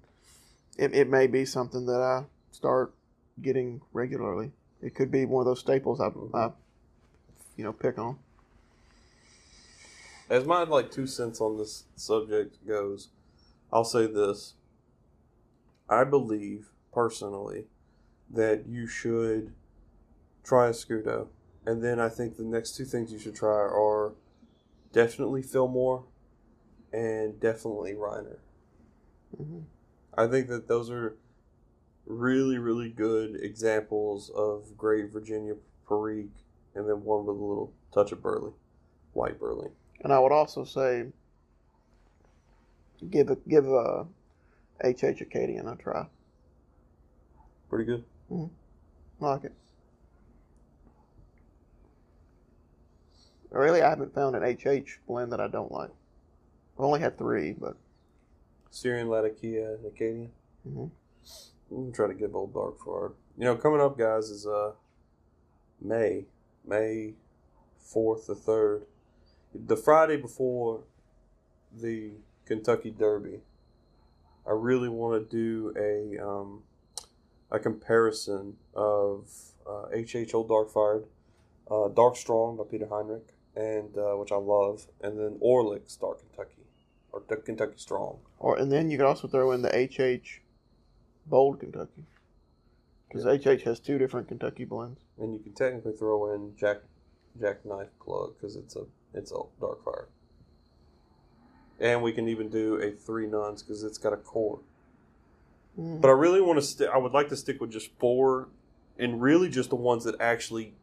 [0.77, 2.93] it, it may be something that I start
[3.41, 4.51] getting regularly.
[4.81, 6.51] It could be one of those staples I, I
[7.57, 8.17] you know, pick on.
[10.29, 13.09] As my like two cents on this subject goes,
[13.71, 14.55] I'll say this.
[15.89, 17.65] I believe personally
[18.29, 19.53] that you should
[20.43, 21.27] try a Scudo,
[21.65, 24.13] and then I think the next two things you should try are
[24.93, 26.05] definitely Fillmore
[26.91, 28.37] and definitely Reiner.
[29.35, 29.59] hmm
[30.17, 31.15] I think that those are
[32.05, 35.53] really, really good examples of great Virginia
[35.87, 36.33] Perique,
[36.75, 38.51] and then one with a little touch of Burley,
[39.13, 39.69] white Burley.
[40.01, 41.05] And I would also say,
[43.09, 44.05] give a give a
[44.83, 46.07] HH Acadian a try.
[47.69, 48.03] Pretty good.
[48.31, 49.53] I like it.
[53.51, 55.89] Really, I haven't found an HH blend that I don't like.
[56.77, 57.75] I've only had three, but
[58.69, 60.31] Syrian Latakia and Acadian.
[60.67, 60.91] Mhm.
[61.71, 63.13] I'm gonna try to get Old Dark Fired.
[63.37, 64.73] You know, coming up, guys, is uh
[65.81, 66.25] May,
[66.65, 67.15] May
[67.77, 68.85] fourth or third,
[69.53, 70.83] the Friday before
[71.71, 72.11] the
[72.49, 73.41] Kentucky Derby.
[74.45, 76.63] I really want to do a um,
[77.51, 79.29] a comparison of
[79.69, 81.05] uh, HH Old Dark Fired,
[81.69, 86.19] uh, Dark Strong by Peter Heinrich, and uh, which I love, and then Orlik's Dark
[86.19, 86.63] Kentucky
[87.11, 88.17] or Dark Kentucky Strong.
[88.39, 90.41] or and then you can also throw in the HH
[91.27, 92.03] Bold Kentucky,
[93.07, 95.01] because HH has two different Kentucky blends.
[95.19, 96.77] And you can technically throw in Jack
[97.39, 100.07] Jack Knife Plug because it's a it's a dark fire.
[101.79, 104.59] And we can even do a three nuns because it's got a core.
[105.79, 106.01] Mm.
[106.01, 106.89] But I really want to stick.
[106.93, 108.49] I would like to stick with just four,
[108.97, 110.73] and really just the ones that actually,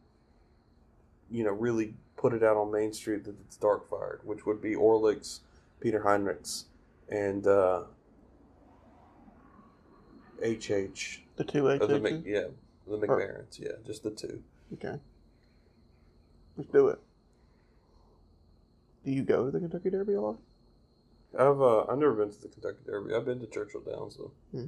[1.31, 4.61] you know, really put it out on Main Street that it's dark fired, which would
[4.63, 5.41] be Orlik's,
[5.81, 6.65] Peter Heinrich's,
[7.09, 7.83] and uh,
[10.41, 11.21] HH.
[11.37, 12.45] the two Or the Mc, yeah,
[12.87, 13.61] the Mac Barens.
[13.61, 14.43] Yeah, just the two.
[14.75, 14.99] Okay,
[16.57, 16.99] let's do it.
[19.05, 20.39] Do you go to the Kentucky Derby a lot?
[21.39, 23.15] I've uh, I've never been to the Kentucky Derby.
[23.15, 24.33] I've been to Churchill Downs though.
[24.53, 24.67] Hmm.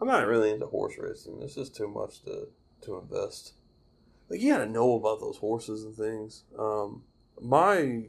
[0.00, 1.40] I'm not really into horse racing.
[1.40, 2.48] This is too much to
[2.82, 3.54] to invest.
[4.28, 6.44] Like you gotta know about those horses and things.
[6.58, 7.02] Um,
[7.40, 8.04] my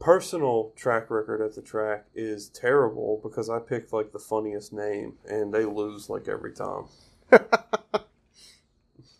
[0.00, 5.14] personal track record at the track is terrible because I picked like the funniest name
[5.26, 6.84] and they lose like every time.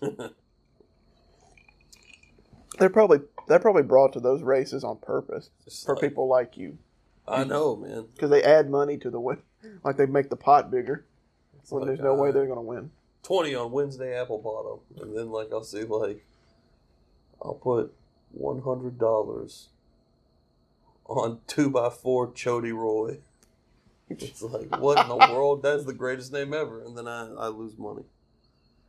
[2.79, 6.57] They're probably they're probably brought to those races on purpose Just for like- people like
[6.57, 6.79] you
[7.27, 8.07] I know, man.
[8.15, 9.39] because they add money to the win.
[9.83, 11.07] Like they make the pot bigger
[11.59, 12.91] It's when like, there's no way uh, they're gonna win.
[13.23, 14.81] 20 on Wednesday apple bottom.
[15.03, 16.27] And then, like, I'll see, like,
[17.43, 17.95] I'll put
[18.39, 19.67] $100
[21.07, 23.19] on 2x4 Chody Roy.
[24.11, 25.63] It's like, what in the world?
[25.63, 26.83] That's the greatest name ever.
[26.85, 28.03] And then I, I lose money.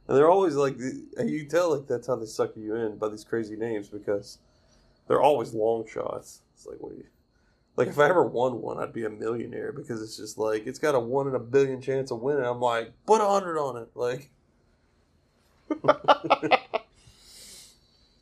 [0.07, 3.09] And they're always like, you can tell, like, that's how they suck you in by
[3.09, 4.37] these crazy names because
[5.07, 6.41] they're always long shots.
[6.53, 7.05] It's like, you.
[7.75, 10.79] Like, if I ever won one, I'd be a millionaire because it's just like, it's
[10.79, 12.45] got a one in a billion chance of winning.
[12.45, 13.89] I'm like, put a hundred on it.
[13.95, 14.29] Like,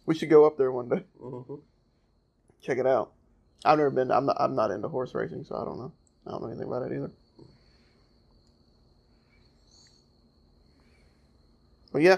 [0.05, 1.03] We should go up there one day.
[1.21, 1.61] mhm.
[2.61, 3.11] Check it out.
[3.65, 4.11] I've never been.
[4.11, 4.37] I'm not.
[4.39, 5.91] I'm not into horse racing, so I don't know.
[6.27, 7.11] I don't know anything about it either.
[11.93, 12.17] But yeah,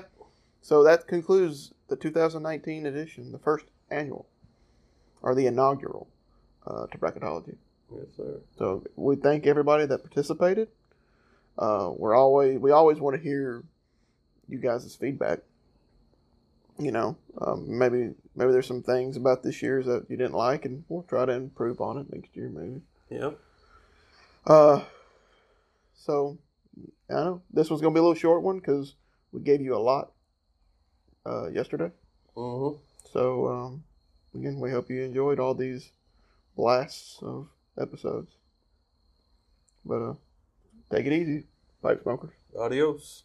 [0.62, 4.26] so that concludes the 2019 edition, the first annual,
[5.22, 6.08] or the inaugural,
[6.66, 7.58] uh, to bracketology.
[7.94, 8.40] Yes, sir.
[8.58, 10.70] So we thank everybody that participated.
[11.58, 13.64] Uh, we're always we always want to hear
[14.48, 15.40] you guys' feedback.
[16.80, 20.66] You know, um, maybe maybe there's some things about this year's that you didn't like,
[20.66, 22.82] and we'll try to improve on it next year, maybe.
[23.10, 23.40] Yep.
[24.48, 24.84] Uh,
[25.95, 26.38] so
[27.10, 28.95] I know this one's gonna be a little short one because
[29.36, 30.14] we gave you a lot
[31.26, 31.92] uh, yesterday.
[32.38, 32.80] Mm-hmm.
[33.12, 33.84] So um,
[34.34, 35.92] again, we hope you enjoyed all these
[36.56, 37.48] blasts of
[37.78, 38.32] episodes.
[39.86, 40.14] But uh,
[40.90, 41.44] take it easy,
[41.84, 42.32] pipe smokers.
[42.58, 43.25] Adios.